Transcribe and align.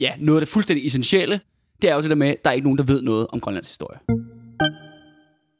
ja, 0.00 0.12
noget 0.18 0.40
af 0.40 0.46
det 0.46 0.48
fuldstændig 0.48 0.86
essentielle, 0.86 1.40
det 1.82 1.90
er 1.90 1.94
jo 1.94 2.00
det 2.02 2.10
der 2.10 2.16
med, 2.16 2.28
at 2.28 2.44
der 2.44 2.50
er 2.50 2.54
ikke 2.54 2.64
nogen, 2.66 2.78
der 2.78 2.84
ved 2.84 3.02
noget 3.02 3.26
om 3.30 3.40
Grønlands 3.40 3.68
historie. 3.68 3.98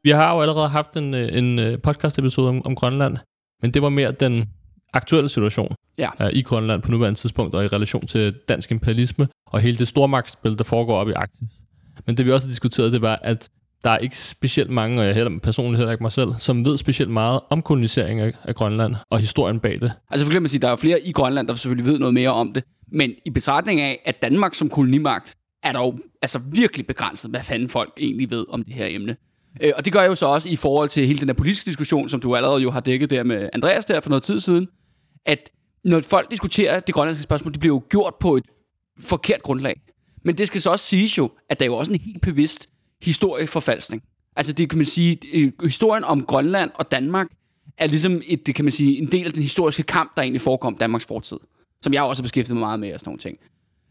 Vi 0.02 0.10
har 0.10 0.34
jo 0.34 0.40
allerede 0.40 0.68
haft 0.68 0.96
en, 0.96 1.14
øh, 1.14 1.38
en 1.38 1.58
øh, 1.58 1.78
podcast-episode 1.78 2.48
om, 2.48 2.66
om 2.66 2.74
Grønland, 2.74 3.16
men 3.62 3.70
det 3.70 3.82
var 3.82 3.88
mere 3.88 4.12
den 4.12 4.48
aktuelle 4.92 5.28
situation 5.28 5.74
Ja. 5.98 6.08
uh, 6.26 6.32
i 6.32 6.42
Grønland 6.42 6.82
på 6.82 6.90
nuværende 6.90 7.20
tidspunkt, 7.20 7.54
og 7.54 7.64
i 7.64 7.68
relation 7.68 8.06
til 8.06 8.34
dansk 8.48 8.70
imperialisme, 8.70 9.28
og 9.46 9.60
hele 9.60 9.76
det 9.78 9.88
stormagtsspil, 9.88 10.58
der 10.58 10.64
foregår 10.64 10.96
op 10.98 11.08
i 11.08 11.12
Arktis. 11.12 11.48
Men 12.06 12.16
det 12.16 12.26
vi 12.26 12.32
også 12.32 12.46
har 12.46 12.50
diskuteret, 12.50 12.92
det 12.92 13.02
var, 13.02 13.18
at 13.22 13.50
der 13.84 13.90
er 13.90 13.98
ikke 13.98 14.18
specielt 14.18 14.70
mange, 14.70 15.00
og 15.00 15.06
jeg 15.06 15.14
heller 15.14 15.38
personligt 15.42 15.78
heller 15.78 15.92
ikke 15.92 16.04
mig 16.04 16.12
selv, 16.12 16.28
som 16.38 16.64
ved 16.64 16.78
specielt 16.78 17.10
meget 17.10 17.40
om 17.50 17.62
kolonisering 17.62 18.20
af, 18.20 18.32
af 18.44 18.54
Grønland 18.54 18.94
og 19.10 19.18
historien 19.18 19.60
bag 19.60 19.80
det. 19.80 19.92
Altså 20.10 20.26
for 20.26 20.30
eksempel 20.30 20.46
at 20.46 20.50
sige, 20.50 20.60
der 20.60 20.68
er 20.68 20.76
flere 20.76 21.00
i 21.00 21.12
Grønland, 21.12 21.48
der 21.48 21.54
selvfølgelig 21.54 21.92
ved 21.92 21.98
noget 21.98 22.14
mere 22.14 22.30
om 22.30 22.52
det, 22.52 22.64
men 22.92 23.12
i 23.24 23.30
betragtning 23.30 23.80
af, 23.80 24.02
at 24.04 24.22
Danmark 24.22 24.54
som 24.54 24.68
kolonimagt, 24.68 25.36
er 25.62 25.72
dog 25.72 25.94
jo 25.94 26.02
altså 26.22 26.38
virkelig 26.38 26.86
begrænset, 26.86 27.30
hvad 27.30 27.42
fanden 27.42 27.68
folk 27.68 27.92
egentlig 27.96 28.30
ved 28.30 28.46
om 28.48 28.64
det 28.64 28.74
her 28.74 28.86
emne. 28.86 29.16
Øh, 29.60 29.72
og 29.76 29.84
det 29.84 29.92
gør 29.92 30.00
jeg 30.00 30.08
jo 30.08 30.14
så 30.14 30.26
også 30.26 30.48
i 30.48 30.56
forhold 30.56 30.88
til 30.88 31.06
hele 31.06 31.18
den 31.18 31.28
her 31.28 31.34
politiske 31.34 31.66
diskussion, 31.66 32.08
som 32.08 32.20
du 32.20 32.36
allerede 32.36 32.62
jo 32.62 32.70
har 32.70 32.80
dækket 32.80 33.10
der 33.10 33.22
med 33.22 33.48
Andreas 33.52 33.84
der 33.84 34.00
for 34.00 34.10
noget 34.10 34.22
tid 34.22 34.40
siden, 34.40 34.68
at 35.26 35.50
når 35.84 36.00
folk 36.00 36.30
diskuterer 36.30 36.80
det 36.80 36.94
grønlandske 36.94 37.22
spørgsmål, 37.22 37.52
det 37.52 37.60
bliver 37.60 37.74
jo 37.74 37.82
gjort 37.88 38.14
på 38.20 38.36
et 38.36 38.44
forkert 39.00 39.42
grundlag. 39.42 39.80
Men 40.24 40.38
det 40.38 40.46
skal 40.46 40.60
så 40.60 40.70
også 40.70 40.84
siges 40.84 41.18
jo, 41.18 41.30
at 41.50 41.60
der 41.60 41.64
er 41.64 41.70
jo 41.70 41.76
også 41.76 41.92
en 41.92 42.00
helt 42.00 42.22
bevidst 42.22 42.68
historieforfalskning. 43.02 44.02
Altså 44.36 44.52
det 44.52 44.70
kan 44.70 44.78
man 44.78 44.86
sige, 44.86 45.18
øh, 45.34 45.52
historien 45.62 46.04
om 46.04 46.24
Grønland 46.24 46.70
og 46.74 46.90
Danmark 46.90 47.26
er 47.78 47.86
ligesom 47.86 48.22
et, 48.26 48.46
det 48.46 48.54
kan 48.54 48.64
man 48.64 48.72
sige, 48.72 48.98
en 48.98 49.12
del 49.12 49.26
af 49.26 49.32
den 49.32 49.42
historiske 49.42 49.82
kamp, 49.82 50.16
der 50.16 50.22
egentlig 50.22 50.40
forekom 50.40 50.76
Danmarks 50.76 51.04
fortid. 51.04 51.36
Som 51.84 51.92
jeg 51.92 52.02
også 52.02 52.22
har 52.22 52.24
beskæftiget 52.24 52.56
mig 52.56 52.60
meget 52.60 52.80
med 52.80 52.94
og 52.94 53.00
sådan 53.00 53.08
nogle 53.08 53.18
ting. 53.18 53.38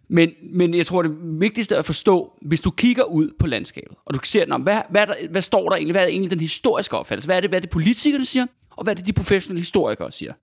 Men, 0.07 0.29
men 0.53 0.73
jeg 0.73 0.85
tror, 0.85 1.01
det 1.01 1.11
vigtigste 1.21 1.77
at 1.77 1.85
forstå, 1.85 2.33
hvis 2.41 2.61
du 2.61 2.71
kigger 2.71 3.03
ud 3.03 3.31
på 3.39 3.47
landskabet, 3.47 3.97
og 4.05 4.13
du 4.13 4.19
ser, 4.23 4.57
hvad, 4.57 4.81
hvad, 4.89 5.01
er 5.01 5.05
der, 5.05 5.13
hvad 5.29 5.41
står 5.41 5.69
der 5.69 5.75
egentlig, 5.75 5.93
hvad 5.93 6.03
er 6.03 6.07
egentlig 6.07 6.31
den 6.31 6.39
historiske 6.39 6.97
opfattelse, 6.97 7.27
hvad 7.27 7.35
er 7.35 7.41
det, 7.41 7.49
hvad 7.49 7.59
er 7.59 7.61
det 7.61 7.69
politikerne 7.69 8.25
siger, 8.25 8.45
og 8.71 8.83
hvad 8.83 8.93
er 8.93 8.95
det, 8.95 9.07
de 9.07 9.13
professionelle 9.13 9.59
historikere 9.61 10.11
siger. 10.11 10.33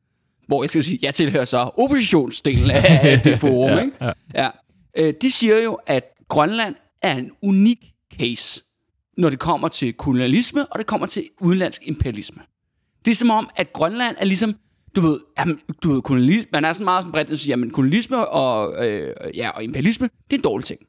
Hvor 0.46 0.62
jeg 0.62 0.70
skal 0.70 0.84
sige, 0.84 0.98
jeg 1.02 1.14
tilhører 1.14 1.44
så 1.44 1.58
oppositionsdelen 1.58 2.70
af 2.70 3.20
det 3.24 3.38
forum, 3.40 3.70
Ja, 3.70 3.80
ikke? 3.80 3.92
ja. 4.00 4.12
Ja. 4.34 4.48
Øh, 4.96 5.14
de 5.22 5.32
siger 5.32 5.58
jo, 5.58 5.78
at 5.86 6.04
Grønland 6.28 6.74
er 7.02 7.16
en 7.16 7.30
unik 7.42 7.78
case, 8.18 8.62
når 9.16 9.30
det 9.30 9.38
kommer 9.38 9.68
til 9.68 9.92
kolonialisme, 9.92 10.66
og 10.66 10.78
det 10.78 10.86
kommer 10.86 11.06
til 11.06 11.28
udenlandsk 11.40 11.82
imperialisme. 11.84 12.42
Det 13.04 13.10
er 13.10 13.14
som 13.14 13.30
om, 13.30 13.50
at 13.56 13.72
Grønland 13.72 14.16
er 14.18 14.24
ligesom, 14.24 14.54
du 14.96 15.00
ved, 15.00 15.20
jamen, 15.38 15.60
du 15.82 15.92
ved 15.92 16.02
kolonialisme, 16.02 16.48
man 16.52 16.64
er 16.64 16.72
sådan 16.72 16.84
meget 16.84 17.02
sådan 17.02 17.12
bredt, 17.12 17.30
at 17.30 17.38
sige, 17.38 17.50
jamen 17.50 17.70
kolonialisme 17.70 18.28
og, 18.28 18.86
øh, 18.86 19.14
ja, 19.34 19.50
og 19.50 19.64
imperialisme, 19.64 20.08
det 20.24 20.32
er 20.32 20.38
en 20.38 20.42
dårlig 20.42 20.64
ting. 20.64 20.80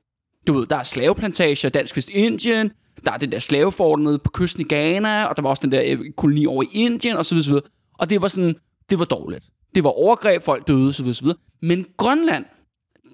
Du 0.48 0.54
ved, 0.54 0.68
der 0.68 0.76
er 0.76 0.84
slaveplantager, 0.84 1.70
dansk 1.70 1.98
Vestindien, 1.98 2.72
der 3.06 3.12
er 3.12 3.18
den 3.18 3.32
der 3.32 3.40
slaveforhold 3.40 4.02
nede 4.02 4.20
på 4.20 4.30
kysten 4.30 4.62
i 4.62 4.74
Ghana, 4.74 5.26
og 5.26 5.38
der 5.38 5.44
var 5.44 5.50
også 5.50 5.62
den 5.62 5.72
der 5.72 5.84
øh, 5.86 6.00
koloni 6.18 6.46
over 6.46 6.64
i 6.64 6.68
Indien, 6.74 7.18
og 7.18 7.26
så 7.26 7.36
videre, 7.36 7.44
så 7.44 7.50
videre. 7.50 7.66
Og 8.00 8.10
det 8.10 8.22
var 8.22 8.28
sådan, 8.28 8.56
det 8.90 9.00
var 9.00 9.06
dårligt. 9.06 9.46
Det 9.76 9.84
var 9.84 9.90
overgreb, 9.90 10.44
folk 10.44 10.68
døde, 10.68 10.94
så 10.94 11.04
videre, 11.04 11.16
så 11.16 11.24
videre. 11.24 11.38
Men 11.62 11.86
Grønland, 11.98 12.46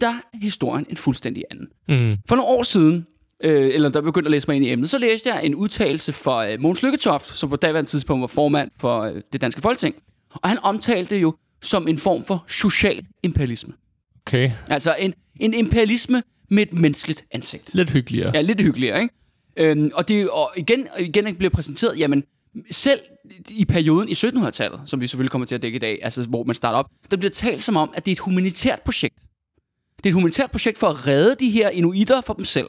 der 0.02 0.08
er 0.08 0.38
historien 0.42 0.86
en 0.90 0.98
fuldstændig 0.98 1.44
anden. 1.52 1.68
Mm. 1.88 2.18
For 2.28 2.36
nogle 2.36 2.52
år 2.52 2.64
siden, 2.64 3.06
øh, 3.44 3.74
eller 3.74 3.90
da 3.90 3.98
jeg 3.98 4.04
begyndte 4.04 4.28
at 4.28 4.32
læse 4.32 4.48
mig 4.48 4.56
ind 4.56 4.66
i 4.66 4.72
emnet, 4.72 4.90
så 4.90 4.98
læste 4.98 5.30
jeg 5.30 5.46
en 5.46 5.56
udtalelse 5.56 6.14
fra 6.14 6.52
øh, 6.52 6.60
Mogens 6.60 6.84
Lykketoft, 6.84 7.38
som 7.38 7.50
på 7.50 7.56
daværende 7.56 7.90
tidspunkt 7.90 8.22
var 8.22 8.28
formand 8.28 8.72
for 8.80 9.02
øh, 9.02 9.22
det 9.34 9.42
danske 9.42 9.62
folketing. 9.62 9.96
Og 10.34 10.50
han 10.50 10.60
omtalte 10.64 11.16
det 11.16 11.22
jo 11.22 11.36
som 11.62 11.88
en 11.88 11.98
form 11.98 12.24
for 12.24 12.46
social 12.48 13.06
imperialisme. 13.24 13.74
Okay, 14.28 14.52
Altså 14.68 14.96
en, 15.00 15.14
en 15.40 15.54
imperialisme 15.54 16.24
med 16.50 16.64
et 16.64 16.74
menneskeligt 16.74 17.26
ansigt. 17.32 17.74
lidt 17.74 17.90
hyggeligere. 17.90 18.32
Ja, 18.34 18.42
lidt 18.42 18.62
hyggeligere, 18.62 19.02
ikke? 19.02 19.14
Øhm, 19.58 19.92
og 19.94 20.08
det 20.08 20.30
og 20.30 20.52
igen 20.58 20.88
og 20.94 21.02
igen 21.02 21.36
bliver 21.36 21.50
præsenteret, 21.50 22.00
jamen, 22.00 22.24
selv 22.72 23.00
i 23.50 23.66
perioden 23.66 24.10
i 24.10 24.12
1700-tallet, 24.12 24.82
som 24.86 25.02
vi 25.02 25.08
selvfølgelig 25.08 25.32
kommer 25.32 25.46
til 25.46 25.56
at 25.56 25.62
dække 25.62 25.76
i 25.76 25.80
dag, 25.80 26.00
altså 26.02 26.24
hvor 26.24 26.44
man 26.44 26.56
starter 26.56 26.80
op, 26.80 26.90
der 27.12 27.18
bliver 27.18 27.32
talt 27.32 27.64
som 27.64 27.78
om, 27.78 27.92
at 27.94 28.06
det 28.06 28.12
er 28.12 28.16
et 28.16 28.20
humanitært 28.20 28.82
projekt. 28.82 29.20
Det 29.98 30.06
er 30.06 30.10
et 30.10 30.14
humanitært 30.14 30.52
projekt 30.52 30.78
for 30.78 30.88
at 30.88 31.08
redde 31.08 31.36
de 31.46 31.52
her 31.52 31.70
inuitter 31.70 32.22
for 32.22 32.34
dem 32.34 32.46
selv, 32.46 32.68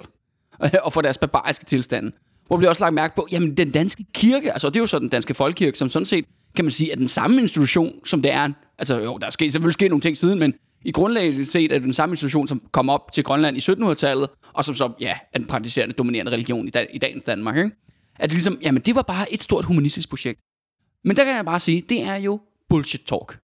og 0.84 0.92
for 0.92 1.00
deres 1.00 1.18
barbariske 1.18 1.64
tilstande. 1.64 2.12
Hvor 2.46 2.56
bliver 2.56 2.70
også 2.70 2.82
lagt 2.84 2.94
mærke 2.94 3.16
på, 3.16 3.28
jamen 3.32 3.56
den 3.56 3.70
danske 3.70 4.04
kirke, 4.14 4.52
altså 4.52 4.68
det 4.68 4.76
er 4.76 4.80
jo 4.80 4.86
så 4.86 4.98
den 4.98 5.08
danske 5.08 5.34
folkekirke, 5.34 5.78
som 5.78 5.88
sådan 5.88 6.06
set, 6.06 6.24
kan 6.56 6.64
man 6.64 6.70
sige, 6.70 6.92
er 6.92 6.96
den 6.96 7.08
samme 7.08 7.40
institution, 7.40 7.92
som 8.04 8.22
det 8.22 8.32
er. 8.32 8.52
Altså 8.78 8.98
jo, 8.98 9.18
der 9.18 9.26
er 9.26 9.30
sket, 9.30 9.52
selvfølgelig 9.52 9.74
sket 9.74 9.90
nogle 9.90 10.00
ting 10.00 10.16
siden, 10.16 10.38
men 10.38 10.54
i 10.84 10.92
grundlæggende 10.92 11.46
set 11.46 11.72
er 11.72 11.76
det 11.76 11.82
den 11.82 11.92
samme 11.92 12.12
institution, 12.12 12.48
som 12.48 12.62
kom 12.72 12.88
op 12.88 13.12
til 13.12 13.24
Grønland 13.24 13.56
i 13.56 13.60
1700-tallet, 13.60 14.28
og 14.52 14.64
som 14.64 14.74
så, 14.74 14.92
ja, 15.00 15.18
er 15.32 15.38
den 15.38 15.46
praktiserende 15.46 15.94
dominerende 15.94 16.32
religion 16.32 16.66
i, 16.68 16.70
dag, 16.70 16.86
i 16.94 16.98
dagens 16.98 17.24
Danmark, 17.24 17.56
ikke? 17.56 17.70
At 18.18 18.30
det 18.30 18.36
ligesom, 18.36 18.58
jamen 18.62 18.82
det 18.82 18.94
var 18.94 19.02
bare 19.02 19.32
et 19.32 19.42
stort 19.42 19.64
humanistisk 19.64 20.08
projekt. 20.08 20.40
Men 21.04 21.16
der 21.16 21.24
kan 21.24 21.36
jeg 21.36 21.44
bare 21.44 21.60
sige, 21.60 21.82
det 21.88 22.02
er 22.02 22.16
jo 22.16 22.40
bullshit 22.68 23.00
talk. 23.06 23.38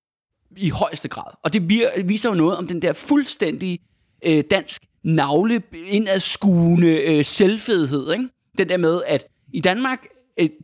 I 0.57 0.69
højeste 0.69 1.09
grad. 1.09 1.35
Og 1.43 1.53
det 1.53 1.69
viser 2.05 2.29
jo 2.29 2.35
noget 2.35 2.57
om 2.57 2.67
den 2.67 2.83
der 2.83 2.93
fuldstændig 2.93 3.81
øh, 4.27 4.45
dansk 4.51 4.83
navle 5.03 5.63
indadskuende 5.87 6.97
øh, 6.97 7.25
selvfedhed. 7.25 8.13
Ikke? 8.13 8.29
Den 8.59 8.69
der 8.69 8.77
med, 8.77 9.01
at 9.07 9.27
i 9.53 9.61
Danmark, 9.61 10.07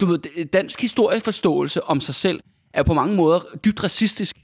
du 0.01 0.07
ved, 0.07 0.45
dansk 0.53 0.81
historieforståelse 0.81 1.85
om 1.85 2.01
sig 2.01 2.15
selv 2.15 2.41
er 2.75 2.83
på 2.83 2.95
mange 2.95 3.17
måder 3.17 3.41
dybt 3.65 3.85
racistisk. 3.85 4.37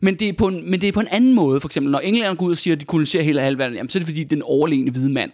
Men 0.00 0.14
det, 0.14 0.28
er 0.28 0.32
på 0.32 0.48
en, 0.48 0.70
men 0.70 0.80
det 0.80 0.88
er 0.88 0.92
på 0.92 1.00
en 1.00 1.08
anden 1.08 1.34
måde. 1.34 1.60
For 1.60 1.68
eksempel, 1.68 1.92
når 1.92 1.98
englænderne 1.98 2.36
går 2.36 2.46
ud 2.46 2.50
og 2.50 2.58
siger, 2.58 2.74
at 2.74 2.80
de 2.80 2.86
koloniserer 2.86 3.22
hele 3.22 3.40
halvverden, 3.40 3.74
jamen, 3.76 3.90
så 3.90 3.98
er 3.98 4.00
det 4.00 4.06
fordi, 4.06 4.20
det 4.20 4.24
er 4.24 4.36
den 4.36 4.42
overlegne 4.42 4.90
hvide 4.90 5.10
mand. 5.10 5.30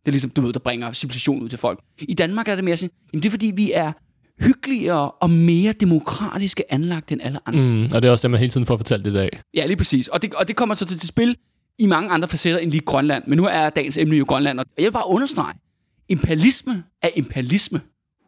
Det 0.00 0.08
er 0.08 0.10
ligesom, 0.10 0.30
du 0.30 0.40
ved, 0.40 0.52
der 0.52 0.58
bringer 0.58 0.92
civilisation 0.92 1.42
ud 1.42 1.48
til 1.48 1.58
folk. 1.58 1.80
I 1.98 2.14
Danmark 2.14 2.48
er 2.48 2.54
det 2.54 2.64
mere 2.64 2.76
sådan, 2.76 2.92
jamen 3.12 3.22
det 3.22 3.28
er 3.28 3.30
fordi, 3.30 3.52
vi 3.56 3.72
er 3.72 3.92
hyggeligere 4.40 5.10
og 5.10 5.30
mere 5.30 5.72
demokratiske 5.72 6.72
anlagt 6.72 7.12
end 7.12 7.20
alle 7.22 7.38
andre. 7.46 7.60
Mm, 7.60 7.84
og 7.94 8.02
det 8.02 8.08
er 8.08 8.12
også 8.12 8.22
det, 8.22 8.30
man 8.30 8.40
hele 8.40 8.52
tiden 8.52 8.66
får 8.66 8.76
fortalt 8.76 9.06
i 9.06 9.12
dag. 9.12 9.40
Ja, 9.54 9.66
lige 9.66 9.76
præcis. 9.76 10.08
Og 10.08 10.22
det, 10.22 10.34
og 10.34 10.48
det 10.48 10.56
kommer 10.56 10.74
så 10.74 10.86
til, 10.86 10.98
til 10.98 11.08
spil 11.08 11.36
i 11.78 11.86
mange 11.86 12.10
andre 12.10 12.28
facetter 12.28 12.60
end 12.60 12.70
lige 12.70 12.80
Grønland. 12.80 13.24
Men 13.26 13.36
nu 13.36 13.46
er 13.46 13.70
dagens 13.70 13.96
emne 13.96 14.16
jo 14.16 14.24
Grønland, 14.28 14.58
og 14.58 14.66
jeg 14.78 14.84
vil 14.84 14.92
bare 14.92 15.08
understrege, 15.08 15.54
imperialisme 16.08 16.84
er 17.02 17.08
imperialisme, 17.16 17.80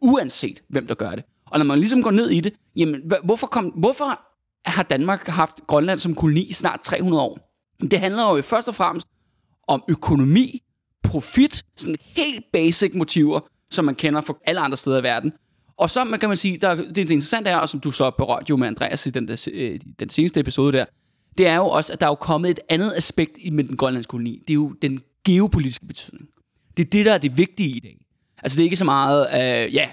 uanset 0.02 0.62
hvem 0.68 0.86
der 0.86 0.94
gør 0.94 1.10
det. 1.10 1.24
Og 1.46 1.58
når 1.58 1.64
man 1.64 1.78
ligesom 1.78 2.02
går 2.02 2.10
ned 2.10 2.30
i 2.30 2.40
det, 2.40 2.52
jamen, 2.76 3.12
hvorfor, 3.24 3.46
kom, 3.46 3.64
hvorfor 3.64 4.20
har 4.64 4.82
Danmark 4.82 5.26
haft 5.26 5.60
Grønland 5.66 6.00
som 6.00 6.14
koloni 6.14 6.42
i 6.42 6.52
snart 6.52 6.80
300 6.80 7.22
år? 7.22 7.38
Det 7.90 8.00
handler 8.00 8.36
jo 8.36 8.42
først 8.42 8.68
og 8.68 8.74
fremmest 8.74 9.08
om 9.68 9.84
økonomi, 9.88 10.62
profit, 11.02 11.62
sådan 11.76 11.96
helt 12.00 12.44
basic 12.52 12.94
motiver, 12.94 13.40
som 13.70 13.84
man 13.84 13.94
kender 13.94 14.20
fra 14.20 14.34
alle 14.46 14.60
andre 14.60 14.76
steder 14.76 14.98
i 14.98 15.02
verden. 15.02 15.32
Og 15.76 15.90
så 15.90 16.04
man 16.04 16.20
kan 16.20 16.28
man 16.28 16.36
sige, 16.36 16.58
der, 16.58 16.74
det, 16.74 16.96
det 16.96 16.98
interessante 16.98 17.50
er, 17.50 17.56
og 17.56 17.68
som 17.68 17.80
du 17.80 17.90
så 17.90 18.10
berørte 18.10 18.46
jo 18.50 18.56
med 18.56 18.66
Andreas 18.66 19.06
i 19.06 19.10
den, 19.10 19.28
der, 19.28 19.48
øh, 19.52 19.80
den 20.00 20.10
seneste 20.10 20.40
episode 20.40 20.72
der, 20.78 20.84
det 21.38 21.46
er 21.46 21.56
jo 21.56 21.66
også, 21.66 21.92
at 21.92 22.00
der 22.00 22.06
er 22.06 22.10
jo 22.10 22.14
kommet 22.14 22.50
et 22.50 22.60
andet 22.68 22.92
aspekt 22.96 23.52
med 23.52 23.64
den 23.64 23.76
grønlandske 23.76 24.10
koloni. 24.10 24.42
Det 24.48 24.50
er 24.50 24.54
jo 24.54 24.72
den 24.82 25.00
geopolitiske 25.24 25.86
betydning. 25.86 26.28
Det 26.76 26.86
er 26.86 26.90
det, 26.90 27.06
der 27.06 27.14
er 27.14 27.18
det 27.18 27.38
vigtige 27.38 27.76
i 27.76 27.80
dag. 27.80 27.96
Altså 28.42 28.56
det 28.56 28.62
er 28.62 28.64
ikke 28.64 28.76
så 28.76 28.84
meget, 28.84 29.26
øh, 29.34 29.74
ja, 29.74 29.86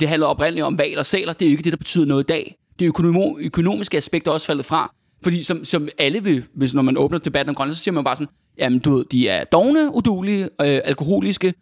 det 0.00 0.08
handler 0.08 0.26
oprindeligt 0.26 0.64
om 0.66 0.78
valer 0.78 0.98
og 0.98 1.06
sæler, 1.06 1.32
det 1.32 1.44
er 1.44 1.50
jo 1.50 1.52
ikke 1.52 1.62
det, 1.62 1.72
der 1.72 1.76
betyder 1.76 2.06
noget 2.06 2.22
i 2.24 2.26
dag. 2.26 2.56
Det 2.78 2.88
økonom- 2.88 3.36
økonomiske 3.40 3.96
aspekt 3.96 4.26
er 4.28 4.32
også 4.32 4.46
faldet 4.46 4.66
fra. 4.66 4.94
Fordi 5.22 5.42
som, 5.42 5.64
som 5.64 5.88
alle 5.98 6.24
vil, 6.24 6.44
hvis 6.54 6.74
når 6.74 6.82
man 6.82 6.96
åbner 6.98 7.18
debatten 7.18 7.48
om 7.48 7.54
Grønland, 7.54 7.74
så 7.76 7.82
siger 7.82 7.94
man 7.94 8.04
bare 8.04 8.16
sådan, 8.16 8.28
jamen 8.58 8.78
du 8.78 8.96
ved, 8.96 9.04
de 9.12 9.28
er 9.28 9.44
dogne, 9.44 9.94
udulige, 9.94 10.44
øh, 10.44 10.80
alkoholiske, 10.84 11.54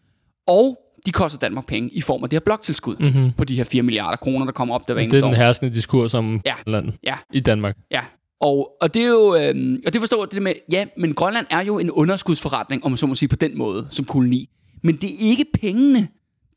og 0.47 0.79
de 1.07 1.13
koster 1.13 1.39
Danmark 1.39 1.67
penge 1.67 1.91
i 1.93 2.01
form 2.01 2.23
af 2.25 2.31
det 2.31 2.37
her 2.37 2.41
bloktilskud 2.45 2.97
Mm-hmm. 3.01 3.33
på 3.39 3.45
de 3.45 3.57
her 3.57 3.65
4 3.65 3.83
milliarder 3.83 4.17
kroner, 4.17 4.45
der 4.45 4.53
kommer 4.53 4.75
op 4.75 4.89
der 4.89 4.95
hver 4.95 5.09
Det 5.09 5.15
er 5.19 5.25
den 5.27 5.35
herskende 5.35 5.75
diskurs 5.75 6.15
om 6.15 6.41
Ja. 6.47 6.55
land 6.67 6.93
Ja, 7.07 7.15
i 7.33 7.41
Danmark. 7.41 7.77
Ja, 7.91 8.01
og, 8.41 8.71
og 8.81 8.95
det 8.95 9.03
er 9.03 9.09
jo, 9.09 9.37
øhm, 9.37 9.83
og 9.87 9.93
det 9.93 10.01
forstår 10.01 10.25
det 10.25 10.43
med, 10.43 10.53
ja, 10.73 10.85
men 10.97 11.15
Grønland 11.15 11.47
er 11.51 11.61
jo 11.61 11.79
en 11.79 11.91
underskudsforretning, 11.91 12.85
om 12.85 12.91
man 12.91 12.99
så 12.99 13.07
må 13.07 13.15
sige 13.15 13.29
på 13.29 13.37
den 13.37 13.59
måde, 13.59 13.87
som 13.91 14.05
koloni. 14.05 14.49
Men 14.83 14.97
det 14.97 15.11
er 15.15 15.19
ikke 15.31 15.45
pengene, 15.61 16.09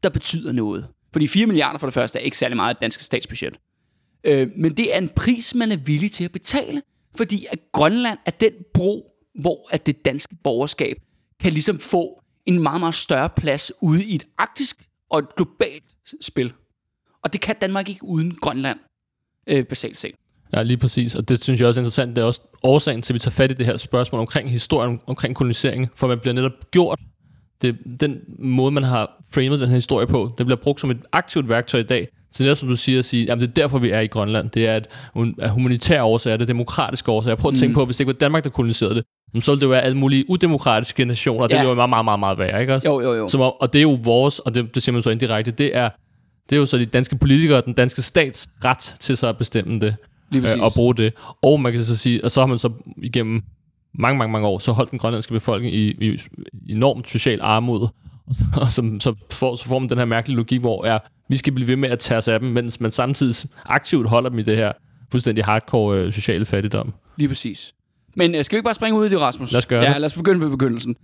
der 0.06 0.12
betyder 0.12 0.52
noget. 0.52 0.88
Fordi 1.14 1.28
4 1.28 1.46
milliarder 1.46 1.80
for 1.80 1.88
det 1.88 1.94
første 1.94 2.20
er 2.20 2.24
ikke 2.24 2.38
særlig 2.38 2.56
meget 2.56 2.76
af 2.76 2.80
danske 2.82 3.04
statsbudget. 3.04 3.58
Øh, 4.24 4.50
men 4.56 4.78
det 4.78 4.96
er 4.96 4.98
en 4.98 5.10
pris, 5.10 5.56
man 5.56 5.72
er 5.72 5.78
villig 5.78 6.12
til 6.12 6.26
at 6.26 6.32
betale, 6.32 6.82
fordi 7.16 7.46
at 7.50 7.60
Grønland 7.72 8.20
er 8.26 8.32
den 8.32 8.52
bro, 8.74 9.12
hvor 9.40 9.68
at 9.72 9.86
det 9.86 10.06
danske 10.06 10.36
borgerskab 10.44 10.98
kan 11.40 11.52
ligesom 11.52 11.80
få 11.80 12.22
en 12.46 12.64
meget, 12.64 12.80
meget 12.80 12.96
større 12.96 13.30
plads 13.30 13.72
ude 13.82 14.06
i 14.06 14.16
et 14.16 14.26
arktisk 14.38 14.84
og 15.10 15.20
et 15.20 15.36
globalt 15.36 15.84
spil. 16.22 16.54
Og 17.24 17.34
det 17.34 17.42
kan 17.42 17.56
Danmark 17.62 17.90
ikke 17.90 18.04
uden 18.04 18.36
Grønland, 18.36 18.80
øh, 19.48 19.66
basalt 19.66 19.98
set. 19.98 20.16
Ja, 20.54 20.64
lige 20.64 20.78
præcis. 20.78 21.16
Og 21.16 21.30
det 21.30 21.44
synes 21.44 21.60
jeg 21.60 21.68
også 21.68 21.80
er 21.80 21.82
interessant. 21.82 22.16
Det 22.16 22.22
er 22.22 22.26
også 22.26 22.42
årsagen 22.64 23.02
til, 23.02 23.14
at 23.14 23.16
vi 23.16 23.20
tager 23.20 23.32
fat 23.32 23.52
i 23.52 23.54
det 23.54 23.66
her 23.66 23.78
spørgsmål 23.78 24.22
omkring 24.22 24.52
historien, 24.52 25.02
omkring 25.06 25.36
kolonisering. 25.36 25.90
For 25.96 26.08
man 26.08 26.20
bliver 26.20 26.34
netop 26.34 26.72
gjort, 26.72 27.00
det, 27.62 27.76
den 28.00 28.18
måde, 28.40 28.72
man 28.72 28.84
har 28.84 29.24
framet 29.34 29.60
den 29.60 29.68
her 29.70 29.76
historie 29.76 30.08
på, 30.08 30.32
det 30.38 30.46
bliver 30.46 30.60
brugt 30.60 30.82
som 30.82 30.92
et 30.92 30.98
aktivt 31.12 31.50
værktøj 31.50 31.80
i 31.80 31.84
dag. 31.84 32.08
Så 32.32 32.44
netop 32.44 32.58
som 32.58 32.70
du 32.70 32.76
siger, 32.76 33.00
at 33.00 33.06
sige, 33.06 33.26
jamen 33.26 33.42
det 33.42 33.48
er 33.50 33.54
derfor, 33.54 33.80
vi 33.80 33.90
er 33.90 34.00
i 34.00 34.08
Grønland. 34.08 34.50
Det 34.50 34.68
er 34.68 34.76
et, 34.78 34.88
af 35.40 35.50
humanitære 35.50 36.04
årsager, 36.04 36.38
det 36.38 36.44
er 36.44 36.48
demokratiske 36.48 37.12
årsager. 37.12 37.36
Prøv 37.36 37.50
at 37.52 37.58
tænke 37.58 37.68
Mm. 37.68 37.74
på, 37.74 37.86
hvis 37.86 37.98
det 37.98 38.02
ikke 38.02 38.08
var 38.08 38.14
Danmark, 38.20 38.44
der 38.44 38.50
koloniserede 38.50 38.96
det, 38.96 39.04
så 39.46 39.52
ville 39.52 39.60
det 39.60 39.66
jo 39.66 39.70
være 39.70 39.82
alle 39.82 39.98
mulige 39.98 40.26
udemokratiske 40.30 41.06
nationer, 41.06 41.44
og 41.44 41.50
det 41.50 41.56
Ja. 41.56 41.62
ville 41.62 41.70
jo 41.70 41.76
være 41.76 41.88
meget, 41.88 42.06
meget, 42.06 42.20
meget, 42.20 42.38
meget 42.38 42.52
værre, 42.52 42.62
ikke 42.62 42.74
også? 42.76 42.88
Jo, 42.90 43.02
jo, 43.02 43.14
jo. 43.14 43.28
Som, 43.30 43.42
om- 43.42 43.54
og 43.60 43.74
det 43.74 43.80
er 43.80 43.84
jo 43.84 44.00
vores, 44.04 44.40
og 44.40 44.56
det, 44.56 44.76
det 44.76 44.84
siger 44.84 44.94
man 44.94 45.02
så 45.02 45.10
indirekte, 45.10 45.52
det 45.52 45.76
er, 45.78 45.90
det 46.50 46.56
er 46.56 46.60
jo 46.60 46.66
så 46.66 46.78
de 46.78 46.86
danske 46.86 47.18
politikere, 47.18 47.62
den 47.66 47.74
danske 47.74 48.02
stats 48.02 48.50
ret 48.66 48.96
til 49.00 49.18
så 49.18 49.28
at 49.28 49.38
bestemme 49.38 49.80
det, 49.80 49.96
Lige 50.32 50.42
præcis. 50.42 50.58
øh, 50.58 50.64
og 50.64 50.72
bruge 50.76 50.96
det. 50.96 51.14
Og 51.42 51.60
man 51.60 51.72
kan 51.74 51.84
så 51.84 51.98
sige, 51.98 52.24
og 52.24 52.32
så 52.32 52.42
har 52.42 52.48
man 52.48 52.58
så 52.58 52.70
igennem 53.04 53.42
mange, 54.00 54.18
mange, 54.18 54.32
mange 54.32 54.48
år, 54.48 54.60
så 54.60 54.72
holdt 54.72 54.92
den 54.92 55.00
grønlandske 55.00 55.34
befolkning 55.34 55.76
i, 55.76 55.92
i 55.92 56.20
enormt 56.70 57.10
social 57.10 57.40
armod, 57.42 57.88
og 58.62 58.68
så, 58.68 58.98
så, 59.00 59.16
får, 59.32 59.56
så 59.56 59.66
får 59.66 59.80
man 59.80 59.90
den 59.90 59.98
her 59.98 60.06
mærkelige 60.06 60.38
logik, 60.38 60.60
hvor 60.60 60.86
er, 60.86 61.00
vi 61.30 61.38
skal 61.38 61.54
blive 61.54 61.68
ved 61.68 61.76
med 61.76 61.90
at 61.90 62.00
tage 62.00 62.18
os 62.18 62.28
af 62.28 62.40
dem, 62.40 62.50
mens 62.50 62.80
man 62.80 62.92
samtidig 62.92 63.50
aktivt 63.66 64.10
holder 64.10 64.30
dem 64.30 64.40
i 64.40 64.44
det 64.44 64.58
her 64.58 64.72
fuldstændig 65.12 65.46
hardcore 65.46 65.98
øh, 65.98 66.14
sociale 66.14 66.46
fattigdom. 66.46 66.94
Lige 67.18 67.28
præcis. 67.28 67.74
Men 68.16 68.36
øh, 68.36 68.46
skal 68.46 68.56
vi 68.56 68.58
ikke 68.58 68.66
bare 68.66 68.74
springe 68.74 69.00
ud 69.00 69.06
i 69.06 69.10
det, 69.10 69.20
Rasmus? 69.20 69.52
Lad 69.52 69.60
os 69.60 69.66
gøre 69.66 69.84
ja, 69.84 69.94
det. 69.94 70.02
lad 70.02 70.06
os 70.06 70.14
begynde 70.14 70.42
ved 70.42 70.50
begyndelsen. 70.50 70.96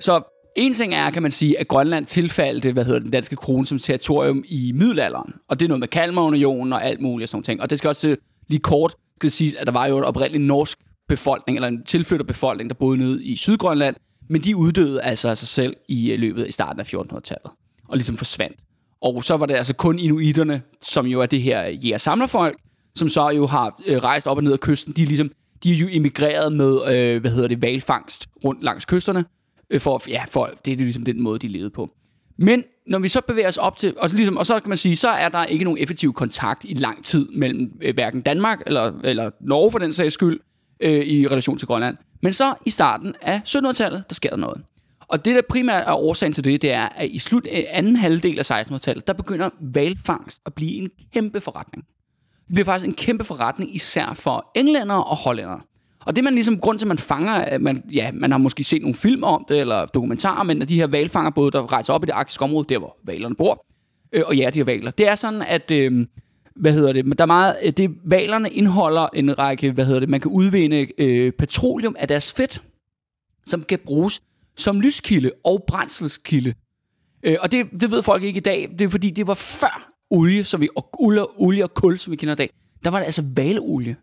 Så 0.00 0.37
en 0.58 0.74
ting 0.74 0.94
er, 0.94 1.10
kan 1.10 1.22
man 1.22 1.30
sige, 1.30 1.60
at 1.60 1.68
Grønland 1.68 2.06
tilfaldte, 2.06 2.72
hvad 2.72 2.84
hedder 2.84 3.00
den 3.00 3.10
danske 3.10 3.36
krone 3.36 3.66
som 3.66 3.78
territorium 3.78 4.44
i 4.48 4.72
middelalderen. 4.74 5.32
Og 5.48 5.60
det 5.60 5.66
er 5.66 5.68
noget 5.68 5.80
med 5.80 5.88
Kalmarunionen 5.88 6.72
og 6.72 6.84
alt 6.84 7.00
muligt 7.00 7.24
og 7.24 7.28
sådan 7.28 7.42
ting. 7.42 7.62
Og 7.62 7.70
det 7.70 7.78
skal 7.78 7.88
også 7.88 8.08
øh, 8.08 8.16
lige 8.48 8.60
kort 8.60 8.94
skal 9.16 9.30
siges, 9.30 9.54
at 9.54 9.66
der 9.66 9.72
var 9.72 9.86
jo 9.86 9.98
en 9.98 10.04
oprindelig 10.04 10.40
norsk 10.40 10.78
befolkning, 11.08 11.56
eller 11.58 11.68
en 11.68 11.84
tilflytterbefolkning, 11.84 12.70
der 12.70 12.74
boede 12.74 12.98
nede 12.98 13.24
i 13.24 13.36
Sydgrønland, 13.36 13.96
men 14.28 14.40
de 14.40 14.56
uddøde 14.56 15.02
altså 15.02 15.28
af 15.28 15.38
sig 15.38 15.48
selv 15.48 15.76
i 15.88 16.12
øh, 16.12 16.18
løbet 16.18 16.48
i 16.48 16.52
starten 16.52 16.80
af 16.80 16.94
1400-tallet, 16.94 17.50
og 17.88 17.96
ligesom 17.96 18.16
forsvandt. 18.16 18.56
Og 19.02 19.24
så 19.24 19.36
var 19.36 19.46
det 19.46 19.54
altså 19.54 19.74
kun 19.74 19.98
inuiterne, 19.98 20.62
som 20.82 21.06
jo 21.06 21.20
er 21.20 21.26
det 21.26 21.42
her 21.42 21.66
øh, 21.66 21.86
jæger-samlerfolk, 21.86 22.58
som 22.94 23.08
så 23.08 23.28
jo 23.28 23.46
har 23.46 23.82
øh, 23.86 23.96
rejst 23.96 24.26
op 24.26 24.36
og 24.36 24.44
ned 24.44 24.52
ad 24.52 24.58
kysten. 24.58 24.92
De 24.92 25.02
er, 25.02 25.06
ligesom, 25.06 25.30
de 25.62 25.72
er 25.72 25.76
jo 25.76 25.86
emigreret 25.90 26.52
med, 26.52 26.94
øh, 26.94 27.20
hvad 27.20 27.30
hedder 27.30 27.48
det, 27.48 27.62
valfangst 27.62 28.28
rundt 28.44 28.62
langs 28.62 28.84
kysterne, 28.84 29.24
Øh, 29.70 29.80
for, 29.80 30.02
ja, 30.08 30.24
for 30.28 30.50
det 30.64 30.72
er 30.72 30.76
ligesom 30.76 31.04
den 31.04 31.22
måde, 31.22 31.38
de 31.38 31.48
levede 31.48 31.70
på. 31.70 31.90
Men 32.36 32.64
når 32.86 32.98
vi 32.98 33.08
så 33.08 33.20
bevæger 33.20 33.48
os 33.48 33.56
op 33.56 33.76
til, 33.76 33.94
og, 33.96 34.08
ligesom, 34.08 34.36
og 34.36 34.46
så 34.46 34.60
kan 34.60 34.68
man 34.68 34.78
sige, 34.78 34.96
så 34.96 35.08
er 35.08 35.28
der 35.28 35.44
ikke 35.44 35.64
nogen 35.64 35.78
effektiv 35.78 36.12
kontakt 36.12 36.64
i 36.64 36.74
lang 36.74 37.04
tid 37.04 37.28
mellem 37.28 37.72
øh, 37.82 37.94
hverken 37.94 38.20
Danmark 38.20 38.62
eller, 38.66 38.92
eller 39.04 39.30
Norge 39.40 39.70
for 39.70 39.78
den 39.78 39.92
sags 39.92 40.14
skyld, 40.14 40.40
øh, 40.80 41.04
i 41.04 41.26
relation 41.26 41.58
til 41.58 41.66
Grønland. 41.66 41.96
Men 42.22 42.32
så 42.32 42.54
i 42.66 42.70
starten 42.70 43.14
af 43.22 43.40
1700-tallet, 43.48 44.04
der 44.08 44.14
sker 44.14 44.30
der 44.30 44.36
noget. 44.36 44.62
Og 45.08 45.24
det, 45.24 45.34
der 45.34 45.40
primært 45.48 45.88
er 45.88 45.92
årsagen 45.92 46.32
til 46.32 46.44
det, 46.44 46.62
det 46.62 46.72
er, 46.72 46.88
at 46.88 47.10
i 47.10 47.18
slut 47.18 47.46
af 47.46 47.66
anden 47.70 47.96
halvdel 47.96 48.38
af 48.38 48.50
1600-tallet, 48.50 49.06
der 49.06 49.12
begynder 49.12 49.50
valfangst 49.60 50.40
at 50.46 50.54
blive 50.54 50.72
en 50.72 50.90
kæmpe 51.14 51.40
forretning. 51.40 51.84
Det 52.46 52.54
bliver 52.54 52.64
faktisk 52.64 52.88
en 52.88 52.94
kæmpe 52.94 53.24
forretning, 53.24 53.74
især 53.74 54.14
for 54.14 54.50
englændere 54.54 55.04
og 55.04 55.16
hollændere. 55.16 55.60
Og 56.08 56.16
det 56.16 56.22
er 56.22 56.24
man 56.24 56.34
ligesom, 56.34 56.58
grund 56.58 56.78
til, 56.78 56.84
at 56.86 56.88
man 56.88 56.98
fanger, 56.98 57.32
at 57.32 57.60
man, 57.60 57.82
ja, 57.92 58.10
man 58.12 58.30
har 58.30 58.38
måske 58.38 58.64
set 58.64 58.82
nogle 58.82 58.94
film 58.94 59.22
om 59.22 59.44
det, 59.48 59.60
eller 59.60 59.86
dokumentarer, 59.86 60.42
men 60.42 60.60
de 60.60 60.74
her 60.74 60.86
valfangerbåde, 60.86 61.50
der 61.50 61.72
rejser 61.72 61.92
op 61.92 62.02
i 62.02 62.06
det 62.06 62.12
arktiske 62.12 62.44
område, 62.44 62.66
der 62.68 62.78
hvor 62.78 62.96
valerne 63.04 63.34
bor, 63.34 63.66
øh, 64.12 64.22
og 64.26 64.36
ja, 64.36 64.50
de 64.50 64.58
her 64.58 64.64
valer. 64.64 64.90
Det 64.90 65.08
er 65.08 65.14
sådan, 65.14 65.42
at, 65.42 65.70
øh, 65.70 66.06
hvad 66.56 66.72
hedder 66.72 66.92
det, 66.92 67.18
der 67.18 67.24
er 67.24 67.26
meget, 67.26 67.56
øh, 67.64 67.72
det, 67.72 67.90
valerne 68.04 68.50
indeholder 68.50 69.08
en 69.14 69.38
række, 69.38 69.72
hvad 69.72 69.84
hedder 69.84 70.00
det, 70.00 70.08
man 70.08 70.20
kan 70.20 70.30
udvinde 70.30 70.86
øh, 70.98 71.32
petroleum 71.32 71.96
af 71.98 72.08
deres 72.08 72.32
fedt, 72.32 72.62
som 73.46 73.62
kan 73.62 73.78
bruges 73.84 74.22
som 74.56 74.80
lyskilde 74.80 75.30
og 75.44 75.64
brændselskilde. 75.66 76.54
Øh, 77.22 77.36
og 77.40 77.52
det, 77.52 77.66
det 77.80 77.90
ved 77.90 78.02
folk 78.02 78.22
ikke 78.22 78.38
i 78.38 78.40
dag. 78.40 78.74
Det 78.78 78.84
er 78.84 78.88
fordi, 78.88 79.10
det 79.10 79.26
var 79.26 79.34
før 79.34 79.92
olie, 80.10 80.44
som 80.44 80.60
vi, 80.60 80.68
og 80.76 80.88
olie, 81.00 81.40
olie 81.40 81.64
og 81.64 81.74
kul, 81.74 81.98
som 81.98 82.10
vi 82.10 82.16
kender 82.16 82.34
i 82.34 82.36
dag. 82.36 82.50
Der 82.84 82.90
var 82.90 82.98
det 82.98 83.04
altså 83.04 83.24
valeolie, 83.36 83.96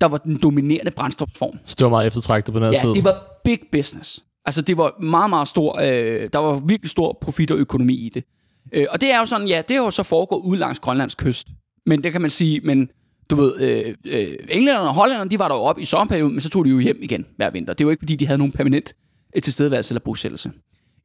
der 0.00 0.06
var 0.06 0.18
den 0.18 0.36
dominerende 0.42 0.90
brændstofsform. 0.90 1.58
Så 1.66 1.74
det 1.78 1.84
var 1.84 1.90
meget 1.90 2.06
eftertragtet 2.06 2.52
på 2.52 2.58
den 2.60 2.66
her 2.66 2.72
Ja, 2.72 2.80
tid. 2.80 2.94
det 2.94 3.04
var 3.04 3.40
big 3.44 3.58
business. 3.72 4.24
Altså, 4.46 4.62
det 4.62 4.76
var 4.76 5.02
meget, 5.02 5.30
meget 5.30 5.48
stor, 5.48 5.78
øh, 5.80 6.28
der 6.32 6.38
var 6.38 6.62
virkelig 6.66 6.90
stor 6.90 7.18
profit 7.20 7.50
og 7.50 7.58
økonomi 7.58 7.94
i 7.94 8.08
det. 8.08 8.24
Øh, 8.72 8.86
og 8.90 9.00
det 9.00 9.12
er 9.12 9.18
jo 9.18 9.24
sådan, 9.24 9.48
ja, 9.48 9.62
det 9.68 9.76
har 9.76 9.84
jo 9.84 9.90
så 9.90 10.02
foregået 10.02 10.40
ud 10.42 10.56
langs 10.56 10.78
Grønlands 10.80 11.14
kyst. 11.14 11.48
Men 11.86 12.04
det 12.04 12.12
kan 12.12 12.20
man 12.20 12.30
sige, 12.30 12.60
men 12.64 12.88
du 13.30 13.36
ved, 13.36 13.60
øh, 13.60 13.94
øh, 14.06 14.28
englænderne 14.48 14.88
og 14.88 14.94
hollænderne, 14.94 15.30
de 15.30 15.38
var 15.38 15.48
der 15.48 15.54
jo 15.54 15.60
op 15.60 15.78
i 15.78 15.84
sommerperioden, 15.84 16.32
men 16.32 16.40
så 16.40 16.48
tog 16.48 16.64
de 16.64 16.70
jo 16.70 16.78
hjem 16.78 16.98
igen 17.02 17.26
hver 17.36 17.50
vinter. 17.50 17.72
Det 17.72 17.84
jo 17.84 17.90
ikke, 17.90 18.00
fordi 18.00 18.16
de 18.16 18.26
havde 18.26 18.38
nogen 18.38 18.52
permanent 18.52 18.94
øh, 19.36 19.42
tilstedeværelse 19.42 19.92
eller 19.92 20.00
bosættelse. 20.04 20.50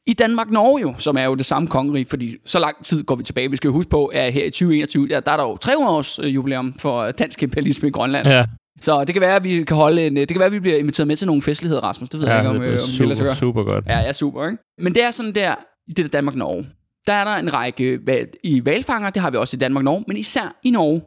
I 0.07 0.13
Danmark-Norge 0.13 0.81
jo, 0.81 0.93
som 0.97 1.17
er 1.17 1.23
jo 1.23 1.35
det 1.35 1.45
samme 1.45 1.67
kongerige, 1.67 2.05
fordi 2.05 2.35
så 2.45 2.59
lang 2.59 2.85
tid 2.85 3.03
går 3.03 3.15
vi 3.15 3.23
tilbage. 3.23 3.49
Vi 3.49 3.55
skal 3.55 3.67
jo 3.67 3.73
huske 3.73 3.89
på, 3.89 4.05
at 4.05 4.33
her 4.33 4.43
i 4.45 4.49
2021, 4.49 5.07
ja, 5.09 5.19
der 5.19 5.31
er 5.31 5.37
der 5.37 5.43
jo 5.43 5.57
300 5.57 5.97
års 5.97 6.19
øh, 6.19 6.35
jubilæum 6.35 6.73
for 6.79 7.11
dansk 7.11 7.43
imperialisme 7.43 7.87
i 7.87 7.91
Grønland. 7.91 8.27
Ja, 8.27 8.45
Så 8.79 9.03
det 9.03 9.15
kan 9.15 9.21
være, 9.21 9.35
at 9.35 9.43
vi 9.43 9.63
kan 9.63 9.77
holde 9.77 10.07
en, 10.07 10.15
det 10.15 10.27
kan 10.27 10.39
være, 10.39 10.45
at 10.45 10.51
vi 10.51 10.59
bliver 10.59 10.77
inviteret 10.77 11.07
med 11.07 11.15
til 11.15 11.27
nogle 11.27 11.41
festligheder, 11.41 11.81
Rasmus. 11.81 12.09
Det 12.09 12.19
ved 12.19 12.27
jeg 12.27 12.35
ja 12.35 12.39
ikke, 12.39 12.49
om, 12.49 12.59
det 12.59 12.67
øh, 12.67 12.73
om 12.73 12.79
super, 12.79 13.15
gøre. 13.23 13.35
super 13.35 13.63
godt. 13.63 13.85
Ja, 13.85 13.99
ja, 13.99 14.13
super, 14.13 14.45
ikke? 14.45 14.63
Men 14.77 14.95
det 14.95 15.03
er 15.03 15.11
sådan 15.11 15.35
der, 15.35 15.55
i 15.87 15.93
det 15.93 16.05
der 16.05 16.09
Danmark-Norge, 16.09 16.67
der 17.07 17.13
er 17.13 17.23
der 17.23 17.35
en 17.35 17.53
række 17.53 17.99
i 18.43 18.65
valfanger, 18.65 19.09
det 19.09 19.21
har 19.21 19.31
vi 19.31 19.37
også 19.37 19.57
i 19.57 19.59
Danmark-Norge, 19.59 20.03
men 20.07 20.17
især 20.17 20.59
i 20.63 20.69
Norge, 20.69 21.01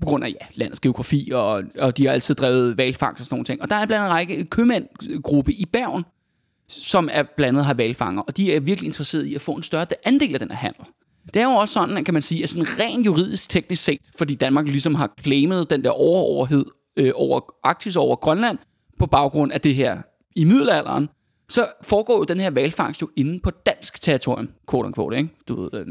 på 0.00 0.06
grund 0.06 0.24
af 0.24 0.28
ja, 0.28 0.46
landets 0.54 0.80
geografi, 0.80 1.30
og, 1.34 1.62
og 1.78 1.96
de 1.96 2.06
har 2.06 2.12
altid 2.12 2.34
drevet 2.34 2.76
valfangst 2.76 3.20
og 3.20 3.26
sådan 3.26 3.34
nogle 3.34 3.44
ting. 3.44 3.62
Og 3.62 3.70
der 3.70 3.76
er 3.76 3.86
blandt 3.86 4.04
andet 4.04 4.10
en 4.10 4.14
række 4.14 4.44
købmændgruppe 4.44 5.52
i 5.52 5.66
Bergen, 5.72 6.04
som 6.68 7.08
er 7.12 7.22
blandet 7.36 7.64
har 7.64 7.74
valfanger, 7.74 8.22
og 8.22 8.36
de 8.36 8.54
er 8.54 8.60
virkelig 8.60 8.86
interesserede 8.86 9.30
i 9.30 9.34
at 9.34 9.40
få 9.40 9.52
en 9.52 9.62
større 9.62 9.86
andel 10.04 10.34
af 10.34 10.40
den 10.40 10.50
her 10.50 10.56
handel. 10.56 10.84
Det 11.34 11.42
er 11.42 11.44
jo 11.44 11.50
også 11.50 11.74
sådan, 11.74 12.04
kan 12.04 12.14
man 12.14 12.22
sige, 12.22 12.42
at 12.42 12.48
sådan 12.48 12.66
rent 12.80 13.06
juridisk 13.06 13.50
teknisk 13.50 13.84
set, 13.84 14.00
fordi 14.18 14.34
Danmark 14.34 14.66
ligesom 14.66 14.94
har 14.94 15.14
claimet 15.22 15.70
den 15.70 15.84
der 15.84 15.90
overoverhed 15.90 16.64
øh, 16.96 17.12
over 17.14 17.40
Arktis 17.62 17.96
og 17.96 18.02
over 18.02 18.16
Grønland, 18.16 18.58
på 18.98 19.06
baggrund 19.06 19.52
af 19.52 19.60
det 19.60 19.74
her 19.74 20.02
i 20.36 20.44
middelalderen, 20.44 21.08
så 21.48 21.68
foregår 21.82 22.16
jo 22.16 22.24
den 22.24 22.40
her 22.40 22.50
valfangst 22.50 23.02
jo 23.02 23.10
inde 23.16 23.40
på 23.40 23.50
dansk 23.50 24.00
territorium, 24.00 24.48
quote 24.70 24.86
unquote, 24.86 25.16
ikke? 25.16 25.30
Du 25.48 25.62
ved, 25.62 25.70
øh. 25.74 25.86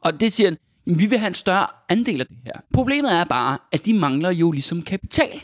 Og 0.00 0.20
det 0.20 0.32
siger, 0.32 0.48
han, 0.48 0.58
vi 0.98 1.06
vil 1.06 1.18
have 1.18 1.28
en 1.28 1.34
større 1.34 1.66
andel 1.88 2.20
af 2.20 2.26
det 2.26 2.36
her. 2.44 2.52
Problemet 2.72 3.12
er 3.14 3.24
bare, 3.24 3.58
at 3.72 3.86
de 3.86 3.94
mangler 3.94 4.30
jo 4.30 4.50
ligesom 4.50 4.82
kapital. 4.82 5.42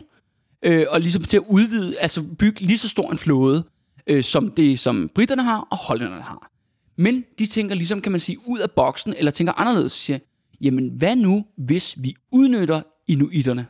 Øh, 0.63 0.87
og 0.91 1.01
ligesom 1.01 1.23
til 1.23 1.37
at 1.37 1.43
udvide, 1.49 1.99
altså 1.99 2.25
bygge 2.39 2.61
lige 2.61 2.79
så 2.79 2.89
stor 2.89 3.11
en 3.11 3.19
flåde, 3.19 3.65
øh, 4.07 4.23
som 4.23 4.51
det, 4.51 4.81
som 4.81 5.11
britterne 5.15 5.43
har 5.43 5.61
og 5.71 5.77
hollænderne 5.77 6.23
har. 6.23 6.51
Men 6.97 7.25
de 7.39 7.47
tænker 7.47 7.75
ligesom, 7.75 8.01
kan 8.01 8.13
man 8.13 8.21
sige, 8.21 8.39
ud 8.47 8.59
af 8.59 8.71
boksen, 8.71 9.15
eller 9.17 9.31
tænker 9.31 9.53
anderledes, 9.53 9.93
siger, 9.93 10.19
jamen 10.61 10.89
hvad 10.89 11.17
nu, 11.17 11.45
hvis 11.57 11.97
vi 11.99 12.15
udnytter 12.33 12.83
inuiterne? 13.09 13.67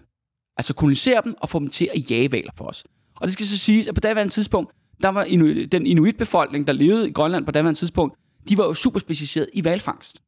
Altså 0.59 0.75
kolonisere 0.75 1.21
dem 1.25 1.35
og 1.41 1.49
få 1.49 1.59
dem 1.59 1.69
til 1.69 1.89
at 1.95 2.11
jage 2.11 2.33
valer 2.33 2.51
for 2.57 2.65
os. 2.65 2.85
Og 3.17 3.27
det 3.27 3.33
skal 3.33 3.47
så 3.47 3.59
siges, 3.59 3.87
at 3.87 3.95
på 3.95 4.01
daværende 4.01 4.33
tidspunkt, 4.33 4.73
der 5.03 5.09
var 5.09 5.25
inu- 5.25 5.67
den 5.67 5.87
inuitbefolkning, 5.87 6.67
der 6.67 6.73
levede 6.73 7.09
i 7.09 7.13
Grønland 7.13 7.47
på 7.47 7.53
daværende 7.53 7.79
tidspunkt, 7.79 8.15
de 8.49 8.59
var 8.59 8.65
jo 8.65 8.75
super 8.75 9.01
specialiseret 9.01 9.49
i 9.53 9.65
valfangst. 9.65 10.23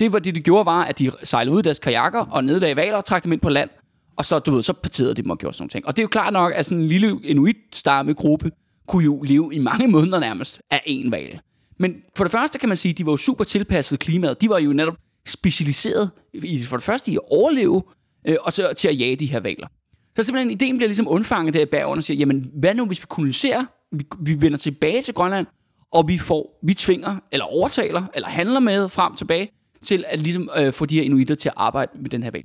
Det 0.00 0.12
var 0.12 0.18
det, 0.18 0.34
de 0.34 0.40
gjorde, 0.40 0.66
var, 0.66 0.84
at 0.84 0.98
de 0.98 1.10
sejlede 1.22 1.54
ud 1.54 1.60
i 1.60 1.62
deres 1.62 1.78
kajakker 1.78 2.20
og 2.20 2.44
nedlagde 2.44 2.76
valer 2.76 2.96
og 2.96 3.04
trak 3.04 3.24
dem 3.24 3.32
ind 3.32 3.40
på 3.40 3.48
land. 3.48 3.70
Og 4.16 4.24
så, 4.24 4.38
du 4.38 4.50
ved, 4.50 4.62
så 4.62 4.72
parterede 4.72 5.14
de 5.14 5.22
dem 5.22 5.30
og 5.30 5.38
gjorde 5.38 5.56
sådan 5.56 5.62
nogle 5.62 5.70
ting. 5.70 5.86
Og 5.86 5.96
det 5.96 6.02
er 6.02 6.04
jo 6.04 6.08
klart 6.08 6.32
nok, 6.32 6.52
at 6.56 6.66
sådan 6.66 6.82
en 6.82 6.88
lille 6.88 7.20
inuit-stammegruppe 7.24 8.50
kunne 8.88 9.04
jo 9.04 9.22
leve 9.22 9.54
i 9.54 9.58
mange 9.58 9.88
måneder 9.96 10.20
nærmest 10.20 10.60
af 10.70 10.82
en 10.86 11.10
val. 11.10 11.40
Men 11.78 11.94
for 12.16 12.24
det 12.24 12.30
første 12.30 12.58
kan 12.58 12.68
man 12.68 12.76
sige, 12.76 12.92
at 12.92 12.98
de 12.98 13.06
var 13.06 13.12
jo 13.12 13.16
super 13.16 13.44
tilpasset 13.44 13.98
klimaet. 13.98 14.40
De 14.40 14.48
var 14.48 14.58
jo 14.58 14.72
netop 14.72 14.94
specialiseret 15.26 16.10
i, 16.34 16.62
for 16.62 16.76
det 16.76 16.84
første 16.84 17.10
i 17.10 17.14
at 17.14 17.20
overleve, 17.30 17.82
øh, 18.24 18.36
og 18.40 18.52
så 18.52 18.72
til 18.76 18.88
at 18.88 19.00
jage 19.00 19.16
de 19.16 19.26
her 19.26 19.40
valer. 19.40 19.66
Så 20.16 20.22
simpelthen 20.22 20.50
ideen 20.50 20.76
bliver 20.76 20.88
ligesom 20.88 21.08
undfanget 21.08 21.54
der 21.54 21.60
i 21.60 21.66
bergen 21.66 21.96
og 21.96 22.02
siger, 22.02 22.18
jamen 22.18 22.50
hvad 22.54 22.74
nu 22.74 22.86
hvis 22.86 23.02
vi 23.02 23.06
koloniserer, 23.08 23.64
vi, 23.92 24.04
vi 24.20 24.40
vender 24.40 24.58
tilbage 24.58 25.02
til 25.02 25.14
Grønland, 25.14 25.46
og 25.92 26.08
vi 26.08 26.18
får, 26.18 26.60
vi 26.62 26.74
tvinger, 26.74 27.16
eller 27.32 27.44
overtaler, 27.44 28.04
eller 28.14 28.28
handler 28.28 28.60
med 28.60 28.88
frem 28.88 29.12
og 29.12 29.18
tilbage, 29.18 29.50
til 29.82 30.04
at 30.08 30.20
ligesom 30.20 30.50
øh, 30.56 30.72
få 30.72 30.86
de 30.86 30.94
her 30.94 31.02
inuitter 31.02 31.34
til 31.34 31.48
at 31.48 31.54
arbejde 31.56 31.92
med 32.00 32.10
den 32.10 32.22
her 32.22 32.30
valg. 32.30 32.44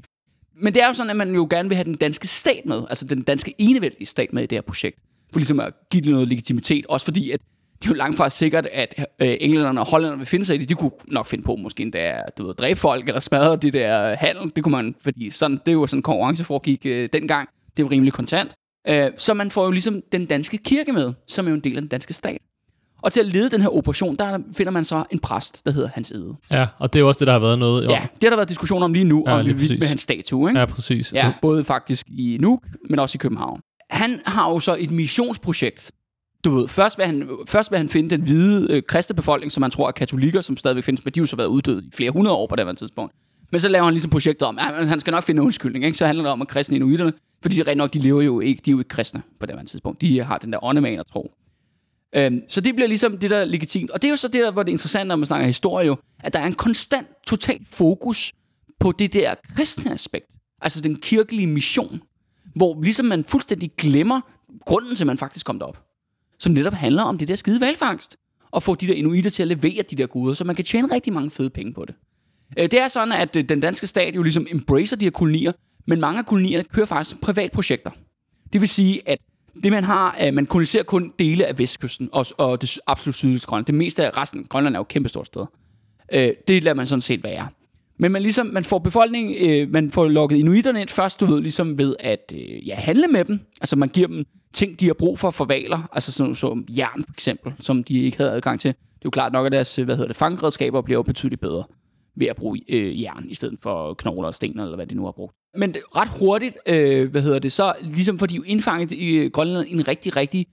Men 0.62 0.74
det 0.74 0.84
er 0.84 0.88
jo 0.88 0.94
sådan, 0.94 1.10
at 1.10 1.16
man 1.16 1.36
jo 1.36 1.48
gerne 1.50 1.70
vil 1.70 1.76
have 1.76 1.86
den 1.86 1.96
danske 1.96 2.28
stat 2.28 2.66
med, 2.66 2.84
altså 2.90 3.06
den 3.06 3.22
danske 3.22 3.54
enevældige 3.58 4.06
stat 4.06 4.34
med 4.34 4.44
i 4.44 4.46
det 4.46 4.56
her 4.56 4.62
projekt, 4.62 5.00
for 5.32 5.40
ligesom 5.40 5.60
at 5.60 5.74
give 5.92 6.02
det 6.02 6.12
noget 6.12 6.28
legitimitet, 6.28 6.86
også 6.86 7.04
fordi, 7.06 7.32
at 7.32 7.40
det 7.80 7.86
er 7.86 7.90
jo 7.90 7.94
langt 7.96 8.18
fra 8.18 8.30
sikkert, 8.30 8.68
at 8.72 9.06
øh, 9.20 9.38
englænderne 9.42 9.80
og 9.80 9.88
hollænderne 9.88 10.18
vil 10.20 10.28
finde 10.28 10.46
sig 10.46 10.56
i 10.56 10.58
det. 10.58 10.70
De 10.70 10.74
kunne 10.74 10.92
nok 11.08 11.28
finde 11.28 11.44
på 11.44 11.56
måske 11.56 11.84
endda, 11.84 12.22
du 12.38 12.48
ved, 12.48 12.54
dræbe 12.56 12.80
folk 12.80 13.08
eller 13.08 13.20
smadre 13.20 13.56
det 13.56 13.74
der 13.74 14.16
handel. 14.16 14.52
Det 14.56 14.64
kunne 14.64 14.72
man, 14.72 14.96
fordi 15.02 15.30
sådan, 15.30 15.60
det 15.66 15.74
jo 15.74 15.88
sådan 15.88 16.02
konkurrence 16.04 16.44
foregik 16.44 16.86
øh, 16.86 17.10
dengang. 17.14 17.50
Det 17.78 17.86
var 17.86 17.92
rimelig 17.92 18.14
kontant. 18.14 18.52
Øh, 18.88 19.12
så 19.18 19.34
man 19.34 19.52
får 19.52 19.66
jo 19.66 19.72
ligesom 19.72 20.02
den 20.12 20.26
danske 20.26 20.58
kirke 20.58 20.92
med, 20.94 21.14
som 21.28 21.46
er 21.46 21.50
jo 21.50 21.56
en 21.56 21.64
del 21.64 21.76
af 21.76 21.82
den 21.82 21.90
danske 21.90 22.14
stat. 22.14 22.38
Og 23.02 23.12
til 23.14 23.20
at 23.20 23.26
lede 23.26 23.50
den 23.50 23.62
her 23.62 23.78
operation, 23.78 24.16
der 24.16 24.40
finder 24.54 24.72
man 24.72 24.84
så 24.84 25.04
en 25.12 25.20
præst, 25.20 25.66
der 25.66 25.72
hedder 25.72 25.90
Hans 25.94 26.12
Ede. 26.12 26.36
Ja, 26.52 26.68
og 26.80 26.94
det 26.94 27.00
er 27.00 27.02
jo 27.02 27.08
også 27.08 27.20
det, 27.20 27.28
der 27.28 27.34
har 27.34 27.40
været 27.40 27.60
noget 27.60 27.86
om. 27.88 27.92
Ja, 27.92 28.02
det 28.02 28.24
har 28.24 28.30
der 28.30 28.36
været 28.36 28.50
diskussion 28.50 28.84
om 28.84 28.94
lige 28.94 29.06
nu, 29.06 29.24
Ja, 29.28 29.34
om 29.40 29.46
lige 29.46 29.54
præcis. 29.56 29.80
med 29.80 29.88
hans 29.88 30.02
statue. 30.02 30.50
Ikke? 30.50 30.60
Ja, 30.60 30.66
præcis. 30.66 31.14
Ja, 31.14 31.34
både 31.42 31.64
faktisk 31.64 32.06
i 32.10 32.38
Nuuk, 32.42 32.64
men 32.90 33.00
også 33.00 33.16
i 33.16 33.20
København. 33.20 33.60
Han 33.90 34.22
har 34.26 34.50
jo 34.52 34.60
så 34.60 34.76
et 34.80 34.92
missionsprojekt, 34.92 35.92
du 36.44 36.50
ved, 36.50 36.68
først 36.68 36.98
vil 36.98 37.06
han, 37.06 37.30
først 37.48 37.72
vil 37.72 37.78
han 37.78 37.90
finde 37.90 38.10
den 38.10 38.22
hvide 38.22 38.74
øh, 38.74 38.84
kristne 38.84 39.16
befolkning, 39.16 39.52
som 39.52 39.64
han 39.64 39.72
tror 39.72 39.88
er 39.88 39.92
katolikker, 39.92 40.42
som 40.42 40.58
stadigvæk 40.58 40.84
findes, 40.84 41.06
men 41.06 41.14
de 41.14 41.20
har 41.20 41.22
jo 41.22 41.28
så 41.28 41.36
været 41.36 41.48
uddøde 41.48 41.84
i 41.86 41.90
flere 41.94 42.12
hundrede 42.12 42.36
år 42.36 42.48
på 42.48 42.56
det 42.56 42.66
her 42.66 42.74
tidspunkt. 42.74 43.14
Men 43.52 43.60
så 43.60 43.68
laver 43.68 43.86
han 43.86 43.94
ligesom 43.94 44.12
projektet 44.12 44.48
om, 44.48 44.58
at 44.58 44.88
han 44.88 45.00
skal 45.00 45.12
nok 45.12 45.24
finde 45.24 45.40
en 45.40 45.46
undskyldning, 45.46 45.86
ikke? 45.86 45.98
så 45.98 46.06
handler 46.06 46.24
det 46.24 46.32
om 46.32 46.42
at 46.42 46.48
kristne 46.48 46.76
inuiterne, 46.76 47.14
fordi 47.42 47.56
de 47.56 47.64
rent 47.64 47.78
nok, 47.78 47.94
de 47.94 48.00
lever 48.00 48.22
jo 48.22 48.40
ikke, 48.40 48.62
de 48.66 48.70
er 48.70 48.72
jo 48.72 48.80
ikke 48.80 48.90
kristne 48.90 49.22
på 49.40 49.46
det 49.46 49.56
her 49.56 49.66
tidspunkt. 49.66 50.02
De 50.02 50.24
har 50.24 50.38
den 50.38 50.54
der 50.54 50.64
åndemaner 50.64 51.04
tro. 51.04 51.32
Øhm, 52.16 52.42
så 52.50 52.62
det 52.62 52.76
bliver 52.76 52.88
ligesom 52.88 53.18
det, 53.18 53.30
der 53.30 53.46
legitimt. 53.46 53.92
Og 53.92 54.02
det 54.02 54.08
er 54.08 54.10
jo 54.10 54.16
så 54.16 54.28
det, 54.28 54.42
der, 54.42 54.52
hvor 54.52 54.64
det 54.64 54.70
er 54.70 54.74
interessant, 54.74 55.08
når 55.08 55.16
man 55.16 55.26
snakker 55.26 55.46
historie, 55.46 55.88
jo, 55.88 55.98
at 56.20 56.34
der 56.34 56.40
er 56.40 56.48
en 56.48 56.54
konstant, 56.54 57.08
total 57.28 57.60
fokus 57.72 58.34
på 58.80 58.92
det 58.92 59.14
der 59.14 59.36
kristne 59.56 59.92
aspekt. 59.92 60.26
Altså 60.62 60.82
den 60.82 60.96
kirkelige 60.96 61.48
mission. 61.48 62.02
Hvor 62.56 62.82
ligesom 62.82 63.06
man 63.06 63.24
fuldstændig 63.24 63.72
glemmer 63.78 64.22
grunden 64.66 64.96
til, 64.96 65.04
at 65.04 65.08
man 65.08 65.18
faktisk 65.18 65.46
kom 65.46 65.60
derop. 65.60 65.89
Som 66.40 66.54
netop 66.54 66.74
handler 66.74 67.04
om 67.04 67.18
det 67.18 67.28
der 67.28 67.36
skide 67.36 67.62
valfangst. 67.62 68.18
Og 68.52 68.64
få 68.64 68.76
de 68.76 68.88
der 68.88 68.94
inuiter 68.94 69.30
til 69.30 69.44
at 69.44 69.48
levere 69.48 69.84
de 69.92 69.96
der 69.96 70.08
guder, 70.08 70.34
så 70.34 70.44
man 70.44 70.56
kan 70.56 70.66
tjene 70.66 70.94
rigtig 70.94 71.14
mange 71.14 71.32
fede 71.32 71.50
penge 71.50 71.74
på 71.74 71.86
det. 71.86 71.96
Øh, 72.58 72.72
det 72.72 72.80
er 72.80 72.88
sådan, 72.88 73.12
at 73.12 73.36
øh, 73.36 73.44
den 73.44 73.60
danske 73.60 73.88
stat 73.88 74.16
jo 74.16 74.24
ligesom 74.24 74.48
embracer 74.50 74.96
de 74.96 75.06
her 75.06 75.12
kolonier, 75.12 75.52
men 75.88 76.00
mange 76.00 76.20
af 76.20 76.26
kolonierne 76.26 76.64
kører 76.64 76.86
faktisk 76.86 77.22
privatprojekter. 77.22 77.92
Det 78.54 78.62
vil 78.62 78.70
sige, 78.70 79.10
at 79.10 79.20
det 79.64 79.72
man 79.72 79.84
har, 79.84 80.18
øh, 80.22 80.34
man 80.34 80.46
koloniserer 80.46 80.84
kun 80.84 81.14
dele 81.20 81.46
af 81.46 81.60
vestkysten 81.60 82.10
og, 82.12 82.26
og 82.38 82.62
det 82.62 82.80
absolut 82.88 83.16
sydligste 83.16 83.48
Grønland. 83.48 83.66
Det 83.66 83.76
meste 83.76 84.06
af 84.06 84.18
resten, 84.18 84.44
Grønland 84.44 84.76
er 84.76 84.80
jo 84.80 84.82
et 84.82 84.88
kæmpestort 84.88 85.28
sted. 85.28 85.46
Det 86.48 86.64
lader 86.64 86.74
man 86.74 86.86
sådan 86.86 87.02
set 87.02 87.24
være. 87.24 87.48
Men 88.00 88.12
man, 88.12 88.22
ligesom, 88.22 88.48
man 88.48 88.64
får 88.64 88.80
befolkningen, 88.80 89.50
øh, 89.50 89.72
man 89.72 89.92
får 89.92 90.08
lukket 90.08 90.38
inuiterne 90.38 90.82
ind 90.82 90.90
først, 90.90 91.20
du 91.20 91.26
ved, 91.26 91.42
ligesom 91.42 91.78
ved 91.78 91.96
at 92.00 92.34
øh, 92.36 92.68
ja, 92.68 92.76
handle 92.76 93.08
med 93.08 93.26
dem. 93.26 93.40
Altså 93.62 93.76
man 93.76 93.90
giver 93.90 94.08
dem 94.08 94.26
ting, 94.54 94.80
de 94.80 94.86
har 94.86 94.94
brug 94.94 95.20
for 95.20 95.32
for 95.32 95.46
valer, 95.46 95.90
altså 95.94 96.12
sådan 96.12 96.36
som 96.36 96.66
jern 96.78 97.04
for 97.04 97.14
eksempel, 97.14 97.54
som 97.60 97.84
de 97.84 98.02
ikke 98.02 98.18
havde 98.18 98.32
adgang 98.32 98.60
til. 98.60 98.68
Det 98.70 98.78
er 98.78 99.06
jo 99.06 99.10
klart 99.10 99.34
nok, 99.34 99.46
at 99.46 99.52
deres 99.52 99.76
hvad 99.76 99.96
hedder 99.96 100.08
det, 100.08 100.16
fangredskaber 100.16 100.82
bliver 100.82 100.98
jo 100.98 101.04
betydeligt 101.04 101.42
bedre 101.42 101.64
ved 102.16 102.28
at 102.28 102.36
bruge 102.36 102.62
øh, 102.70 103.02
jern, 103.02 103.26
i 103.30 103.36
stedet 103.36 103.60
for 103.64 103.94
knogler 103.94 104.28
og 104.28 104.36
sten, 104.36 104.60
eller 104.60 104.76
hvad 104.76 104.88
de 104.88 104.96
nu 104.96 105.06
har 105.06 105.12
brugt. 105.12 105.36
Men 105.58 105.74
det, 105.74 105.82
ret 105.96 106.10
hurtigt, 106.20 106.58
øh, 106.68 107.12
hvad 107.12 107.22
hedder 107.22 107.40
det, 107.40 107.52
så 107.52 107.74
ligesom 107.82 108.20
får 108.20 108.26
de 108.26 108.36
jo 108.36 108.44
indfanget 108.46 108.92
i 108.92 109.30
Grønland 109.34 109.68
en 109.70 109.88
rigtig, 109.88 110.16
rigtig 110.16 110.46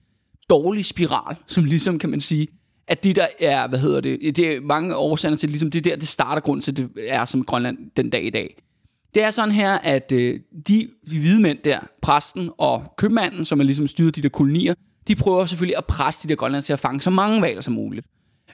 dårlig 0.49 0.85
spiral, 0.85 1.35
som 1.47 1.63
ligesom 1.63 1.99
kan 1.99 2.09
man 2.09 2.19
sige, 2.19 2.47
at 2.87 3.03
det 3.03 3.15
der 3.15 3.27
er, 3.39 3.67
hvad 3.67 3.79
hedder 3.79 4.01
det, 4.01 4.35
det 4.35 4.55
er 4.55 4.61
mange 4.61 4.95
årsager 4.95 5.35
til, 5.35 5.49
ligesom 5.49 5.71
det 5.71 5.83
der, 5.83 5.95
det 5.95 6.07
starter 6.07 6.41
grund 6.41 6.61
til, 6.61 6.77
det 6.77 6.89
er 6.97 7.25
som 7.25 7.43
Grønland 7.43 7.77
den 7.97 8.09
dag 8.09 8.25
i 8.25 8.29
dag. 8.29 8.63
Det 9.15 9.23
er 9.23 9.31
sådan 9.31 9.51
her, 9.51 9.77
at 9.77 10.11
øh, 10.11 10.39
de 10.67 10.89
hvide 11.07 11.41
mænd 11.41 11.57
der, 11.63 11.79
præsten 12.01 12.49
og 12.57 12.93
købmanden, 12.97 13.45
som 13.45 13.59
er 13.59 13.63
ligesom 13.63 13.87
styret 13.87 14.15
de 14.15 14.21
der 14.21 14.29
kolonier, 14.29 14.73
de 15.07 15.15
prøver 15.15 15.45
selvfølgelig 15.45 15.77
at 15.77 15.85
presse 15.85 16.27
de 16.27 16.29
der 16.29 16.35
grønland 16.35 16.63
til 16.63 16.73
at 16.73 16.79
fange 16.79 17.01
så 17.01 17.09
mange 17.09 17.41
valer 17.41 17.61
som 17.61 17.73
muligt. 17.73 18.05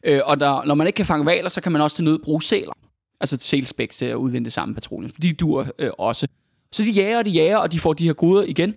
Øh, 0.04 0.22
og 0.26 0.40
der, 0.40 0.66
når 0.66 0.76
man 0.76 0.88
ikke 0.88 0.98
kan 0.98 1.06
fange 1.06 1.26
valer, 1.26 1.50
så 1.50 1.62
kan 1.62 1.72
man 1.72 1.82
også 1.82 1.96
til 1.96 2.06
nød 2.06 2.20
bruge 2.20 2.44
sæler. 2.44 2.74
Altså 3.20 3.38
sælspæk 3.42 3.92
til 3.92 4.06
at 4.06 4.16
udvinde 4.16 4.46
det 4.46 4.54
samme 4.54 4.76
petroleum. 4.76 5.12
De 5.12 5.34
dur 5.34 5.68
øh, 5.80 5.90
også. 5.98 6.28
Så 6.72 6.84
de 6.84 6.92
jager 6.92 7.18
og 7.18 7.26
de 7.26 7.30
jager, 7.30 7.58
og 7.58 7.72
de 7.72 7.80
får 7.80 7.94
de 7.94 8.06
her 8.06 8.14
goder 8.14 8.44
igen. 8.44 8.74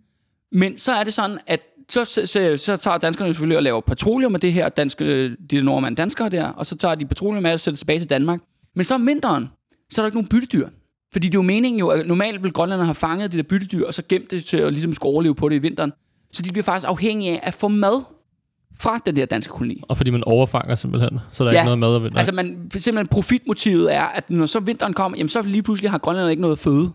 Men 0.52 0.78
så 0.78 0.92
er 0.92 1.04
det 1.04 1.14
sådan, 1.14 1.38
at 1.46 1.60
så, 1.88 2.04
så, 2.04 2.26
så, 2.26 2.56
så 2.56 2.76
tager 2.76 2.98
danskerne 2.98 3.32
selvfølgelig 3.32 3.56
og 3.56 3.62
laver 3.62 3.80
petroleum 3.80 4.32
med 4.32 4.40
det 4.40 4.52
her, 4.52 4.68
danske, 4.68 5.34
de 5.50 5.60
nordmænd 5.60 5.96
danskere 5.96 6.28
der, 6.28 6.48
og 6.48 6.66
så 6.66 6.76
tager 6.76 6.94
de 6.94 7.06
petroleum 7.06 7.42
med 7.42 7.52
og 7.52 7.60
sætter 7.60 7.78
tilbage 7.78 7.98
til 7.98 8.10
Danmark. 8.10 8.40
Men 8.74 8.84
så 8.84 8.94
om 8.94 9.06
vinteren, 9.06 9.48
så 9.90 10.00
er 10.00 10.02
der 10.02 10.06
ikke 10.06 10.16
nogen 10.16 10.28
byttedyr. 10.28 10.68
Fordi 11.12 11.26
det 11.26 11.34
er 11.34 11.38
jo 11.38 11.42
meningen 11.42 11.80
jo, 11.80 11.88
at 11.88 12.06
normalt 12.06 12.42
vil 12.42 12.52
grønlænderne 12.52 12.86
have 12.86 12.94
fanget 12.94 13.32
det 13.32 13.38
der 13.38 13.42
byttedyr, 13.42 13.86
og 13.86 13.94
så 13.94 14.02
gemt 14.08 14.30
det 14.30 14.44
til 14.44 14.56
at 14.56 14.72
ligesom 14.72 14.94
skulle 14.94 15.12
overleve 15.12 15.34
på 15.34 15.48
det 15.48 15.56
i 15.56 15.58
vinteren. 15.58 15.92
Så 16.32 16.42
de 16.42 16.52
bliver 16.52 16.64
faktisk 16.64 16.88
afhængige 16.90 17.32
af 17.32 17.48
at 17.48 17.54
få 17.54 17.68
mad 17.68 18.04
fra 18.78 19.00
den 19.06 19.16
der 19.16 19.26
danske 19.26 19.50
koloni. 19.50 19.82
Og 19.88 19.96
fordi 19.96 20.10
man 20.10 20.24
overfanger 20.24 20.74
simpelthen, 20.74 21.18
så 21.32 21.44
der 21.44 21.50
er 21.50 21.54
ja, 21.54 21.60
ikke 21.60 21.64
noget 21.64 21.78
mad 21.78 21.96
at 21.96 22.02
vinde. 22.02 22.18
altså 22.18 22.32
man, 22.32 22.70
simpelthen 22.70 23.06
profitmotivet 23.06 23.94
er, 23.94 24.02
at 24.02 24.30
når 24.30 24.46
så 24.46 24.60
vinteren 24.60 24.92
kommer, 24.92 25.18
jamen 25.18 25.28
så 25.28 25.42
lige 25.42 25.62
pludselig 25.62 25.90
har 25.90 25.98
grønlænderne 25.98 26.30
ikke 26.30 26.42
noget 26.42 26.58
føde 26.58 26.90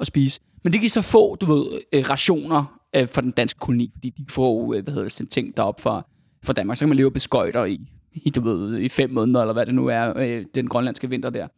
at 0.00 0.06
spise. 0.06 0.40
Men 0.64 0.72
det 0.72 0.80
kan 0.80 0.90
så 0.90 1.02
få, 1.02 1.34
du 1.34 1.46
ved, 1.46 1.64
øh, 1.92 2.04
rationer 2.10 2.80
øh, 2.94 3.08
for 3.08 3.20
den 3.20 3.30
danske 3.30 3.60
koloni, 3.60 3.90
fordi 3.94 4.10
de 4.10 4.24
får, 4.28 4.74
øh, 4.74 4.82
hvad 4.82 4.94
hedder 4.94 5.08
det, 5.08 5.28
ting 5.28 5.56
derop 5.56 5.80
fra, 5.80 6.06
fra 6.44 6.52
Danmark. 6.52 6.76
Så 6.76 6.80
kan 6.80 6.88
man 6.88 6.96
leve 6.96 7.10
beskøjter 7.10 7.64
i, 7.64 7.80
i, 8.12 8.30
du 8.30 8.40
ved, 8.40 8.78
i 8.78 8.88
fem 8.88 9.10
måneder, 9.10 9.40
eller 9.40 9.52
hvad 9.52 9.66
det 9.66 9.74
nu 9.74 9.86
er, 9.86 10.18
øh, 10.18 10.44
den 10.54 10.68
grønlandske 10.68 11.08
vinter 11.08 11.30
der. 11.30 11.48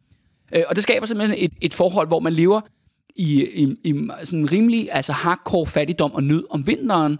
Øh, 0.55 0.63
og 0.67 0.75
det 0.75 0.83
skaber 0.83 1.05
simpelthen 1.05 1.37
et, 1.39 1.51
et 1.61 1.73
forhold, 1.73 2.07
hvor 2.07 2.19
man 2.19 2.33
lever 2.33 2.61
i, 3.15 3.47
i, 3.53 3.75
i 3.83 4.09
sådan 4.23 4.51
rimelig 4.51 4.89
altså 4.91 5.13
hardcore 5.13 5.67
fattigdom 5.67 6.11
og 6.11 6.23
nød 6.23 6.43
om 6.49 6.67
vinteren, 6.67 7.19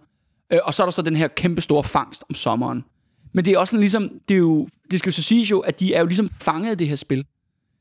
øh, 0.53 0.59
og 0.63 0.73
så 0.73 0.83
er 0.83 0.85
der 0.85 0.91
så 0.91 1.01
den 1.01 1.15
her 1.15 1.27
kæmpe 1.27 1.61
store 1.61 1.83
fangst 1.83 2.23
om 2.29 2.35
sommeren. 2.35 2.83
Men 3.33 3.45
det 3.45 3.53
er 3.53 3.59
også 3.59 3.71
sådan 3.71 3.81
ligesom, 3.81 4.09
det, 4.29 4.33
er 4.33 4.39
jo, 4.39 4.67
det 4.91 4.99
skal 4.99 5.09
jo 5.09 5.13
så 5.13 5.21
siges 5.21 5.51
jo, 5.51 5.59
at 5.59 5.79
de 5.79 5.93
er 5.93 5.99
jo 5.99 6.05
ligesom 6.05 6.29
fanget 6.41 6.71
af 6.71 6.77
det 6.77 6.87
her 6.87 6.95
spil. 6.95 7.25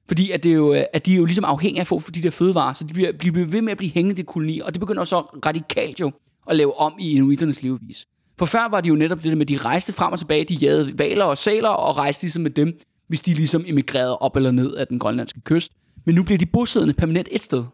Fordi 0.08 0.30
at, 0.30 0.42
det 0.42 0.50
er 0.50 0.56
jo, 0.56 0.84
at 0.92 1.06
de 1.06 1.12
er 1.12 1.16
jo 1.16 1.24
ligesom 1.24 1.44
afhængige 1.44 1.80
af 1.80 1.82
at 1.82 1.86
få 1.86 1.98
for 1.98 2.10
de 2.10 2.22
der 2.22 2.30
fødevarer, 2.30 2.72
så 2.72 2.84
de 2.84 2.92
bliver, 2.92 3.12
de 3.12 3.32
bliver 3.32 3.46
ved 3.46 3.62
med 3.62 3.72
at 3.72 3.78
blive 3.78 3.92
hængende 3.92 4.22
i 4.22 4.24
koloni, 4.24 4.60
og 4.60 4.72
det 4.74 4.80
begynder 4.80 5.04
så 5.04 5.20
radikalt 5.20 6.00
jo 6.00 6.12
at 6.48 6.56
lave 6.56 6.80
om 6.80 6.94
i 6.98 7.12
inuiternes 7.12 7.62
levevis. 7.62 8.06
For 8.38 8.46
før 8.46 8.68
var 8.68 8.80
det 8.80 8.88
jo 8.88 8.94
netop 8.94 9.18
det 9.18 9.30
der 9.30 9.36
med, 9.36 9.40
at 9.40 9.48
de 9.48 9.56
rejste 9.56 9.92
frem 9.92 10.12
og 10.12 10.18
tilbage, 10.18 10.44
de 10.44 10.54
jagede 10.54 10.98
valer 10.98 11.24
og 11.24 11.38
sæler, 11.38 11.68
og 11.68 11.96
rejste 11.96 12.24
ligesom 12.24 12.42
med 12.42 12.50
dem, 12.50 12.78
hvis 13.08 13.20
de 13.20 13.34
ligesom 13.34 13.64
emigrerede 13.66 14.18
op 14.18 14.36
eller 14.36 14.50
ned 14.50 14.74
af 14.74 14.86
den 14.86 14.98
grønlandske 14.98 15.40
kyst. 15.40 15.72
Men 16.04 16.14
nu 16.14 16.22
bliver 16.22 16.38
de 16.38 16.46
bosiddende 16.46 16.94
permanent 16.94 17.28
et 17.32 17.42
sted. 17.42 17.64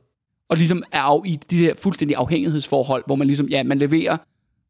Og 0.48 0.56
ligesom 0.56 0.82
er 0.92 1.00
af 1.00 1.20
i 1.26 1.38
de 1.50 1.58
der 1.58 1.74
fuldstændig 1.82 2.16
afhængighedsforhold, 2.16 3.02
hvor 3.06 3.16
man 3.16 3.26
ligesom, 3.26 3.48
ja, 3.48 3.62
man 3.62 3.78
leverer 3.78 4.16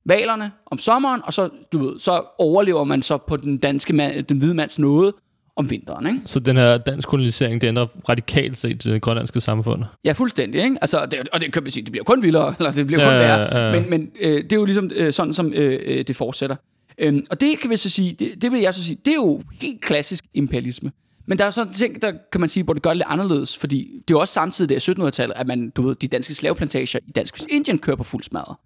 valerne 0.05 0.53
om 0.67 0.79
sommeren, 0.79 1.21
og 1.25 1.33
så, 1.33 1.49
du 1.73 1.79
ved, 1.79 1.99
så 1.99 2.25
overlever 2.39 2.85
man 2.85 3.03
så 3.03 3.17
på 3.17 3.37
den 3.37 3.59
danske 3.59 3.93
mand, 3.93 4.25
den 4.25 4.39
hvide 4.39 4.55
mands 4.55 4.79
nåde, 4.79 5.15
om 5.57 5.71
vinteren. 5.71 6.07
Ikke? 6.07 6.21
Så 6.27 6.41
den 6.41 6.57
her 6.57 6.79
dansk 6.79 7.09
kolonisering, 7.09 7.61
det 7.61 7.69
ændrer 7.69 7.87
radikalt 8.09 8.57
set 8.57 8.85
det 8.85 9.03
grønlandske 9.03 9.41
samfund? 9.41 9.83
Ja, 10.05 10.13
fuldstændig. 10.13 10.65
Ikke? 10.65 10.77
Altså, 10.81 11.07
det, 11.07 11.29
og 11.33 11.41
det 11.41 11.53
kan 11.53 11.63
man 11.63 11.73
sige, 11.73 11.85
det 11.85 11.93
bliver 11.93 12.05
kun 12.05 12.23
vildere, 12.23 12.55
eller 12.59 12.71
det 12.71 12.87
bliver 12.87 13.05
kun 13.05 13.13
ja, 13.13 13.19
værre. 13.19 13.59
Ja, 13.59 13.67
ja. 13.67 13.81
Men, 13.81 13.91
men 13.91 14.11
øh, 14.21 14.45
det 14.45 14.53
er 14.53 14.57
jo 14.57 14.65
ligesom 14.65 14.91
øh, 14.95 15.13
sådan, 15.13 15.33
som 15.33 15.53
øh, 15.53 15.81
øh, 15.85 16.07
det 16.07 16.17
fortsætter. 16.17 16.57
Øhm, 16.99 17.27
og 17.31 17.41
det 17.41 17.59
kan 17.59 17.71
vi 17.71 17.77
så 17.77 17.91
sige, 17.91 18.17
det, 18.19 18.43
det 18.43 18.53
vil 18.53 18.61
jeg 18.61 18.75
så 18.75 18.85
sige, 18.85 18.99
det 19.05 19.11
er 19.11 19.15
jo 19.15 19.43
helt 19.61 19.81
klassisk 19.81 20.25
imperialisme. 20.35 20.93
Men 21.27 21.39
der 21.39 21.45
er 21.45 21.51
sådan 21.51 21.73
ting, 21.73 22.03
der 22.03 22.13
kan 22.33 22.41
man 22.41 22.49
sige, 22.49 22.65
hvor 22.65 22.73
det 22.73 22.83
gør 22.83 22.91
det 22.91 22.97
lidt 22.97 23.09
anderledes, 23.09 23.59
fordi 23.59 23.77
det 23.79 24.15
er 24.15 24.17
jo 24.17 24.21
også 24.21 24.35
samtidig 24.35 24.69
det 24.69 24.89
er 24.89 24.95
1700-tallet, 24.95 25.35
at 25.37 25.47
man, 25.47 25.71
du 25.71 25.83
ved, 25.83 25.95
de 25.95 26.09
danske 26.09 26.35
slaveplantager 26.35 26.99
i 27.09 27.11
dansk 27.11 27.43
Indien 27.49 27.79
kører 27.79 27.97
på 27.97 28.05
fuld 28.05 28.23
smadret. 28.23 28.57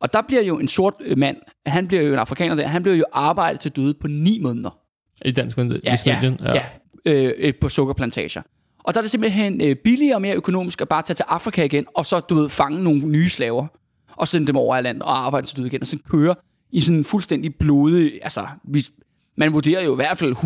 Og 0.00 0.12
der 0.12 0.22
bliver 0.22 0.42
jo 0.42 0.58
en 0.58 0.68
sort 0.68 0.94
øh, 1.00 1.18
mand, 1.18 1.36
han 1.66 1.88
bliver 1.88 2.02
jo 2.02 2.12
en 2.12 2.18
afrikaner 2.18 2.54
der, 2.54 2.66
han 2.66 2.82
bliver 2.82 2.96
jo 2.96 3.04
arbejdet 3.12 3.60
til 3.60 3.70
døde 3.70 3.94
på 4.00 4.08
ni 4.08 4.38
måneder. 4.42 4.77
I 5.24 5.30
dansk 5.30 5.58
ja, 5.58 5.64
ja, 6.06 6.32
ja, 6.44 6.54
ja. 6.54 6.62
Øh, 7.04 7.54
på 7.60 7.68
sukkerplantager. 7.68 8.42
Og 8.84 8.94
der 8.94 9.00
er 9.00 9.02
det 9.02 9.10
simpelthen 9.10 9.60
øh, 9.60 9.76
billigere 9.76 10.16
og 10.16 10.22
mere 10.22 10.34
økonomisk 10.34 10.80
at 10.80 10.88
bare 10.88 11.02
tage 11.02 11.14
til 11.14 11.24
Afrika 11.28 11.64
igen, 11.64 11.86
og 11.94 12.06
så, 12.06 12.20
du 12.20 12.34
ved, 12.34 12.48
fange 12.48 12.82
nogle 12.82 13.00
nye 13.00 13.28
slaver, 13.28 13.66
og 14.16 14.28
sende 14.28 14.46
dem 14.46 14.56
over 14.56 14.76
af 14.76 14.82
landet 14.82 15.02
og 15.02 15.26
arbejde 15.26 15.46
til 15.46 15.66
igen, 15.66 15.80
og 15.80 15.86
så 15.86 15.98
køre 16.10 16.34
i 16.72 16.80
sådan 16.80 16.98
en 16.98 17.04
fuldstændig 17.04 17.54
blodig, 17.54 18.18
altså, 18.22 18.46
vi, 18.64 18.84
man 19.36 19.52
vurderer 19.52 19.84
jo 19.84 19.92
i 19.92 19.96
hvert 19.96 20.18
fald 20.18 20.36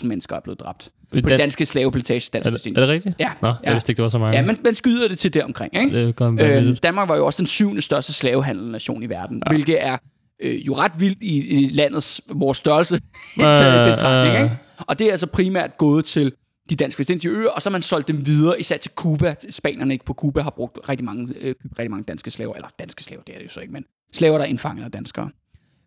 100.000 0.00 0.06
mennesker 0.06 0.36
er 0.36 0.40
blevet 0.40 0.60
dræbt. 0.60 0.90
På 1.10 1.28
den 1.28 1.38
danske 1.38 1.66
slaveplantage. 1.66 2.30
Dansk 2.32 2.46
er, 2.46 2.50
det, 2.50 2.66
er 2.66 2.80
det 2.80 2.88
rigtigt? 2.88 3.14
Ja. 3.18 3.30
Nå, 3.42 3.52
jeg 3.62 3.72
vidste 3.72 3.90
ikke, 3.90 3.96
det 3.96 4.02
var 4.02 4.08
så 4.08 4.18
mange. 4.18 4.36
Ja, 4.36 4.46
man, 4.46 4.58
man 4.64 4.74
skyder 4.74 5.08
det 5.08 5.18
til 5.18 5.34
det 5.34 5.42
omkring. 5.42 5.76
Ikke? 5.82 6.06
Det 6.06 6.40
øh, 6.40 6.76
Danmark 6.82 7.08
var 7.08 7.16
jo 7.16 7.26
også 7.26 7.36
den 7.36 7.46
syvende 7.46 7.80
største 7.82 8.12
slavehandelnation 8.12 9.02
i 9.02 9.06
verden, 9.06 9.42
ja. 9.46 9.52
hvilket 9.52 9.84
er 9.84 9.96
øh, 10.40 10.66
jo 10.66 10.76
ret 10.76 10.92
vildt 11.00 11.22
i, 11.22 11.46
i 11.46 11.68
landets 11.68 12.20
vores 12.32 12.58
størrelse 12.58 13.00
taget 13.36 13.92
betragtning. 13.92 14.44
Ikke? 14.44 14.58
Og 14.78 14.98
det 14.98 15.06
er 15.06 15.10
altså 15.10 15.26
primært 15.26 15.76
gået 15.78 16.04
til 16.04 16.32
de 16.70 16.76
danske 16.76 16.98
vestindige 16.98 17.30
øer, 17.30 17.48
og 17.48 17.62
så 17.62 17.68
har 17.68 17.72
man 17.72 17.82
solgt 17.82 18.08
dem 18.08 18.26
videre, 18.26 18.60
især 18.60 18.76
til 18.76 18.90
Cuba. 18.94 19.34
Spanierne 19.50 19.94
ikke 19.94 20.04
på 20.04 20.14
Cuba 20.14 20.42
har 20.42 20.50
brugt 20.50 20.88
rigtig 20.88 21.04
mange, 21.04 21.34
øh, 21.40 21.54
rigtig 21.78 21.90
mange 21.90 22.04
danske 22.04 22.30
slaver, 22.30 22.54
eller 22.54 22.68
danske 22.78 23.04
slaver, 23.04 23.22
det 23.22 23.34
er 23.34 23.38
det 23.38 23.44
jo 23.44 23.50
så 23.50 23.60
ikke, 23.60 23.72
men 23.72 23.84
slaver, 24.12 24.38
der 24.38 24.44
er 24.44 24.48
indfanget 24.48 24.84
af 24.84 24.90
danskere. 24.90 25.30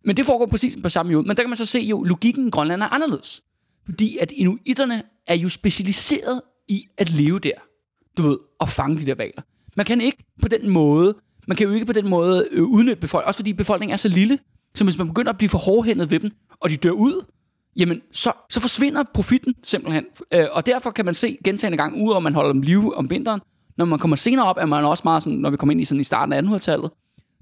Men 0.05 0.17
det 0.17 0.25
foregår 0.25 0.45
præcis 0.45 0.77
på 0.83 0.89
samme 0.89 1.11
måde. 1.11 1.27
Men 1.27 1.37
der 1.37 1.43
kan 1.43 1.49
man 1.49 1.57
så 1.57 1.65
se 1.65 1.79
jo, 1.79 2.03
logikken 2.03 2.47
i 2.47 2.49
Grønland 2.49 2.83
er 2.83 2.87
anderledes. 2.87 3.41
Fordi 3.85 4.17
at 4.21 4.31
inuiterne 4.31 5.03
er 5.27 5.35
jo 5.35 5.49
specialiseret 5.49 6.41
i 6.67 6.87
at 6.97 7.09
leve 7.09 7.39
der. 7.39 7.51
Du 8.17 8.21
ved, 8.21 8.37
og 8.59 8.69
fange 8.69 9.01
de 9.01 9.05
der 9.05 9.15
valer. 9.15 9.41
Man 9.77 9.85
kan 9.85 10.01
ikke 10.01 10.23
på 10.41 10.47
den 10.47 10.69
måde, 10.69 11.15
man 11.51 11.55
kan 11.55 11.67
jo 11.67 11.73
ikke 11.73 11.85
på 11.85 11.93
den 11.93 12.09
måde 12.09 12.47
øh, 12.51 12.63
udnytte 12.63 13.01
befolkningen, 13.01 13.27
også 13.27 13.37
fordi 13.37 13.53
befolkningen 13.53 13.93
er 13.93 13.97
så 13.97 14.07
lille, 14.07 14.39
så 14.75 14.83
hvis 14.83 14.97
man 14.97 15.07
begynder 15.07 15.29
at 15.29 15.37
blive 15.37 15.49
for 15.49 15.57
hårdhændet 15.57 16.11
ved 16.11 16.19
dem, 16.19 16.31
og 16.59 16.69
de 16.69 16.77
dør 16.77 16.91
ud, 16.91 17.25
jamen 17.75 18.01
så, 18.11 18.31
så 18.49 18.59
forsvinder 18.59 19.03
profitten 19.13 19.55
simpelthen. 19.63 20.05
Øh, 20.33 20.45
og 20.51 20.65
derfor 20.65 20.91
kan 20.91 21.05
man 21.05 21.13
se 21.13 21.37
gentagende 21.43 21.77
gange, 21.77 22.03
udover 22.03 22.17
at 22.17 22.23
man 22.23 22.35
holder 22.35 22.53
dem 22.53 22.61
live 22.61 22.97
om 22.97 23.09
vinteren, 23.09 23.41
når 23.77 23.85
man 23.85 23.99
kommer 23.99 24.17
senere 24.17 24.45
op, 24.45 24.57
er 24.59 24.65
man 24.65 24.85
også 24.85 25.01
meget 25.05 25.23
sådan, 25.23 25.39
når 25.39 25.49
vi 25.49 25.57
kommer 25.57 25.71
ind 25.71 25.81
i, 25.81 25.85
sådan 25.85 26.01
i 26.01 26.03
starten 26.03 26.33
af 26.33 26.41
1800-tallet, 26.41 26.91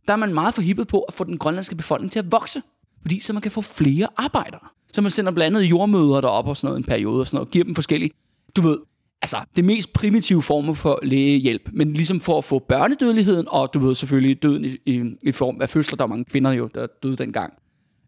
der 0.08 0.14
er 0.14 0.18
man 0.18 0.34
meget 0.34 0.54
forhippet 0.54 0.88
på 0.88 1.00
at 1.00 1.14
få 1.14 1.24
den 1.24 1.38
grønlandske 1.38 1.76
befolkning 1.76 2.12
til 2.12 2.20
at 2.20 2.32
vokse. 2.32 2.62
Fordi 3.02 3.20
så 3.20 3.34
man 3.34 3.42
kan 3.42 3.52
få 3.52 3.62
flere 3.62 4.08
arbejdere. 4.18 4.68
Så 4.94 5.02
man 5.02 5.12
sender 5.12 5.32
blandt 5.32 5.58
andet 5.58 5.70
jordmøder 5.70 6.22
derop 6.22 6.48
og 6.48 6.58
sådan 6.58 6.68
noget 6.68 6.78
en 6.78 6.84
periode 6.84 7.22
og 7.22 7.28
sådan 7.28 7.38
noget, 7.38 7.52
giver 7.52 7.66
dem 7.66 7.76
forskellige, 7.76 8.12
du 8.56 8.62
ved, 8.62 8.78
altså 9.22 9.38
det 9.56 9.66
mest 9.66 9.94
primitive 9.94 10.42
former 10.42 10.74
for 10.74 11.00
lægehjælp, 11.04 11.70
men 11.74 11.94
ligesom 11.94 12.22
for 12.22 12.38
at 12.38 12.44
få 12.44 12.60
børnedødeligheden, 12.60 13.48
og 13.50 13.70
du 13.74 13.80
ved 13.80 13.96
selvfølgelig 13.96 14.44
døden 14.44 14.66
i, 14.66 14.78
i, 14.86 15.04
i 15.22 15.32
form 15.32 15.62
af 15.62 15.70
fødsler, 15.70 15.98
der 15.98 16.04
var 16.04 16.08
mange 16.08 16.26
kvinder 16.26 16.52
jo, 16.52 16.70
der 16.76 16.88
døde 17.04 17.16
dengang, 17.16 17.54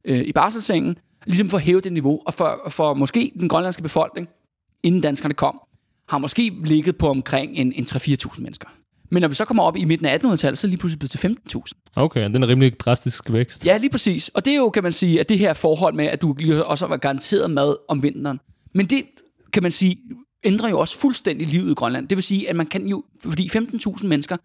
øh, 0.05 0.21
i 0.21 0.31
barselssengen, 0.31 0.97
ligesom 1.25 1.49
for 1.49 1.57
at 1.57 1.63
hæve 1.63 1.81
det 1.81 1.93
niveau, 1.93 2.21
og 2.25 2.33
for, 2.33 2.61
for 2.69 2.93
måske 2.93 3.31
den 3.39 3.49
grønlandske 3.49 3.83
befolkning, 3.83 4.27
inden 4.83 5.01
danskerne 5.01 5.33
kom, 5.33 5.61
har 6.09 6.17
måske 6.17 6.51
ligget 6.63 6.97
på 6.97 7.09
omkring 7.09 7.57
en, 7.57 7.73
en 7.73 7.83
3-4.000 7.83 8.41
mennesker. 8.41 8.67
Men 9.09 9.21
når 9.21 9.27
vi 9.27 9.35
så 9.35 9.45
kommer 9.45 9.63
op 9.63 9.77
i 9.77 9.85
midten 9.85 10.05
af 10.05 10.17
1800-tallet, 10.17 10.57
så 10.57 10.67
er 10.67 10.69
lige 10.69 10.77
pludselig 10.77 10.99
blevet 10.99 11.11
til 11.11 11.37
15.000. 11.57 11.91
Okay, 11.95 12.23
den 12.23 12.43
er 12.43 12.47
rimelig 12.47 12.79
drastisk 12.79 13.31
vækst. 13.31 13.65
Ja, 13.65 13.77
lige 13.77 13.89
præcis. 13.89 14.29
Og 14.29 14.45
det 14.45 14.53
er 14.53 14.57
jo, 14.57 14.69
kan 14.69 14.83
man 14.83 14.91
sige, 14.91 15.19
at 15.19 15.29
det 15.29 15.39
her 15.39 15.53
forhold 15.53 15.93
med, 15.93 16.05
at 16.05 16.21
du 16.21 16.35
lige 16.39 16.65
også 16.65 16.87
var 16.87 16.97
garanteret 16.97 17.51
mad 17.51 17.75
om 17.87 18.03
vinteren. 18.03 18.39
Men 18.73 18.85
det, 18.85 19.03
kan 19.53 19.63
man 19.63 19.71
sige, 19.71 19.97
ændrer 20.43 20.69
jo 20.69 20.79
også 20.79 20.97
fuldstændig 20.97 21.47
livet 21.47 21.71
i 21.71 21.73
Grønland. 21.73 22.07
Det 22.07 22.15
vil 22.15 22.23
sige, 22.23 22.49
at 22.49 22.55
man 22.55 22.65
kan 22.65 22.87
jo, 22.87 23.03
fordi 23.23 23.49
15.000 23.55 24.07
mennesker 24.07 24.37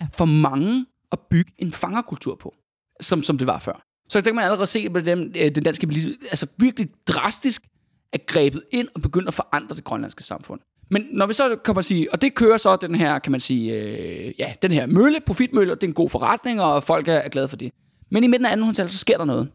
er 0.00 0.06
for 0.12 0.24
mange 0.24 0.86
at 1.12 1.18
bygge 1.30 1.52
en 1.58 1.72
fangerkultur 1.72 2.34
på, 2.34 2.54
som, 3.00 3.22
som 3.22 3.38
det 3.38 3.46
var 3.46 3.58
før. 3.58 3.86
Så 4.08 4.18
det 4.18 4.24
kan 4.24 4.34
man 4.34 4.44
allerede 4.44 4.66
se, 4.66 4.88
at 4.96 5.04
den, 5.04 5.34
øh, 5.36 5.54
den 5.54 5.62
danske 5.62 5.86
bilisme 5.86 6.14
altså 6.22 6.46
virkelig 6.56 6.88
drastisk 7.08 7.62
er 8.12 8.18
grebet 8.26 8.62
ind 8.70 8.88
og 8.94 9.02
begyndt 9.02 9.28
at 9.28 9.34
forandre 9.34 9.76
det 9.76 9.84
grønlandske 9.84 10.22
samfund. 10.22 10.60
Men 10.90 11.06
når 11.12 11.26
vi 11.26 11.32
så 11.32 11.56
kommer 11.64 11.78
man 11.78 11.84
sige, 11.84 12.12
og 12.12 12.22
det 12.22 12.34
kører 12.34 12.56
så 12.56 12.76
den 12.76 12.94
her, 12.94 13.18
kan 13.18 13.30
man 13.30 13.40
sige, 13.40 13.72
øh, 13.72 14.32
ja, 14.38 14.52
den 14.62 14.70
her 14.70 14.86
mølle, 14.86 15.20
profitmølle, 15.26 15.74
det 15.74 15.82
er 15.82 15.86
en 15.86 15.94
god 15.94 16.10
forretning, 16.10 16.60
og 16.60 16.82
folk 16.82 17.08
er, 17.08 17.12
er 17.12 17.28
glade 17.28 17.48
for 17.48 17.56
det. 17.56 17.72
Men 18.10 18.24
i 18.24 18.26
midten 18.26 18.46
af 18.46 18.56
1800-tallet, 18.56 18.92
så 18.92 18.98
sker 18.98 19.16
der 19.16 19.24
noget. 19.24 19.48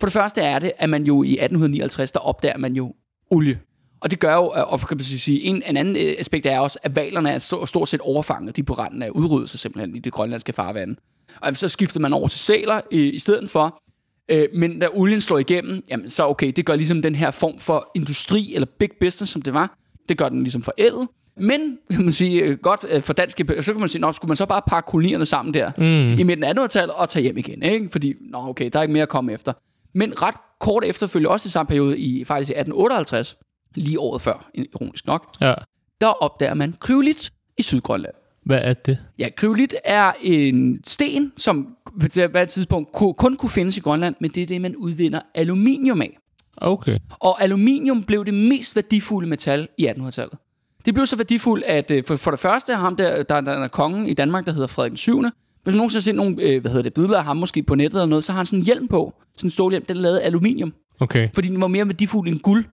For 0.00 0.06
det 0.06 0.12
første 0.12 0.40
er 0.40 0.58
det, 0.58 0.72
at 0.78 0.90
man 0.90 1.04
jo 1.04 1.22
i 1.22 1.30
1859, 1.30 2.12
der 2.12 2.20
opdager 2.20 2.58
man 2.58 2.76
jo 2.76 2.94
olie. 3.30 3.60
Og 4.04 4.10
det 4.10 4.20
gør 4.20 4.34
jo, 4.34 4.52
og 4.56 4.80
kan 4.80 4.96
man 4.96 5.04
sige, 5.04 5.42
en, 5.42 5.62
en 5.66 5.76
anden 5.76 5.96
øh, 5.96 6.14
aspekt 6.18 6.46
er 6.46 6.58
også, 6.58 6.78
at 6.82 6.96
valerne 6.96 7.30
er 7.30 7.38
stort 7.66 7.88
set 7.88 8.00
overfanget. 8.00 8.56
De 8.56 8.60
er 8.60 8.64
på 8.64 8.74
randen 8.74 9.02
af 9.02 9.10
udryddelse 9.10 9.58
simpelthen 9.58 9.96
i 9.96 9.98
det 9.98 10.12
grønlandske 10.12 10.52
farvand. 10.52 10.96
Og 11.40 11.56
så 11.56 11.68
skifter 11.68 12.00
man 12.00 12.12
over 12.12 12.28
til 12.28 12.38
sæler 12.38 12.80
i, 12.90 13.10
i 13.10 13.18
stedet 13.18 13.50
for. 13.50 13.80
Øh, 14.28 14.48
men 14.54 14.78
da 14.78 14.86
olien 14.94 15.20
slår 15.20 15.38
igennem, 15.38 15.84
jamen 15.90 16.08
så 16.10 16.26
okay, 16.26 16.52
det 16.56 16.66
gør 16.66 16.74
ligesom 16.74 17.02
den 17.02 17.14
her 17.14 17.30
form 17.30 17.58
for 17.58 17.90
industri 17.94 18.54
eller 18.54 18.66
big 18.78 18.90
business, 19.00 19.32
som 19.32 19.42
det 19.42 19.54
var, 19.54 19.78
det 20.08 20.18
gør 20.18 20.28
den 20.28 20.42
ligesom 20.42 20.62
forældet. 20.62 21.08
Men, 21.36 21.78
kan 21.90 22.04
man 22.04 22.12
sige, 22.12 22.42
øh, 22.42 22.58
godt 22.58 22.84
øh, 22.90 23.02
for 23.02 23.12
dansk, 23.12 23.38
så 23.60 23.72
kan 23.72 23.80
man 23.80 23.88
sige, 23.88 24.00
nå, 24.00 24.12
skulle 24.12 24.28
man 24.28 24.36
så 24.36 24.46
bare 24.46 24.62
pakke 24.66 24.90
kolonierne 24.90 25.26
sammen 25.26 25.54
der 25.54 25.70
mm. 25.78 26.18
i 26.18 26.22
midten 26.22 26.44
af 26.44 26.52
1800-tallet 26.52 26.94
og 26.94 27.08
tage 27.08 27.22
hjem 27.22 27.36
igen, 27.36 27.62
ikke? 27.62 27.88
Fordi, 27.92 28.14
nå, 28.20 28.38
okay, 28.38 28.70
der 28.72 28.78
er 28.78 28.82
ikke 28.82 28.92
mere 28.92 29.02
at 29.02 29.08
komme 29.08 29.32
efter. 29.32 29.52
Men 29.94 30.22
ret 30.22 30.34
kort 30.60 30.84
efterfølgende, 30.84 31.30
også 31.30 31.46
i 31.46 31.50
samme 31.50 31.68
periode, 31.68 31.98
i 31.98 32.24
faktisk 32.24 32.50
i 32.50 32.52
1858, 32.52 33.36
lige 33.74 34.00
året 34.00 34.22
før, 34.22 34.50
ironisk 34.54 35.06
nok, 35.06 35.34
Ja. 35.40 35.54
der 36.00 36.06
opdager 36.06 36.54
man 36.54 36.74
kryolit 36.80 37.32
i 37.58 37.62
Sydgrønland. 37.62 38.14
Hvad 38.44 38.58
er 38.62 38.74
det? 38.74 38.98
Ja, 39.18 39.28
kryolit 39.36 39.74
er 39.84 40.12
en 40.22 40.80
sten, 40.84 41.32
som 41.36 41.68
på 42.00 42.06
her 42.14 42.44
tidspunkt 42.44 42.92
ku- 42.92 43.12
kun 43.12 43.36
kunne 43.36 43.50
findes 43.50 43.76
i 43.76 43.80
Grønland, 43.80 44.14
men 44.20 44.30
det 44.30 44.42
er 44.42 44.46
det, 44.46 44.60
man 44.60 44.76
udvinder 44.76 45.20
aluminium 45.34 46.00
af. 46.02 46.18
Okay. 46.56 46.98
Og 47.10 47.42
aluminium 47.42 48.02
blev 48.02 48.24
det 48.24 48.34
mest 48.34 48.76
værdifulde 48.76 49.28
metal 49.28 49.68
i 49.78 49.86
1800-tallet. 49.86 50.38
Det 50.84 50.94
blev 50.94 51.06
så 51.06 51.16
værdifuldt, 51.16 51.64
at 51.64 51.90
øh, 51.90 52.04
for, 52.06 52.16
for 52.16 52.30
det 52.30 52.40
første 52.40 52.74
ham 52.74 52.96
der, 52.96 53.22
der, 53.22 53.40
der 53.40 53.52
er 53.52 53.68
kongen 53.68 54.06
i 54.06 54.14
Danmark, 54.14 54.46
der 54.46 54.52
hedder 54.52 54.66
Frederik 54.66 54.90
den 54.90 54.96
7. 54.96 55.20
Hvis 55.20 55.30
man 55.66 55.74
nogensinde 55.74 55.96
har 55.98 56.02
set 56.02 56.14
nogle, 56.14 56.42
øh, 56.42 56.60
hvad 56.60 56.70
hedder 56.70 56.82
det, 56.82 56.94
billeder 56.94 57.18
af 57.18 57.24
ham 57.24 57.36
måske 57.36 57.62
på 57.62 57.74
nettet 57.74 57.98
eller 57.98 58.06
noget, 58.08 58.24
så 58.24 58.32
har 58.32 58.36
han 58.36 58.46
sådan 58.46 58.58
en 58.58 58.64
hjelm 58.64 58.88
på. 58.88 59.14
Sådan 59.36 59.46
en 59.46 59.50
stålhjelm, 59.50 59.84
den 59.84 59.96
er 59.96 60.00
lavet 60.00 60.16
af 60.16 60.26
aluminium. 60.26 60.72
Okay. 61.00 61.28
Fordi 61.34 61.48
den 61.48 61.60
var 61.60 61.66
mere 61.66 61.86
værdifuld 61.86 62.28
end 62.28 62.40
guld. 62.40 62.64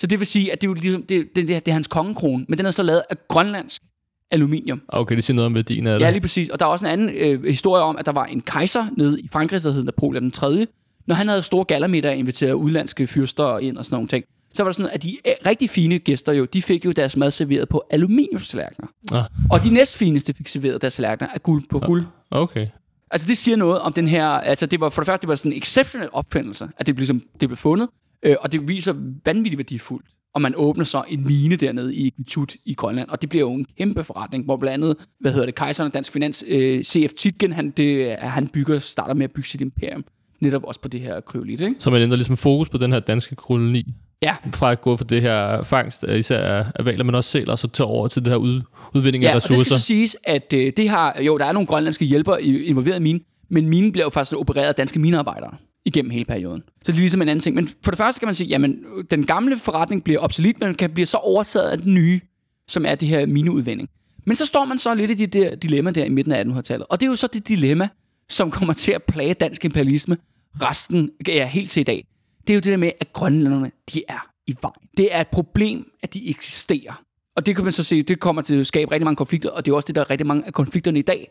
Så 0.00 0.06
det 0.06 0.18
vil 0.18 0.26
sige, 0.26 0.52
at 0.52 0.60
det 0.60 0.66
er, 0.66 0.70
jo 0.70 0.74
ligesom, 0.74 1.02
det, 1.02 1.36
det, 1.36 1.48
det, 1.48 1.66
det 1.66 1.68
er 1.68 1.72
hans 1.72 1.88
kongekrone, 1.88 2.44
men 2.48 2.58
den 2.58 2.66
er 2.66 2.70
så 2.70 2.82
lavet 2.82 3.02
af 3.10 3.16
grønlandsk 3.28 3.82
aluminium. 4.30 4.82
Okay, 4.88 5.16
det 5.16 5.24
siger 5.24 5.34
noget 5.34 5.46
om 5.46 5.54
værdien 5.54 5.86
af 5.86 5.98
det. 5.98 6.06
Ja, 6.06 6.10
lige 6.10 6.20
præcis. 6.20 6.48
Og 6.48 6.60
der 6.60 6.66
er 6.66 6.70
også 6.70 6.86
en 6.86 6.92
anden 6.92 7.10
øh, 7.16 7.44
historie 7.44 7.82
om, 7.82 7.96
at 7.98 8.06
der 8.06 8.12
var 8.12 8.24
en 8.24 8.40
kejser 8.40 8.86
nede 8.96 9.20
i 9.20 9.28
Frankrig, 9.32 9.62
der 9.62 9.70
hed 9.70 9.84
Napoleon 9.84 10.22
den 10.22 10.30
3. 10.30 10.66
Når 11.06 11.14
han 11.14 11.28
havde 11.28 11.42
store 11.42 11.64
gallermiddag 11.64 12.10
og 12.10 12.16
inviterede 12.16 12.56
udlandske 12.56 13.06
fyrster 13.06 13.58
ind 13.58 13.78
og 13.78 13.84
sådan 13.84 13.94
nogle 13.94 14.08
ting, 14.08 14.24
så 14.52 14.62
var 14.62 14.70
det 14.70 14.76
sådan, 14.76 14.90
at 14.94 15.02
de 15.02 15.16
øh, 15.26 15.32
rigtig 15.46 15.70
fine 15.70 15.98
gæster 15.98 16.32
jo, 16.32 16.44
de 16.44 16.62
fik 16.62 16.84
jo 16.84 16.92
deres 16.92 17.16
mad 17.16 17.30
serveret 17.30 17.68
på 17.68 17.84
aluminiumstallerkener. 17.90 18.88
Ah, 19.12 19.24
Og 19.50 19.62
de 19.64 19.70
næstfineste 19.70 20.34
fik 20.34 20.48
serveret 20.48 20.82
deres 20.82 20.94
tallerkener 20.94 21.28
af 21.34 21.42
guld 21.42 21.62
på 21.70 21.78
guld. 21.78 22.04
okay. 22.30 22.66
Altså 23.10 23.28
det 23.28 23.36
siger 23.36 23.56
noget 23.56 23.78
om 23.78 23.92
den 23.92 24.08
her, 24.08 24.26
altså 24.26 24.66
det 24.66 24.80
var 24.80 24.88
for 24.88 25.02
det 25.02 25.06
første, 25.06 25.22
det 25.22 25.28
var 25.28 25.34
sådan 25.34 25.52
en 25.52 25.58
exceptionel 25.58 26.08
opfindelse, 26.12 26.68
at 26.78 26.86
det 26.86 26.94
blev, 26.94 27.00
ligesom, 27.00 27.22
det 27.40 27.48
blev 27.48 27.56
fundet, 27.56 27.88
øh, 28.22 28.36
og 28.40 28.52
det 28.52 28.68
viser 28.68 28.94
vanvittigt 29.24 29.58
værdifuldt. 29.58 30.06
Og 30.34 30.42
man 30.42 30.52
åbner 30.56 30.84
så 30.84 31.02
en 31.08 31.24
mine 31.26 31.56
dernede 31.56 31.94
i 31.94 32.14
Iqaluit 32.18 32.56
i 32.64 32.74
Grønland, 32.74 33.08
og 33.08 33.20
det 33.22 33.28
bliver 33.30 33.40
jo 33.40 33.52
en 33.52 33.66
kæmpe 33.78 34.04
forretning, 34.04 34.44
hvor 34.44 34.56
blandt 34.56 34.74
andet, 34.84 34.96
hvad 35.20 35.32
hedder 35.32 35.46
det, 35.46 35.54
kejseren 35.54 35.86
af 35.86 35.92
Dansk 35.92 36.12
Finans, 36.12 36.44
øh, 36.48 36.84
CF 36.84 37.12
Titgen, 37.18 37.52
han, 37.52 37.70
det, 37.70 38.16
han 38.18 38.48
bygger, 38.48 38.78
starter 38.78 39.14
med 39.14 39.24
at 39.24 39.30
bygge 39.30 39.48
sit 39.48 39.60
imperium, 39.60 40.04
netop 40.40 40.64
også 40.64 40.80
på 40.80 40.88
det 40.88 41.00
her 41.00 41.20
kryolit, 41.20 41.60
ikke? 41.60 41.74
Så 41.78 41.90
man 41.90 42.02
ændrer 42.02 42.16
ligesom 42.16 42.36
fokus 42.36 42.68
på 42.68 42.78
den 42.78 42.92
her 42.92 43.00
danske 43.00 43.34
koloni. 43.34 43.84
Ja, 44.22 44.36
Fra 44.54 44.72
at 44.72 44.80
gå 44.80 44.96
for 44.96 45.04
det 45.04 45.22
her 45.22 45.62
fangst, 45.62 46.04
af 46.04 46.18
især 46.18 46.64
af- 46.74 46.84
valer, 46.84 47.04
men 47.04 47.14
også 47.14 47.30
sæler, 47.30 47.52
og 47.52 47.58
så 47.58 47.68
tage 47.68 47.86
over 47.86 48.08
til 48.08 48.24
det 48.24 48.32
her 48.32 48.36
ud, 48.38 48.60
udvinding 48.94 49.24
af 49.24 49.28
ja 49.28 49.34
og 49.34 49.42
det 49.42 49.50
ressourcer. 49.50 49.64
skal 49.64 49.78
så 49.78 49.84
siges, 49.84 50.16
at 50.24 50.52
øh, 50.54 50.72
det 50.76 50.88
har, 50.88 51.20
jo, 51.20 51.38
der 51.38 51.44
er 51.44 51.52
nogle 51.52 51.66
grønlandske 51.66 52.04
hjælpere 52.04 52.42
involveret 52.42 52.96
i 52.98 53.02
minen, 53.02 53.22
men 53.48 53.68
minen 53.68 53.92
bliver 53.92 54.04
jo 54.04 54.10
faktisk 54.10 54.36
opereret 54.36 54.68
af 54.68 54.74
danske 54.74 54.98
minearbejdere 54.98 55.50
igennem 55.84 56.10
hele 56.10 56.24
perioden. 56.24 56.62
Så 56.82 56.92
det 56.92 56.98
er 56.98 57.00
ligesom 57.00 57.22
en 57.22 57.28
anden 57.28 57.42
ting. 57.42 57.54
Men 57.56 57.68
for 57.84 57.90
det 57.90 57.98
første 57.98 58.18
kan 58.18 58.26
man 58.26 58.34
sige, 58.34 58.48
jamen, 58.48 58.84
den 59.10 59.26
gamle 59.26 59.58
forretning 59.58 60.04
bliver 60.04 60.20
obsolet, 60.20 60.60
men 60.60 60.74
kan 60.74 60.90
blive 60.90 61.06
så 61.06 61.16
overtaget 61.16 61.70
af 61.70 61.78
den 61.78 61.94
nye, 61.94 62.20
som 62.68 62.86
er 62.86 62.94
det 62.94 63.08
her 63.08 63.26
mineudvinding. 63.26 63.88
Men 64.26 64.36
så 64.36 64.46
står 64.46 64.64
man 64.64 64.78
så 64.78 64.94
lidt 64.94 65.10
i 65.10 65.14
det 65.14 65.32
der 65.32 65.54
dilemma 65.54 65.90
der 65.90 66.04
i 66.04 66.08
midten 66.08 66.32
af 66.32 66.44
1800-tallet. 66.44 66.86
Og 66.90 67.00
det 67.00 67.06
er 67.06 67.10
jo 67.10 67.16
så 67.16 67.26
det 67.26 67.48
dilemma, 67.48 67.88
som 68.28 68.50
kommer 68.50 68.74
til 68.74 68.92
at 68.92 69.02
plage 69.02 69.34
dansk 69.34 69.64
imperialisme 69.64 70.16
resten, 70.62 71.10
ja, 71.28 71.46
helt 71.46 71.70
til 71.70 71.80
i 71.80 71.84
dag. 71.84 72.06
Det 72.46 72.50
er 72.50 72.54
jo 72.54 72.60
det 72.60 72.70
der 72.70 72.76
med, 72.76 72.92
at 73.00 73.12
grønlænderne, 73.12 73.70
de 73.94 74.02
er 74.08 74.30
i 74.46 74.56
vejen. 74.62 74.88
Det 74.96 75.14
er 75.14 75.20
et 75.20 75.28
problem, 75.28 75.92
at 76.02 76.14
de 76.14 76.30
eksisterer. 76.30 77.02
Og 77.36 77.46
det 77.46 77.56
kan 77.56 77.64
man 77.64 77.72
så 77.72 77.84
se, 77.84 78.02
det 78.02 78.20
kommer 78.20 78.42
til 78.42 78.60
at 78.60 78.66
skabe 78.66 78.92
rigtig 78.92 79.04
mange 79.04 79.16
konflikter, 79.16 79.50
og 79.50 79.64
det 79.64 79.72
er 79.72 79.76
også 79.76 79.86
det, 79.86 79.94
der 79.94 80.00
er 80.00 80.10
rigtig 80.10 80.26
mange 80.26 80.46
af 80.46 80.52
konflikterne 80.52 80.98
i 80.98 81.02
dag. 81.02 81.30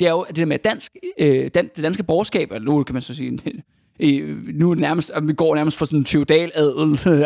Det 0.00 0.08
er 0.08 0.10
jo 0.10 0.24
det 0.28 0.36
der 0.36 0.44
med 0.44 0.58
dansk, 0.58 0.96
øh, 1.18 1.50
dan, 1.54 1.70
det 1.76 1.84
danske 1.84 2.02
borgerskab, 2.02 2.52
eller 2.52 2.64
nu 2.64 2.84
kan 2.84 2.92
man 2.92 3.02
så 3.02 3.14
sige, 3.14 3.40
øh, 4.02 4.54
nu 4.54 4.74
nærmest, 4.74 5.12
vi 5.22 5.32
går 5.32 5.54
nærmest 5.54 5.76
fra 5.76 5.86
sådan 5.86 5.98
en 5.98 6.06
feudal 6.06 6.52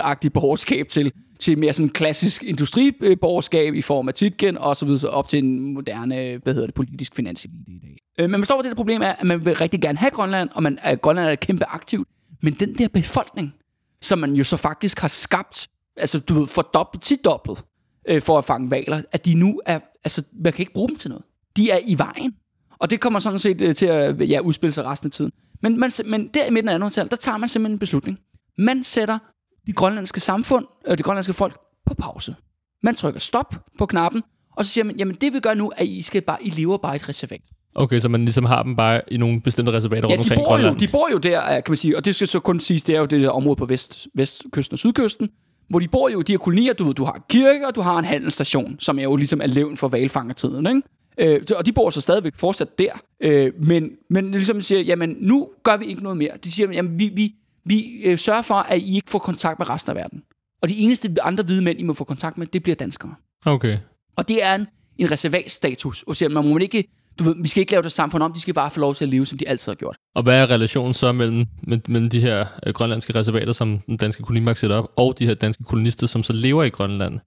agtig 0.02 0.32
borgerskab 0.32 0.88
til, 0.88 1.12
til 1.40 1.58
mere 1.58 1.72
sådan 1.72 1.88
klassisk 1.88 2.42
industriborgerskab 2.42 3.74
i 3.74 3.82
form 3.82 4.08
af 4.08 4.14
Titgen 4.14 4.58
og 4.58 4.76
så 4.76 4.84
videre, 4.84 5.00
så 5.00 5.08
op 5.08 5.28
til 5.28 5.38
en 5.38 5.74
moderne, 5.74 6.40
hvad 6.42 6.54
hedder 6.54 6.66
det, 6.66 6.74
politisk 6.74 7.14
finanselite 7.14 7.70
i 7.70 7.78
dag. 7.78 7.96
Øh, 8.18 8.30
men 8.30 8.40
man 8.40 8.44
står 8.44 8.54
over 8.54 8.62
det 8.62 8.70
der 8.70 8.76
problem 8.76 9.02
er, 9.02 9.12
at 9.12 9.26
man 9.26 9.44
vil 9.44 9.56
rigtig 9.56 9.80
gerne 9.80 9.98
have 9.98 10.10
Grønland, 10.10 10.48
og 10.52 10.62
man, 10.62 10.78
at 10.82 11.00
Grønland 11.00 11.28
er 11.28 11.34
kæmpe 11.34 11.64
aktivt, 11.64 12.08
men 12.42 12.54
den 12.54 12.78
der 12.78 12.88
befolkning, 12.88 13.54
som 14.02 14.18
man 14.18 14.32
jo 14.32 14.44
så 14.44 14.56
faktisk 14.56 14.98
har 15.00 15.08
skabt, 15.08 15.68
altså 15.96 16.18
du 16.18 16.34
ved, 16.34 16.46
fordoblet, 16.46 17.02
tidoblet, 17.02 17.64
øh, 18.08 18.22
for 18.22 18.38
at 18.38 18.44
fange 18.44 18.70
valer, 18.70 19.02
at 19.12 19.26
de 19.26 19.34
nu 19.34 19.60
er, 19.66 19.80
altså 20.04 20.22
man 20.44 20.52
kan 20.52 20.62
ikke 20.62 20.72
bruge 20.72 20.88
dem 20.88 20.96
til 20.96 21.10
noget. 21.10 21.24
De 21.56 21.70
er 21.70 21.78
i 21.86 21.98
vejen. 21.98 22.34
Og 22.78 22.90
det 22.90 23.00
kommer 23.00 23.18
sådan 23.18 23.38
set 23.38 23.62
øh, 23.62 23.74
til 23.74 23.86
at 23.86 24.30
ja, 24.30 24.40
udspille 24.40 24.72
sig 24.72 24.84
resten 24.84 25.06
af 25.06 25.12
tiden. 25.12 25.32
Men, 25.64 25.80
man, 25.80 25.90
men 26.04 26.30
der 26.34 26.46
i 26.46 26.50
midten 26.50 26.68
af 26.68 26.88
1800-tallet, 26.88 27.10
der 27.10 27.16
tager 27.16 27.38
man 27.38 27.48
simpelthen 27.48 27.74
en 27.74 27.78
beslutning. 27.78 28.18
Man 28.58 28.84
sætter 28.84 29.18
de 29.66 29.72
grønlandske 29.72 30.20
samfund, 30.20 30.66
øh, 30.86 30.96
det 30.96 31.04
grønlandske 31.04 31.32
folk, 31.32 31.56
på 31.86 31.94
pause. 31.94 32.34
Man 32.82 32.94
trykker 32.94 33.20
stop 33.20 33.54
på 33.78 33.86
knappen, 33.86 34.22
og 34.56 34.64
så 34.64 34.70
siger 34.72 34.84
man, 34.84 34.96
jamen 34.96 35.16
det 35.20 35.32
vi 35.32 35.40
gør 35.40 35.54
nu, 35.54 35.68
er, 35.68 35.72
at 35.76 35.86
I 35.86 36.02
skal 36.02 36.22
bare, 36.22 36.38
I 36.40 36.50
lever 36.50 36.76
bare 36.76 36.94
i 36.94 36.96
et 36.96 37.08
reservat. 37.08 37.40
Okay, 37.74 38.00
så 38.00 38.08
man 38.08 38.24
ligesom 38.24 38.44
har 38.44 38.62
dem 38.62 38.76
bare 38.76 39.00
i 39.08 39.16
nogle 39.16 39.40
bestemte 39.40 39.72
reservater 39.72 40.08
Ja, 40.08 40.16
rundt 40.16 40.28
de 40.28 40.32
omkring 40.32 40.46
bor, 40.46 40.56
jo, 40.56 40.62
Grønland. 40.62 40.78
de 40.78 40.88
bor 40.88 41.08
jo 41.12 41.18
der, 41.18 41.44
øh, 41.44 41.50
kan 41.50 41.64
man 41.68 41.76
sige, 41.76 41.96
og 41.96 42.04
det 42.04 42.14
skal 42.14 42.28
så 42.28 42.40
kun 42.40 42.60
siges, 42.60 42.82
det 42.82 42.94
er 42.94 42.98
jo 42.98 43.06
det 43.06 43.20
der 43.20 43.30
område 43.30 43.56
på 43.56 43.66
vest, 43.66 44.06
vestkysten 44.14 44.74
og 44.74 44.78
sydkysten, 44.78 45.28
hvor 45.70 45.78
de 45.78 45.88
bor 45.88 46.08
jo, 46.08 46.22
de 46.22 46.32
her 46.32 46.38
kolonier, 46.38 46.72
du 46.72 46.84
ved, 46.84 46.94
du 46.94 47.04
har 47.04 47.24
kirke, 47.28 47.66
og 47.66 47.74
du 47.74 47.80
har 47.80 47.98
en 47.98 48.04
handelsstation, 48.04 48.76
som 48.80 48.98
er 48.98 49.02
jo 49.02 49.16
ligesom 49.16 49.40
er 49.40 49.46
levn 49.46 49.76
for 49.76 49.88
valfangertiden, 49.88 50.66
ikke? 50.66 50.82
Øh, 51.18 51.40
og 51.56 51.66
de 51.66 51.72
bor 51.72 51.90
så 51.90 52.00
stadigvæk 52.00 52.32
fortsat 52.36 52.78
der. 52.78 52.92
Øh, 53.20 53.52
men, 53.60 53.90
men 54.10 54.30
ligesom 54.30 54.60
siger, 54.60 54.80
jamen 54.80 55.16
nu 55.20 55.48
gør 55.62 55.76
vi 55.76 55.84
ikke 55.84 56.02
noget 56.02 56.18
mere. 56.18 56.30
De 56.44 56.50
siger, 56.50 56.72
jamen 56.72 56.98
vi, 56.98 57.10
vi, 57.14 57.34
vi 57.64 57.84
øh, 58.04 58.18
sørger 58.18 58.42
for, 58.42 58.54
at 58.54 58.82
I 58.82 58.94
ikke 58.94 59.10
får 59.10 59.18
kontakt 59.18 59.58
med 59.58 59.68
resten 59.68 59.90
af 59.90 59.96
verden. 59.96 60.22
Og 60.62 60.68
de 60.68 60.78
eneste 60.78 61.10
andre 61.22 61.44
hvide 61.44 61.62
mænd, 61.62 61.80
I 61.80 61.82
må 61.82 61.92
få 61.92 62.04
kontakt 62.04 62.38
med, 62.38 62.46
det 62.46 62.62
bliver 62.62 62.76
danskere. 62.76 63.14
Okay. 63.46 63.78
Og 64.16 64.28
det 64.28 64.44
er 64.44 64.54
en, 64.54 64.66
en 64.98 65.10
reservatstatus. 65.10 66.02
Og 66.02 66.16
siger, 66.16 66.28
man 66.28 66.48
må 66.48 66.58
ikke, 66.58 66.84
du 67.18 67.24
ved, 67.24 67.34
vi 67.42 67.48
skal 67.48 67.60
ikke 67.60 67.72
lave 67.72 67.82
det 67.82 67.92
samfund 67.92 68.22
om, 68.22 68.32
de 68.32 68.40
skal 68.40 68.54
bare 68.54 68.70
få 68.70 68.80
lov 68.80 68.94
til 68.94 69.04
at 69.04 69.08
leve, 69.08 69.26
som 69.26 69.38
de 69.38 69.48
altid 69.48 69.72
har 69.72 69.76
gjort. 69.76 69.96
Og 70.14 70.22
hvad 70.22 70.42
er 70.42 70.50
relationen 70.50 70.94
så 70.94 71.12
mellem, 71.12 71.46
mellem, 71.62 71.82
mellem 71.88 72.10
de 72.10 72.20
her 72.20 72.46
øh, 72.66 72.72
grønlandske 72.72 73.14
reservater, 73.14 73.52
som 73.52 73.78
den 73.86 73.96
danske 73.96 74.22
kolonimagt 74.22 74.58
sætter 74.58 74.76
op, 74.76 74.92
og 74.96 75.18
de 75.18 75.26
her 75.26 75.34
danske 75.34 75.64
kolonister, 75.64 76.06
som 76.06 76.22
så 76.22 76.32
lever 76.32 76.64
i 76.64 76.68
Grønland? 76.68 77.18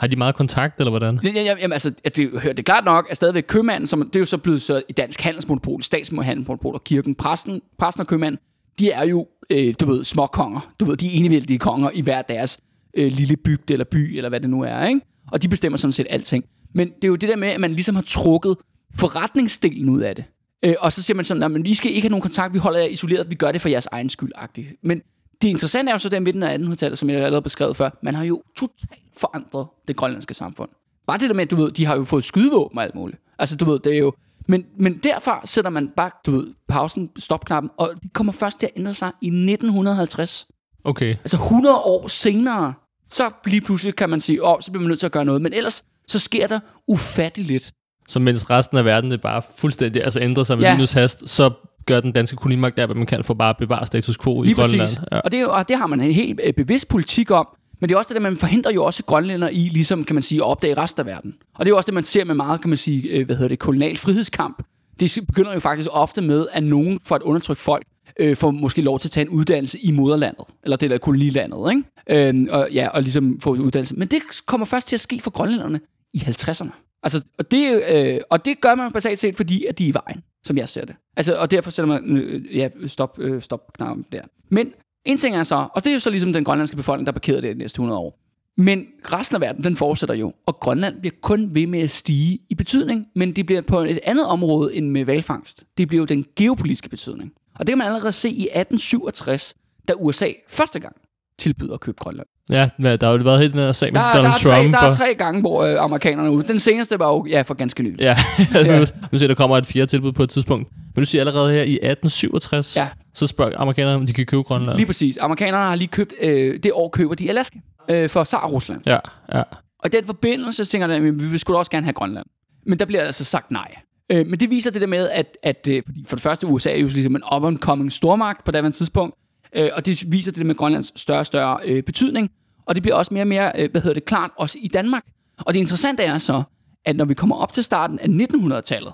Har 0.00 0.06
de 0.06 0.16
meget 0.16 0.34
kontakt, 0.34 0.80
eller 0.80 0.90
hvordan? 0.90 1.20
Ja, 1.24 1.30
ja, 1.30 1.42
jamen, 1.42 1.72
altså, 1.72 1.92
at 2.04 2.16
det, 2.16 2.32
det 2.32 2.58
er 2.58 2.62
klart 2.62 2.84
nok, 2.84 3.06
at 3.10 3.16
stadigvæk 3.16 3.44
købmanden, 3.48 3.86
som, 3.86 4.02
det 4.02 4.16
er 4.16 4.20
jo 4.20 4.26
så 4.26 4.38
blevet 4.38 4.62
så 4.62 4.82
i 4.88 4.92
dansk 4.92 5.20
handelsmonopol, 5.20 5.82
statshandelsmonopol 5.82 6.74
og 6.74 6.84
kirken, 6.84 7.14
præsten, 7.14 7.62
præsten 7.78 8.00
og 8.00 8.06
købmanden, 8.06 8.40
de 8.78 8.90
er 8.90 9.04
jo, 9.04 9.26
øh, 9.50 9.74
du 9.80 9.86
ved, 9.86 10.04
små 10.04 10.26
konger. 10.26 10.72
Du 10.80 10.84
ved, 10.84 10.96
de 10.96 11.06
er 11.06 11.10
enevældige 11.12 11.58
konger 11.58 11.90
i 11.94 12.00
hver 12.00 12.22
deres 12.22 12.60
øh, 12.94 13.12
lille 13.12 13.36
bygd 13.36 13.70
eller 13.70 13.84
by, 13.84 14.16
eller 14.16 14.28
hvad 14.28 14.40
det 14.40 14.50
nu 14.50 14.62
er, 14.62 14.86
ikke? 14.86 15.00
Og 15.32 15.42
de 15.42 15.48
bestemmer 15.48 15.76
sådan 15.76 15.92
set 15.92 16.06
alting. 16.10 16.44
Men 16.74 16.88
det 16.88 17.04
er 17.04 17.08
jo 17.08 17.16
det 17.16 17.28
der 17.28 17.36
med, 17.36 17.48
at 17.48 17.60
man 17.60 17.72
ligesom 17.72 17.94
har 17.94 18.02
trukket 18.02 18.56
forretningsdelen 18.94 19.88
ud 19.88 20.00
af 20.00 20.16
det. 20.16 20.24
Øh, 20.64 20.74
og 20.78 20.92
så 20.92 21.02
siger 21.02 21.14
man 21.14 21.24
sådan, 21.24 21.52
men 21.52 21.66
I 21.66 21.74
skal 21.74 21.90
ikke 21.90 22.00
have 22.00 22.10
nogen 22.10 22.22
kontakt, 22.22 22.54
vi 22.54 22.58
holder 22.58 22.78
jer 22.78 22.86
isoleret, 22.86 23.30
vi 23.30 23.34
gør 23.34 23.52
det 23.52 23.60
for 23.60 23.68
jeres 23.68 23.86
egen 23.86 24.08
skyld. 24.08 24.32
-agtigt. 24.36 24.80
Men 24.82 25.02
det 25.42 25.48
interessante 25.48 25.90
er 25.90 25.94
jo 25.94 25.98
så 25.98 26.08
den 26.08 26.22
midten 26.22 26.42
af 26.42 26.58
1800-tallet, 26.58 26.98
som 26.98 27.10
jeg 27.10 27.16
allerede 27.16 27.42
beskrevet 27.42 27.76
før, 27.76 27.90
man 28.02 28.14
har 28.14 28.24
jo 28.24 28.42
totalt 28.56 29.02
forandret 29.16 29.66
det 29.88 29.96
grønlandske 29.96 30.34
samfund. 30.34 30.70
Bare 31.06 31.18
det 31.18 31.28
der 31.28 31.34
med, 31.34 31.42
at 31.42 31.50
du 31.50 31.56
ved, 31.56 31.70
de 31.70 31.86
har 31.86 31.96
jo 31.96 32.04
fået 32.04 32.24
skydevåben 32.24 32.78
og 32.78 32.84
alt 32.84 32.94
muligt. 32.94 33.20
Altså, 33.38 33.56
du 33.56 33.64
ved, 33.64 33.78
det 33.78 33.94
er 33.94 33.98
jo... 33.98 34.12
Men, 34.46 34.64
men 34.76 34.98
derfra 35.02 35.40
sætter 35.44 35.70
man 35.70 35.88
bare, 35.96 36.10
du 36.26 36.30
ved, 36.30 36.46
pausen, 36.68 37.10
stopknappen, 37.18 37.70
og 37.76 37.90
det 38.02 38.12
kommer 38.12 38.32
først 38.32 38.60
til 38.60 38.66
at 38.66 38.72
ændre 38.76 38.94
sig 38.94 39.12
i 39.20 39.26
1950. 39.26 40.46
Okay. 40.84 41.16
Altså 41.16 41.36
100 41.36 41.76
år 41.76 42.08
senere, 42.08 42.74
så 43.12 43.30
lige 43.46 43.60
pludselig 43.60 43.96
kan 43.96 44.10
man 44.10 44.20
sige, 44.20 44.44
åh, 44.44 44.52
oh, 44.52 44.60
så 44.60 44.70
bliver 44.70 44.82
man 44.82 44.88
nødt 44.88 45.00
til 45.00 45.06
at 45.06 45.12
gøre 45.12 45.24
noget. 45.24 45.42
Men 45.42 45.52
ellers, 45.52 45.84
så 46.08 46.18
sker 46.18 46.46
der 46.46 46.60
ufatteligt 46.86 47.48
lidt. 47.48 47.72
Så 48.08 48.20
mens 48.20 48.50
resten 48.50 48.78
af 48.78 48.84
verden 48.84 49.10
det 49.10 49.20
bare 49.20 49.42
fuldstændig 49.56 50.04
altså 50.04 50.20
ændrer 50.20 50.44
sig 50.44 50.58
med 50.58 50.64
ja. 50.64 50.74
minus 50.74 50.92
hast, 50.92 51.28
så 51.28 51.50
gør 51.90 52.00
den 52.00 52.12
danske 52.12 52.36
kolonimagt 52.36 52.76
der, 52.76 52.86
hvad 52.86 52.96
man 52.96 53.06
kan 53.06 53.24
for 53.24 53.34
bare 53.34 53.50
at 53.50 53.56
bevare 53.56 53.86
status 53.86 54.18
quo 54.18 54.42
Lige 54.42 54.50
i 54.50 54.54
Grønland. 54.54 54.80
præcis. 54.80 55.00
Ja. 55.12 55.18
Og, 55.18 55.32
det 55.32 55.40
er 55.40 55.46
og 55.46 55.68
det 55.68 55.76
har 55.76 55.86
man 55.86 56.00
en 56.00 56.12
helt 56.12 56.40
øh, 56.44 56.52
bevidst 56.52 56.88
politik 56.88 57.30
om. 57.30 57.48
Men 57.80 57.88
det 57.88 57.94
er 57.94 57.98
også 57.98 58.08
det, 58.08 58.14
der 58.14 58.20
man 58.20 58.36
forhindrer 58.36 58.72
jo 58.72 58.84
også 58.84 59.04
grønlænder 59.04 59.48
i, 59.48 59.68
ligesom 59.72 60.04
kan 60.04 60.14
man 60.14 60.22
sige, 60.22 60.38
at 60.38 60.42
opdage 60.42 60.76
resten 60.76 61.00
af 61.00 61.06
verden. 61.06 61.34
Og 61.54 61.64
det 61.64 61.66
er 61.66 61.72
jo 61.72 61.76
også 61.76 61.86
det, 61.86 61.94
man 61.94 62.04
ser 62.04 62.24
med 62.24 62.34
meget, 62.34 62.60
kan 62.60 62.68
man 62.68 62.78
sige, 62.78 63.10
øh, 63.10 63.26
hvad 63.26 63.36
hedder 63.36 63.48
det, 63.48 63.58
kolonial 63.58 63.96
frihedskamp. 63.96 64.62
Det 65.00 65.18
begynder 65.26 65.54
jo 65.54 65.60
faktisk 65.60 65.88
ofte 65.92 66.20
med, 66.20 66.46
at 66.52 66.62
nogen 66.62 67.00
for 67.04 67.14
at 67.14 67.22
undertrykke 67.22 67.62
folk 67.62 67.86
øh, 68.20 68.36
får 68.36 68.50
måske 68.50 68.82
lov 68.82 68.98
til 68.98 69.08
at 69.08 69.12
tage 69.12 69.26
en 69.26 69.30
uddannelse 69.30 69.78
i 69.78 69.90
moderlandet, 69.92 70.44
eller 70.64 70.76
det 70.76 70.90
der 70.90 70.98
kolonilandet, 70.98 71.72
ikke? 71.72 72.28
Øhm, 72.28 72.48
og, 72.50 72.68
ja, 72.72 72.88
og 72.88 73.02
ligesom 73.02 73.40
få 73.40 73.54
en 73.54 73.60
uddannelse. 73.60 73.94
Men 73.94 74.08
det 74.08 74.22
kommer 74.46 74.66
først 74.66 74.88
til 74.88 74.96
at 74.96 75.00
ske 75.00 75.20
for 75.20 75.30
grønlænderne 75.30 75.80
i 76.14 76.18
50'erne. 76.18 76.70
Altså, 77.02 77.22
og, 77.38 77.50
det, 77.50 77.82
øh, 77.90 78.20
og 78.30 78.44
det 78.44 78.60
gør 78.60 78.74
man 78.74 78.92
basalt 78.92 79.18
set, 79.18 79.36
fordi 79.36 79.64
at 79.64 79.78
de 79.78 79.84
er 79.84 79.88
i 79.88 79.94
vejen, 79.94 80.22
som 80.44 80.56
jeg 80.56 80.68
ser 80.68 80.84
det. 80.84 80.94
Altså, 81.16 81.36
og 81.36 81.50
derfor 81.50 81.70
sætter 81.70 81.86
man 81.86 82.16
øh, 82.16 82.34
øh 82.34 82.56
ja, 82.56 82.68
stop, 82.86 83.18
øh, 83.18 83.42
stop 83.42 83.72
knappen 83.72 84.06
der. 84.12 84.22
Men 84.48 84.72
en 85.04 85.16
ting 85.16 85.36
er 85.36 85.42
så, 85.42 85.68
og 85.74 85.84
det 85.84 85.90
er 85.90 85.94
jo 85.94 86.00
så 86.00 86.10
ligesom 86.10 86.32
den 86.32 86.44
grønlandske 86.44 86.76
befolkning, 86.76 87.06
der 87.06 87.12
parkerer 87.12 87.40
det 87.40 87.54
de 87.54 87.58
næste 87.58 87.76
100 87.76 87.98
år. 88.00 88.20
Men 88.56 88.86
resten 89.12 89.34
af 89.34 89.40
verden, 89.40 89.64
den 89.64 89.76
fortsætter 89.76 90.14
jo, 90.14 90.32
og 90.46 90.60
Grønland 90.60 91.00
bliver 91.00 91.14
kun 91.22 91.54
ved 91.54 91.66
med 91.66 91.80
at 91.80 91.90
stige 91.90 92.38
i 92.50 92.54
betydning, 92.54 93.06
men 93.14 93.36
det 93.36 93.46
bliver 93.46 93.60
på 93.60 93.78
et 93.78 93.98
andet 94.04 94.26
område 94.26 94.74
end 94.74 94.90
med 94.90 95.04
valfangst. 95.04 95.64
Det 95.78 95.88
bliver 95.88 96.00
jo 96.00 96.04
den 96.04 96.24
geopolitiske 96.36 96.88
betydning. 96.88 97.32
Og 97.54 97.66
det 97.66 97.68
kan 97.68 97.78
man 97.78 97.86
allerede 97.86 98.12
se 98.12 98.28
i 98.28 98.42
1867, 98.42 99.54
da 99.88 99.92
USA 99.96 100.28
første 100.48 100.80
gang 100.80 100.96
tilbyder 101.40 101.74
at 101.74 101.80
købe 101.80 101.96
Grønland. 102.00 102.26
Ja, 102.50 102.70
der 102.96 103.06
har 103.06 103.12
jo 103.12 103.22
været 103.22 103.40
helt 103.40 103.52
den 103.52 103.60
her 103.60 103.72
sag 103.72 103.92
med 103.92 104.00
Der, 104.00 104.06
der, 104.06 104.14
Donald 104.14 104.32
er, 104.32 104.38
tre, 104.38 104.62
Trump. 104.62 104.72
der 104.74 104.80
er 104.80 104.92
tre 104.92 105.14
gange, 105.18 105.40
hvor 105.40 105.62
øh, 105.64 105.76
amerikanerne 105.84 106.28
er 106.28 106.32
ude. 106.32 106.48
Den 106.48 106.58
seneste 106.58 106.98
var 106.98 107.06
jo 107.08 107.26
ja, 107.30 107.42
for 107.42 107.54
ganske 107.54 107.82
nylig. 107.82 108.00
Ja, 108.00 108.16
Ja. 108.54 108.84
nu, 109.12 109.18
ser 109.18 109.26
der 109.26 109.34
kommer 109.34 109.56
et 109.58 109.66
fjerde 109.66 109.86
tilbud 109.86 110.12
på 110.12 110.22
et 110.22 110.30
tidspunkt. 110.30 110.68
Men 110.94 111.02
du 111.02 111.06
siger 111.06 111.22
allerede 111.22 111.52
her 111.52 111.62
i 111.62 111.78
1867, 111.82 112.76
Ja. 112.76 112.88
så 113.14 113.26
spørger 113.26 113.58
amerikanerne, 113.58 113.96
om 113.96 114.06
de 114.06 114.12
kan 114.12 114.26
købe 114.26 114.42
Grønland. 114.42 114.76
Lige 114.76 114.86
præcis. 114.86 115.18
Amerikanerne 115.20 115.64
har 115.64 115.74
lige 115.74 115.88
købt, 115.88 116.12
øh, 116.22 116.60
det 116.62 116.72
år 116.74 116.88
køber 116.88 117.14
de 117.14 117.28
Alaska 117.28 117.58
øh, 117.90 118.08
for 118.08 118.24
Tsar 118.24 118.46
Rusland. 118.46 118.80
Ja, 118.86 118.98
ja. 119.34 119.42
Og 119.78 119.86
i 119.86 119.88
den 119.88 120.06
forbindelse 120.06 120.64
tænker 120.64 120.86
jeg, 120.88 120.96
at 120.96 121.02
vi 121.02 121.10
vil 121.10 121.40
da 121.48 121.52
også 121.52 121.70
gerne 121.70 121.84
have 121.86 121.92
Grønland. 121.92 122.26
Men 122.66 122.78
der 122.78 122.84
bliver 122.84 123.02
altså 123.02 123.24
sagt 123.24 123.50
nej. 123.50 123.74
Øh, 124.12 124.26
men 124.26 124.40
det 124.40 124.50
viser 124.50 124.70
det 124.70 124.80
der 124.80 124.86
med, 124.86 125.08
at, 125.08 125.26
at 125.42 125.68
øh, 125.70 125.82
fordi 125.86 126.04
for 126.08 126.16
det 126.16 126.22
første 126.22 126.46
USA 126.46 126.70
er 126.72 126.76
jo 126.78 126.86
ligesom 126.88 127.16
en 127.16 127.22
up-and-coming 127.34 127.90
stormagt 127.90 128.44
på 128.44 128.50
daværende 128.50 128.76
tidspunkt, 128.76 129.14
øh, 129.56 129.70
og 129.72 129.86
det 129.86 130.12
viser 130.12 130.32
det 130.32 130.46
med 130.46 130.54
Grønlands 130.54 131.00
større 131.00 131.18
og 131.18 131.26
større 131.26 131.58
øh, 131.64 131.82
betydning, 131.82 132.30
og 132.66 132.74
det 132.74 132.82
bliver 132.82 132.96
også 132.96 133.14
mere 133.14 133.22
og 133.22 133.28
mere, 133.28 133.52
øh, 133.58 133.70
hvad 133.70 133.80
hedder 133.80 133.94
det, 133.94 134.04
klart 134.04 134.30
også 134.36 134.58
i 134.62 134.68
Danmark. 134.68 135.04
Og 135.38 135.54
det 135.54 135.60
interessante 135.60 136.02
er 136.02 136.18
så, 136.18 136.42
at 136.84 136.96
når 136.96 137.04
vi 137.04 137.14
kommer 137.14 137.36
op 137.36 137.52
til 137.52 137.64
starten 137.64 137.98
af 137.98 138.26
1900-tallet, 138.26 138.92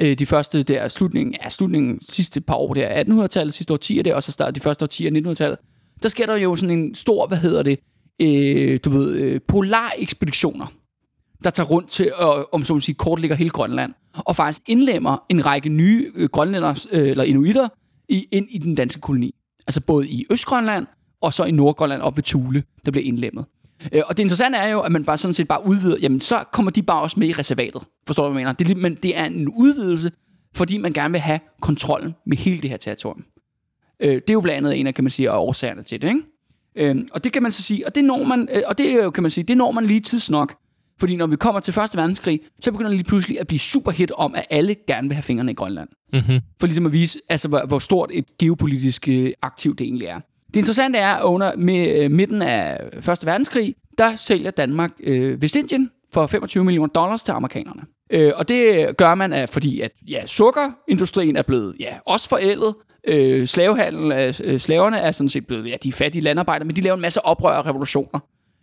øh, 0.00 0.18
de 0.18 0.26
første 0.26 0.62
der 0.62 0.88
slutningen, 0.88 1.34
ja, 1.42 1.48
slutningen 1.48 2.00
sidste 2.08 2.40
par 2.40 2.54
år 2.54 2.74
der, 2.74 3.04
1800-tallet, 3.04 3.54
sidste 3.54 3.72
årtier 3.72 4.02
der, 4.02 4.14
og 4.14 4.22
så 4.22 4.32
start 4.32 4.54
de 4.54 4.60
første 4.60 4.82
årtier 4.82 5.10
af 5.14 5.20
1900-tallet, 5.20 5.58
der 6.02 6.08
sker 6.08 6.26
der 6.26 6.36
jo 6.36 6.56
sådan 6.56 6.78
en 6.78 6.94
stor, 6.94 7.26
hvad 7.26 7.38
hedder 7.38 7.62
det, 7.62 7.78
øh, 8.22 8.80
du 8.84 8.90
ved, 8.90 9.12
øh, 9.12 9.40
polarekspeditioner, 9.48 10.66
der 11.44 11.50
tager 11.50 11.66
rundt 11.66 11.90
til, 11.90 12.06
øh, 12.06 12.44
om 12.52 12.64
så 12.64 12.74
man 12.74 12.80
sige, 12.80 12.94
kortlægger 12.94 13.36
hele 13.36 13.50
Grønland, 13.50 13.92
og 14.14 14.36
faktisk 14.36 14.62
indlemmer 14.66 15.24
en 15.28 15.46
række 15.46 15.68
nye 15.68 16.12
øh, 16.14 16.28
grønlænder, 16.28 16.86
øh, 16.92 17.08
eller 17.08 17.24
inuitter, 17.24 17.68
i, 18.08 18.28
ind 18.32 18.46
i 18.50 18.58
den 18.58 18.74
danske 18.74 19.00
koloni. 19.00 19.34
Altså 19.66 19.80
både 19.80 20.08
i 20.08 20.26
Østgrønland, 20.30 20.86
og 21.20 21.34
så 21.34 21.44
i 21.44 21.50
Nordgrønland 21.50 22.02
op 22.02 22.16
ved 22.16 22.22
Tule, 22.22 22.62
der 22.84 22.90
bliver 22.90 23.04
indlemmet. 23.04 23.44
Øh, 23.92 24.02
og 24.06 24.16
det 24.16 24.22
interessante 24.22 24.58
er 24.58 24.68
jo, 24.68 24.80
at 24.80 24.92
man 24.92 25.04
bare 25.04 25.18
sådan 25.18 25.34
set 25.34 25.48
bare 25.48 25.66
udvider, 25.66 25.96
jamen 26.02 26.20
så 26.20 26.44
kommer 26.52 26.72
de 26.72 26.82
bare 26.82 27.02
også 27.02 27.20
med 27.20 27.28
i 27.28 27.32
reservatet. 27.32 27.82
Forstår 28.06 28.24
du, 28.24 28.32
hvad 28.32 28.40
jeg 28.40 28.46
mener? 28.46 28.52
Det 28.52 28.70
er, 28.70 28.80
men 28.80 28.94
det 28.94 29.18
er 29.18 29.24
en 29.24 29.48
udvidelse, 29.48 30.10
fordi 30.54 30.78
man 30.78 30.92
gerne 30.92 31.12
vil 31.12 31.20
have 31.20 31.40
kontrollen 31.60 32.14
med 32.26 32.36
hele 32.36 32.62
det 32.62 32.70
her 32.70 32.76
territorium. 32.76 33.24
Øh, 34.00 34.14
det 34.14 34.30
er 34.30 34.32
jo 34.32 34.40
blandt 34.40 34.56
andet 34.56 34.80
en 34.80 34.86
af, 34.86 34.94
kan 34.94 35.04
man 35.04 35.10
sige, 35.10 35.30
af 35.30 35.36
årsagerne 35.36 35.82
til 35.82 36.02
det, 36.02 36.08
ikke? 36.08 36.22
Øhm, 36.76 37.08
og 37.12 37.24
det 37.24 37.32
kan 37.32 37.42
man 37.42 37.52
så 37.52 37.62
sige, 37.62 37.86
og 37.86 37.94
det 37.94 38.04
når 38.04 38.24
man, 38.24 38.48
øh, 38.52 38.62
og 38.66 38.78
det 38.78 39.14
kan 39.14 39.22
man 39.22 39.30
sige, 39.30 39.44
det 39.44 39.56
når 39.56 39.70
man 39.70 39.86
lige 39.86 40.00
tidsnok. 40.00 40.54
Fordi 41.00 41.16
når 41.16 41.26
vi 41.26 41.36
kommer 41.36 41.60
til 41.60 41.72
Første 41.74 41.96
Verdenskrig, 41.98 42.40
så 42.60 42.72
begynder 42.72 42.90
det 42.90 42.96
lige 42.98 43.08
pludselig 43.08 43.40
at 43.40 43.46
blive 43.46 43.58
super 43.58 43.90
hit 43.90 44.12
om, 44.12 44.34
at 44.34 44.46
alle 44.50 44.74
gerne 44.88 45.08
vil 45.08 45.14
have 45.14 45.22
fingrene 45.22 45.50
i 45.50 45.54
Grønland. 45.54 45.88
Mm-hmm. 46.12 46.40
For 46.60 46.66
ligesom 46.66 46.86
at 46.86 46.92
vise, 46.92 47.18
altså, 47.28 47.48
hvor, 47.48 47.66
hvor 47.66 47.78
stort 47.78 48.10
et 48.12 48.24
geopolitisk 48.38 49.08
øh, 49.08 49.32
aktiv 49.42 49.76
det 49.76 49.84
egentlig 49.84 50.06
er. 50.08 50.20
Det 50.48 50.56
interessante 50.56 50.98
er, 50.98 51.14
at 51.14 51.22
under 51.22 51.56
med, 51.56 52.02
øh, 52.02 52.10
midten 52.10 52.42
af 52.42 52.80
Første 53.00 53.26
Verdenskrig, 53.26 53.74
der 53.98 54.16
sælger 54.16 54.50
Danmark 54.50 54.90
øh, 55.00 55.42
Vestindien 55.42 55.90
for 56.12 56.26
25 56.26 56.64
millioner 56.64 56.88
dollars 56.88 57.22
til 57.22 57.32
amerikanerne. 57.32 57.82
Øh, 58.10 58.32
og 58.36 58.48
det 58.48 58.96
gør 58.96 59.14
man, 59.14 59.32
af, 59.32 59.48
fordi 59.48 59.80
at 59.80 59.90
ja, 60.08 60.26
sukkerindustrien 60.26 61.36
er 61.36 61.42
blevet 61.42 61.76
ja, 61.80 61.94
også 62.06 62.28
forældet. 62.28 62.74
Øh, 63.08 63.46
slavehandel, 63.46 64.12
af- 64.12 64.40
øh, 64.44 64.60
slaverne 64.60 64.98
er 64.98 65.12
sådan 65.12 65.28
set 65.28 65.46
blevet, 65.46 65.68
ja, 65.70 65.76
de 65.82 65.92
fattige 65.92 66.22
landarbejdere, 66.22 66.66
men 66.66 66.76
de 66.76 66.80
laver 66.80 66.94
en 66.94 67.00
masse 67.00 67.24
oprør 67.24 67.56
og 67.58 67.66
revolutioner. 67.66 68.20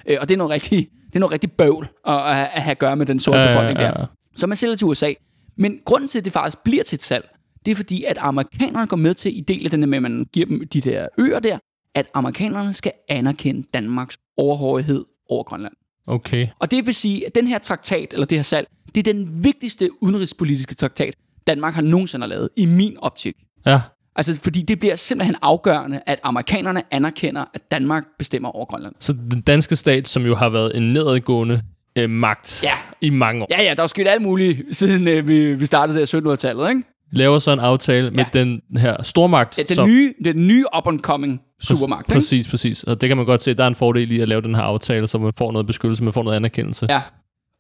Øh, 0.07 0.17
og 0.21 0.29
det 0.29 0.35
er 0.35 0.37
noget 0.37 0.51
rigtig, 0.51 0.89
det 1.13 1.17
er 1.17 1.19
noget 1.19 1.31
rigtig 1.33 1.51
bøvl 1.51 1.87
at, 2.07 2.13
at, 2.13 2.35
have- 2.35 2.47
at 2.47 2.61
have 2.61 2.71
at 2.71 2.79
gøre 2.79 2.95
med 2.95 3.05
den 3.05 3.19
sorte 3.19 3.37
Ja, 3.37 3.43
ja, 3.43 3.49
befolkning 3.51 3.79
der. 3.79 3.99
ja. 3.99 4.05
Så 4.35 4.47
man 4.47 4.57
sælger 4.57 4.75
til 4.75 4.87
USA. 4.87 5.13
Men 5.57 5.79
grunden 5.85 6.07
til, 6.07 6.17
at 6.19 6.25
det 6.25 6.33
faktisk 6.33 6.63
bliver 6.63 6.83
til 6.83 6.95
et 6.95 7.03
salg, 7.03 7.29
det 7.65 7.71
er 7.71 7.75
fordi, 7.75 8.03
at 8.03 8.17
amerikanerne 8.19 8.87
går 8.87 8.97
med 8.97 9.13
til 9.13 9.37
i 9.37 9.41
del 9.41 9.65
af 9.65 9.71
den 9.71 9.81
der 9.81 9.87
med, 9.87 9.97
at 9.97 10.01
man 10.01 10.25
giver 10.33 10.45
dem 10.45 10.67
de 10.67 10.81
der 10.81 11.07
øer 11.17 11.39
der, 11.39 11.57
at 11.95 12.07
amerikanerne 12.13 12.73
skal 12.73 12.91
anerkende 13.09 13.63
Danmarks 13.73 14.17
overhøjhed 14.37 15.05
over 15.29 15.43
Grønland. 15.43 15.73
Okay. 16.07 16.47
Og 16.59 16.71
det 16.71 16.85
vil 16.85 16.95
sige, 16.95 17.25
at 17.27 17.35
den 17.35 17.47
her 17.47 17.57
traktat, 17.57 18.13
eller 18.13 18.25
det 18.25 18.37
her 18.37 18.43
salg, 18.43 18.67
det 18.95 19.07
er 19.07 19.13
den 19.13 19.43
vigtigste 19.43 19.89
udenrigspolitiske 20.03 20.75
traktat, 20.75 21.15
Danmark 21.47 21.73
har 21.73 21.81
nogensinde 21.81 22.27
lavet, 22.27 22.49
i 22.57 22.65
min 22.65 22.97
optik. 22.99 23.35
Ja. 23.65 23.81
Altså, 24.15 24.39
fordi 24.43 24.61
det 24.61 24.79
bliver 24.79 24.95
simpelthen 24.95 25.35
afgørende, 25.41 26.01
at 26.05 26.19
amerikanerne 26.23 26.83
anerkender, 26.91 27.45
at 27.53 27.61
Danmark 27.71 28.03
bestemmer 28.19 28.49
over 28.49 28.65
Grønland. 28.65 28.93
Så 28.99 29.13
den 29.31 29.41
danske 29.41 29.75
stat, 29.75 30.07
som 30.07 30.25
jo 30.25 30.35
har 30.35 30.49
været 30.49 30.77
en 30.77 30.93
nedadgående 30.93 31.61
øh, 31.97 32.09
magt 32.09 32.63
Ja. 32.63 32.73
i 33.01 33.09
mange 33.09 33.41
år, 33.43 33.47
Ja, 33.51 33.63
ja, 33.63 33.73
der 33.73 33.83
er 33.83 33.87
sket 33.87 34.07
alt 34.07 34.21
muligt, 34.21 34.75
siden 34.75 35.07
øh, 35.07 35.27
vi, 35.27 35.53
vi 35.55 35.65
startede 35.65 35.97
der 35.99 36.17
i 36.17 36.33
1700-tallet, 36.33 36.69
ikke? 36.69 36.81
laver 37.11 37.39
så 37.39 37.51
en 37.51 37.59
aftale 37.59 38.11
med 38.11 38.25
Ja. 38.33 38.39
den 38.39 38.61
her 38.77 39.03
stormagt. 39.03 39.57
Ja, 39.57 39.63
den, 39.63 39.75
som, 39.75 39.87
nye, 39.89 40.13
den 40.25 40.47
nye 40.47 40.65
up-and-coming 40.77 41.55
supermagt, 41.61 42.09
ikke? 42.09 42.13
Præcis, 42.19 42.47
præcis. 42.47 42.83
Og 42.83 43.01
det 43.01 43.07
kan 43.09 43.17
man 43.17 43.25
godt 43.25 43.43
se, 43.43 43.53
der 43.53 43.63
er 43.63 43.67
en 43.67 43.75
fordel 43.75 44.11
i 44.11 44.19
at 44.19 44.27
lave 44.27 44.41
den 44.41 44.55
her 44.55 44.61
aftale, 44.61 45.07
så 45.07 45.17
man 45.17 45.31
får 45.37 45.51
noget 45.51 45.67
beskyttelse, 45.67 46.03
man 46.03 46.13
får 46.13 46.23
noget 46.23 46.35
anerkendelse. 46.35 46.85
Ja. 46.89 47.01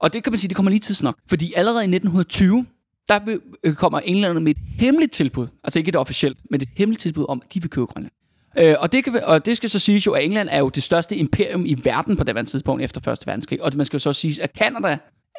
Og 0.01 0.13
det 0.13 0.23
kan 0.23 0.31
man 0.31 0.39
sige, 0.39 0.47
det 0.49 0.55
kommer 0.55 0.69
lige 0.69 0.79
tidsnok. 0.79 1.15
Fordi 1.29 1.53
allerede 1.55 1.79
i 1.83 1.87
1920, 1.95 2.65
der 3.09 3.37
øh, 3.63 3.73
kommer 3.73 3.99
englænderne 3.99 4.39
med 4.39 4.51
et 4.51 4.61
hemmeligt 4.79 5.11
tilbud. 5.11 5.47
Altså 5.63 5.79
ikke 5.79 5.89
et 5.89 5.95
officielt, 5.95 6.37
men 6.49 6.61
et 6.61 6.69
hemmeligt 6.77 7.01
tilbud 7.01 7.25
om, 7.29 7.41
at 7.45 7.53
de 7.53 7.61
vil 7.61 7.69
købe 7.69 7.85
Grønland. 7.85 8.13
Øh, 8.57 8.75
og, 8.79 8.91
det 8.91 9.03
kan, 9.03 9.23
og 9.23 9.45
det 9.45 9.57
skal 9.57 9.69
så 9.69 9.79
siges 9.79 10.05
jo, 10.05 10.11
at 10.11 10.25
England 10.25 10.49
er 10.51 10.59
jo 10.59 10.69
det 10.69 10.83
største 10.83 11.15
imperium 11.15 11.65
i 11.65 11.75
verden 11.83 12.17
på 12.17 12.23
det 12.23 12.47
tidspunkt 12.47 12.83
efter 12.83 13.01
Første 13.01 13.27
Verdenskrig. 13.27 13.63
Og 13.63 13.71
man 13.75 13.85
skal 13.85 13.97
jo 13.97 14.01
så 14.01 14.13
sige, 14.13 14.43
at 14.43 14.51
Canada, 14.57 14.97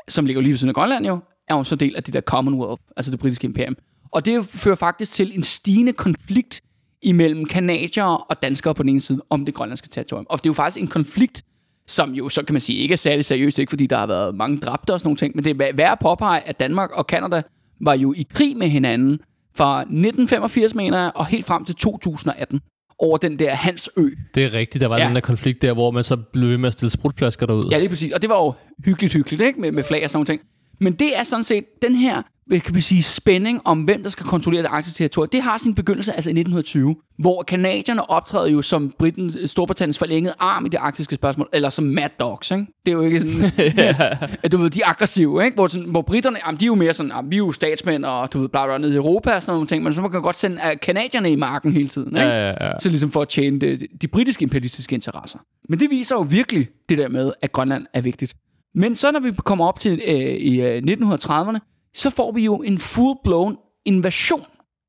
som 0.08 0.26
ligger 0.26 0.42
lige 0.42 0.50
ved 0.50 0.58
siden 0.58 0.68
af 0.68 0.74
Grønland 0.74 1.06
jo, 1.06 1.18
er 1.48 1.56
jo 1.56 1.64
så 1.64 1.76
del 1.76 1.96
af 1.96 2.02
det 2.02 2.14
der 2.14 2.20
Commonwealth, 2.20 2.82
altså 2.96 3.10
det 3.10 3.20
britiske 3.20 3.44
imperium. 3.44 3.76
Og 4.12 4.24
det 4.24 4.44
fører 4.44 4.76
faktisk 4.76 5.12
til 5.12 5.36
en 5.36 5.42
stigende 5.42 5.92
konflikt 5.92 6.60
imellem 7.02 7.44
kanadiere 7.44 8.18
og 8.18 8.42
danskere 8.42 8.74
på 8.74 8.82
den 8.82 8.88
ene 8.88 9.00
side 9.00 9.22
om 9.30 9.44
det 9.44 9.54
grønlandske 9.54 9.88
territorium. 9.88 10.26
Og 10.28 10.38
det 10.38 10.46
er 10.46 10.50
jo 10.50 10.54
faktisk 10.54 10.82
en 10.82 10.88
konflikt, 10.88 11.42
som 11.86 12.12
jo 12.12 12.28
så 12.28 12.42
kan 12.42 12.52
man 12.54 12.60
sige 12.60 12.78
ikke 12.78 12.92
er 12.92 12.96
særlig 12.96 13.24
seriøst, 13.24 13.58
ikke 13.58 13.70
fordi 13.70 13.86
der 13.86 13.98
har 13.98 14.06
været 14.06 14.34
mange 14.34 14.60
dræbte 14.60 14.92
og 14.92 15.00
sådan 15.00 15.06
nogle 15.08 15.16
ting, 15.16 15.36
men 15.36 15.44
det 15.44 15.60
er 15.60 15.72
værd 15.74 15.92
at 15.92 15.98
påpege, 15.98 16.40
at 16.40 16.60
Danmark 16.60 16.90
og 16.90 17.06
Kanada 17.06 17.42
var 17.80 17.94
jo 17.94 18.12
i 18.16 18.26
krig 18.34 18.56
med 18.56 18.68
hinanden 18.68 19.18
fra 19.56 19.80
1985, 19.80 20.74
mener 20.74 20.98
jeg, 21.02 21.12
og 21.14 21.26
helt 21.26 21.46
frem 21.46 21.64
til 21.64 21.74
2018 21.74 22.60
over 22.98 23.16
den 23.16 23.38
der 23.38 23.54
Hans 23.54 23.90
Ø. 23.96 24.10
Det 24.34 24.44
er 24.44 24.52
rigtigt, 24.52 24.80
der 24.82 24.88
var 24.88 24.98
Ja. 24.98 25.06
den 25.06 25.14
der 25.14 25.20
konflikt 25.20 25.62
der, 25.62 25.72
hvor 25.72 25.90
man 25.90 26.04
så 26.04 26.16
blev 26.16 26.48
ved 26.48 26.58
med 26.58 26.66
at 26.66 26.72
stille 26.72 26.90
sprutflasker 26.90 27.46
derud. 27.46 27.68
Ja, 27.70 27.78
lige 27.78 27.88
præcis. 27.88 28.10
Og 28.12 28.22
det 28.22 28.30
var 28.30 28.36
jo 28.44 28.52
hyggeligt, 28.84 29.12
hyggeligt, 29.14 29.42
ikke? 29.42 29.60
Med, 29.60 29.72
med 29.72 29.84
flag 29.84 30.04
og 30.04 30.10
sådan 30.10 30.16
nogle 30.16 30.26
ting. 30.26 30.40
Men 30.80 30.92
det 30.92 31.18
er 31.18 31.22
sådan 31.22 31.44
set 31.44 31.64
den 31.82 31.94
her 31.94 32.22
kan 32.50 32.74
vi 32.74 32.80
sige, 32.80 33.02
spænding 33.02 33.60
om, 33.64 33.82
hvem 33.82 34.02
der 34.02 34.10
skal 34.10 34.26
kontrollere 34.26 34.62
det 34.62 34.68
arktiske 34.68 34.98
territorium, 34.98 35.28
det 35.28 35.42
har 35.42 35.58
sin 35.58 35.74
begyndelse 35.74 36.12
altså 36.12 36.30
i 36.30 36.32
1920, 36.32 36.96
hvor 37.18 37.42
kanadierne 37.42 38.10
optræder 38.10 38.50
jo 38.50 38.62
som 38.62 38.94
Britens, 38.98 39.38
Storbritanniens 39.46 39.98
forlængede 39.98 40.34
arm 40.38 40.66
i 40.66 40.68
det 40.68 40.78
arktiske 40.78 41.14
spørgsmål, 41.14 41.48
eller 41.52 41.68
som 41.68 41.84
mad 41.84 42.08
dogs, 42.20 42.50
ikke? 42.50 42.66
Det 42.86 42.92
er 42.92 42.96
jo 42.96 43.00
ikke 43.02 43.20
sådan, 43.20 43.50
at 44.42 44.52
du 44.52 44.56
ved, 44.56 44.70
de 44.70 44.80
er 44.82 44.88
aggressive, 44.88 45.44
ikke? 45.44 45.54
Hvor, 45.54 45.66
sådan, 45.66 45.88
hvor 45.88 46.02
britterne, 46.02 46.38
jamen, 46.46 46.60
de 46.60 46.64
er 46.64 46.66
jo 46.66 46.74
mere 46.74 46.94
sådan, 46.94 47.12
jamen, 47.16 47.30
vi 47.30 47.36
er 47.36 47.38
jo 47.38 47.52
statsmænd, 47.52 48.04
og 48.04 48.32
du 48.32 48.38
ved, 48.38 48.48
bla 48.48 48.66
bla, 48.66 48.78
nede 48.78 48.92
i 48.92 48.96
Europa 48.96 49.34
og 49.34 49.42
sådan 49.42 49.54
nogle 49.54 49.66
ting, 49.66 49.84
men 49.84 49.94
så 49.94 50.00
man 50.00 50.10
kan 50.10 50.22
godt 50.22 50.36
sende 50.36 50.56
uh, 50.56 50.80
kanadierne 50.82 51.30
i 51.30 51.36
marken 51.36 51.72
hele 51.72 51.88
tiden, 51.88 52.08
ikke? 52.08 52.20
Ja, 52.20 52.48
ja, 52.48 52.66
ja. 52.66 52.78
Så 52.78 52.88
ligesom 52.88 53.10
for 53.10 53.22
at 53.22 53.28
tjene 53.28 53.60
de, 53.60 53.78
de 54.02 54.08
britiske 54.08 54.42
imperialistiske 54.42 54.94
interesser. 54.94 55.38
Men 55.68 55.80
det 55.80 55.90
viser 55.90 56.16
jo 56.16 56.20
virkelig 56.20 56.68
det 56.88 56.98
der 56.98 57.08
med, 57.08 57.32
at 57.42 57.52
Grønland 57.52 57.86
er 57.94 58.00
vigtigt. 58.00 58.34
Men 58.74 58.96
så 58.96 59.12
når 59.12 59.20
vi 59.20 59.32
kommer 59.44 59.66
op 59.66 59.78
til 59.78 60.00
øh, 60.06 60.14
i 60.20 60.60
øh, 60.60 60.82
1930'erne, 60.86 61.73
så 61.94 62.10
får 62.10 62.32
vi 62.32 62.44
jo 62.44 62.56
en 62.56 62.78
full-blown 62.78 63.82
invasion 63.84 64.44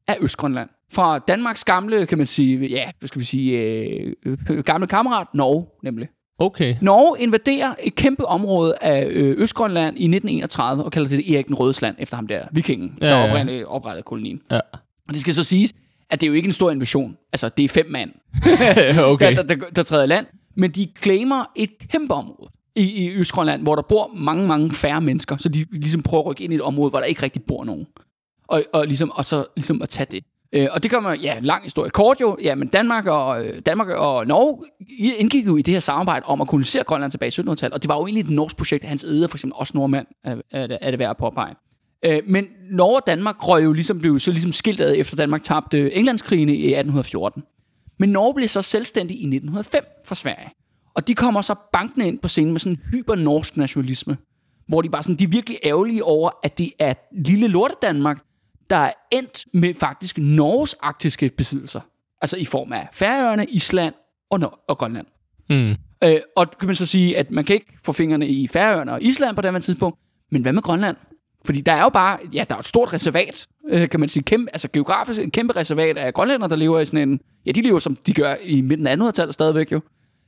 af 0.07 0.17
Østgrønland. 0.21 0.69
Fra 0.91 1.19
Danmarks 1.19 1.63
gamle, 1.63 2.05
kan 2.05 2.17
man 2.17 2.27
sige, 2.27 2.67
ja, 2.67 2.91
hvad 2.99 3.07
skal 3.07 3.19
vi 3.19 3.25
sige, 3.25 3.57
øh, 4.25 4.63
gamle 4.65 4.87
kammerat, 4.87 5.27
Norge 5.33 5.65
nemlig. 5.83 6.07
Okay. 6.39 6.75
Norge 6.81 7.21
invaderer 7.23 7.75
et 7.83 7.95
kæmpe 7.95 8.25
område 8.25 8.75
af 8.81 9.05
øh, 9.05 9.35
Østgrønland 9.37 9.97
i 9.97 10.03
1931 10.03 10.83
og 10.83 10.91
kalder 10.91 11.09
det 11.09 11.33
Erik 11.33 11.47
den 11.47 11.55
Rødes 11.55 11.81
land, 11.81 11.95
efter 11.99 12.15
ham 12.15 12.27
der, 12.27 12.45
vikingen, 12.51 12.97
der 13.01 13.07
Ja, 13.09 13.23
ja. 13.23 13.29
oprindeligt 13.29 13.65
oprettede 13.65 14.03
kolonien. 14.03 14.41
Ja. 14.51 14.59
Og 15.07 15.13
det 15.13 15.21
skal 15.21 15.33
så 15.33 15.43
siges, 15.43 15.73
at 16.09 16.21
det 16.21 16.27
er 16.27 16.29
jo 16.29 16.33
ikke 16.33 16.45
en 16.45 16.51
stor 16.51 16.71
invasion. 16.71 17.17
Altså, 17.33 17.49
det 17.49 17.65
er 17.65 17.69
fem 17.69 17.85
mand, 17.89 18.11
okay. 18.99 19.35
der, 19.35 19.43
der, 19.43 19.55
der, 19.55 19.65
der 19.75 19.83
træder 19.83 20.05
land. 20.05 20.25
Men 20.57 20.71
de 20.71 20.87
claimer 21.03 21.45
et 21.55 21.69
kæmpe 21.91 22.13
område 22.13 22.49
i, 22.75 23.05
i 23.05 23.15
Østgrønland, 23.15 23.61
hvor 23.61 23.75
der 23.75 23.81
bor 23.81 24.11
mange, 24.15 24.47
mange 24.47 24.71
færre 24.73 25.01
mennesker. 25.01 25.37
Så 25.37 25.49
de 25.49 25.65
ligesom 25.71 26.03
prøver 26.03 26.23
at 26.23 26.27
rykke 26.29 26.43
ind 26.43 26.53
i 26.53 26.55
et 26.55 26.61
område, 26.61 26.89
hvor 26.89 26.99
der 26.99 27.05
ikke 27.05 27.23
rigtig 27.23 27.43
bor 27.43 27.63
nogen. 27.63 27.85
Og, 28.47 28.63
og, 28.73 28.87
ligesom, 28.87 29.11
og 29.11 29.25
så 29.25 29.45
ligesom 29.55 29.81
at 29.81 29.89
tage 29.89 30.07
det. 30.11 30.23
Øh, 30.53 30.67
og 30.71 30.83
det 30.83 30.91
kommer, 30.91 31.13
ja, 31.13 31.39
lang 31.41 31.63
historie 31.63 31.89
kort 31.89 32.21
jo. 32.21 32.37
Ja, 32.43 32.55
men 32.55 32.67
Danmark 32.67 33.05
og, 33.05 33.45
øh, 33.45 33.61
Danmark 33.65 33.87
og 33.87 34.27
Norge 34.27 34.57
indgik 35.17 35.45
jo 35.47 35.57
i 35.57 35.61
det 35.61 35.73
her 35.73 35.79
samarbejde 35.79 36.25
om 36.25 36.41
at 36.41 36.47
kolonisere 36.47 36.83
Grønland 36.83 37.11
tilbage 37.11 37.41
i 37.41 37.41
1700-tallet. 37.41 37.73
Og 37.73 37.81
det 37.81 37.89
var 37.89 37.95
jo 37.95 38.05
egentlig 38.05 38.23
et 38.23 38.29
norsk 38.29 38.57
projekt. 38.57 38.83
Hans 38.83 39.03
æder 39.03 39.27
for 39.27 39.37
eksempel 39.37 39.53
også 39.59 39.71
nordmand, 39.75 40.07
er, 40.23 40.35
er, 40.51 40.67
det- 40.67 40.77
er 40.81 40.89
det 40.91 40.99
værd 40.99 41.09
at 41.09 41.17
påpege. 41.17 41.55
Øh, 42.05 42.21
men 42.27 42.45
Norge 42.71 42.95
og 42.95 43.03
Danmark 43.07 43.47
røg 43.47 43.63
jo 43.63 43.73
ligesom, 43.73 43.99
blev 43.99 44.19
så 44.19 44.31
ligesom 44.31 44.51
skilt 44.51 44.81
ad, 44.81 44.95
efter 44.97 45.15
Danmark 45.15 45.43
tabte 45.43 45.93
Englandskrigene 45.93 46.51
i 46.55 46.65
1814. 46.65 47.43
Men 47.99 48.09
Norge 48.09 48.33
blev 48.33 48.47
så 48.47 48.61
selvstændig 48.61 49.15
i 49.17 49.25
1905 49.25 49.83
fra 50.05 50.15
Sverige. 50.15 50.49
Og 50.95 51.07
de 51.07 51.15
kommer 51.15 51.41
så 51.41 51.55
bankende 51.73 52.07
ind 52.07 52.19
på 52.19 52.27
scenen 52.27 52.51
med 52.51 52.59
sådan 52.59 52.73
en 52.73 52.81
hyper-norsk 52.91 53.57
nationalisme. 53.57 54.17
Hvor 54.67 54.81
de 54.81 54.89
bare 54.89 55.03
sådan, 55.03 55.15
de 55.15 55.23
er 55.23 55.27
virkelig 55.27 55.59
ærgerlige 55.63 56.03
over, 56.03 56.29
at 56.43 56.57
det 56.57 56.71
er 56.79 56.93
lille 57.11 57.47
lorte 57.47 57.75
Danmark, 57.81 58.23
der 58.69 58.75
er 58.75 58.91
endt 59.11 59.45
med 59.53 59.73
faktisk 59.73 60.17
Norges 60.17 60.73
arktiske 60.73 61.29
besiddelser. 61.37 61.81
Altså 62.21 62.37
i 62.37 62.45
form 62.45 62.73
af 62.73 62.87
Færøerne, 62.93 63.45
Island 63.45 63.93
og, 64.29 64.39
Nor- 64.39 64.59
og 64.67 64.77
Grønland. 64.77 65.07
Mm. 65.49 65.75
Øh, 66.03 66.19
og 66.35 66.51
kan 66.59 66.67
man 66.67 66.75
så 66.75 66.85
sige, 66.85 67.17
at 67.17 67.31
man 67.31 67.45
kan 67.45 67.53
ikke 67.53 67.77
få 67.85 67.91
fingrene 67.91 68.27
i 68.27 68.47
Færøerne 68.47 68.93
og 68.93 69.01
Island 69.01 69.35
på 69.35 69.41
det 69.41 69.51
her 69.51 69.59
tidspunkt, 69.59 69.99
men 70.31 70.41
hvad 70.41 70.53
med 70.53 70.61
Grønland? 70.61 70.97
Fordi 71.45 71.61
der 71.61 71.71
er 71.71 71.83
jo 71.83 71.89
bare, 71.89 72.19
ja, 72.33 72.45
der 72.49 72.55
er 72.55 72.59
et 72.59 72.65
stort 72.65 72.93
reservat, 72.93 73.47
øh, 73.69 73.89
kan 73.89 73.99
man 73.99 74.09
sige, 74.09 74.23
kæmpe, 74.23 74.49
altså 74.53 74.67
geografisk 74.73 75.19
et 75.21 75.31
kæmpe 75.31 75.55
reservat 75.55 75.97
af 75.97 76.13
grønlænder, 76.13 76.47
der 76.47 76.55
lever 76.55 76.79
i 76.79 76.85
sådan 76.85 77.09
en, 77.09 77.19
ja, 77.45 77.51
de 77.51 77.61
lever 77.61 77.79
som 77.79 77.95
de 77.95 78.13
gør 78.13 78.35
i 78.43 78.61
midten 78.61 78.87
af 78.87 78.95
1800-tallet 78.95 79.33
stadigvæk 79.33 79.71
jo, 79.71 79.81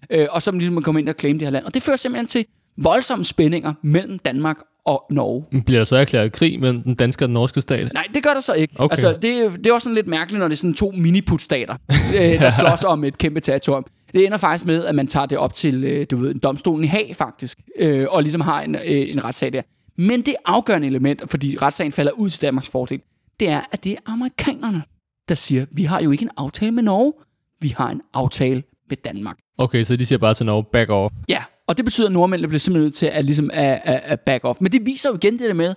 øh, 0.10 0.28
og 0.32 0.42
som 0.42 0.58
ligesom 0.58 0.74
man 0.74 0.84
kommer 0.84 1.00
ind 1.00 1.10
og 1.10 1.16
claim 1.20 1.40
det 1.40 1.46
her 1.46 1.52
land. 1.52 1.66
Og 1.66 1.74
det 1.74 1.84
fører 1.84 1.98
simpelthen 1.98 2.28
til 2.28 2.46
voldsomme 2.78 3.26
spændinger 3.26 3.74
mellem 3.82 4.20
Danmark 4.20 4.58
og 4.86 5.06
Norge. 5.10 5.64
Bliver 5.66 5.80
der 5.80 5.86
så 5.86 5.96
erklæret 5.96 6.32
krig 6.32 6.60
mellem 6.60 6.84
den 6.84 6.96
danske 6.96 7.26
og 7.26 7.28
den 7.28 7.34
norske 7.34 7.62
stat? 7.62 7.94
Nej, 7.94 8.08
det 8.14 8.24
gør 8.24 8.34
der 8.34 8.42
så 8.42 8.54
ikke. 8.54 8.74
Okay. 8.78 8.94
Altså, 8.94 9.12
det, 9.14 9.52
det 9.64 9.68
er 9.68 9.74
også 9.74 9.84
sådan 9.84 9.96
lidt 9.96 10.08
mærkeligt, 10.08 10.40
når 10.40 10.48
det 10.48 10.56
er 10.56 10.58
sådan 10.58 10.74
to 10.74 10.92
miniputstater, 10.92 11.76
øh, 12.16 12.42
der 12.42 12.50
slås 12.50 12.84
om 12.84 13.04
et 13.04 13.18
kæmpe 13.18 13.40
territorium. 13.40 13.86
Det 14.14 14.26
ender 14.26 14.38
faktisk 14.38 14.66
med, 14.66 14.86
at 14.86 14.96
man 14.96 15.08
tager 15.08 15.26
det 15.26 15.38
op 15.38 15.54
til, 15.54 15.84
øh, 15.84 16.08
du 16.12 16.18
ved, 16.18 16.34
domstolen 16.34 16.84
i 16.84 16.88
Haag 16.88 17.16
faktisk, 17.16 17.60
øh, 17.80 18.08
og 18.10 18.24
ligesom 18.24 18.42
har 18.42 18.62
en, 18.62 18.76
øh, 18.76 18.82
en 18.86 19.24
retssag 19.24 19.54
der. 19.54 19.62
Men 19.98 20.22
det 20.22 20.36
afgørende 20.46 20.88
element, 20.88 21.24
fordi 21.32 21.58
retssagen 21.62 21.92
falder 21.92 22.12
ud 22.12 22.30
til 22.30 22.42
Danmarks 22.42 22.70
fordel, 22.70 23.02
det 23.40 23.50
er, 23.50 23.62
at 23.72 23.84
det 23.84 23.92
er 23.92 23.98
amerikanerne, 24.06 24.84
der 25.30 25.36
siger, 25.36 25.66
vi 25.72 25.84
har 25.84 26.02
jo 26.02 26.12
ikke 26.12 26.24
en 26.24 26.32
aftale 26.38 26.72
med 26.72 26.84
Norge, 26.84 27.14
vi 27.62 27.74
har 27.78 27.90
en 27.90 28.02
aftale 28.14 28.64
med 28.90 28.98
Danmark. 28.98 29.38
Okay, 29.58 29.84
så 29.84 29.96
de 29.96 30.06
siger 30.06 30.20
bare 30.20 30.34
til 30.34 30.46
Norge, 30.46 30.66
back 30.72 30.90
off. 30.90 31.14
Ja, 31.30 31.44
og 31.68 31.78
det 31.78 31.86
betyder, 31.86 32.08
at 32.08 32.14
nordmændene 32.14 32.48
bliver 32.48 32.60
simpelthen 32.60 32.86
nødt 32.86 32.96
til 32.96 33.06
at, 33.06 33.26
ligesom, 33.26 33.50
at, 33.54 33.82
at, 33.84 34.02
at 34.04 34.20
back 34.20 34.46
off. 34.46 34.62
Men 34.62 34.72
det 34.72 34.86
viser 34.86 35.10
jo 35.10 35.16
igen 35.16 35.34
det 35.34 35.48
der 35.48 35.54
med, 35.54 35.74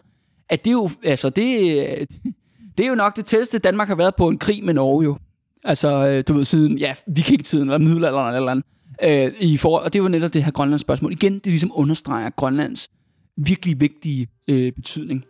at 0.48 0.64
det 0.64 0.70
er 0.70 0.74
jo, 0.74 0.90
altså 1.04 1.30
det, 1.30 1.46
det 2.78 2.84
er 2.84 2.88
jo 2.88 2.94
nok 2.94 3.16
det 3.16 3.24
tætteste, 3.24 3.58
Danmark 3.58 3.88
har 3.88 3.94
været 3.94 4.14
på 4.14 4.28
en 4.28 4.38
krig 4.38 4.64
med 4.64 4.74
Norge 4.74 5.04
jo. 5.04 5.18
Altså, 5.64 6.08
øh, 6.08 6.24
du 6.28 6.32
ved, 6.32 6.44
siden, 6.44 6.78
ja, 6.78 6.94
vikingetiden 7.06 7.68
eller 7.68 7.78
middelalderen 7.78 8.34
eller 8.34 8.50
andet. 8.50 8.64
Øh, 9.02 9.32
i 9.40 9.56
for, 9.56 9.78
og 9.78 9.92
det 9.92 10.02
var 10.02 10.08
netop 10.08 10.34
det 10.34 10.44
her 10.44 10.52
Grønlands 10.52 10.82
spørgsmål. 10.82 11.12
Igen, 11.12 11.34
det 11.34 11.46
ligesom 11.46 11.72
understreger 11.74 12.30
Grønlands 12.30 12.88
virkelig 13.36 13.80
vigtige 13.80 14.26
øh, 14.48 14.72
betydning. 14.72 15.24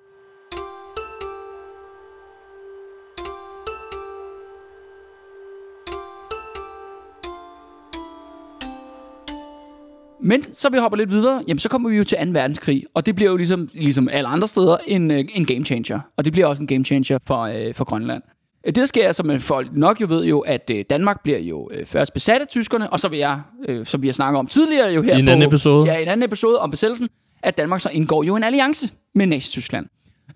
Men 10.22 10.54
så 10.54 10.68
vi 10.68 10.78
hopper 10.78 10.96
lidt 10.98 11.10
videre, 11.10 11.42
jamen 11.48 11.58
så 11.58 11.68
kommer 11.68 11.88
vi 11.90 11.96
jo 11.96 12.04
til 12.04 12.18
2. 12.18 12.30
verdenskrig, 12.32 12.84
og 12.94 13.06
det 13.06 13.14
bliver 13.14 13.30
jo 13.30 13.36
ligesom, 13.36 13.68
ligesom 13.74 14.08
alle 14.08 14.28
andre 14.28 14.48
steder 14.48 14.76
en, 14.86 15.10
øh, 15.10 15.24
en 15.34 15.44
game 15.46 15.64
changer. 15.64 16.00
Og 16.16 16.24
det 16.24 16.32
bliver 16.32 16.46
også 16.46 16.62
en 16.62 16.66
game 16.66 16.84
changer 16.84 17.18
for, 17.26 17.42
øh, 17.42 17.74
for 17.74 17.84
Grønland. 17.84 18.22
Øh, 18.66 18.68
Det 18.68 18.76
der 18.76 18.86
sker, 18.86 19.12
som 19.12 19.30
øh, 19.30 19.40
folk 19.40 19.68
nok 19.72 20.00
jo 20.00 20.06
ved 20.08 20.24
jo, 20.24 20.40
at 20.40 20.70
øh, 20.74 20.84
Danmark 20.90 21.22
bliver 21.22 21.38
jo 21.38 21.70
øh, 21.72 21.86
først 21.86 22.12
besat 22.12 22.40
af 22.40 22.48
tyskerne, 22.48 22.90
og 22.90 23.00
så 23.00 23.08
vil 23.08 23.18
jeg, 23.18 23.40
øh, 23.68 23.86
som 23.86 24.02
vi 24.02 24.08
har 24.08 24.12
snakket 24.12 24.38
om 24.38 24.46
tidligere 24.46 24.92
jo 24.92 25.02
her 25.02 25.16
I 25.16 25.18
en 25.18 25.24
på, 25.26 25.30
anden 25.30 25.48
episode. 25.48 25.92
Ja, 25.92 25.98
i 25.98 26.02
en 26.02 26.08
anden 26.08 26.24
episode 26.24 26.58
om 26.58 26.70
besættelsen, 26.70 27.08
at 27.42 27.58
Danmark 27.58 27.80
så 27.80 27.88
indgår 27.92 28.22
jo 28.24 28.36
en 28.36 28.44
alliance 28.44 28.88
med 29.14 29.26
Nazi-Tyskland. 29.26 29.86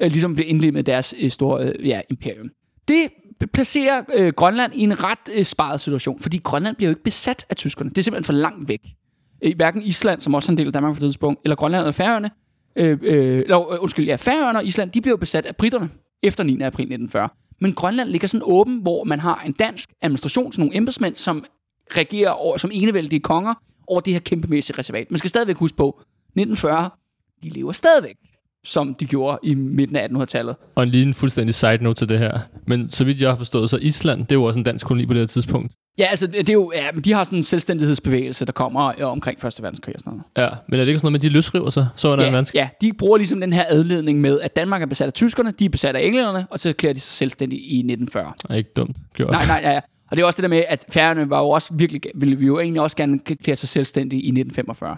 Øh, 0.00 0.10
ligesom 0.10 0.34
bliver 0.34 0.48
indledt 0.48 0.74
med 0.74 0.84
deres 0.84 1.14
øh, 1.20 1.30
store 1.30 1.64
øh, 1.64 1.88
ja, 1.88 2.00
imperium. 2.10 2.48
Det 2.88 3.08
placerer 3.52 4.02
øh, 4.14 4.32
Grønland 4.32 4.72
i 4.74 4.80
en 4.80 5.04
ret 5.04 5.18
øh, 5.34 5.44
sparet 5.44 5.80
situation, 5.80 6.20
fordi 6.20 6.40
Grønland 6.44 6.76
bliver 6.76 6.88
jo 6.88 6.92
ikke 6.92 7.02
besat 7.02 7.46
af 7.50 7.56
tyskerne. 7.56 7.90
Det 7.90 7.98
er 7.98 8.02
simpelthen 8.02 8.24
for 8.24 8.32
langt 8.32 8.68
væk 8.68 8.80
i 9.44 9.54
hverken 9.56 9.82
Island, 9.82 10.20
som 10.20 10.34
også 10.34 10.48
er 10.48 10.52
en 10.52 10.58
del 10.58 10.66
af 10.66 10.72
Danmark 10.72 10.94
på 10.94 11.00
det 11.00 11.06
tidspunkt, 11.06 11.40
eller 11.44 11.56
Grønland 11.56 11.80
eller 11.82 11.92
Færøerne, 11.92 12.30
øh, 12.76 12.98
øh, 13.02 13.38
eller, 13.38 13.72
øh, 13.72 13.82
undskyld, 13.82 14.06
ja, 14.06 14.16
Færøerne 14.16 14.58
og 14.58 14.64
Island, 14.64 14.90
de 14.90 15.00
blev 15.00 15.18
besat 15.18 15.46
af 15.46 15.56
britterne 15.56 15.90
efter 16.22 16.44
9. 16.44 16.52
april 16.52 16.82
1940. 16.82 17.28
Men 17.60 17.72
Grønland 17.72 18.08
ligger 18.08 18.28
sådan 18.28 18.42
åben, 18.46 18.78
hvor 18.78 19.04
man 19.04 19.20
har 19.20 19.42
en 19.46 19.52
dansk 19.52 19.90
administration, 20.02 20.52
sådan 20.52 20.62
nogle 20.62 20.76
embedsmænd, 20.76 21.16
som 21.16 21.44
regerer 21.96 22.30
over, 22.30 22.56
som 22.56 22.70
enevældige 22.72 23.20
konger 23.20 23.54
over 23.86 24.00
det 24.00 24.12
her 24.12 24.20
kæmpemæssige 24.20 24.78
reservat. 24.78 25.10
Man 25.10 25.18
skal 25.18 25.30
stadigvæk 25.30 25.56
huske 25.56 25.76
på, 25.76 25.88
1940, 25.88 26.90
de 27.42 27.48
lever 27.48 27.72
stadigvæk, 27.72 28.16
som 28.64 28.94
de 28.94 29.06
gjorde 29.06 29.38
i 29.42 29.54
midten 29.54 29.96
af 29.96 30.08
1800-tallet. 30.08 30.56
Og 30.74 30.82
en 30.82 30.88
lige 30.88 31.02
en 31.02 31.14
fuldstændig 31.14 31.54
side 31.54 31.78
note 31.80 32.00
til 32.00 32.08
det 32.08 32.18
her. 32.18 32.38
Men 32.66 32.88
så 32.88 33.04
vidt 33.04 33.20
jeg 33.20 33.30
har 33.30 33.36
forstået, 33.36 33.70
så 33.70 33.76
Island, 33.76 34.20
det 34.20 34.32
er 34.32 34.36
jo 34.36 34.44
også 34.44 34.58
en 34.58 34.64
dansk 34.64 34.86
koloni 34.86 35.06
på 35.06 35.12
det 35.12 35.20
her 35.20 35.26
tidspunkt. 35.26 35.72
Ja, 35.98 36.04
altså, 36.10 36.26
det 36.26 36.48
er 36.48 36.52
jo, 36.52 36.72
ja, 36.74 36.84
men 36.94 37.02
de 37.04 37.12
har 37.12 37.24
sådan 37.24 37.38
en 37.38 37.42
selvstændighedsbevægelse, 37.42 38.44
der 38.44 38.52
kommer 38.52 38.92
øh, 38.98 39.06
omkring 39.06 39.44
1. 39.46 39.54
verdenskrig 39.62 39.94
og 39.94 40.00
sådan 40.00 40.10
noget. 40.36 40.50
Ja, 40.50 40.56
men 40.68 40.80
er 40.80 40.84
det 40.84 40.88
ikke 40.90 40.98
sådan 40.98 41.04
noget 41.04 41.12
med, 41.12 41.18
at 41.20 41.22
de 41.22 41.28
løsriver 41.28 41.70
sig 41.70 41.88
så 41.96 42.08
under 42.08 42.24
en 42.24 42.28
Ja, 42.28 42.30
verdenskrig? 42.32 42.58
ja, 42.58 42.68
de 42.80 42.92
bruger 42.92 43.16
ligesom 43.16 43.40
den 43.40 43.52
her 43.52 43.64
adledning 43.68 44.20
med, 44.20 44.40
at 44.40 44.56
Danmark 44.56 44.82
er 44.82 44.86
besat 44.86 45.06
af 45.06 45.12
tyskerne, 45.12 45.52
de 45.58 45.64
er 45.64 45.68
besat 45.68 45.96
af 45.96 46.02
englænderne, 46.02 46.46
og 46.50 46.58
så 46.58 46.72
klæder 46.72 46.94
de 46.94 47.00
sig 47.00 47.12
selvstændige 47.12 47.60
i 47.60 47.78
1940. 47.78 48.32
Er 48.50 48.54
ikke 48.54 48.70
dumt 48.76 48.96
gjort. 49.14 49.30
Nej, 49.30 49.46
nej, 49.46 49.62
nej. 49.62 49.80
Og 50.10 50.16
det 50.16 50.22
er 50.22 50.26
også 50.26 50.36
det 50.36 50.42
der 50.42 50.48
med, 50.48 50.62
at 50.68 50.84
færgerne 50.90 51.30
var 51.30 51.38
jo 51.40 51.48
også 51.50 51.74
virkelig, 51.74 52.02
ville 52.14 52.36
vi 52.38 52.46
jo 52.46 52.58
egentlig 52.60 52.82
også 52.82 52.96
gerne 52.96 53.18
klæde 53.18 53.56
sig 53.56 53.68
selvstændige 53.68 54.22
i 54.22 54.28
1945. 54.28 54.96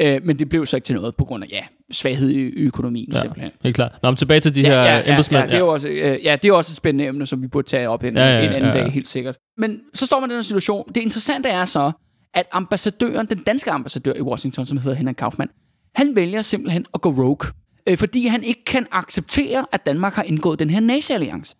Øh, 0.00 0.20
men 0.24 0.38
det 0.38 0.48
blev 0.48 0.66
så 0.66 0.76
ikke 0.76 0.86
til 0.86 0.94
noget 0.94 1.16
på 1.16 1.24
grund 1.24 1.44
af, 1.44 1.48
ja, 1.50 1.60
svaghed 1.92 2.30
i 2.30 2.40
økonomien 2.40 3.12
ja. 3.12 3.20
simpelthen. 3.20 3.50
Helt 3.62 3.76
klart. 3.76 3.92
Nå, 4.02 4.10
men 4.10 4.16
tilbage 4.16 4.40
til 4.40 4.54
de 4.54 4.60
her 4.60 4.82
ja, 4.82 4.96
ja, 4.96 5.10
embedsmænd. 5.10 5.40
Ja, 5.40 5.46
det 5.46 5.54
er 5.54 5.58
jo 5.58 5.68
også, 5.68 5.88
øh, 5.88 6.24
ja, 6.24 6.36
det 6.42 6.48
er 6.48 6.52
også 6.52 6.72
et 6.72 6.76
spændende 6.76 7.06
emne, 7.06 7.26
som 7.26 7.42
vi 7.42 7.46
burde 7.48 7.68
tage 7.68 7.88
op 7.88 8.04
en, 8.04 8.16
Ja, 8.16 8.38
ja, 8.38 8.44
en 8.44 8.52
anden 8.52 8.62
ja, 8.62 8.76
ja. 8.76 8.82
dag, 8.82 8.92
helt 8.92 9.08
sikkert. 9.08 9.36
Men 9.58 9.80
så 9.94 10.06
står 10.06 10.20
man 10.20 10.30
i 10.30 10.32
den 10.32 10.36
her 10.38 10.42
situation. 10.42 10.88
Det 10.88 10.96
interessante 10.96 11.48
er 11.48 11.64
så, 11.64 11.92
at 12.34 12.46
ambassadøren, 12.52 13.26
den 13.26 13.38
danske 13.38 13.70
ambassadør 13.70 14.12
i 14.14 14.20
Washington, 14.20 14.66
som 14.66 14.78
hedder 14.78 14.96
Henrik 14.96 15.16
Kaufmann, 15.16 15.50
han 15.94 16.16
vælger 16.16 16.42
simpelthen 16.42 16.86
at 16.94 17.00
gå 17.00 17.10
rogue. 17.10 17.52
Øh, 17.86 17.98
fordi 17.98 18.26
han 18.26 18.44
ikke 18.44 18.64
kan 18.64 18.86
acceptere, 18.92 19.66
at 19.72 19.86
Danmark 19.86 20.14
har 20.14 20.22
indgået 20.22 20.58
den 20.58 20.70
her 20.70 20.80
nazi-alliance. 20.80 21.56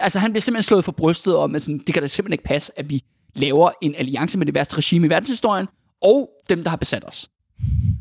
Altså 0.00 0.18
han 0.18 0.32
bliver 0.32 0.40
simpelthen 0.40 0.62
slået 0.62 0.84
for 0.84 0.92
brystet 0.92 1.36
om, 1.36 1.54
at 1.54 1.62
sådan, 1.62 1.78
det 1.86 1.94
kan 1.94 2.02
da 2.02 2.08
simpelthen 2.08 2.32
ikke 2.32 2.44
passe, 2.44 2.72
at 2.76 2.90
vi 2.90 3.02
laver 3.34 3.70
en 3.82 3.94
alliance 3.98 4.38
med 4.38 4.46
det 4.46 4.54
værste 4.54 4.76
regime 4.76 5.06
i 5.06 5.10
verdenshistorien, 5.10 5.66
og 6.02 6.30
dem, 6.48 6.62
der 6.62 6.70
har 6.70 6.76
besat 6.76 7.04
os. 7.08 7.28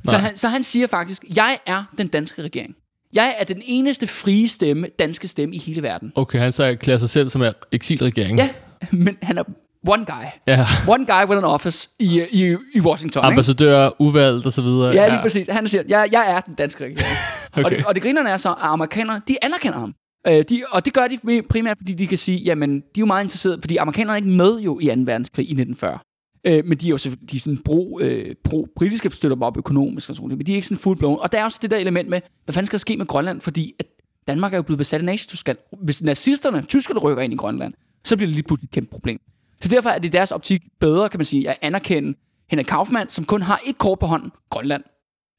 Så 0.08 0.18
han, 0.18 0.36
så 0.36 0.48
han 0.48 0.64
siger 0.64 0.88
faktisk, 0.88 1.24
jeg 1.36 1.58
er 1.66 1.84
den 1.98 2.08
danske 2.08 2.42
regering. 2.42 2.76
Jeg 3.14 3.36
er 3.40 3.44
den 3.44 3.62
eneste 3.66 4.08
frie 4.08 4.48
stemme, 4.48 4.88
danske 5.00 5.28
stemme 5.28 5.56
i 5.56 5.58
hele 5.58 5.84
verden. 5.84 6.12
Okay, 6.16 6.40
han 6.40 6.52
så 6.52 6.64
erklærer 6.64 6.98
sig 6.98 7.10
selv 7.10 7.30
som 7.30 7.42
er 7.42 7.52
eksilregering. 7.72 8.38
Ja, 8.38 8.50
men 8.92 9.18
han 9.22 9.38
er 9.38 9.44
one 9.88 10.06
guy. 10.06 10.26
ja. 10.48 10.66
One 10.88 11.06
guy 11.06 11.30
with 11.30 11.38
an 11.38 11.44
office 11.44 11.90
i, 12.00 12.22
i, 12.32 12.56
i 12.76 12.82
Washington. 12.82 13.20
Ikke? 13.22 13.28
Ambassadør, 13.28 13.90
uvalgt 14.00 14.46
og 14.46 14.54
så 14.54 14.62
videre. 14.62 14.94
Ja, 14.94 15.10
lige 15.10 15.22
præcis. 15.22 15.48
Han 15.48 15.68
siger, 15.68 15.84
jeg, 15.88 16.10
jeg 16.12 16.26
er 16.36 16.40
den 16.40 16.56
danske 16.56 16.84
regering. 16.84 17.00
Okay. 17.54 17.64
Og, 17.66 17.72
det, 17.72 17.86
og 17.86 17.96
det 17.96 18.04
grinerne 18.04 18.30
er 18.30 18.38
så, 18.38 18.50
at 18.50 18.56
amerikanerne, 18.62 19.22
de 19.28 19.38
anerkender 19.42 19.80
ham. 19.80 19.94
Øh, 20.28 20.44
de, 20.50 20.64
og 20.72 20.86
det 20.86 20.94
gør 20.94 21.08
de 21.08 21.44
primært, 21.50 21.78
fordi 21.78 21.94
de 21.94 22.08
kan 22.08 22.18
sige, 22.18 22.38
jamen, 22.38 22.76
de 22.76 22.82
er 22.82 23.00
jo 23.00 23.06
meget 23.06 23.24
interesserede, 23.24 23.58
fordi 23.62 23.78
amerikanerne 23.78 24.12
er 24.12 24.16
ikke 24.16 24.30
med 24.30 24.60
jo 24.60 24.80
i 24.80 24.86
2. 24.86 24.92
verdenskrig 25.06 25.44
i 25.44 25.54
1940. 25.54 26.00
Øh, 26.46 26.66
men 26.66 26.78
de 26.78 26.86
er 26.86 26.90
jo 26.90 26.98
de 27.32 27.36
er 27.36 27.40
sådan 27.40 27.58
bro, 27.66 28.00
øh, 28.00 28.36
pro-britiske 28.44 29.10
støtter 29.10 29.36
dem 29.36 29.44
op 29.44 29.58
økonomisk 29.58 30.10
og 30.10 30.16
sådan 30.16 30.28
noget, 30.28 30.38
men 30.38 30.46
de 30.46 30.52
er 30.52 30.56
ikke 30.56 30.68
sådan 30.68 30.82
full 30.82 30.98
blown. 30.98 31.20
Og 31.20 31.32
der 31.32 31.40
er 31.40 31.44
også 31.44 31.60
det 31.62 31.72
der 31.72 31.78
element 31.78 32.10
med, 32.10 32.22
hvad 32.46 32.54
fanden 32.54 32.66
skal 32.66 32.78
der 32.78 32.82
ske 32.82 32.98
med 32.98 33.06
Grønland, 33.06 33.42
fordi 33.42 33.74
at 33.80 33.86
Danmark 34.28 34.54
er 34.54 34.58
jo 34.58 34.62
blevet 34.62 34.78
besat 34.78 35.00
af 35.00 35.06
Nazi-Tyskland. 35.06 35.58
Hvis 35.84 36.04
nazisterne, 36.04 36.62
tyskerne 36.62 37.00
rykker 37.00 37.24
ind 37.24 37.34
i 37.34 37.36
Grønland, 37.36 37.74
så 38.04 38.16
bliver 38.16 38.28
det 38.28 38.36
lige 38.36 38.44
pludselig 38.44 38.68
et 38.68 38.72
kæmpe 38.72 38.92
problem. 38.92 39.20
Så 39.62 39.70
derfor 39.70 39.90
er 39.90 39.98
det 40.00 40.06
i 40.06 40.12
deres 40.12 40.32
optik 40.32 40.64
bedre, 40.80 41.10
kan 41.10 41.18
man 41.18 41.26
sige, 41.26 41.50
at 41.50 41.58
anerkende 41.62 42.18
Henrik 42.50 42.66
Kaufmann, 42.66 43.10
som 43.10 43.26
kun 43.26 43.42
har 43.42 43.62
et 43.66 43.78
kort 43.78 44.00
på 44.00 44.06
hånden, 44.06 44.32
Grønland. 44.50 44.84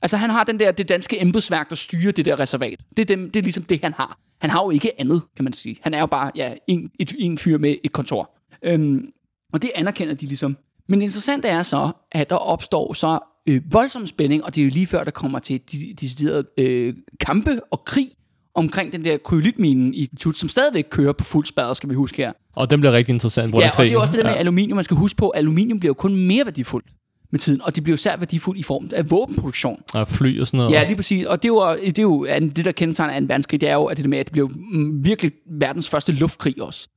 Altså 0.03 0.17
han 0.17 0.31
har 0.31 0.45
den 0.45 0.61
der, 0.61 0.73
det 0.73 0.89
danske 0.89 1.21
embedsværk, 1.21 1.69
der 1.69 1.75
styrer 1.77 2.13
det 2.13 2.25
der 2.25 2.41
reservat. 2.41 2.81
Det 2.97 3.11
er, 3.11 3.17
dem, 3.17 3.31
det 3.31 3.41
er 3.41 3.43
ligesom 3.43 3.65
det, 3.65 3.81
han 3.83 3.93
har. 3.93 4.19
Han 4.41 4.51
har 4.51 4.65
jo 4.65 4.71
ikke 4.71 5.01
andet, 5.01 5.23
kan 5.37 5.45
man 5.45 5.53
sige. 5.53 5.77
Han 5.81 5.95
er 5.95 6.01
jo 6.01 6.07
bare 6.07 6.31
ja, 6.37 6.55
en, 6.67 6.91
et, 6.99 7.15
en 7.19 7.39
fyr 7.39 7.59
med 7.59 7.77
et 7.85 7.93
kontor. 7.93 8.31
Øhm, 8.63 9.07
og 9.53 9.63
det 9.63 9.71
anerkender 9.75 10.15
de 10.15 10.27
ligesom. 10.27 10.57
Men 10.89 10.99
det 10.99 11.05
interessante 11.05 11.49
er 11.49 11.63
så, 11.63 11.91
at 12.13 12.31
der 12.31 12.37
opstår 12.37 12.93
så 12.93 13.19
øh, 13.49 13.63
voldsom 13.73 14.07
spænding, 14.07 14.45
og 14.45 14.55
det 14.55 14.61
er 14.61 14.65
jo 14.65 14.71
lige 14.71 14.87
før, 14.87 15.05
der 15.05 15.11
kommer 15.11 15.39
til 15.39 15.61
de 15.73 15.95
deciderede 16.01 16.45
øh, 16.59 16.95
kampe 17.21 17.61
og 17.71 17.85
krig 17.85 18.09
omkring 18.55 18.93
den 18.93 19.05
der 19.05 19.17
kryolitminen 19.17 19.95
i 19.95 20.11
Tut, 20.19 20.37
som 20.37 20.49
stadigvæk 20.49 20.85
kører 20.91 21.13
på 21.13 21.25
fuld 21.25 21.47
spad, 21.47 21.75
skal 21.75 21.89
vi 21.91 21.95
huske 21.95 22.17
her. 22.17 22.33
Og 22.55 22.71
den 22.71 22.81
bliver 22.81 22.93
rigtig 22.93 23.13
interessant 23.13 23.53
på 23.53 23.61
Ja, 23.61 23.71
og 23.79 23.85
det 23.85 23.93
er 23.93 23.99
også 23.99 24.13
det 24.13 24.19
der 24.19 24.25
med 24.25 24.33
ja. 24.33 24.39
aluminium. 24.39 24.77
Man 24.77 24.85
skal 24.85 24.97
huske 24.97 25.17
på, 25.17 25.29
at 25.29 25.39
aluminium 25.39 25.81
bliver 25.81 25.91
jo 25.91 25.95
kun 25.95 26.17
mere 26.17 26.45
værdifuldt 26.45 26.87
med 27.31 27.41
tiden, 27.41 27.63
og 27.63 27.75
det 27.75 27.83
bliver 27.83 27.93
jo 27.93 27.97
særligt 27.97 28.21
værdifuldt 28.21 28.61
i 28.61 28.63
form 28.63 28.91
af 28.93 29.11
våbenproduktion. 29.11 29.83
Og 29.95 30.09
fly 30.09 30.41
og 30.41 30.47
sådan 30.47 30.59
noget. 30.59 30.73
Ja, 30.73 30.85
lige 30.85 30.97
præcis. 30.97 31.27
Og 31.27 31.43
det 31.43 31.49
er 31.49 31.53
jo, 31.53 31.77
det, 31.87 31.99
er 31.99 32.03
jo 32.03 32.27
det 32.27 32.65
der 32.65 32.73
kendetegner 32.73 33.15
en 33.15 33.29
verdenskrig, 33.29 33.61
det 33.61 33.69
er 33.69 33.75
jo, 33.75 33.85
at 33.85 33.97
det 33.97 34.05
der 34.05 34.09
med, 34.09 34.19
at 34.19 34.27
det 34.27 34.33
bliver 34.33 34.49
mm, 34.49 35.05
virkelig 35.05 35.33
verdens 35.51 35.89
første 35.89 36.13
luftkrig 36.13 36.63
også. 36.63 36.89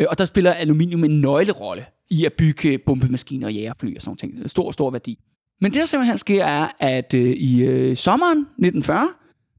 Øh, 0.00 0.06
Og 0.10 0.18
der 0.18 0.24
spiller 0.24 0.52
aluminium 0.52 1.04
en 1.04 1.20
nøglerolle 1.20 1.84
i 2.10 2.24
at 2.24 2.32
bygge 2.32 2.78
bombemaskiner 2.78 3.46
og 3.46 3.52
jægerfly 3.52 3.96
og 3.96 4.02
sådan 4.02 4.30
noget. 4.34 4.50
Stor, 4.50 4.70
stor 4.70 4.90
værdi. 4.90 5.18
Men 5.60 5.72
det, 5.72 5.80
der 5.80 5.86
simpelthen 5.86 6.18
sker, 6.18 6.44
er, 6.44 6.68
at 6.78 7.14
øh, 7.14 7.30
i 7.30 7.62
øh, 7.62 7.96
sommeren 7.96 8.38
1940, 8.38 9.08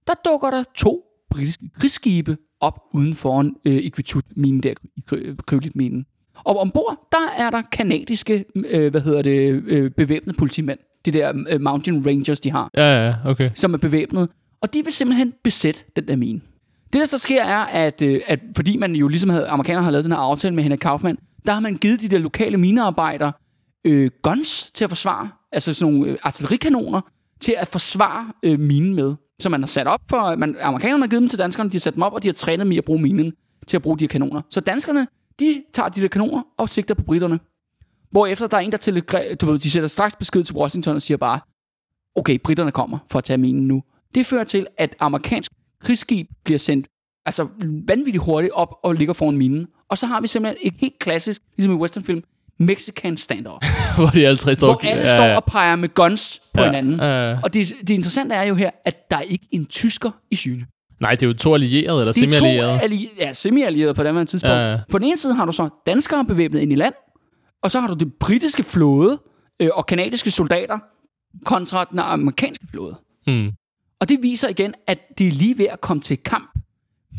der 0.07 0.13
dukker 0.25 0.49
der 0.51 0.63
to 0.75 1.03
britiske 1.29 1.69
krigsskibe 1.79 2.37
op 2.59 2.79
uden 2.93 3.15
for 3.15 3.39
øh, 3.65 3.75
Iqaluit-minen 3.75 4.63
der, 4.63 4.73
Kryolitminen. 5.47 6.05
Og 6.43 6.59
ombord, 6.59 7.07
der 7.11 7.43
er 7.45 7.49
der 7.49 7.61
kanadiske, 7.61 8.45
øh, 8.55 8.91
hvad 8.91 9.01
hedder 9.01 9.21
det, 9.21 9.63
øh, 9.65 9.91
bevæbnede 9.91 10.37
politimænd. 10.37 10.79
De 11.05 11.11
der 11.11 11.43
øh, 11.49 11.61
Mountain 11.61 12.05
Rangers, 12.05 12.39
de 12.39 12.51
har 12.51 12.69
Ja, 12.77 13.07
ja, 13.07 13.15
okay. 13.25 13.49
som 13.55 13.73
er 13.73 13.77
bevæbnet, 13.77 14.29
og 14.61 14.73
de 14.73 14.83
vil 14.83 14.93
simpelthen 14.93 15.33
besætte 15.43 15.83
den 15.95 16.07
der 16.07 16.15
mine. 16.15 16.41
Det, 16.93 16.99
der 16.99 17.05
så 17.05 17.17
sker, 17.17 17.43
er, 17.43 17.59
at, 17.59 18.01
øh, 18.01 18.21
at 18.27 18.39
fordi 18.55 18.77
man 18.77 18.95
jo 18.95 19.07
ligesom 19.07 19.29
havde, 19.29 19.47
amerikanerne 19.47 19.83
har 19.83 19.91
lavet 19.91 20.03
den 20.03 20.11
her 20.11 20.19
aftale 20.19 20.55
med 20.55 20.63
Henrik 20.63 20.79
Kaufmann, 20.79 21.17
der 21.45 21.51
har 21.53 21.59
man 21.59 21.75
givet 21.75 22.01
de 22.01 22.07
der 22.07 22.17
lokale 22.17 22.57
minearbejdere 22.57 23.33
øh, 23.85 24.11
guns 24.21 24.71
til 24.71 24.83
at 24.83 24.89
forsvare, 24.89 25.29
altså 25.51 25.73
sådan 25.73 25.93
nogle 25.93 26.11
øh, 26.11 26.17
artillerikanoner, 26.23 27.01
til 27.39 27.55
at 27.57 27.67
forsvare 27.67 28.31
øh, 28.43 28.59
minen 28.59 28.95
med. 28.95 29.15
Så 29.39 29.49
man 29.49 29.61
har 29.61 29.67
sat 29.67 29.87
op 29.87 30.01
for, 30.09 30.35
man, 30.35 30.55
amerikanerne 30.61 31.03
har 31.03 31.07
givet 31.07 31.21
dem 31.21 31.29
til 31.29 31.39
danskerne, 31.39 31.69
de 31.69 31.75
har 31.75 31.79
sat 31.79 31.95
dem 31.95 32.03
op, 32.03 32.13
og 32.13 32.23
de 32.23 32.27
har 32.27 32.33
trænet 32.33 32.65
dem 32.65 32.71
i 32.71 32.77
at 32.77 32.85
bruge 32.85 33.01
minen 33.01 33.33
til 33.67 33.77
at 33.77 33.81
bruge 33.81 33.97
de 33.99 34.03
her 34.03 34.07
kanoner. 34.07 34.41
Så 34.49 34.59
danskerne, 34.59 35.07
de 35.39 35.63
tager 35.73 35.89
de 35.89 36.01
der 36.01 36.07
kanoner 36.07 36.43
og 36.57 36.69
sigter 36.69 36.95
på 36.95 37.03
britterne. 37.03 37.39
Hvorefter 38.11 38.47
der 38.47 38.57
er 38.57 38.61
en, 38.61 38.71
der 38.71 38.77
til, 38.77 39.01
du 39.41 39.45
ved, 39.45 39.59
de 39.59 39.71
sætter 39.71 39.89
straks 39.89 40.15
besked 40.15 40.43
til 40.43 40.55
Washington 40.55 40.95
og 40.95 41.01
siger 41.01 41.17
bare, 41.17 41.39
okay, 42.15 42.39
britterne 42.43 42.71
kommer 42.71 42.97
for 43.11 43.17
at 43.17 43.23
tage 43.23 43.37
minen 43.37 43.67
nu. 43.67 43.83
Det 44.15 44.25
fører 44.25 44.43
til, 44.43 44.67
at 44.77 44.95
amerikansk 44.99 45.51
krigsskib 45.81 46.27
bliver 46.43 46.59
sendt 46.59 46.87
altså 47.25 47.47
vanvittigt 47.87 48.23
hurtigt 48.23 48.53
op 48.53 48.75
og 48.83 48.93
ligger 48.95 49.13
foran 49.13 49.37
minen. 49.37 49.67
Og 49.89 49.97
så 49.97 50.05
har 50.07 50.21
vi 50.21 50.27
simpelthen 50.27 50.67
et 50.67 50.73
helt 50.79 50.99
klassisk, 50.99 51.41
ligesom 51.57 51.73
i 51.73 51.77
westernfilm, 51.77 52.23
Mexican 52.59 53.17
standoff. 53.17 53.65
Hvor 53.97 54.07
de 54.07 54.27
alle 54.27 54.37
tre 54.37 54.55
står 54.55 54.67
hvor 54.67 54.79
alle 54.89 55.01
ja, 55.03 55.15
står 55.17 55.25
ja. 55.25 55.35
og 55.35 55.43
peger 55.43 55.75
med 55.75 55.93
guns 55.93 56.41
på 56.53 56.61
Ja, 56.61 56.65
hinanden. 56.67 56.99
ja. 56.99 57.37
Og 57.43 57.53
det, 57.53 57.73
det 57.81 57.89
interessante 57.89 58.35
er 58.35 58.43
jo 58.43 58.55
her, 58.55 58.69
at 58.85 58.95
der 59.11 59.17
er 59.17 59.21
ikke 59.21 59.47
en 59.51 59.65
tysker 59.65 60.11
i 60.31 60.35
syne. 60.35 60.65
Nej, 60.99 61.11
det 61.11 61.23
er 61.23 61.27
jo 61.27 61.33
to 61.33 61.53
allierede, 61.53 61.99
eller 62.01 62.13
De 62.13 62.19
er 62.19 62.23
semi-allierede. 62.31 62.79
alli- 62.83 63.15
ja, 63.19 63.33
semi-allierede 63.33 63.93
på 63.93 64.03
det 64.03 64.13
her 64.13 64.23
tidspunkt. 64.23 64.55
Ja, 64.55 64.71
ja. 64.71 64.79
På 64.91 64.97
den 64.97 65.07
ene 65.07 65.17
side 65.17 65.33
har 65.33 65.45
du 65.45 65.51
så 65.51 65.69
danskere 65.85 66.25
bevæbnet 66.25 66.59
ind 66.61 66.71
i 66.71 66.75
land, 66.75 66.93
og 67.63 67.71
så 67.71 67.79
har 67.79 67.87
du 67.87 67.93
det 67.93 68.13
britiske 68.19 68.63
flåde 68.63 69.19
øh, 69.59 69.69
og 69.73 69.85
kanadiske 69.85 70.31
soldater 70.31 70.79
kontra 71.45 71.83
den 71.83 71.99
amerikanske 71.99 72.67
flåde. 72.71 72.95
Mm. 73.27 73.51
Og 74.01 74.09
det 74.09 74.19
viser 74.21 74.49
igen, 74.49 74.73
at 74.87 74.99
det 75.17 75.27
er 75.27 75.31
lige 75.31 75.57
ved 75.57 75.65
at 75.65 75.81
komme 75.81 76.01
til 76.01 76.17
kamp 76.17 76.51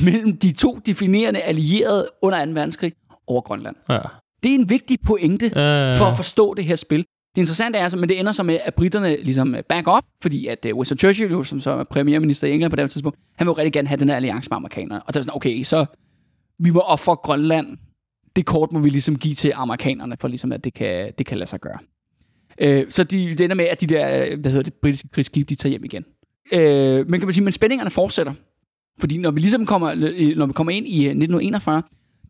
mellem 0.00 0.36
de 0.36 0.52
to 0.52 0.78
definerende 0.86 1.40
allierede 1.40 2.08
under 2.22 2.44
2. 2.44 2.52
verdenskrig 2.52 2.92
over 3.26 3.40
Grønland. 3.40 3.76
Ja. 3.88 3.98
Det 4.42 4.50
er 4.50 4.54
en 4.54 4.70
vigtig 4.70 4.98
pointe 5.06 5.46
Ja, 5.46 5.94
for 5.98 6.04
at 6.04 6.16
forstå 6.16 6.54
det 6.54 6.64
her 6.64 6.76
spil. 6.76 7.04
Det 7.34 7.42
interessante 7.42 7.78
er, 7.78 7.82
altså, 7.82 7.98
men 7.98 8.08
det 8.08 8.18
ender 8.18 8.32
så 8.32 8.42
med, 8.42 8.58
at 8.64 8.74
britterne 8.74 9.16
ligesom 9.22 9.54
øh, 9.54 9.62
back 9.62 9.88
up, 9.88 10.04
fordi 10.22 10.46
at 10.46 10.66
uh, 10.72 10.78
Winston 10.78 10.98
Churchill, 10.98 11.32
jo, 11.32 11.42
som 11.42 11.60
så 11.60 11.70
er 11.70 11.84
premierminister 11.84 12.48
i 12.48 12.52
England 12.52 12.70
på 12.70 12.76
det 12.76 12.90
tidspunkt, 12.90 13.18
han 13.36 13.46
vil 13.46 13.50
jo 13.50 13.56
rigtig 13.56 13.72
gerne 13.72 13.88
have 13.88 14.00
den 14.00 14.08
her 14.08 14.16
alliance 14.16 14.50
med 14.50 14.56
amerikanerne. 14.56 15.02
Og 15.02 15.12
så 15.12 15.18
er 15.18 15.22
sådan, 15.22 15.36
okay, 15.36 15.62
så 15.62 15.86
vi 16.58 16.70
må 16.70 16.80
ofre 16.80 17.16
Grønland. 17.16 17.78
Det 18.36 18.46
kort 18.46 18.72
må 18.72 18.78
vi 18.78 18.88
ligesom 18.88 19.18
give 19.18 19.34
til 19.34 19.52
amerikanerne, 19.54 20.16
for 20.20 20.28
ligesom 20.28 20.52
at 20.52 20.64
det 20.64 20.74
kan, 20.74 21.12
det 21.18 21.26
kan 21.26 21.38
lade 21.38 21.50
sig 21.50 21.60
gøre. 21.60 21.78
Øh, 22.58 22.86
så 22.90 23.04
de, 23.04 23.28
det 23.28 23.40
ender 23.40 23.56
med, 23.56 23.64
at 23.64 23.80
de 23.80 23.86
der, 23.86 24.26
øh, 24.26 24.40
hvad 24.40 24.50
hedder 24.50 24.64
det, 24.64 24.74
britiske 24.74 25.08
krigsskib, 25.08 25.48
de 25.48 25.54
tager 25.54 25.70
hjem 25.70 25.84
igen. 25.84 26.04
Øh, 26.52 27.08
men 27.08 27.20
kan 27.20 27.26
man 27.26 27.32
sige, 27.32 27.44
men 27.44 27.52
spændingerne 27.52 27.90
fortsætter. 27.90 28.32
Fordi 29.00 29.18
når 29.18 29.30
vi 29.30 29.40
ligesom 29.40 29.66
kommer, 29.66 29.90
øh, 30.16 30.36
når 30.36 30.46
vi 30.46 30.52
kommer 30.52 30.70
ind 30.72 30.86
i 30.88 30.96
øh, 31.04 31.10
1941, 31.10 31.82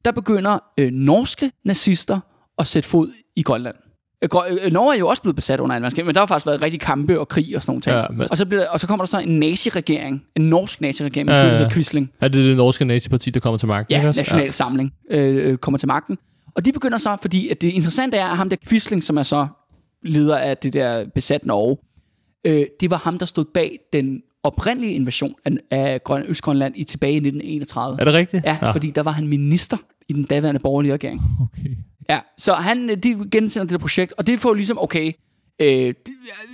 der 0.05 0.13
begynder 0.13 0.59
øh, 0.79 0.91
norske 0.93 1.53
nazister 1.65 2.21
at 2.59 2.67
sætte 2.67 2.89
fod 2.89 3.09
i 3.37 3.43
Grønland. 3.43 3.75
Øh, 4.23 4.29
øh, 4.65 4.73
Norge 4.73 4.95
er 4.95 4.99
jo 4.99 5.09
også 5.09 5.23
blevet 5.23 5.37
besat 5.37 5.61
under 5.61 5.77
2. 5.77 5.81
verdenskrig, 5.83 6.07
men 6.07 6.15
der 6.15 6.21
har 6.21 6.27
faktisk 6.27 6.47
været 6.47 6.63
rigtig 6.63 6.81
kampe 6.81 7.21
og 7.21 7.29
krig 7.29 7.57
og 7.57 7.63
sådan 7.63 7.71
nogle 7.71 7.83
ting. 7.83 7.97
Ja, 7.97 8.05
men- 8.11 8.31
og, 8.31 8.39
så 8.39 8.47
bliver 8.47 8.63
der, 8.63 8.71
og 8.71 8.81
så 8.81 8.87
kommer 8.87 9.05
der 9.05 9.09
så 9.09 9.19
en 9.19 9.39
nazi-regering, 9.39 10.25
en 10.37 10.43
norsk 10.43 10.81
nazi-regering, 10.81 11.27
med 11.27 11.35
Ja, 11.35 11.41
ja, 11.43 11.49
ja, 11.49 11.55
ja. 11.57 11.63
ja. 11.63 11.69
Quisling. 11.71 12.11
Er 12.21 12.29
det 12.29 12.45
det 12.45 12.57
norske 12.57 12.85
naziparti, 12.85 13.31
der 13.31 13.41
kommer 13.41 13.59
til 13.59 13.69
magten? 13.69 13.97
Ja? 13.97 14.05
National 14.05 14.53
Samling 14.53 14.93
øh, 15.11 15.57
kommer 15.57 15.79
til 15.79 15.89
magten. 15.89 16.19
Og 16.55 16.65
de 16.65 16.73
begynder 16.73 16.99
så, 16.99 17.17
fordi 17.23 17.49
at 17.49 17.61
det 17.63 17.69
interessante 17.69 18.17
er, 18.17 18.27
at 18.27 18.37
ham 18.37 18.49
der 18.51 18.57
Quisling, 18.69 19.05
som 19.05 19.17
er 19.19 19.23
så 19.23 19.47
leder 20.03 20.37
af 20.39 20.57
det 20.59 20.73
der 20.73 21.05
besat 21.15 21.47
Norge, 21.47 21.77
øh, 22.45 22.67
det 22.81 22.91
var 22.91 22.97
ham, 22.97 23.19
der 23.19 23.27
stod 23.27 23.45
bag 23.55 23.79
den 23.93 24.23
oprindelige 24.43 24.95
invasion 24.95 25.35
af, 25.45 25.53
af 25.71 26.05
Grøn, 26.05 26.25
Østgrønland 26.27 26.75
i 26.77 26.85
tilbage 26.85 27.13
i 27.13 27.17
1931. 27.17 28.01
Er 28.01 28.05
det 28.05 28.15
rigtigt? 28.15 28.45
Ja, 28.45 28.71
fordi 28.73 28.91
der 28.91 29.03
var 29.03 29.11
han 29.11 29.29
minister 29.29 29.77
i 30.09 30.13
den 30.13 30.25
daværende 30.25 30.61
borgerlige 30.61 30.93
regering. 30.93 31.23
Okay. 31.43 31.71
Ja, 32.11 32.21
så 32.39 32.55
han, 32.55 32.89
de 32.89 33.29
gensender 33.31 33.65
det 33.65 33.71
der 33.71 33.79
projekt, 33.79 34.15
og 34.19 34.27
det 34.27 34.41
får 34.41 34.55
ligesom, 34.55 34.79
okay, 34.79 35.13
øh, 35.59 35.95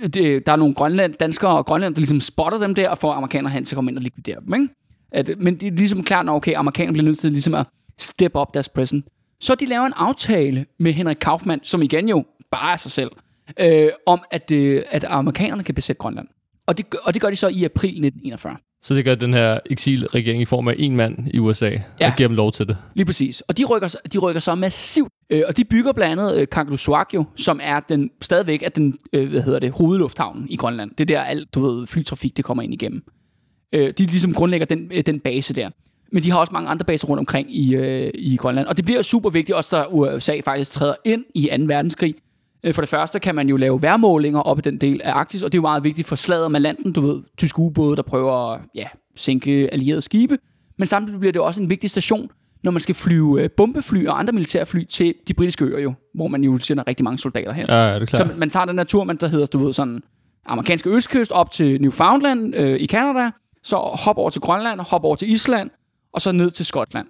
det, 0.03 0.13
det, 0.13 0.45
der 0.45 0.51
er 0.51 0.55
nogle 0.55 0.73
grønland, 0.73 1.13
danskere 1.13 1.57
og 1.57 1.65
grønland, 1.65 1.95
der 1.95 1.99
ligesom 1.99 2.21
spotter 2.21 2.59
dem 2.59 2.75
der, 2.75 2.89
og 2.89 2.97
får 2.97 3.13
amerikanere 3.13 3.51
hen 3.51 3.65
til 3.65 3.75
at 3.75 3.77
komme 3.77 3.91
ind 3.91 3.97
og 3.97 4.03
likvidere 4.03 4.37
dem, 4.45 4.53
ikke? 4.53 4.67
At, 5.11 5.31
men 5.39 5.55
det 5.55 5.67
er 5.67 5.71
ligesom 5.71 6.03
klart, 6.03 6.25
når 6.25 6.35
okay, 6.35 6.53
amerikanerne 6.55 6.93
bliver 6.93 7.05
nødt 7.05 7.19
til 7.19 7.31
ligesom 7.31 7.53
at 7.53 7.65
step 7.97 8.35
up 8.35 8.53
deres 8.53 8.69
present. 8.69 9.05
Så 9.39 9.55
de 9.55 9.65
laver 9.65 9.85
en 9.85 9.93
aftale 9.95 10.65
med 10.79 10.93
Henrik 10.93 11.17
Kaufmann, 11.21 11.61
som 11.63 11.81
igen 11.81 12.09
jo 12.09 12.25
bare 12.51 12.73
er 12.73 12.77
sig 12.77 12.91
selv, 12.91 13.11
øh, 13.59 13.89
om 14.05 14.21
at, 14.31 14.51
øh, 14.51 14.83
at 14.91 15.03
amerikanerne 15.03 15.63
kan 15.63 15.75
besætte 15.75 15.99
Grønland. 15.99 16.27
Og 16.69 16.77
det, 16.77 16.89
gør- 16.89 16.99
og 17.03 17.13
det 17.13 17.21
gør 17.21 17.29
de 17.29 17.35
så 17.35 17.47
i 17.47 17.63
april 17.63 17.89
1941. 17.89 18.55
Så 18.83 18.93
det 18.95 19.05
gør 19.05 19.15
den 19.15 19.33
her 19.33 19.59
eksilregering 19.69 20.41
i 20.41 20.45
form 20.45 20.67
af 20.67 20.75
en 20.77 20.95
mand 20.95 21.27
i 21.33 21.39
USA, 21.39 21.69
ja. 21.99 22.07
Og 22.11 22.13
giver 22.17 22.27
dem 22.29 22.35
lov 22.35 22.51
til 22.51 22.67
det. 22.67 22.77
Lige 22.95 23.05
præcis. 23.05 23.41
Og 23.41 23.57
de 23.57 23.65
rykker, 23.65 23.87
så- 23.87 23.97
de 24.13 24.17
rykker 24.17 24.39
så 24.39 24.55
massivt. 24.55 25.09
Øh, 25.29 25.43
og 25.47 25.57
de 25.57 25.65
bygger 25.65 25.91
blandt 25.91 26.21
andet 26.21 26.37
øh, 26.41 26.47
Kangerlussuaq 26.51 27.13
som 27.35 27.59
er 27.63 27.79
den, 27.79 28.09
stadigvæk 28.21 28.63
er 28.63 28.69
den, 28.69 28.97
øh, 29.13 29.29
hvad 29.29 29.41
hedder 29.41 29.59
det, 29.59 29.71
hovedlufthavnen 29.71 30.45
i 30.49 30.55
Grønland. 30.55 30.91
Det 30.97 31.01
er 31.01 31.05
der 31.15 31.21
alt, 31.21 31.55
du 31.55 31.59
ved, 31.65 31.87
flytrafik, 31.87 32.37
det 32.37 32.45
kommer 32.45 32.63
ind 32.63 32.73
igennem. 32.73 33.03
Øh, 33.73 33.93
de 33.97 34.05
ligesom 34.05 34.33
grundlægger 34.33 34.65
den, 34.65 34.91
øh, 34.93 35.03
den 35.05 35.19
base 35.19 35.53
der. 35.53 35.69
Men 36.11 36.23
de 36.23 36.31
har 36.31 36.39
også 36.39 36.53
mange 36.53 36.69
andre 36.69 36.85
baser 36.85 37.07
rundt 37.07 37.19
omkring 37.19 37.55
i, 37.55 37.75
øh, 37.75 38.11
i 38.15 38.35
Grønland. 38.35 38.67
Og 38.67 38.77
det 38.77 38.85
bliver 38.85 39.01
super 39.01 39.29
vigtigt, 39.29 39.55
også 39.55 39.77
da 39.77 39.85
USA 39.89 40.39
faktisk 40.45 40.71
træder 40.71 40.95
ind 41.05 41.25
i 41.35 41.49
2. 41.57 41.63
verdenskrig. 41.65 42.15
Øh, 42.63 42.73
For 42.73 42.81
det 42.81 42.89
første 42.89 43.19
kan 43.19 43.35
man 43.35 43.49
jo 43.49 43.57
lave 43.57 43.81
værmålinger 43.81 44.39
op 44.39 44.57
i 44.57 44.61
den 44.61 44.77
del 44.77 45.01
af 45.03 45.11
Arktis, 45.13 45.43
og 45.43 45.51
det 45.51 45.57
er 45.57 45.59
jo 45.59 45.61
meget 45.67 45.83
vigtigt 45.83 46.07
for 46.07 46.15
slaget 46.15 46.51
med 46.51 46.59
landen, 46.59 46.93
du 46.93 47.01
ved, 47.01 47.21
tyske 47.37 47.59
ubåde, 47.59 47.95
der 47.95 48.01
prøver 48.01 48.53
at 48.53 48.59
ja, 48.75 48.85
sænke 49.15 49.69
allierede 49.73 50.01
skibe. 50.01 50.37
Men 50.77 50.87
samtidig 50.87 51.19
bliver 51.19 51.31
det 51.31 51.41
også 51.41 51.61
en 51.61 51.69
vigtig 51.69 51.89
station, 51.89 52.29
når 52.63 52.71
man 52.71 52.81
skal 52.81 52.95
flyve 52.95 53.41
øh, 53.43 53.49
bombefly 53.57 54.05
og 54.07 54.19
andre 54.19 54.33
militærfly 54.33 54.83
til 54.83 55.13
de 55.27 55.33
britiske 55.33 55.65
øer 55.65 55.79
jo, 55.79 55.93
hvor 56.13 56.27
man 56.27 56.43
jo 56.43 56.57
sender 56.57 56.83
rigtig 56.87 57.03
mange 57.03 57.17
soldater 57.17 57.53
hen. 57.53 57.65
Ja, 57.69 57.95
det 57.95 58.01
er 58.01 58.05
Så 58.05 58.15
klart. 58.15 58.27
man, 58.27 58.39
man 58.39 58.49
tager 58.49 58.65
den 58.65 58.77
her 58.77 58.83
tur, 58.85 59.03
man, 59.03 59.17
der 59.17 59.27
hedder, 59.27 59.45
du 59.45 59.57
ved, 59.65 59.73
sådan 59.73 60.01
amerikanske 60.45 60.89
østkyst 60.89 61.31
op 61.31 61.51
til 61.51 61.81
Newfoundland 61.81 62.55
øh, 62.55 62.79
i 62.79 62.87
Canada, 62.87 63.31
så 63.63 63.75
hop 63.77 64.17
over 64.17 64.29
til 64.29 64.41
Grønland, 64.41 64.79
hop 64.79 65.03
over 65.03 65.15
til 65.15 65.31
Island, 65.31 65.69
og 66.13 66.21
så 66.21 66.31
ned 66.31 66.51
til 66.51 66.65
Skotland. 66.65 67.07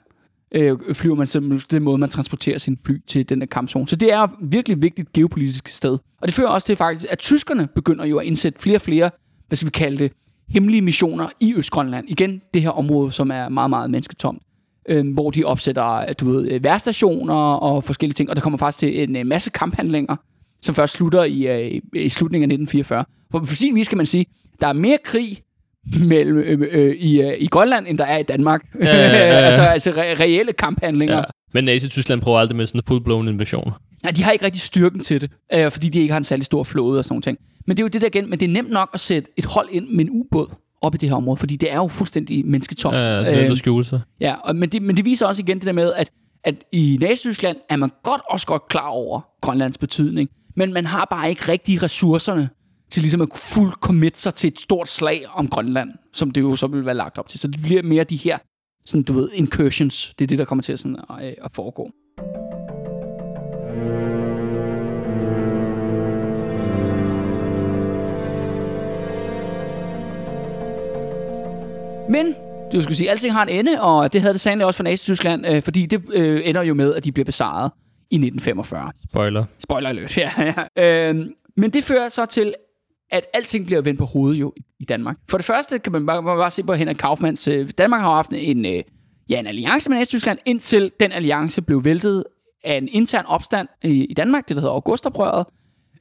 Øh, 0.51 0.77
flyver 0.93 1.15
man 1.15 1.27
simpelthen 1.27 1.67
den 1.71 1.83
måde, 1.83 1.97
man 1.97 2.09
transporterer 2.09 2.57
sin 2.57 2.77
fly 2.85 2.97
til 3.07 3.29
den 3.29 3.41
her 3.41 3.47
kampzone. 3.47 3.87
Så 3.87 3.95
det 3.95 4.13
er 4.13 4.27
virkelig 4.41 4.81
vigtigt 4.81 5.13
geopolitisk 5.13 5.67
sted. 5.67 5.97
Og 6.21 6.27
det 6.27 6.33
fører 6.33 6.47
også 6.47 6.65
til 6.65 6.75
faktisk, 6.75 7.05
at 7.09 7.19
tyskerne 7.19 7.67
begynder 7.75 8.05
jo 8.05 8.17
at 8.17 8.25
indsætte 8.25 8.59
flere 8.61 8.77
og 8.77 8.81
flere, 8.81 9.09
hvad 9.47 9.55
skal 9.55 9.65
vi 9.65 9.71
kalde 9.71 9.97
det, 9.97 10.11
hemmelige 10.49 10.81
missioner 10.81 11.29
i 11.39 11.55
Østgrønland. 11.55 12.09
Igen, 12.09 12.41
det 12.53 12.61
her 12.61 12.69
område, 12.69 13.11
som 13.11 13.31
er 13.31 13.49
meget, 13.49 13.69
meget 13.69 13.89
mennesketomt. 13.89 14.41
Øh, 14.89 15.13
hvor 15.13 15.31
de 15.31 15.43
opsætter, 15.43 16.13
du 16.13 16.31
ved, 16.31 16.51
øh, 16.51 16.63
værstationer 16.63 17.33
og 17.35 17.83
forskellige 17.83 18.13
ting. 18.13 18.29
Og 18.29 18.35
der 18.35 18.41
kommer 18.41 18.57
faktisk 18.57 18.79
til 18.79 19.03
en, 19.03 19.15
øh, 19.15 19.25
masse 19.25 19.49
kamphandlinger, 19.49 20.15
som 20.61 20.75
først 20.75 20.93
slutter 20.93 21.23
i, 21.23 21.47
øh, 21.47 21.81
i 21.93 22.09
slutningen 22.09 22.51
af 22.51 22.53
1944. 22.53 23.05
For, 23.31 23.45
for 23.45 23.55
sin 23.55 23.75
vis 23.75 23.87
kan 23.87 23.97
man 23.97 24.05
sige, 24.05 24.25
der 24.61 24.67
er 24.67 24.73
mere 24.73 24.97
krig 25.03 25.37
mellem, 26.01 26.37
øh, 26.37 26.67
øh, 26.71 26.95
i, 26.95 27.21
øh, 27.21 27.33
i 27.39 27.47
Grønland, 27.47 27.87
end 27.87 27.97
der 27.97 28.05
er 28.05 28.17
i 28.17 28.23
Danmark. 28.23 28.65
Ja, 28.81 28.85
ja, 28.85 29.07
ja, 29.17 29.17
ja. 29.17 29.33
altså 29.33 29.61
altså 29.61 29.91
re- 29.91 30.19
reelle 30.19 30.53
kamphandlinger. 30.53 31.17
Ja. 31.17 31.23
Men 31.53 31.63
Nazi-Tyskland 31.65 32.21
prøver 32.21 32.39
aldrig 32.39 32.55
med 32.57 32.67
sådan 32.67 32.81
en 32.87 32.95
full-blown 32.95 33.29
invasion. 33.29 33.71
Nej, 34.03 34.11
de 34.11 34.23
har 34.23 34.31
ikke 34.31 34.45
rigtig 34.45 34.61
styrken 34.61 34.99
til 34.99 35.21
det, 35.21 35.31
øh, 35.53 35.71
fordi 35.71 35.89
de 35.89 35.99
ikke 35.99 36.11
har 36.11 36.17
en 36.17 36.23
særlig 36.23 36.45
stor 36.45 36.63
flåde 36.63 36.99
og 36.99 37.05
sådan 37.05 37.13
nogle 37.13 37.21
ting. 37.21 37.37
Men 37.67 37.77
det 37.77 37.83
er 37.83 37.85
jo 37.85 37.87
det 37.87 38.01
der 38.01 38.07
igen, 38.07 38.29
men 38.29 38.39
det 38.39 38.45
er 38.45 38.53
nemt 38.53 38.69
nok 38.69 38.89
at 38.93 38.99
sætte 38.99 39.29
et 39.37 39.45
hold 39.45 39.67
ind 39.71 39.87
med 39.87 40.05
en 40.05 40.09
ubåd 40.11 40.47
op 40.81 40.95
i 40.95 40.97
det 40.97 41.09
her 41.09 41.15
område, 41.15 41.37
fordi 41.37 41.55
det 41.55 41.71
er 41.71 41.75
jo 41.75 41.87
fuldstændig 41.87 42.45
mennesketomt. 42.45 42.95
Ja, 42.95 43.19
det 43.19 43.37
er 43.37 43.43
Øh, 43.43 43.51
øh, 43.51 43.57
skjule 43.57 43.85
sig. 43.85 44.01
Ja, 44.19 44.35
og, 44.43 44.55
men, 44.55 44.69
det, 44.69 44.81
men 44.81 44.97
det 44.97 45.05
viser 45.05 45.25
også 45.27 45.41
igen 45.41 45.57
det 45.57 45.65
der 45.65 45.71
med, 45.73 45.93
at, 45.93 46.09
at 46.43 46.55
i 46.71 46.97
Nazi-Tyskland 47.01 47.57
er 47.69 47.75
man 47.75 47.89
godt 48.03 48.21
også 48.29 48.47
godt 48.47 48.67
klar 48.67 48.87
over 48.87 49.21
Grønlands 49.41 49.77
betydning, 49.77 50.29
men 50.55 50.73
man 50.73 50.85
har 50.85 51.07
bare 51.11 51.29
ikke 51.29 51.51
rigtig 51.51 51.83
ressourcerne 51.83 52.49
til 52.91 53.01
ligesom 53.01 53.21
at 53.21 53.27
fuld 53.35 53.73
commit 53.73 54.17
sig 54.17 54.35
til 54.35 54.47
et 54.47 54.59
stort 54.59 54.87
slag 54.87 55.25
om 55.33 55.47
Grønland, 55.47 55.89
som 56.13 56.31
det 56.31 56.41
jo 56.41 56.55
så 56.55 56.67
vil 56.67 56.85
være 56.85 56.95
lagt 56.95 57.17
op 57.17 57.27
til. 57.27 57.39
Så 57.39 57.47
det 57.47 57.61
bliver 57.61 57.83
mere 57.83 58.03
de 58.03 58.15
her, 58.15 58.37
sådan, 58.85 59.03
du 59.03 59.13
ved, 59.13 59.29
incursions. 59.33 60.13
Det 60.19 60.25
er 60.25 60.27
det, 60.27 60.37
der 60.37 60.45
kommer 60.45 60.61
til 60.61 60.73
at, 60.73 60.79
sådan, 60.79 60.99
at, 61.09 61.27
øh, 61.27 61.33
at 61.43 61.51
foregå. 61.53 61.91
Men 72.09 72.35
du 72.73 72.81
skulle 72.81 72.95
sige, 72.95 73.09
at 73.09 73.11
alting 73.11 73.33
har 73.33 73.43
en 73.43 73.49
ende, 73.49 73.81
og 73.81 74.13
det 74.13 74.21
havde 74.21 74.33
det 74.33 74.41
sandelig 74.41 74.65
også 74.65 74.77
for 74.77 74.83
Nazi-Tyskland, 74.83 75.47
øh, 75.47 75.61
fordi 75.61 75.85
det 75.85 76.01
øh, 76.13 76.41
ender 76.43 76.63
jo 76.63 76.73
med, 76.73 76.95
at 76.95 77.03
de 77.03 77.11
bliver 77.11 77.25
besejret 77.25 77.71
i 78.11 78.15
1945. 78.15 78.91
Spoiler. 79.09 79.45
Spoiler 79.59 79.89
alert, 79.89 80.17
ja. 80.17 80.31
ja. 80.37 80.53
Øhm, 81.09 81.33
men 81.57 81.69
det 81.69 81.83
fører 81.83 82.09
så 82.09 82.25
til, 82.25 82.53
at 83.11 83.25
alting 83.33 83.65
bliver 83.65 83.81
vendt 83.81 83.99
på 83.99 84.05
hovedet 84.05 84.39
jo 84.39 84.53
i 84.79 84.85
Danmark. 84.85 85.17
For 85.29 85.37
det 85.37 85.45
første 85.45 85.79
kan 85.79 85.91
man 85.91 86.05
bare, 86.05 86.21
man 86.21 86.37
bare 86.37 86.51
se 86.51 86.63
på 86.63 86.73
Henrik 86.73 86.95
Kaufmanns... 86.95 87.47
Øh, 87.47 87.69
Danmark 87.77 88.01
har 88.01 88.15
haft 88.15 88.33
en, 88.33 88.65
øh, 88.65 88.83
ja, 89.29 89.39
en 89.39 89.47
alliance 89.47 89.89
med 89.89 89.97
Nazi-Tyskland, 89.97 90.39
indtil 90.45 90.91
den 90.99 91.11
alliance 91.11 91.61
blev 91.61 91.83
væltet 91.83 92.23
af 92.63 92.77
en 92.77 92.87
intern 92.91 93.25
opstand 93.25 93.67
i, 93.83 94.05
i 94.05 94.13
Danmark, 94.13 94.47
det 94.47 94.55
der 94.55 94.61
hedder 94.61 94.73
Augustoprøret. 94.73 95.45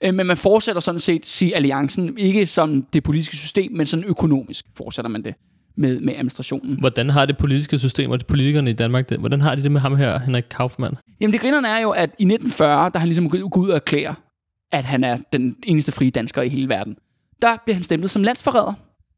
Øh, 0.05 0.15
men 0.15 0.27
man 0.27 0.37
fortsætter 0.37 0.81
sådan 0.81 0.99
set 0.99 1.27
sige 1.27 1.57
alliancen, 1.57 2.19
ikke 2.19 2.47
som 2.47 2.83
det 2.93 3.03
politiske 3.03 3.37
system, 3.37 3.73
men 3.73 3.87
sådan 3.87 4.05
økonomisk 4.05 4.65
fortsætter 4.77 5.11
man 5.11 5.23
det 5.23 5.35
med, 5.77 6.01
med 6.01 6.15
administrationen. 6.15 6.81
Hvordan 6.81 7.11
har 7.11 7.27
det 7.27 7.39
politiske 7.39 7.79
system 7.79 8.11
og 8.11 8.21
de 8.21 8.25
politikerne 8.25 8.71
i 8.71 8.73
Danmark 8.73 9.09
det? 9.09 9.19
Hvordan 9.19 9.41
har 9.41 9.55
de 9.55 9.63
det 9.63 9.73
med 9.73 9.81
ham 9.81 9.97
her, 9.97 10.19
Henrik 10.19 10.45
Kaufmann? 10.51 10.97
Jamen 11.21 11.33
det 11.33 11.41
grinerne 11.41 11.69
er 11.69 11.79
jo, 11.79 11.91
at 11.91 12.11
i 12.19 12.25
1940, 12.25 12.91
der 12.93 12.99
han 12.99 13.09
ligesom 13.09 13.31
går 13.31 13.59
ud 13.59 13.69
og 13.69 13.77
erklærer, 13.77 14.15
at 14.73 14.85
han 14.85 15.05
er 15.05 15.17
den 15.33 15.57
eneste 15.67 15.93
frie 15.93 16.11
dansker 16.11 16.43
i 16.43 16.49
hele 16.49 16.69
verden, 16.69 16.97
der 17.43 17.57
bliver 17.65 17.75
han 17.75 17.83
stemplet 17.85 18.11
som 18.11 18.23
landsforræder. 18.23 18.73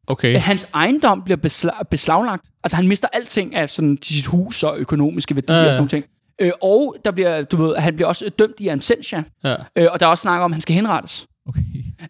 Okay. 0.07 0.37
Hans 0.39 0.71
ejendom 0.75 1.23
bliver 1.23 1.39
besla- 1.47 1.83
beslaglagt. 1.91 2.45
Altså 2.65 2.77
han 2.77 2.89
mister 2.89 3.09
alting 3.13 3.55
af 3.55 3.71
sådan, 3.71 3.99
sit 4.03 4.27
hus 4.27 4.63
og 4.63 4.79
økonomiske 4.79 5.35
værdier 5.35 5.57
Ja, 5.57 5.63
ja. 5.63 5.69
og 5.69 5.75
sådan 5.75 5.89
ting. 5.89 6.05
Øh, 6.41 6.53
og 6.63 6.97
der 7.05 7.11
bliver, 7.11 7.43
du 7.43 7.57
ved, 7.57 7.77
han 7.77 7.95
bliver 7.97 8.09
også 8.09 8.29
dømt 8.39 8.55
i 8.61 8.69
absentia. 8.69 9.25
Ja. 9.45 9.55
Øh, 9.77 9.87
og 9.93 10.01
der 10.01 10.07
er 10.07 10.11
også 10.11 10.23
snak 10.23 10.41
om, 10.41 10.51
at 10.53 10.55
han 10.55 10.61
skal 10.61 10.75
henrettes. 10.75 11.27
Okay. 11.49 11.61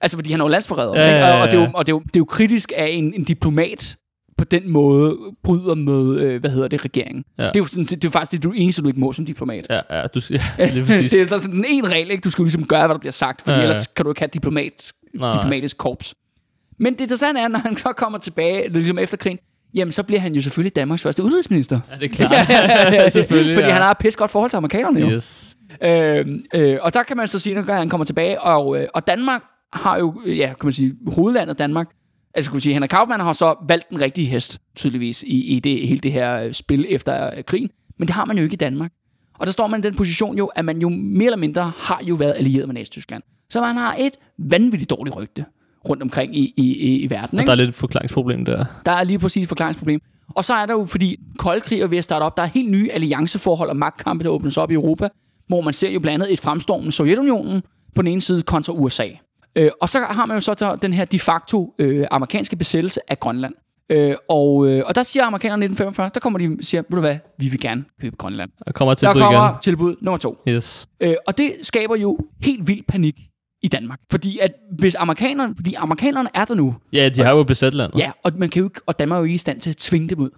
Altså 0.00 0.16
fordi 0.16 0.30
han 0.30 0.40
er 0.40 0.44
jo 0.44 0.48
landsforræder. 0.48 1.00
Ja, 1.00 1.06
ikke? 1.06 1.18
ja, 1.18 1.28
ja, 1.36 1.42
Og, 1.42 1.46
det 1.46 1.54
er 1.54 1.58
jo, 1.58 1.64
ja. 1.64 1.70
og 1.74 1.86
det, 1.86 1.92
er 1.92 1.96
jo, 1.96 2.00
det 2.00 2.16
er 2.16 2.20
jo 2.20 2.24
kritisk, 2.24 2.72
at 2.76 2.94
en, 2.98 3.14
en 3.14 3.24
diplomat 3.24 3.96
på 4.40 4.44
den 4.44 4.70
måde 4.70 5.18
bryder 5.42 5.74
med, 5.74 6.20
øh, 6.20 6.40
hvad 6.40 6.50
hedder 6.50 6.68
det, 6.68 6.84
regeringen. 6.84 7.24
Ja. 7.38 7.42
Det, 7.42 7.56
er 7.56 7.58
jo 7.58 7.66
sådan, 7.66 7.84
det, 7.84 7.90
det 7.90 8.04
er 8.04 8.08
jo 8.08 8.10
faktisk 8.10 8.32
det 8.32 8.42
du 8.42 8.52
eneste, 8.56 8.82
du 8.82 8.88
ikke 8.88 9.00
må 9.00 9.12
som 9.12 9.24
diplomat. 9.24 9.66
Ja, 9.70 9.80
ja, 9.90 10.06
du, 10.06 10.20
ja 10.30 10.40
lige 10.74 10.86
præcis. 10.86 11.10
det 11.10 11.20
er 11.20 11.26
der- 11.26 11.40
den 11.40 11.64
ene 11.68 11.88
regel, 11.88 12.10
ikke? 12.10 12.20
Du 12.20 12.30
skal 12.30 12.44
ligesom 12.44 12.64
gøre, 12.66 12.86
hvad 12.86 12.94
der 12.94 12.98
bliver 12.98 13.12
sagt, 13.12 13.40
fordi 13.40 13.50
Ja, 13.50 13.56
ja, 13.56 13.62
ellers 13.62 13.86
kan 13.86 14.04
du 14.04 14.10
ikke 14.10 14.20
have 14.20 14.30
diplomat, 14.34 14.92
Nej. 15.14 15.32
diplomatisk 15.32 15.78
korps. 15.78 16.14
Men 16.78 16.92
det 16.92 17.00
interessante 17.00 17.40
er, 17.40 17.48
når 17.48 17.58
han 17.58 17.76
så 17.76 17.92
kommer 17.92 18.18
tilbage, 18.18 18.68
ligesom 18.68 18.98
efter 18.98 19.16
krigen, 19.16 19.38
jamen 19.74 19.92
så 19.92 20.02
bliver 20.02 20.20
han 20.20 20.34
jo 20.34 20.40
selvfølgelig 20.42 20.76
Danmarks 20.76 21.02
første 21.02 21.22
udenrigsminister. 21.22 21.80
Ja, 21.90 21.96
det 21.96 22.04
er 22.04 22.08
klart. 22.08 22.32
ja, 22.94 23.08
selvfølgelig. 23.08 23.56
Fordi 23.56 23.66
ja. 23.66 23.72
han 23.72 23.82
har 23.82 23.90
et 23.90 23.98
pis 23.98 24.16
godt 24.16 24.30
forhold 24.30 24.50
til 24.50 24.56
amerikanerne 24.56 25.00
jo. 25.00 25.10
Yes. 25.10 25.56
Øh, 25.84 26.26
øh, 26.54 26.78
og 26.82 26.94
der 26.94 27.02
kan 27.02 27.16
man 27.16 27.28
så 27.28 27.38
sige, 27.38 27.54
når 27.54 27.72
han 27.72 27.88
kommer 27.88 28.04
tilbage, 28.04 28.40
og, 28.40 28.80
øh, 28.80 28.88
og 28.94 29.06
Danmark 29.06 29.42
har 29.72 29.98
jo, 29.98 30.20
øh, 30.26 30.38
ja, 30.38 30.46
kan 30.46 30.56
man 30.66 30.72
sige, 30.72 30.94
hovedlandet 31.06 31.58
Danmark, 31.58 31.88
altså 32.34 32.50
man 32.52 32.60
sige, 32.60 32.72
Henrik 32.72 32.90
Kaufmann 32.90 33.22
har 33.22 33.32
så 33.32 33.54
valgt 33.68 33.90
den 33.90 34.00
rigtige 34.00 34.26
hest, 34.26 34.60
tydeligvis, 34.76 35.22
i, 35.22 35.56
i 35.56 35.60
det, 35.60 35.88
hele 35.88 36.00
det 36.00 36.12
her 36.12 36.36
øh, 36.36 36.52
spil 36.52 36.86
efter 36.88 37.34
øh, 37.36 37.44
krigen, 37.44 37.70
men 37.98 38.08
det 38.08 38.14
har 38.14 38.24
man 38.24 38.36
jo 38.38 38.42
ikke 38.44 38.54
i 38.54 38.56
Danmark. 38.56 38.92
Og 39.38 39.46
der 39.46 39.52
står 39.52 39.66
man 39.66 39.80
i 39.80 39.82
den 39.82 39.94
position 39.94 40.38
jo, 40.38 40.46
at 40.46 40.64
man 40.64 40.78
jo 40.78 40.88
mere 40.88 41.26
eller 41.26 41.36
mindre 41.36 41.72
har 41.76 42.00
jo 42.02 42.14
været 42.14 42.34
allieret 42.36 42.68
med 42.68 42.74
Nazi-Tyskland. 42.74 43.22
Så 43.50 43.60
man 43.60 43.76
har 43.76 43.96
et 43.98 44.12
vanvittigt 44.38 44.90
dårligt 44.90 45.16
rygte 45.16 45.44
rundt 45.88 46.02
omkring 46.02 46.36
i, 46.36 46.54
i, 46.56 46.62
i, 46.62 46.96
i 46.96 47.10
verden. 47.10 47.38
Og 47.38 47.42
Ikke? 47.42 47.46
der 47.46 47.52
er 47.52 47.56
lidt 47.56 47.68
et 47.68 47.74
forklaringsproblem 47.74 48.44
der. 48.44 48.64
Der 48.86 48.92
er 48.92 49.04
lige 49.04 49.18
præcis 49.18 49.42
et 49.42 49.48
forklaringsproblem. 49.48 50.00
Og 50.28 50.44
så 50.44 50.54
er 50.54 50.66
der 50.66 50.74
jo, 50.74 50.84
fordi 50.84 51.20
kold 51.38 51.60
krig 51.60 51.80
er 51.80 51.86
ved 51.86 51.98
at 51.98 52.04
starte 52.04 52.22
op, 52.22 52.36
der 52.36 52.42
er 52.42 52.46
helt 52.46 52.70
nye 52.70 52.90
allianceforhold 52.92 53.68
og 53.68 53.76
magtkampe, 53.76 54.24
der 54.24 54.30
åbnes 54.30 54.56
op 54.56 54.70
i 54.70 54.74
Europa, 54.74 55.08
hvor 55.46 55.60
man 55.60 55.74
ser 55.74 55.90
jo 55.90 56.00
blandt 56.00 56.14
andet 56.14 56.32
et 56.32 56.40
fremstormende 56.40 56.92
Sovjetunionen 56.92 57.62
på 57.94 58.02
den 58.02 58.08
ene 58.08 58.20
side 58.20 58.42
kontra 58.42 58.72
USA. 58.72 59.06
Øh, 59.56 59.70
og 59.80 59.88
så 59.88 60.00
har 60.00 60.26
man 60.26 60.36
jo 60.36 60.40
så 60.40 60.78
den 60.82 60.92
her 60.92 61.04
de 61.04 61.20
facto 61.20 61.74
øh, 61.78 62.06
amerikanske 62.10 62.56
besættelse 62.56 63.00
af 63.10 63.20
Grønland. 63.20 63.54
Øh, 63.90 64.14
og, 64.28 64.66
øh, 64.66 64.82
og 64.86 64.94
der 64.94 65.02
siger 65.02 65.24
amerikanerne 65.24 65.64
i 65.64 65.68
1945, 65.68 66.10
der 66.14 66.20
kommer 66.20 66.38
de 66.38 66.46
og 66.58 66.64
siger, 66.64 66.82
ved 66.88 66.96
du 66.96 67.00
hvad, 67.00 67.16
vi 67.38 67.48
vil 67.48 67.60
gerne 67.60 67.84
købe 68.00 68.16
Grønland. 68.16 68.50
Der 68.66 68.72
kommer 68.72 68.94
til 68.94 69.06
Der 69.06 69.12
tilbud 69.12 69.22
kommer 69.22 69.48
igen. 69.48 69.58
tilbud 69.62 69.96
nummer 70.00 70.18
to. 70.18 70.36
Yes. 70.48 70.88
Øh, 71.00 71.14
og 71.26 71.38
det 71.38 71.52
skaber 71.62 71.96
jo 71.96 72.18
helt 72.42 72.66
vild 72.68 72.82
panik 72.88 73.16
i 73.62 73.68
Danmark. 73.68 74.00
Fordi 74.10 74.38
at 74.38 74.52
hvis 74.78 74.94
amerikanerne, 74.94 75.54
fordi 75.56 75.74
amerikanerne 75.74 76.28
er 76.34 76.44
der 76.44 76.54
nu, 76.54 76.74
Ja, 76.92 77.08
de 77.08 77.22
har 77.22 77.30
jo 77.30 77.42
besat 77.42 77.74
landet. 77.74 77.98
Ja, 77.98 78.10
og, 78.24 78.32
man 78.36 78.48
kan 78.48 78.60
jo 78.60 78.66
ikke, 78.66 78.80
og 78.86 78.98
Danmark 78.98 79.16
er 79.16 79.20
jo 79.20 79.24
ikke 79.24 79.34
i 79.34 79.38
stand 79.38 79.60
til 79.60 79.70
at 79.70 79.76
tvinge 79.76 80.08
dem 80.08 80.18
ud. 80.20 80.30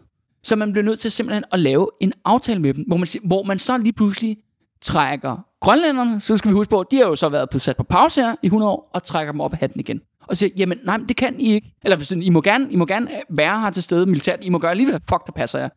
Så 0.45 0.57
man 0.57 0.73
bliver 0.73 0.85
nødt 0.85 1.01
til 1.01 1.11
simpelthen 1.11 1.45
at 1.53 1.59
lave 1.61 1.89
en 2.01 2.13
aftale 2.25 2.61
med 2.61 2.75
dem, 2.75 2.85
hvor 2.87 2.97
man, 2.97 3.07
hvor 3.25 3.43
man 3.43 3.59
så 3.59 3.79
lige 3.79 3.93
pludselig 3.93 4.37
trækker 4.81 5.47
grønlænderne, 5.63 6.21
så 6.21 6.37
skal 6.37 6.49
vi 6.49 6.55
huske 6.55 6.71
på, 6.71 6.81
at 6.81 6.87
de 6.91 6.97
har 6.97 7.05
jo 7.05 7.17
så 7.17 7.29
været 7.29 7.51
på- 7.51 7.59
sat 7.59 7.77
på 7.77 7.83
pause 7.83 8.21
her 8.23 8.35
i 8.43 8.47
100 8.47 8.71
år, 8.73 8.91
og 8.95 9.03
trækker 9.03 9.33
dem 9.33 9.41
op 9.41 9.53
af 9.53 9.59
hatten 9.59 9.81
igen. 9.81 10.01
Og 10.27 10.37
siger, 10.37 10.51
jamen 10.57 10.79
nej, 10.85 10.97
men 10.97 11.09
det 11.09 11.17
kan 11.17 11.41
I 11.41 11.53
ikke. 11.53 11.73
Eller 11.85 11.97
hvis 11.97 12.11
I 12.11 12.31
må 12.31 12.41
gerne, 12.41 12.67
I 12.71 12.77
må 12.77 12.87
gerne 12.87 13.09
være 13.31 13.61
her 13.61 13.71
til 13.71 13.83
stede 13.83 14.07
militært, 14.07 14.39
I 14.45 14.49
må 14.49 14.59
gøre 14.59 14.75
lige 14.75 14.91
hvad 14.91 15.01
fuck 15.09 15.27
der 15.27 15.33
passer 15.33 15.59
jer. 15.59 15.69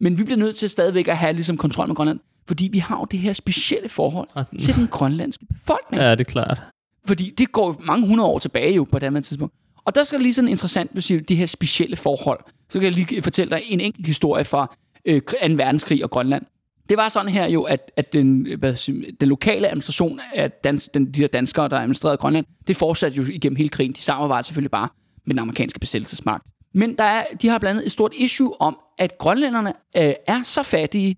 Men 0.00 0.18
vi 0.18 0.24
bliver 0.24 0.38
nødt 0.38 0.56
til 0.56 0.68
stadigvæk 0.70 1.08
at 1.08 1.16
have 1.16 1.32
ligesom 1.32 1.56
kontrol 1.56 1.86
med 1.88 1.96
Grønland, 1.96 2.18
fordi 2.48 2.68
vi 2.72 2.78
har 2.78 2.98
jo 2.98 3.04
det 3.04 3.18
her 3.18 3.32
specielle 3.32 3.88
forhold 3.88 4.28
til 4.60 4.74
den 4.74 4.86
grønlandske 4.88 5.46
befolkning. 5.46 6.02
Ja, 6.02 6.10
det 6.10 6.20
er 6.20 6.24
klart. 6.30 6.60
Fordi 7.06 7.30
det 7.38 7.52
går 7.52 7.66
jo 7.66 7.74
mange 7.86 8.06
hundrede 8.06 8.28
år 8.30 8.38
tilbage 8.38 8.74
jo 8.74 8.84
på 8.84 8.98
det 8.98 9.06
andet 9.06 9.24
tidspunkt. 9.24 9.54
Og 9.84 9.94
der 9.94 10.04
skal 10.04 10.20
lige 10.20 10.34
sådan 10.34 10.48
interessant, 10.48 10.90
hvis 10.92 11.04
siger, 11.04 11.20
de 11.20 11.34
her 11.34 11.46
specielle 11.46 11.96
forhold. 11.96 12.40
Så 12.70 12.78
kan 12.80 12.82
jeg 12.82 12.92
lige 12.92 13.22
fortælle 13.22 13.50
dig 13.50 13.62
en 13.66 13.80
enkelt 13.80 14.06
historie 14.06 14.44
fra 14.44 14.76
øh, 15.04 15.22
2. 15.22 15.26
verdenskrig 15.56 16.04
og 16.04 16.10
Grønland. 16.10 16.42
Det 16.88 16.96
var 16.96 17.08
sådan 17.08 17.32
her 17.32 17.46
jo, 17.46 17.62
at, 17.62 17.90
at 17.96 18.12
den, 18.12 18.46
hvad, 18.58 18.92
den 19.20 19.28
lokale 19.28 19.66
administration 19.66 20.20
af 20.34 20.50
dans, 20.64 20.88
den, 20.94 21.06
de 21.06 21.12
der 21.12 21.26
danskere, 21.26 21.68
der 21.68 21.78
administrerede 21.78 22.16
Grønland, 22.16 22.46
det 22.66 22.76
fortsatte 22.76 23.16
jo 23.16 23.24
igennem 23.32 23.56
hele 23.56 23.68
krigen. 23.68 23.92
De 23.92 24.00
samarbejdede 24.00 24.46
selvfølgelig 24.46 24.70
bare 24.70 24.88
med 25.26 25.34
den 25.34 25.38
amerikanske 25.38 25.80
besættelsesmagt. 25.80 26.44
Men 26.74 26.96
der 26.98 27.04
er, 27.04 27.24
de 27.42 27.48
har 27.48 27.58
blandt 27.58 27.76
andet 27.76 27.86
et 27.86 27.92
stort 27.92 28.12
issue 28.18 28.60
om, 28.60 28.78
at 28.98 29.18
grønlænderne 29.18 29.72
øh, 29.96 30.12
er 30.26 30.42
så 30.42 30.62
fattige 30.62 31.16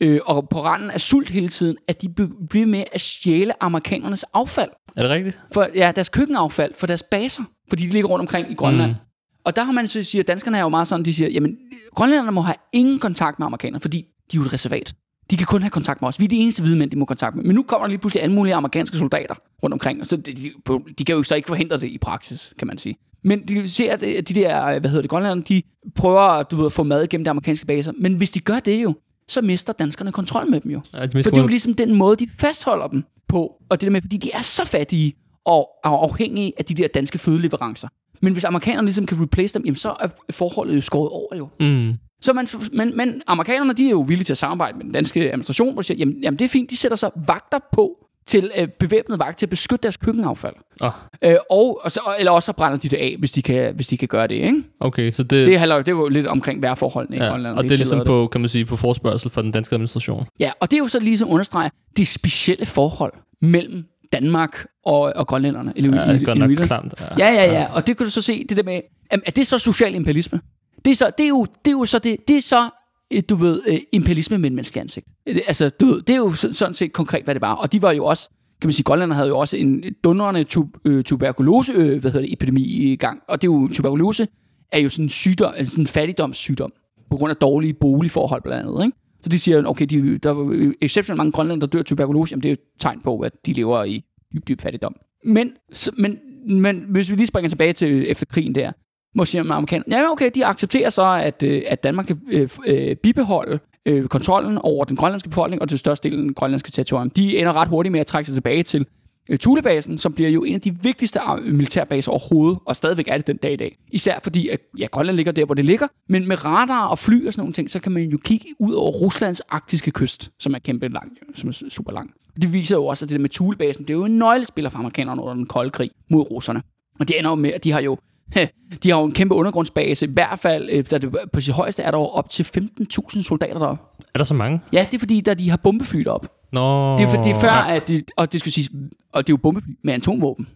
øh, 0.00 0.20
og 0.26 0.48
på 0.48 0.64
randen 0.64 0.90
af 0.90 1.00
sult 1.00 1.30
hele 1.30 1.48
tiden, 1.48 1.76
at 1.88 2.02
de 2.02 2.08
bliver 2.50 2.66
med 2.66 2.84
at 2.92 3.00
stjæle 3.00 3.62
amerikanernes 3.62 4.24
affald 4.34 4.70
Er 4.96 5.02
det 5.02 5.10
rigtigt? 5.10 5.38
for 5.52 5.68
ja, 5.74 5.92
deres 5.96 6.08
køkkenaffald 6.08 6.74
for 6.74 6.86
deres 6.86 7.02
baser, 7.02 7.42
fordi 7.68 7.86
de 7.86 7.88
ligger 7.92 8.08
rundt 8.08 8.20
omkring 8.20 8.50
i 8.50 8.54
Grønland. 8.54 8.90
Mm. 8.90 8.96
Og 9.44 9.56
der 9.56 9.62
har 9.62 9.72
man 9.72 9.88
så 9.88 10.02
siger, 10.02 10.22
danskerne 10.24 10.58
er 10.58 10.62
jo 10.62 10.68
meget 10.68 10.88
sådan, 10.88 11.04
de 11.04 11.14
siger, 11.14 11.30
jamen, 11.30 11.56
grønlænderne 11.94 12.32
må 12.32 12.40
have 12.40 12.56
ingen 12.72 12.98
kontakt 12.98 13.38
med 13.38 13.46
amerikanerne, 13.46 13.80
fordi 13.80 13.96
de 14.32 14.36
er 14.36 14.40
jo 14.40 14.46
et 14.46 14.52
reservat. 14.52 14.94
De 15.30 15.36
kan 15.36 15.46
kun 15.46 15.62
have 15.62 15.70
kontakt 15.70 16.00
med 16.00 16.08
os. 16.08 16.20
Vi 16.20 16.24
er 16.24 16.28
de 16.28 16.36
eneste 16.36 16.62
hvide 16.62 16.76
mænd, 16.76 16.90
de 16.90 16.98
må 16.98 17.04
kontakt 17.04 17.36
med. 17.36 17.44
Men 17.44 17.54
nu 17.54 17.62
kommer 17.62 17.86
der 17.86 17.88
lige 17.88 17.98
pludselig 17.98 18.22
alle 18.22 18.34
mulige 18.34 18.54
amerikanske 18.54 18.96
soldater 18.96 19.34
rundt 19.62 19.72
omkring, 19.72 20.00
og 20.00 20.06
så 20.06 20.16
de, 20.16 20.32
de, 20.32 20.52
de 20.98 21.04
kan 21.04 21.14
jo 21.14 21.22
så 21.22 21.34
ikke 21.34 21.48
forhindre 21.48 21.80
det 21.80 21.90
i 21.90 21.98
praksis, 21.98 22.54
kan 22.58 22.66
man 22.66 22.78
sige. 22.78 22.96
Men 23.24 23.48
de 23.48 23.68
ser, 23.68 23.92
at 23.92 24.00
de 24.00 24.20
der, 24.20 24.78
hvad 24.78 24.90
hedder 24.90 25.02
det, 25.02 25.10
grønlænderne, 25.10 25.42
de 25.42 25.62
prøver 25.94 26.42
du 26.42 26.56
ved, 26.56 26.66
at 26.66 26.72
få 26.72 26.82
mad 26.82 27.06
gennem 27.06 27.24
de 27.24 27.30
amerikanske 27.30 27.66
baser. 27.66 27.92
Men 27.98 28.14
hvis 28.14 28.30
de 28.30 28.40
gør 28.40 28.60
det 28.60 28.82
jo, 28.82 28.94
så 29.28 29.42
mister 29.42 29.72
danskerne 29.72 30.12
kontrol 30.12 30.50
med 30.50 30.60
dem 30.60 30.70
jo. 30.70 30.80
Ja, 30.94 31.06
de 31.06 31.22
For 31.22 31.30
det 31.30 31.38
er 31.38 31.42
jo 31.42 31.46
ligesom 31.46 31.74
den 31.74 31.94
måde, 31.94 32.16
de 32.16 32.28
fastholder 32.38 32.86
dem 32.86 33.04
på. 33.28 33.52
Og 33.68 33.80
det 33.80 33.86
der 33.86 33.90
med, 33.90 34.00
fordi 34.00 34.16
de 34.16 34.30
er 34.32 34.42
så 34.42 34.64
fattige 34.66 35.14
og 35.44 35.68
er 35.84 35.88
afhængige 35.88 36.52
af 36.58 36.64
de 36.64 36.74
der 36.74 36.88
danske 36.88 37.18
fødeleverancer. 37.18 37.88
Men 38.22 38.32
hvis 38.32 38.44
amerikanerne 38.44 38.86
ligesom 38.86 39.06
kan 39.06 39.22
replace 39.22 39.54
dem, 39.54 39.64
jamen 39.64 39.76
så 39.76 39.94
er 40.00 40.08
forholdet 40.30 40.76
jo 40.76 40.80
skåret 40.80 41.10
over 41.10 41.36
jo. 41.36 41.48
Mm. 41.60 41.94
Så 42.20 42.32
man, 42.32 42.48
men, 42.72 42.96
men 42.96 43.22
amerikanerne, 43.26 43.72
de 43.72 43.86
er 43.86 43.90
jo 43.90 44.00
villige 44.00 44.24
til 44.24 44.32
at 44.32 44.38
samarbejde 44.38 44.76
med 44.76 44.84
den 44.84 44.92
danske 44.92 45.20
administration, 45.20 45.72
hvor 45.72 45.82
de 45.82 45.86
siger, 45.86 45.98
jamen, 45.98 46.16
jamen 46.22 46.38
det 46.38 46.44
er 46.44 46.48
fint, 46.48 46.70
de 46.70 46.76
sætter 46.76 46.96
så 46.96 47.10
vagter 47.26 47.58
på 47.72 47.96
til 48.26 48.50
øh, 48.58 48.68
bevæbnet 48.68 49.18
vagt 49.18 49.38
til 49.38 49.46
at 49.46 49.50
beskytte 49.50 49.82
deres 49.82 49.96
køkkenaffald. 49.96 50.54
Oh, 50.80 50.90
Øh, 51.24 51.36
og, 51.50 51.80
og 51.84 51.92
så, 51.92 52.00
eller 52.18 52.32
også 52.32 52.46
så 52.46 52.52
brænder 52.52 52.78
de 52.78 52.88
det 52.88 52.96
af, 52.96 53.16
hvis 53.18 53.32
de 53.32 53.42
kan, 53.42 53.74
hvis 53.74 53.86
de 53.86 53.96
kan 53.96 54.08
gøre 54.08 54.26
det. 54.26 54.34
Ikke? 54.34 54.62
okay, 54.80 55.10
så 55.10 55.22
det, 55.22 55.46
Det, 55.46 55.58
handler, 55.58 55.76
det 55.76 55.88
er 55.88 55.92
jo 55.92 56.08
lidt 56.08 56.26
omkring 56.26 56.62
vejrforholdene 56.62 57.16
i 57.16 57.20
ja, 57.20 57.26
Grønland. 57.28 57.56
og 57.56 57.64
det 57.64 57.72
er 57.72 57.76
ligesom 57.76 58.02
på, 58.06 58.28
kan 58.32 58.40
man 58.40 58.48
sige, 58.48 58.64
på 58.64 58.76
forspørgsel 58.76 59.30
fra 59.30 59.42
den 59.42 59.50
danske 59.50 59.74
administration. 59.74 60.26
Ja, 60.40 60.50
og 60.60 60.70
det 60.70 60.76
er 60.76 60.80
jo 60.80 60.88
så 60.88 61.00
ligesom 61.00 61.30
understreger 61.30 61.68
de 61.96 62.06
specielle 62.06 62.66
forhold 62.66 63.12
mellem 63.42 63.84
Danmark 64.12 64.66
og, 64.84 65.00
og 65.00 65.26
grønlænderne. 65.26 65.72
Eller 65.76 66.00
Ja, 66.06 66.12
det 66.12 66.20
er 66.22 66.24
godt 66.24 66.38
nok 66.38 66.50
klamt. 66.50 66.94
Ja, 67.18 67.28
ja, 67.32 67.52
ja. 67.52 67.66
Og 67.74 67.86
det 67.86 67.96
kan 67.96 68.06
du 68.06 68.10
så 68.10 68.22
se, 68.22 68.44
det 68.48 68.56
der 68.56 68.62
med, 68.62 68.80
er 69.10 69.30
det 69.30 69.46
så 69.46 69.58
social 69.58 69.94
imperialisme? 69.94 70.40
Det 70.86 70.92
er, 70.92 70.96
så, 70.96 71.10
det 71.18 71.24
er, 71.24 71.28
jo, 71.28 71.44
det 71.64 71.70
er 71.70 71.72
jo 71.72 71.84
så 71.84 71.98
det, 71.98 72.28
det 72.28 72.36
er 72.36 72.42
så, 72.42 72.70
øh, 73.12 73.22
du 73.28 73.36
ved, 73.36 73.60
øh, 73.68 73.78
imperialisme 73.92 74.38
med 74.38 74.50
en 74.50 74.54
menneskelig 74.54 74.80
ansigt. 74.80 75.06
Øh, 75.28 75.36
altså, 75.46 75.68
du 75.68 75.86
ved, 75.86 76.02
det 76.02 76.12
er 76.12 76.16
jo 76.16 76.32
sådan 76.32 76.74
set 76.74 76.92
konkret, 76.92 77.24
hvad 77.24 77.34
det 77.34 77.40
var. 77.40 77.54
Og 77.54 77.72
de 77.72 77.82
var 77.82 77.92
jo 77.92 78.04
også, 78.04 78.28
kan 78.60 78.68
man 78.68 78.72
sige, 78.72 78.84
Grønland 78.84 79.12
havde 79.12 79.28
jo 79.28 79.38
også 79.38 79.56
en 79.56 79.84
dundrende 80.04 80.44
tu, 80.44 80.66
øh, 80.84 81.04
tuberkulose, 81.04 81.72
øh, 81.72 82.00
hvad 82.00 82.10
hedder 82.10 82.26
det, 82.26 82.32
epidemi 82.32 82.62
i 82.62 82.96
gang. 82.96 83.20
Og 83.28 83.42
det 83.42 83.48
er 83.48 83.52
jo, 83.52 83.68
tuberkulose 83.68 84.28
er 84.72 84.78
jo 84.78 84.88
sådan 84.88 85.04
en 85.04 85.08
sygdom, 85.08 85.54
altså 85.56 85.70
sådan 85.70 85.82
en 85.82 85.86
fattigdomssygdom, 85.86 86.72
på 87.10 87.16
grund 87.16 87.30
af 87.30 87.36
dårlige 87.36 87.74
boligforhold 87.74 88.42
blandt 88.42 88.68
andet, 88.68 88.84
ikke? 88.84 88.98
Så 89.22 89.28
de 89.28 89.38
siger, 89.38 89.66
okay, 89.66 89.86
de, 89.86 90.18
der 90.18 90.30
er 90.30 90.72
exceptionelt 90.80 91.16
mange 91.16 91.32
grønlænder, 91.32 91.66
der 91.66 91.70
dør 91.70 91.78
af 91.78 91.84
tuberkulose, 91.84 92.32
jamen 92.32 92.42
det 92.42 92.48
er 92.48 92.50
jo 92.50 92.54
et 92.54 92.80
tegn 92.80 93.00
på, 93.04 93.18
at 93.18 93.32
de 93.46 93.52
lever 93.52 93.84
i 93.84 94.04
dyb, 94.34 94.48
dyb 94.48 94.60
fattigdom. 94.60 94.96
Men, 95.24 95.52
så, 95.72 95.90
men, 95.98 96.18
men 96.62 96.84
hvis 96.88 97.10
vi 97.10 97.16
lige 97.16 97.26
springer 97.26 97.48
tilbage 97.48 97.72
til 97.72 98.10
efter 98.10 98.26
krigen 98.26 98.54
der, 98.54 98.72
må 99.16 99.24
sige 99.24 99.40
om 99.40 99.50
amerikanerne, 99.50 99.96
ja 99.96 100.10
okay, 100.10 100.30
de 100.34 100.46
accepterer 100.46 100.90
så, 100.90 101.20
at, 101.22 101.42
øh, 101.42 101.62
at 101.66 101.84
Danmark 101.84 102.06
kan 102.06 102.20
øh, 102.30 102.48
øh, 102.66 102.96
bibeholde 102.96 103.58
øh, 103.86 104.08
kontrollen 104.08 104.58
over 104.58 104.84
den 104.84 104.96
grønlandske 104.96 105.28
befolkning 105.28 105.62
og 105.62 105.68
til 105.68 105.78
største 105.78 106.10
del 106.10 106.18
den 106.18 106.34
grønlandske 106.34 106.70
territorium. 106.70 107.10
De 107.10 107.38
ender 107.38 107.52
ret 107.52 107.68
hurtigt 107.68 107.92
med 107.92 108.00
at 108.00 108.06
trække 108.06 108.26
sig 108.26 108.34
tilbage 108.34 108.62
til 108.62 108.86
øh, 109.30 109.38
Thulebasen, 109.38 109.98
som 109.98 110.12
bliver 110.12 110.30
jo 110.30 110.44
en 110.44 110.54
af 110.54 110.60
de 110.60 110.82
vigtigste 110.82 111.20
ah, 111.20 111.42
militærbaser 111.44 112.10
overhovedet, 112.10 112.58
og 112.64 112.76
stadigvæk 112.76 113.08
er 113.08 113.16
det 113.16 113.26
den 113.26 113.36
dag 113.36 113.52
i 113.52 113.56
dag. 113.56 113.78
Især 113.92 114.18
fordi, 114.22 114.48
at 114.48 114.60
ja, 114.78 114.86
Grønland 114.86 115.16
ligger 115.16 115.32
der, 115.32 115.44
hvor 115.44 115.54
det 115.54 115.64
ligger, 115.64 115.86
men 116.08 116.28
med 116.28 116.44
radar 116.44 116.86
og 116.86 116.98
fly 116.98 117.26
og 117.26 117.32
sådan 117.32 117.40
nogle 117.40 117.52
ting, 117.52 117.70
så 117.70 117.80
kan 117.80 117.92
man 117.92 118.02
jo 118.02 118.18
kigge 118.24 118.46
ud 118.58 118.72
over 118.72 118.92
Ruslands 118.92 119.40
arktiske 119.40 119.90
kyst, 119.90 120.30
som 120.40 120.54
er 120.54 120.58
kæmpe 120.58 120.88
lang, 120.88 121.12
som 121.34 121.48
er 121.48 121.52
super 121.68 121.92
lang. 121.92 122.10
Det 122.42 122.52
viser 122.52 122.76
jo 122.76 122.86
også, 122.86 123.04
at 123.04 123.08
det 123.08 123.14
der 123.14 123.22
med 123.22 123.30
Thulebasen, 123.30 123.84
det 123.84 123.90
er 123.90 123.94
jo 123.98 124.04
en 124.04 124.18
nøglespiller 124.18 124.70
for 124.70 124.78
amerikanerne 124.78 125.22
under 125.22 125.34
den 125.34 125.46
kolde 125.46 125.70
krig 125.70 125.90
mod 126.10 126.30
russerne. 126.30 126.62
Og 127.00 127.08
det 127.08 127.18
ender 127.18 127.30
jo 127.30 127.34
med, 127.34 127.52
at 127.52 127.64
de 127.64 127.72
har 127.72 127.80
jo 127.80 127.98
de 128.82 128.90
har 128.90 128.98
jo 128.98 129.04
en 129.04 129.12
kæmpe 129.12 129.34
undergrundsbase. 129.34 130.06
I 130.06 130.10
hvert 130.12 130.38
fald, 130.38 130.68
øh, 130.72 130.84
da 130.90 130.98
det, 130.98 131.16
på 131.32 131.40
sit 131.40 131.54
højeste 131.54 131.82
er 131.82 131.90
der 131.90 131.98
jo 131.98 132.04
op 132.06 132.30
til 132.30 132.42
15.000 132.42 133.22
soldater 133.22 133.58
deroppe. 133.58 133.82
Er 134.14 134.18
der 134.18 134.24
så 134.24 134.34
mange? 134.34 134.60
Ja, 134.72 134.86
det 134.90 134.94
er 134.94 134.98
fordi, 134.98 135.20
der 135.20 135.34
de 135.34 135.50
har 135.50 135.56
bombefly 135.56 135.98
deroppe. 136.00 136.28
Nå, 136.52 136.92
Det 136.96 137.04
er, 137.04 137.08
for, 137.10 137.22
det 137.22 137.30
er 137.32 137.40
før, 137.40 137.50
at 137.50 137.88
de, 137.88 138.02
og 138.16 138.32
det 138.32 138.40
skal 138.40 138.52
siges, 138.52 138.70
og 139.12 139.26
det 139.26 139.32
er 139.32 139.32
jo 139.32 139.36
bombefly 139.36 139.70
med 139.84 139.94
atomvåben. 139.94 140.48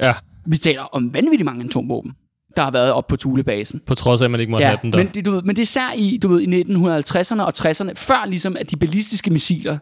Ja, 0.00 0.12
Vi 0.46 0.56
taler 0.56 0.82
om 0.82 1.14
vanvittigt 1.14 1.44
mange 1.44 1.64
atomvåben, 1.64 2.12
der 2.56 2.62
har 2.62 2.70
været 2.70 2.92
op 2.92 3.06
på 3.06 3.16
Thulebasen. 3.16 3.80
på 3.86 3.94
trods 3.94 4.20
af, 4.20 4.24
at 4.24 4.30
man 4.30 4.40
ikke 4.40 4.50
måtte 4.50 4.64
Ja, 4.66 4.68
have 4.70 4.78
dem 4.82 4.92
der. 4.92 4.98
men 4.98 5.08
det, 5.14 5.24
du 5.24 5.30
ved, 5.30 5.42
men 5.42 5.56
det 5.56 5.60
er 5.60 5.62
især 5.62 5.92
i, 5.96 6.18
du 6.22 6.28
ved, 6.28 6.40
i 6.40 6.62
1950'erne 6.62 7.40
og 7.42 7.52
60'erne, 7.56 7.92
før 7.96 8.26
ligesom, 8.26 8.56
at 8.60 8.70
de 8.70 8.76
ballistiske 8.76 9.30
missiler, 9.30 9.78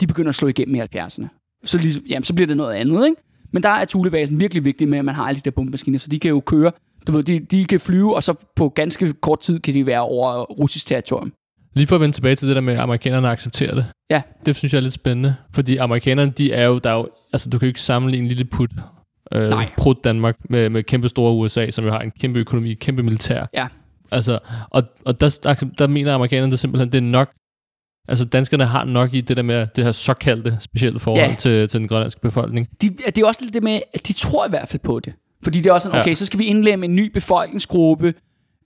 de 0.00 0.06
begynder 0.06 0.28
at 0.28 0.34
slå 0.34 0.48
igennem 0.48 0.74
i 0.74 0.80
70'erne. 0.80 1.26
Så, 1.64 1.78
ligesom, 1.78 2.02
jamen, 2.10 2.24
så 2.24 2.34
bliver 2.34 2.46
det 2.46 2.56
noget 2.56 2.74
andet, 2.74 3.06
ikke? 3.06 3.22
Men 3.52 3.62
der 3.62 3.68
er 3.68 3.84
Thulebasen 3.84 4.40
virkelig 4.40 4.64
vigtig 4.64 4.88
med, 4.88 4.98
at 4.98 5.04
man 5.04 5.14
har 5.14 5.24
alle 5.24 5.36
de 5.40 5.44
der 5.44 5.50
bombemaskiner, 5.50 5.98
så 5.98 6.08
de 6.08 6.18
kan 6.18 6.28
jo 6.28 6.40
køre, 6.40 6.72
du 7.08 7.12
ved, 7.12 7.22
de, 7.22 7.40
de 7.40 7.64
kan 7.64 7.80
flyve, 7.80 8.16
og 8.16 8.22
så 8.22 8.34
på 8.56 8.68
ganske 8.68 9.12
kort 9.12 9.40
tid 9.40 9.60
kan 9.60 9.74
de 9.74 9.86
være 9.86 10.00
over 10.00 10.42
russisk 10.44 10.86
territorium. 10.86 11.32
Lige 11.74 11.86
for 11.86 11.94
at 11.94 12.00
vende 12.00 12.16
tilbage 12.16 12.34
til 12.36 12.48
det 12.48 12.54
der 12.56 12.62
med, 12.62 12.74
at 12.74 12.80
amerikanerne 12.80 13.28
accepterer 13.28 13.74
det. 13.74 13.86
Ja. 14.10 14.22
Det 14.46 14.56
synes 14.56 14.72
jeg 14.72 14.78
er 14.78 14.82
lidt 14.82 14.94
spændende. 14.94 15.36
Fordi 15.54 15.76
amerikanerne, 15.76 16.30
de 16.38 16.52
er 16.52 16.66
jo, 16.66 16.78
der 16.78 16.90
er 16.90 16.94
jo, 16.94 17.08
altså 17.32 17.50
du 17.50 17.58
kan 17.58 17.66
jo 17.66 17.70
ikke 17.70 17.80
sammenligne 17.80 18.24
en 18.24 18.28
lille 18.28 18.44
put, 18.44 18.70
øh, 19.32 19.48
Nej. 19.48 19.70
prut 19.76 20.04
Danmark 20.04 20.36
med, 20.50 20.70
med 20.70 20.82
kæmpe 20.82 21.08
store 21.08 21.32
USA, 21.34 21.70
som 21.70 21.84
jo 21.84 21.90
har 21.90 22.00
en 22.00 22.10
kæmpe 22.20 22.38
økonomi, 22.38 22.74
kæmpe 22.74 23.02
militær. 23.02 23.46
Ja. 23.54 23.68
Altså, 24.12 24.38
og, 24.70 24.82
og 25.04 25.20
der, 25.20 25.38
der, 25.42 25.54
der 25.78 25.86
mener 25.86 26.14
amerikanerne 26.14 26.50
det 26.50 26.58
simpelthen, 26.60 26.92
det 26.92 26.98
er 26.98 27.02
nok, 27.02 27.30
altså 28.08 28.24
danskerne 28.24 28.64
har 28.64 28.84
nok 28.84 29.14
i 29.14 29.20
det 29.20 29.36
der 29.36 29.42
med 29.42 29.66
det 29.76 29.84
her 29.84 29.92
såkaldte 29.92 30.56
specielle 30.60 31.00
forhold 31.00 31.28
Ja. 31.30 31.34
til, 31.38 31.68
til 31.68 31.80
den 31.80 31.88
grønlandske 31.88 32.20
befolkning. 32.20 32.68
De, 32.82 32.88
det 32.90 33.18
er 33.18 33.26
også 33.26 33.44
lidt 33.44 33.54
det 33.54 33.62
med, 33.62 33.80
at 33.94 34.08
de 34.08 34.12
tror 34.12 34.46
i 34.46 34.48
hvert 34.48 34.68
fald 34.68 34.80
på 34.80 35.00
det. 35.00 35.12
Fordi 35.44 35.58
det 35.58 35.66
er 35.66 35.72
også 35.72 35.84
sådan, 35.84 35.96
Ja. 35.96 36.00
okay, 36.02 36.14
så 36.14 36.26
skal 36.26 36.38
vi 36.38 36.44
indlemme 36.44 36.84
en 36.84 36.96
ny 36.96 37.10
befolkningsgruppe, 37.12 38.14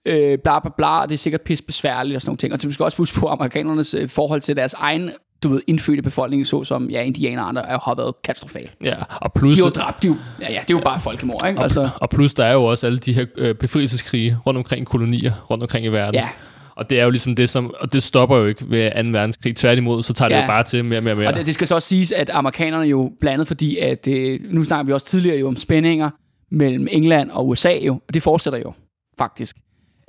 øh, 0.06 0.38
bla 0.44 0.58
bla 0.60 0.70
bla, 0.76 1.00
og 1.00 1.08
det 1.08 1.14
er 1.14 1.18
sikkert 1.18 1.40
pisse 1.40 1.64
besværligt 1.64 2.16
og 2.16 2.22
sådan 2.22 2.28
nogle 2.30 2.38
ting. 2.38 2.52
Og 2.52 2.60
så 2.60 2.70
skal 2.72 2.84
også 2.84 2.98
huske 2.98 3.20
på 3.20 3.26
amerikanernes 3.28 3.94
øh, 3.94 4.08
forhold 4.08 4.40
til 4.40 4.56
deres 4.56 4.72
egen, 4.74 5.10
du 5.42 5.48
ved, 5.48 5.60
indfødte 5.66 6.02
befolkning, 6.02 6.46
såsom 6.46 6.90
ja, 6.90 7.02
indianer 7.02 7.42
og 7.42 7.48
andre, 7.48 7.68
er, 7.68 7.78
har 7.84 7.94
været 7.94 8.14
katastrofal. 8.24 8.68
Ja, 8.84 8.94
og 9.20 9.32
plus, 9.32 9.56
De 9.56 9.62
er 9.62 9.66
jo 9.66 9.70
dræbt, 9.70 10.02
de 10.02 10.06
jo, 10.08 10.16
ja, 10.40 10.46
ja, 10.52 10.60
det 10.68 10.74
er 10.74 10.78
jo 10.78 10.80
bare 10.84 11.00
folkemord, 11.00 11.46
ikke? 11.48 11.58
og, 11.60 11.64
Altså, 11.64 11.88
og 11.96 12.10
plus 12.10 12.34
der 12.34 12.44
er 12.44 12.52
jo 12.52 12.64
også 12.64 12.86
alle 12.86 12.98
de 12.98 13.12
her 13.12 13.24
øh, 13.36 13.54
befrielseskrige 13.54 14.38
rundt 14.46 14.58
omkring 14.58 14.86
kolonier, 14.86 15.32
rundt 15.50 15.62
omkring 15.62 15.86
i 15.86 15.88
verden. 15.88 16.14
ja, 16.14 16.28
Og 16.76 16.90
det 16.90 17.00
er 17.00 17.04
jo 17.04 17.10
ligesom 17.10 17.34
det, 17.36 17.50
som, 17.50 17.74
og 17.80 17.92
det 17.92 18.02
stopper 18.02 18.36
jo 18.36 18.46
ikke 18.46 18.70
ved 18.70 19.04
2. 19.04 19.10
verdenskrig. 19.10 19.56
Tværtimod, 19.56 20.02
så 20.02 20.12
tager 20.12 20.28
det 20.28 20.36
Ja. 20.36 20.40
jo 20.40 20.46
bare 20.46 20.64
til 20.64 20.84
mere 20.84 20.98
og 20.98 21.02
mere 21.04 21.14
og 21.14 21.18
mere. 21.18 21.28
og 21.28 21.34
det, 21.34 21.46
det 21.46 21.54
skal 21.54 21.66
så 21.66 21.74
også 21.74 21.88
siges, 21.88 22.12
at 22.12 22.30
amerikanerne 22.30 22.86
jo 22.86 23.12
blandet, 23.20 23.46
fordi 23.46 23.78
at, 23.78 24.08
øh, 24.08 24.40
nu 24.50 24.64
snakker 24.64 24.84
vi 24.84 24.92
også 24.92 25.06
tidligere 25.06 25.38
jo 25.38 25.48
om 25.48 25.56
spændinger 25.56 26.10
mellem 26.52 26.88
England 26.90 27.30
og 27.30 27.48
USA 27.48 27.78
jo, 27.82 27.94
og 28.08 28.14
det 28.14 28.22
fortsætter 28.22 28.58
jo, 28.58 28.72
faktisk. 29.18 29.56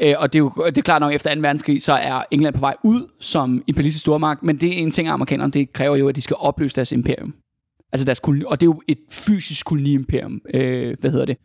Øh, 0.02 0.16
og 0.18 0.34
det 0.34 0.40
er 0.40 0.44
jo 0.44 0.52
det 0.66 0.78
er 0.78 0.82
klart 0.82 1.02
nok, 1.02 1.14
efter 1.14 1.36
2. 1.36 1.42
verdenskrig, 1.42 1.82
så 1.82 1.94
er 1.94 2.24
England 2.32 2.56
på 2.56 2.60
vej 2.60 2.76
ud 2.84 3.12
som 3.20 3.64
imperialistisk 3.68 4.02
stormagt, 4.02 4.44
men 4.44 4.58
det 4.58 4.70
er 4.70 4.74
en 4.74 4.92
ting 4.92 5.08
amerikanerne, 5.08 5.52
det 5.52 5.74
kræver 5.74 5.96
jo, 5.96 6.10
at 6.10 6.16
de 6.16 6.22
skal 6.22 6.36
opløse 6.40 6.76
deres 6.76 6.92
imperium. 6.92 7.34
Altså 7.92 8.06
deres 8.06 8.20
koloni, 8.20 8.44
og 8.48 8.62
det 8.62 8.66
er 8.66 8.70
jo 8.70 8.82
et 8.88 8.98
fysisk 9.12 9.66
koloniimperium, 9.66 10.42
øh, 10.54 10.98
hvad 11.00 11.12
hedder 11.12 11.26
det. 11.26 11.38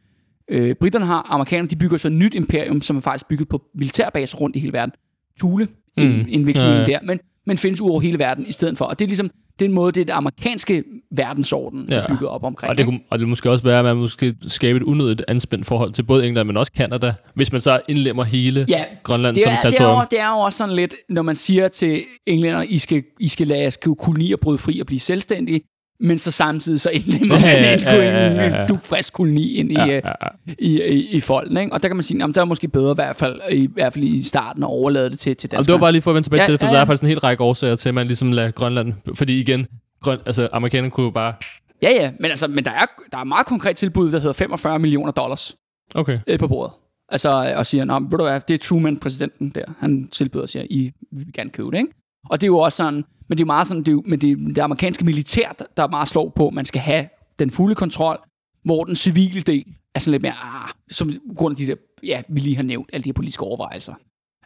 Øh, 0.51 0.74
britterne 0.74 1.07
har, 1.07 1.26
amerikanerne, 1.28 1.68
de 1.68 1.76
bygger 1.76 1.96
så 1.96 2.09
et 2.09 2.14
nyt 2.14 2.34
imperium, 2.34 2.80
som 2.80 2.96
er 2.96 3.01
faktisk 3.01 3.28
bygget 3.28 3.49
på 3.49 3.62
militærbaser 3.74 4.38
rundt 4.38 4.57
i 4.57 4.59
hele 4.59 4.72
verden. 4.72 4.94
Thule, 5.40 5.68
mm. 5.96 6.03
en, 6.03 6.28
en 6.28 6.46
vigtig 6.46 6.62
ja. 6.62 6.78
ja. 6.78 6.84
der, 6.84 6.99
men, 7.03 7.20
men 7.46 7.57
findes 7.59 7.80
ud 7.80 7.90
over 7.90 8.01
hele 8.01 8.18
verden 8.18 8.46
i 8.46 8.53
stedet 8.53 8.78
for. 8.78 8.84
Og 8.84 8.99
det 8.99 9.05
er 9.05 9.09
ligesom 9.09 9.30
den 9.61 9.73
måde, 9.73 9.93
det 9.93 10.01
er 10.01 10.05
det 10.05 10.13
amerikanske 10.13 10.85
verdensorden, 11.11 11.87
ja. 11.91 11.95
Er 11.95 12.07
bygget 12.09 12.29
op 12.29 12.45
omkring. 12.45 12.71
Og 12.71 12.79
det, 12.79 12.85
kunne, 12.85 13.01
og 13.11 13.19
det 13.19 13.29
måske 13.29 13.51
også 13.51 13.65
være, 13.65 13.79
at 13.79 13.85
man 13.85 13.97
måske 13.97 14.35
skabe 14.49 14.77
et 14.77 14.83
unødigt 14.83 15.25
anspændt 15.29 15.67
forhold 15.67 15.93
til 15.93 16.03
både 16.03 16.27
England, 16.27 16.47
men 16.47 16.57
også 16.57 16.73
Kanada, 16.73 17.15
hvis 17.35 17.53
man 17.53 17.61
så 17.61 17.81
indlemmer 17.89 18.25
hele 18.25 18.67
Ja, 18.69 18.85
Grønland 19.03 19.35
det 19.37 19.43
som 19.43 19.53
er, 19.53 19.57
det, 19.57 19.65
er 19.65 19.71
territorium. 19.71 19.99
jo, 19.99 20.07
det 20.11 20.21
er 20.21 20.31
jo 20.31 20.39
også 20.39 20.57
sådan 20.57 20.75
lidt, 20.75 20.95
når 21.09 21.23
man 21.23 21.37
siger 21.37 21.69
til 21.69 22.03
englænder, 22.27 22.63
I 22.63 22.79
skal, 22.79 23.03
I 23.21 23.29
skal 23.29 23.47
lade 23.47 23.61
jeres 23.61 23.79
kolonier 23.99 24.37
bryde 24.37 24.59
fri 24.59 24.81
og 24.81 24.87
blive 24.87 25.01
selvstændige, 25.01 25.61
men 26.01 26.18
så 26.18 26.30
samtidig 26.30 26.80
så 26.80 26.90
indlemmer 26.90 27.34
Ja, 27.34 27.40
man 27.42 27.80
ja, 27.80 27.94
ja, 27.94 28.03
ja, 28.03 28.32
ja, 28.34 28.44
ja. 28.44 28.62
en 28.62 28.68
dugfrisk 28.68 29.12
koloni 29.12 29.53
ind 29.55 29.72
i, 29.72 29.74
Ja, 29.74 29.84
ja, 29.86 29.94
ja, 29.94 30.01
ja. 30.22 30.53
i, 30.59 30.82
i, 30.82 31.07
i 31.09 31.20
folden. 31.20 31.57
Ikke? 31.57 31.72
Og 31.72 31.82
der 31.82 31.88
kan 31.88 31.96
man 31.96 32.03
sige, 32.03 32.24
at 32.24 32.34
der 32.34 32.40
er 32.40 32.44
måske 32.44 32.68
bedre 32.68 32.90
i 32.92 32.94
hvert 32.94 33.16
fald 33.16 33.40
i, 33.53 33.68
hvert 33.74 33.92
fald 33.92 34.05
i 34.05 34.22
starten 34.22 34.62
at 34.62 34.66
overlade 34.66 35.11
det 35.11 35.18
til, 35.18 35.36
til 35.36 35.46
Og 35.49 35.51
danskerne. 35.51 35.64
det 35.64 35.72
var 35.72 35.78
bare 35.86 35.92
lige 35.92 36.03
for 36.03 36.11
at 36.11 36.14
vende 36.14 36.26
tilbage 36.26 36.40
Ja, 36.42 36.46
til 36.46 36.53
det, 36.53 36.61
for 36.61 36.66
ja, 36.66 36.72
der 36.72 36.78
ja. 36.78 36.82
er 36.82 36.86
faktisk 36.86 37.03
en 37.03 37.09
hel 37.09 37.18
række 37.18 37.42
årsager 37.44 37.76
til, 37.76 37.88
at 37.88 37.94
man 37.94 38.07
ligesom 38.07 38.32
lader 38.32 38.51
Grønland... 38.51 38.92
Fordi 39.14 39.40
igen, 39.40 39.66
grøn, 40.03 40.18
altså 40.26 40.49
amerikanerne 40.53 40.90
kunne 40.90 41.05
jo 41.05 41.11
bare... 41.11 41.34
Ja, 41.82 41.90
ja, 41.90 42.11
men, 42.20 42.30
altså, 42.30 42.49
men 42.49 42.64
der, 42.64 42.70
er, 42.70 42.86
der 43.12 43.18
er 43.18 43.24
meget 43.24 43.46
konkret 43.46 43.76
tilbud, 43.76 44.12
der 44.12 44.18
hedder 44.18 44.32
45 44.32 44.78
millioner 44.78 45.12
dollars 45.12 45.57
Okay. 45.94 46.18
øh, 46.26 46.38
på 46.38 46.49
bordet. 46.49 46.72
Altså, 47.09 47.55
og 47.57 47.66
siger, 47.66 47.84
Nå, 47.84 47.99
ved 47.99 48.18
du 48.18 48.24
hvad, 48.24 48.40
det 48.49 48.55
er 48.55 48.59
Truman, 48.59 48.96
præsidenten 48.96 49.49
der. 49.55 49.64
Han 49.80 50.09
tilbyder 50.12 50.46
siger, 50.46 50.64
I 50.70 50.90
vi 51.12 51.24
vil 51.24 51.32
gerne 51.32 51.51
købe 51.51 51.70
det, 51.70 51.78
ikke? 51.78 51.90
Og 52.30 52.40
det 52.40 52.44
er 52.44 52.49
jo 52.49 52.59
også 52.59 52.76
sådan, 52.76 53.05
men 53.29 53.39
det 53.39 53.43
er 53.43 53.45
jo 53.45 53.47
meget 53.47 53.66
sådan, 53.66 53.83
det 53.83 53.89
er 53.89 53.93
jo, 53.93 54.03
men 54.07 54.20
det, 54.20 54.31
er 54.33 54.37
det 54.37 54.59
amerikanske 54.59 55.05
militær, 55.05 55.53
der- 55.76 55.83
er 55.83 55.89
meget 55.89 56.09
slår 56.09 56.33
på, 56.37 56.49
at 56.49 56.55
man 56.55 56.64
skal 56.64 56.81
have 56.81 57.09
den 57.39 57.51
fulde 57.51 57.74
kontrol, 57.74 58.18
hvor 58.64 58.85
den 58.85 58.97
civile 58.97 59.41
del 59.41 59.64
er 59.95 60.01
sådan 60.01 60.11
lidt 60.12 60.22
mere, 60.22 60.33
ah, 60.33 60.68
som 60.91 61.12
grund 61.37 61.53
af 61.53 61.57
de 61.57 61.66
der, 61.66 61.74
ja, 62.03 62.22
vi 62.29 62.41
lige 62.41 62.57
har 62.57 62.62
nævnt, 62.62 62.91
alle 62.93 63.05
de 63.05 63.09
her 63.09 63.12
politiske 63.14 63.43
overvejelser. 63.43 63.95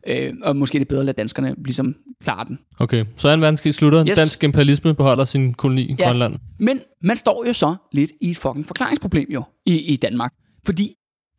Øh, 0.07 0.33
og 0.43 0.57
måske 0.57 0.77
er 0.77 0.81
det 0.81 0.89
bedre 0.89 1.01
at 1.01 1.07
lade 1.07 1.17
danskerne 1.17 1.55
ligesom 1.65 1.95
klare 2.25 2.45
den. 2.45 2.59
Okay, 2.81 3.05
så 3.17 3.37
2. 3.37 3.41
verdenskrig 3.41 3.75
slutter. 3.75 4.07
Yes. 4.09 4.17
Dansk 4.19 4.45
imperialisme 4.45 4.95
beholder 4.95 5.25
sin 5.25 5.55
koloni 5.55 5.83
i 5.83 5.97
Ja. 5.99 6.07
Grønland. 6.09 6.35
Men 6.59 6.81
man 7.03 7.17
står 7.17 7.45
jo 7.47 7.53
så 7.53 7.75
lidt 7.93 8.11
i 8.21 8.31
et 8.31 8.37
fucking 8.37 8.67
forklaringsproblem 8.67 9.27
jo 9.31 9.43
i, 9.67 9.79
i 9.79 9.97
Danmark. 9.97 10.33
Fordi 10.67 10.95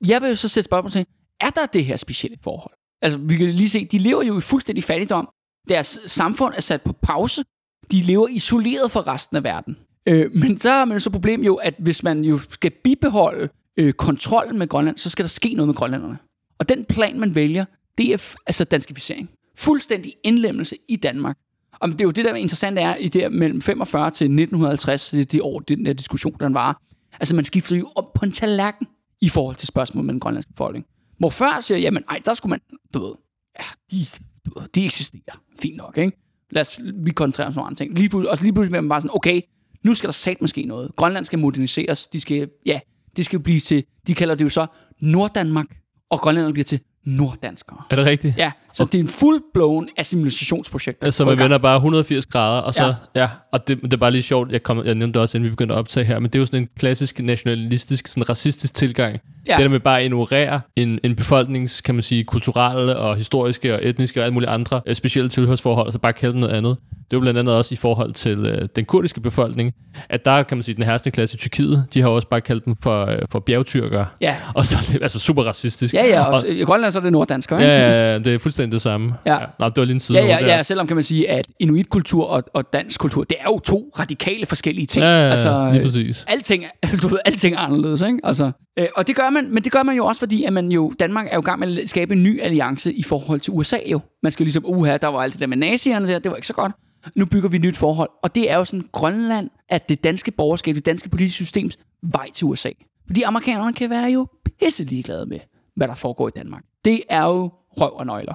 jeg 0.07 0.21
vil 0.21 0.29
jo 0.29 0.35
så 0.35 0.47
sætte 0.47 0.65
spørgsmål 0.65 0.91
til, 0.91 1.05
er 1.41 1.49
der 1.49 1.65
det 1.73 1.85
her 1.85 1.97
specielle 1.97 2.37
forhold? 2.43 2.73
Altså, 3.01 3.19
vi 3.19 3.35
kan 3.37 3.47
lige 3.49 3.69
se, 3.69 3.85
de 3.85 3.97
lever 3.97 4.23
jo 4.23 4.37
i 4.37 4.41
fuldstændig 4.41 4.83
fattigdom. 4.83 5.27
Deres 5.69 5.99
samfund 6.05 6.53
er 6.57 6.61
sat 6.61 6.81
på 6.81 6.93
pause. 6.93 7.43
De 7.91 8.01
lever 8.01 8.27
isoleret 8.27 8.91
fra 8.91 9.01
resten 9.01 9.37
af 9.37 9.43
verden. 9.43 9.77
Øh, 10.05 10.31
men 10.35 10.59
så 10.59 10.69
har 10.69 10.85
man 10.85 10.95
jo 10.95 10.99
så 10.99 11.09
problem 11.09 11.41
jo, 11.41 11.55
at 11.55 11.73
hvis 11.79 12.03
man 12.03 12.23
jo 12.23 12.37
skal 12.37 12.71
bibeholde 12.83 13.49
øh, 13.77 13.93
kontrollen 13.93 14.59
med 14.59 14.67
Grønland, 14.67 14.97
så 14.97 15.09
skal 15.09 15.23
der 15.23 15.29
ske 15.29 15.53
noget 15.53 15.67
med 15.67 15.75
grønlænderne. 15.75 16.17
Og 16.59 16.69
den 16.69 16.85
plan, 16.85 17.19
man 17.19 17.35
vælger, 17.35 17.65
det 17.97 18.13
er 18.13 18.35
altså 18.47 18.63
danskificering. 18.63 19.29
Fuldstændig 19.55 20.13
indlemmelse 20.23 20.77
i 20.87 20.95
Danmark. 20.95 21.37
Og 21.79 21.89
det 21.89 22.01
er 22.01 22.05
jo 22.05 22.11
det, 22.11 22.25
der 22.25 22.31
er 22.31 22.35
interessant 22.35 22.79
er, 22.79 22.95
i 22.95 23.07
det 23.07 23.31
mellem 23.31 23.61
45 23.61 24.11
til 24.11 24.25
1950, 24.25 25.09
det 25.09 25.31
det 25.31 25.41
år, 25.41 25.59
den 25.59 25.85
der 25.85 25.93
diskussion, 25.93 26.35
den 26.39 26.53
var. 26.53 26.81
Altså, 27.19 27.35
man 27.35 27.45
skiftede 27.45 27.79
jo 27.79 27.91
op 27.95 28.13
på 28.13 28.25
en 28.25 28.31
tallerken 28.31 28.87
i 29.21 29.29
forhold 29.29 29.55
til 29.55 29.67
spørgsmålet 29.67 30.05
med 30.05 30.13
den 30.13 30.19
grønlandske 30.19 30.53
befolkning. 30.53 30.85
Hvor 31.17 31.29
før 31.29 31.59
siger, 31.61 31.77
jamen, 31.77 32.03
ej, 32.09 32.21
der 32.25 32.33
skulle 32.33 32.49
man, 32.49 32.59
du 32.93 33.05
ved, 33.05 33.13
ja, 33.59 33.65
de, 33.91 34.05
du 34.45 34.59
ved, 34.59 34.67
de 34.75 34.85
eksisterer. 34.85 35.41
Fint 35.59 35.77
nok, 35.77 35.97
ikke? 35.97 36.17
Lad 36.51 36.61
os, 36.61 36.79
vi 36.93 37.11
koncentrerer 37.11 37.47
os 37.47 37.57
om 37.57 37.61
nogle 37.61 37.67
andre 37.67 37.77
ting. 37.77 37.97
Lige 37.97 38.09
pludselig, 38.09 38.31
og 38.31 38.37
så 38.37 38.43
lige 38.43 38.53
pludselig 38.53 38.69
bliver 38.71 38.81
man 38.81 38.89
bare 38.89 39.01
sådan, 39.01 39.15
okay, 39.15 39.41
nu 39.83 39.93
skal 39.93 40.07
der 40.07 40.13
sat 40.13 40.41
måske 40.41 40.65
noget. 40.65 40.91
Grønland 40.95 41.25
skal 41.25 41.39
moderniseres. 41.39 42.07
De 42.07 42.19
skal, 42.19 42.49
ja, 42.65 42.79
det 43.17 43.25
skal 43.25 43.39
blive 43.39 43.59
til, 43.59 43.83
de 44.07 44.13
kalder 44.13 44.35
det 44.35 44.43
jo 44.43 44.49
så 44.49 44.65
Norddanmark, 44.99 45.65
og 46.09 46.19
Grønland 46.19 46.53
bliver 46.53 46.63
til 46.63 46.79
norddanskere. 47.05 47.81
Er 47.89 47.95
det 47.95 48.05
rigtigt? 48.05 48.37
Ja, 48.37 48.51
så 48.73 48.85
det 48.85 48.95
er 48.95 48.99
en 49.03 49.07
full-blown 49.09 49.93
assimilationsprojekt. 49.97 50.99
der 50.99 51.05
Altså, 51.05 51.25
man 51.25 51.39
vender 51.39 51.57
bare 51.57 51.75
180 51.75 52.25
grader, 52.25 52.61
og 52.61 52.73
så, 52.73 52.83
Ja. 52.83 52.87
ja, 52.87 53.21
ja 53.21 53.29
og 53.51 53.67
det, 53.67 53.81
det 53.81 53.93
er 53.93 53.97
bare 53.97 54.11
lige 54.11 54.21
sjovt, 54.23 54.51
jeg, 54.51 54.63
kom, 54.63 54.85
jeg 54.85 54.95
nævnte 54.95 55.13
det 55.13 55.21
også, 55.21 55.37
inden 55.37 55.45
vi 55.45 55.49
begyndte 55.49 55.75
at 55.75 55.79
optage 55.79 56.05
her, 56.05 56.19
men 56.19 56.29
det 56.29 56.35
er 56.35 56.39
jo 56.39 56.45
sådan 56.45 56.61
en 56.61 56.69
klassisk 56.79 57.19
nationalistisk, 57.19 58.07
sådan 58.07 58.29
racistisk 58.29 58.73
tilgang. 58.73 59.19
Ja. 59.47 59.53
Ja. 59.53 59.57
Det 59.57 59.63
der 59.63 59.69
med 59.69 59.79
bare 59.79 59.99
at 59.99 60.05
ignorere 60.05 60.61
en, 60.75 60.99
en 61.03 61.15
befolknings, 61.15 61.81
kan 61.81 61.95
man 61.95 62.01
sige, 62.01 62.23
kulturelle 62.23 62.97
og 62.97 63.15
historiske 63.15 63.73
og 63.75 63.79
etniske 63.83 64.19
og 64.19 64.23
alle 64.23 64.33
mulige 64.33 64.49
andre 64.49 64.81
øh, 64.85 64.95
specielle 64.95 65.29
tilhørsforhold, 65.29 65.87
og 65.87 65.93
så 65.93 65.99
bare 65.99 66.13
kalde 66.13 66.33
dem 66.33 66.39
noget 66.39 66.53
andet. 66.53 66.77
Det 66.89 67.13
er 67.13 67.17
jo 67.17 67.21
blandt 67.21 67.39
andet 67.39 67.55
også 67.55 67.73
i 67.73 67.75
forhold 67.75 68.13
til 68.13 68.45
øh, 68.45 68.67
den 68.75 68.85
kurdiske 68.85 69.21
befolkning, 69.21 69.73
at 70.09 70.25
der 70.25 70.43
kan 70.43 70.57
man 70.57 70.63
sige, 70.63 70.75
den 70.75 70.83
herskende 70.83 71.13
klasse 71.13 71.35
i 71.35 71.37
Tyrkiet, 71.37 71.85
de 71.93 72.01
har 72.01 72.09
også 72.09 72.27
bare 72.27 72.41
kaldt 72.41 72.65
dem 72.65 72.75
for, 72.83 73.05
øh, 73.05 73.17
for 73.31 73.39
bjergtyrkere. 73.39 74.05
Ja, 74.21 74.35
Og 74.53 74.65
så 74.65 74.97
altså 75.01 75.19
super 75.19 75.43
racistisk. 75.43 75.93
ja, 75.93 76.05
ja 76.05 76.23
og, 76.23 76.33
og, 76.33 76.43
i 76.49 76.63
Grønland 76.63 76.91
så 76.91 76.99
er 76.99 77.03
det 77.03 77.11
norddanskere, 77.11 77.59
ikke? 77.61 77.71
ja, 77.73 77.89
ja, 77.89 78.11
ja, 78.11 78.19
det 78.19 78.33
er 78.33 78.39
fuldstændig 78.39 78.71
det 78.71 78.81
samme. 78.81 79.13
Ja. 79.25 79.37
Nå, 79.59 79.65
det 79.65 79.77
var 79.77 79.83
lige 79.85 79.93
en 79.93 79.99
side 79.99 80.19
Ja, 80.19 80.25
ja, 80.25 80.45
ja, 80.55 80.63
selvom 80.63 80.87
kan 80.87 80.95
man 80.95 81.03
sige, 81.03 81.29
at 81.29 81.47
inuitkultur 81.59 82.25
og, 82.25 82.43
og 82.53 82.73
dansk 82.73 82.99
kultur, 82.99 83.23
det 83.23 83.37
er 83.39 83.45
jo 83.45 83.59
to 83.59 83.91
radikale 83.99 84.45
forskellige 84.45 84.87
ting. 84.87 85.03
Ja, 85.03 85.09
ja, 85.09 85.23
ja, 85.23 85.29
altså, 85.29 85.69
lige 85.71 85.83
præcis. 85.83 86.25
alting, 86.27 86.63
du 87.01 87.07
ved, 87.07 87.19
alting 87.25 87.55
er 87.55 87.59
anderledes, 87.59 88.01
ikke? 88.01 88.19
Altså, 88.23 88.51
øh, 88.79 88.87
og 88.95 89.07
det 89.07 89.15
gør 89.15 89.29
man, 89.29 89.53
men 89.53 89.63
det 89.63 89.71
gør 89.71 89.83
man 89.83 89.95
jo 89.95 90.05
også, 90.05 90.19
fordi 90.19 90.43
at 90.43 90.53
man 90.53 90.71
jo, 90.71 90.93
Danmark 90.99 91.27
er 91.31 91.35
jo 91.35 91.41
i 91.41 91.43
gang 91.43 91.59
med 91.59 91.77
at 91.77 91.89
skabe 91.89 92.13
en 92.13 92.23
ny 92.23 92.41
alliance 92.41 92.93
i 92.93 93.03
forhold 93.03 93.39
til 93.39 93.53
USA 93.53 93.77
jo. 93.85 93.99
Man 94.23 94.31
skal 94.31 94.43
jo 94.43 94.45
ligesom, 94.45 94.65
uha, 94.65 94.97
der 94.97 95.07
var 95.07 95.19
alt 95.19 95.33
det 95.33 95.41
der 95.41 95.47
med 95.47 95.57
nazierne 95.57 96.07
der, 96.07 96.19
det 96.19 96.31
var 96.31 96.35
ikke 96.35 96.47
så 96.47 96.53
godt. 96.53 96.71
Nu 97.15 97.25
bygger 97.25 97.49
vi 97.49 97.55
et 97.55 97.61
nyt 97.61 97.77
forhold. 97.77 98.09
Og 98.23 98.35
det 98.35 98.51
er 98.51 98.57
jo 98.57 98.65
sådan 98.65 98.85
Grønland, 98.91 99.49
at 99.69 99.89
det 99.89 100.03
danske 100.03 100.31
borgerskab, 100.31 100.75
det 100.75 100.85
danske 100.85 101.09
politiske 101.09 101.35
systems 101.35 101.77
vej 102.01 102.31
til 102.33 102.45
USA. 102.45 102.69
Fordi 103.05 103.21
amerikanerne 103.21 103.73
kan 103.73 103.89
være 103.89 104.11
jo 104.11 104.27
pisse 104.59 104.83
ligeglade 104.83 105.25
med, 105.25 105.39
hvad 105.75 105.87
der 105.87 105.95
foregår 105.95 106.27
i 106.27 106.31
Danmark. 106.35 106.63
Det 106.85 107.01
er 107.09 107.25
jo 107.25 107.51
røv 107.69 107.91
og 107.95 108.05
nøgler. 108.05 108.33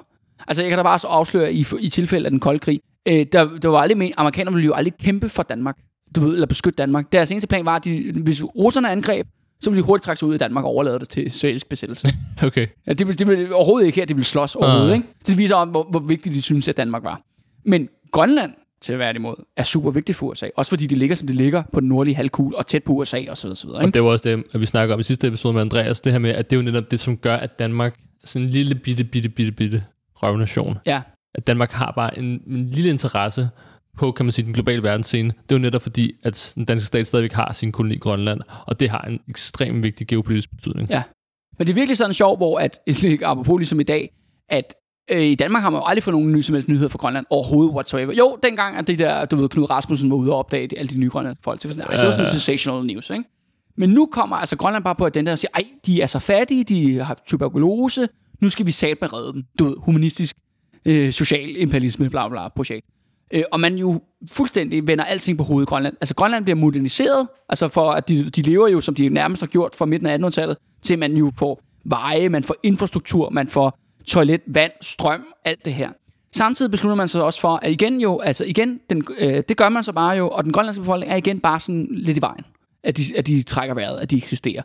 Altså, 0.49 0.63
jeg 0.63 0.71
kan 0.71 0.79
da 0.79 0.83
bare 0.83 0.99
så 0.99 1.07
afsløre 1.07 1.53
i, 1.53 1.67
i 1.81 1.89
tilfælde 1.89 2.27
af 2.27 2.31
den 2.31 2.41
kolde 2.41 2.59
krig, 2.59 2.81
øh, 3.09 3.27
der, 3.33 3.59
der 3.59 3.69
var 3.69 3.79
aldrig 3.79 3.99
med, 3.99 4.11
amerikanerne 4.17 4.55
ville 4.55 4.67
jo 4.67 4.73
aldrig 4.75 4.95
kæmpe 4.95 5.29
for 5.29 5.43
Danmark, 5.43 5.79
du 6.15 6.21
ved, 6.21 6.35
eller 6.35 6.47
beskytte 6.47 6.77
Danmark. 6.77 7.13
Deres 7.13 7.31
eneste 7.31 7.49
plan 7.49 7.65
var, 7.65 7.77
at 7.77 7.85
de, 7.85 8.13
hvis 8.13 8.45
russerne 8.45 8.91
angreb, 8.91 9.27
så 9.61 9.71
ville 9.71 9.83
de 9.83 9.87
hurtigt 9.87 10.05
trække 10.05 10.19
sig 10.19 10.29
ud 10.29 10.33
af 10.33 10.39
Danmark 10.39 10.65
og 10.65 10.71
overlade 10.71 10.99
det 10.99 11.09
til 11.09 11.31
sovjetisk 11.31 11.69
besættelse. 11.69 12.09
Okay. 12.43 12.67
Ja, 12.87 12.93
det, 12.93 13.07
vil, 13.07 13.19
det 13.19 13.27
vil 13.27 13.55
overhovedet 13.55 13.87
ikke 13.87 13.97
her, 13.97 14.07
de 14.07 14.15
vil 14.15 14.25
slås 14.25 14.55
overhovedet. 14.55 14.87
Nej. 14.87 14.95
Ikke? 14.95 15.09
Det 15.27 15.39
viser 15.39 15.55
om, 15.55 15.69
hvor, 15.69 15.87
hvor 15.91 16.01
vigtigt 16.01 16.35
de 16.35 16.43
synes, 16.43 16.69
at 16.69 16.77
Danmark 16.77 17.05
var. 17.05 17.21
Men 17.65 17.89
Grønland, 18.13 18.53
til 18.81 18.93
at 18.93 19.17
imod, 19.17 19.35
er 19.57 19.63
super 19.63 19.91
vigtigt 19.91 20.19
for 20.19 20.27
USA. 20.27 20.49
Også 20.57 20.69
fordi 20.69 20.87
det 20.87 20.99
ligger, 20.99 21.17
som 21.17 21.27
det 21.27 21.37
ligger 21.37 21.63
på 21.73 21.81
den 21.81 21.89
nordlige 21.89 22.15
halvkugle 22.15 22.59
og 22.59 22.67
tæt 22.67 22.85
på 22.85 22.93
USA 22.93 23.25
og 23.29 23.37
så 23.37 23.47
videre. 23.47 23.59
Videre 23.65 23.79
Og 23.79 23.83
ikke? 23.83 23.95
det 23.95 24.03
var 24.03 24.09
også 24.09 24.29
det, 24.29 24.45
at 24.53 24.61
vi 24.61 24.67
snakker 24.67 24.95
om 24.95 25.01
i 25.01 25.03
sidste 25.03 25.27
episode 25.27 25.55
med 25.55 25.61
Andreas, 25.61 26.01
det 26.01 26.13
her 26.13 26.19
med, 26.19 26.31
at 26.31 26.51
det 26.51 26.57
er 26.57 26.61
jo 26.61 26.65
netop 26.65 26.91
det, 26.91 27.01
som 27.01 27.17
gør, 27.17 27.37
at 27.37 27.59
Danmark 27.59 27.99
sådan 28.25 28.47
en 28.47 28.51
lille 28.53 28.75
bitte, 28.75 29.05
bitte, 29.05 29.29
bitte, 29.29 29.53
bitte 29.53 29.85
røvnation. 30.15 30.79
Ja, 30.87 31.03
At 31.35 31.47
Danmark 31.47 31.73
har 31.73 31.93
bare 31.97 32.19
en, 32.19 32.25
en 32.47 32.71
lille 32.71 32.91
interesse 32.91 33.49
på, 33.99 34.13
kan 34.13 34.27
man 34.27 34.33
sige, 34.33 34.45
den 34.45 34.53
globale 34.53 34.83
verdensscene. 34.83 35.29
Det 35.29 35.55
er 35.55 35.59
jo 35.59 35.59
netop 35.59 35.83
fordi, 35.83 36.13
at 36.23 36.53
den 36.55 36.65
danske 36.65 36.87
stat 36.87 37.07
stadigvæk 37.07 37.33
har 37.33 37.53
sin 37.53 37.73
koloni 37.73 37.95
i 37.95 37.99
Grønland, 37.99 38.41
og 38.67 38.81
det 38.81 38.91
har 38.91 39.01
en 39.01 39.21
ekstremt 39.29 39.83
vigtig 39.83 40.07
geopolitisk 40.07 40.51
betydning. 40.57 40.91
Ja. 40.91 41.03
Men 41.59 41.67
det 41.67 41.73
er 41.73 41.75
virkelig 41.75 41.97
sådan 41.97 42.15
sjovt, 42.15 42.39
hvor 42.39 42.59
at, 42.59 42.79
apropos 43.23 43.59
ligesom 43.59 43.81
i 43.81 43.83
dag, 43.83 44.11
at 44.49 44.75
øh, 45.11 45.23
i 45.23 45.35
Danmark 45.35 45.63
har 45.63 45.71
man 45.71 45.81
jo 45.81 45.85
aldrig 45.85 46.03
fået 46.03 46.15
nogen 46.15 46.33
ny, 46.33 46.41
som 46.41 46.55
helst 46.55 46.69
nyheder 46.69 46.89
fra 46.89 46.99
Grønland 46.99 47.27
overhovedet 47.31 47.73
whatsoever. 47.73 48.13
Jo, 48.13 48.39
dengang, 48.43 48.77
at 48.77 48.87
det 48.87 48.99
der, 48.99 49.25
du 49.25 49.37
ved, 49.37 49.49
Knud 49.49 49.71
Rasmussen 49.71 50.11
var 50.11 50.17
ude 50.17 50.33
og 50.33 50.39
opdage 50.39 50.79
alle 50.79 50.89
de 50.89 50.99
nye 50.99 51.09
grønlandske 51.09 51.43
folk. 51.43 51.61
Så 51.61 51.69
var 51.69 51.73
sådan, 51.73 51.89
ej, 51.91 51.97
det 51.97 52.07
var 52.07 52.13
sådan 52.13 52.27
sensational 52.27 52.87
news, 52.87 53.11
ikke? 53.11 53.25
Men 53.77 53.91
nu 53.91 54.07
kommer 54.07 54.37
altså 54.37 54.57
Grønland 54.57 54.85
bare 54.85 54.95
på 54.95 55.05
at 55.05 55.15
den 55.15 55.27
der 55.27 55.33
og 55.33 55.39
siger, 55.39 55.51
ej, 55.55 55.65
de 55.87 56.03
er 56.03 56.07
så 56.07 56.19
fattige, 56.19 56.65
de 56.65 56.99
har 56.99 57.23
tuberkulose, 57.27 58.09
nu 58.41 58.51
skal 58.51 58.67
vi 58.67 58.71
satme 58.71 59.09
redde 59.09 59.33
dem. 59.33 59.45
Du 59.59 59.65
ved, 59.65 59.77
humanistisk, 59.79 60.37
øh, 60.87 61.13
social 61.13 61.57
imperialisme, 61.57 62.11
bla 62.11 62.29
bla, 62.29 62.49
projekt. 62.49 62.87
Øh, 63.31 63.45
og 63.53 63.61
man 63.61 63.75
jo 63.75 64.01
fuldstændig 64.31 64.87
vender 64.87 65.05
alting 65.05 65.39
på 65.39 65.45
hovedet 65.45 65.69
Grønland. 65.69 65.97
Altså 66.01 66.15
Grønland 66.15 66.45
bliver 66.45 66.57
moderniseret, 66.57 67.29
altså 67.49 67.69
for 67.69 67.91
at 67.91 68.09
de, 68.09 68.31
de 68.31 68.43
lever 68.43 68.69
jo, 68.69 68.81
som 68.81 68.95
de 68.95 69.09
nærmest 69.09 69.43
har 69.43 69.47
gjort 69.47 69.75
fra 69.75 69.87
midten 69.87 70.07
af 70.07 70.19
1800-tallet, 70.19 70.57
til 70.83 70.99
man 70.99 71.17
jo 71.17 71.33
får 71.39 71.63
veje, 71.85 72.29
man 72.29 72.45
får 72.45 72.57
infrastruktur, 72.63 73.31
man 73.31 73.49
får 73.49 73.79
toilet, 74.07 74.41
vand, 74.47 74.73
strøm, 74.81 75.27
alt 75.45 75.65
det 75.65 75.75
her. 75.75 75.91
Samtidig 76.37 76.71
beslutter 76.71 76.97
man 76.97 77.09
sig 77.09 77.23
også 77.23 77.41
for, 77.41 77.57
at 77.63 77.73
igen 77.73 78.01
jo, 78.01 78.21
altså 78.21 78.45
igen, 78.45 78.81
den, 78.91 79.05
øh, 79.19 79.43
det 79.49 79.57
gør 79.57 79.69
man 79.69 79.85
så 79.85 79.93
bare 79.93 80.17
jo, 80.17 80.29
og 80.29 80.45
den 80.45 80.53
grønlandske 80.53 80.81
befolkning 80.81 81.13
er 81.13 81.17
igen 81.17 81.41
bare 81.41 81.61
sådan 81.61 81.89
lidt 81.91 82.17
i 82.17 82.21
vejen, 82.21 82.45
at 82.85 82.97
de, 82.97 83.03
at 83.17 83.27
de 83.27 83.43
trækker 83.43 83.75
vejret, 83.75 83.99
at 83.99 84.11
de 84.11 84.17
eksisterer. 84.17 84.63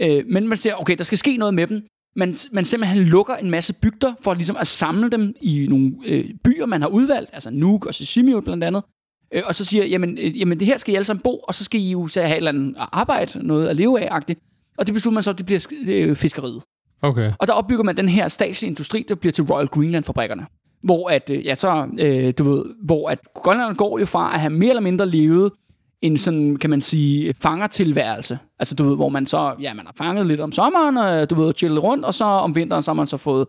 Øh, 0.00 0.24
men 0.26 0.48
man 0.48 0.58
ser, 0.58 0.74
okay, 0.74 0.96
der 0.98 1.04
skal 1.04 1.18
ske 1.18 1.36
noget 1.36 1.54
med 1.54 1.66
dem. 1.66 1.82
Man, 2.16 2.34
man 2.52 2.64
simpelthen 2.64 3.02
lukker 3.02 3.34
en 3.34 3.50
masse 3.50 3.74
bygder 3.74 4.12
for 4.20 4.34
ligesom 4.34 4.56
at 4.60 4.66
samle 4.66 5.10
dem 5.10 5.34
i 5.40 5.66
nogle 5.70 5.92
øh, 6.04 6.24
byer, 6.44 6.66
man 6.66 6.82
har 6.82 6.88
udvalgt, 6.88 7.30
altså 7.32 7.50
Nuuk 7.50 7.86
og 7.86 7.94
Sisimiut 7.94 8.44
blandt 8.44 8.64
andet. 8.64 8.82
Øh, 9.32 9.42
og 9.46 9.54
så 9.54 9.64
siger, 9.64 9.84
jamen, 9.84 10.18
øh, 10.18 10.40
jamen 10.40 10.60
det 10.60 10.66
her 10.66 10.76
skal 10.76 10.92
I 10.92 10.94
alle 10.94 11.04
sammen 11.04 11.22
bo, 11.22 11.38
og 11.38 11.54
så 11.54 11.64
skal 11.64 11.80
I 11.80 11.90
jo 11.90 12.08
have 12.14 12.30
et 12.30 12.36
eller 12.36 12.50
andet 12.50 12.74
arbejde, 12.78 13.46
noget 13.46 13.68
at 13.68 13.76
leve 13.76 14.00
af-agtigt. 14.00 14.40
Og 14.78 14.86
det 14.86 14.94
beslutter 14.94 15.14
man 15.14 15.22
så, 15.22 15.30
at 15.30 15.38
det 15.38 15.46
bliver 15.46 15.66
øh, 15.88 16.16
fiskeriet. 16.16 16.62
Okay. 17.02 17.32
Og 17.38 17.46
der 17.46 17.52
opbygger 17.52 17.84
man 17.84 17.96
den 17.96 18.08
her 18.08 18.28
statslige 18.28 18.68
industri, 18.68 19.04
der 19.08 19.14
bliver 19.14 19.32
til 19.32 19.44
Royal 19.44 19.66
Greenland-fabrikkerne. 19.66 20.46
Hvor 20.82 21.10
at, 21.10 21.30
øh, 21.30 21.46
ja, 21.46 21.54
så, 21.54 21.86
øh, 21.98 22.34
du 22.38 22.44
ved, 22.44 22.64
hvor 22.84 23.10
at 23.10 23.18
Grønland 23.34 23.76
går 23.76 23.98
jo 23.98 24.06
fra 24.06 24.34
at 24.34 24.40
have 24.40 24.52
mere 24.52 24.68
eller 24.68 24.82
mindre 24.82 25.10
levet 25.10 25.52
en 26.02 26.16
sådan, 26.18 26.56
kan 26.56 26.70
man 26.70 26.80
sige, 26.80 27.34
fangertilværelse. 27.42 28.38
Altså, 28.58 28.74
du 28.74 28.84
ved, 28.88 28.96
hvor 28.96 29.08
man 29.08 29.26
så, 29.26 29.54
ja, 29.60 29.74
man 29.74 29.86
har 29.86 29.94
fanget 29.98 30.26
lidt 30.26 30.40
om 30.40 30.52
sommeren, 30.52 30.96
og 30.96 31.30
du 31.30 31.34
ved, 31.34 31.54
chillet 31.56 31.82
rundt, 31.82 32.04
og 32.04 32.14
så 32.14 32.24
om 32.24 32.54
vinteren, 32.54 32.82
så 32.82 32.90
har 32.90 32.94
man 32.94 33.06
så 33.06 33.16
fået, 33.16 33.46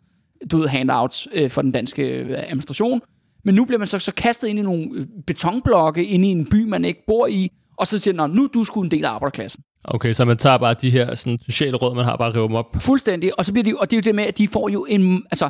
du 0.51 0.57
ved, 0.57 0.67
handouts 0.67 1.27
øh, 1.33 1.49
for 1.49 1.61
den 1.61 1.71
danske 1.71 2.03
øh, 2.03 2.29
administration. 2.37 3.01
Men 3.45 3.55
nu 3.55 3.65
bliver 3.65 3.77
man 3.79 3.87
så, 3.87 3.99
så 3.99 4.11
kastet 4.13 4.47
ind 4.47 4.59
i 4.59 4.61
nogle 4.61 4.87
øh, 4.93 5.05
betonblokke, 5.27 6.05
ind 6.05 6.25
i 6.25 6.27
en 6.27 6.45
by, 6.45 6.63
man 6.67 6.85
ikke 6.85 7.03
bor 7.07 7.27
i, 7.27 7.49
og 7.77 7.87
så 7.87 7.97
siger 7.99 8.15
man, 8.15 8.29
"Nå, 8.29 8.35
nu 8.35 8.43
er 8.43 8.47
du 8.47 8.63
sgu 8.63 8.81
en 8.81 8.91
del 8.91 9.05
af 9.05 9.09
arbejderklassen. 9.09 9.63
Okay, 9.85 10.13
så 10.13 10.25
man 10.25 10.37
tager 10.37 10.57
bare 10.57 10.73
de 10.81 10.89
her 10.89 11.15
sådan, 11.15 11.39
sociale 11.45 11.77
råd, 11.77 11.95
man 11.95 12.05
har, 12.05 12.17
bare 12.17 12.33
river 12.33 12.47
dem 12.47 12.55
op. 12.55 12.65
Fuldstændig. 12.79 13.39
Og 13.39 13.45
så 13.45 13.53
bliver 13.53 13.69
jo- 13.71 13.77
og 13.79 13.91
det 13.91 13.97
er 13.97 14.01
jo 14.01 14.03
det 14.05 14.15
med, 14.15 14.23
at 14.23 14.37
de 14.37 14.47
får 14.47 14.69
jo 14.69 14.85
en... 14.89 15.23
Altså, 15.31 15.49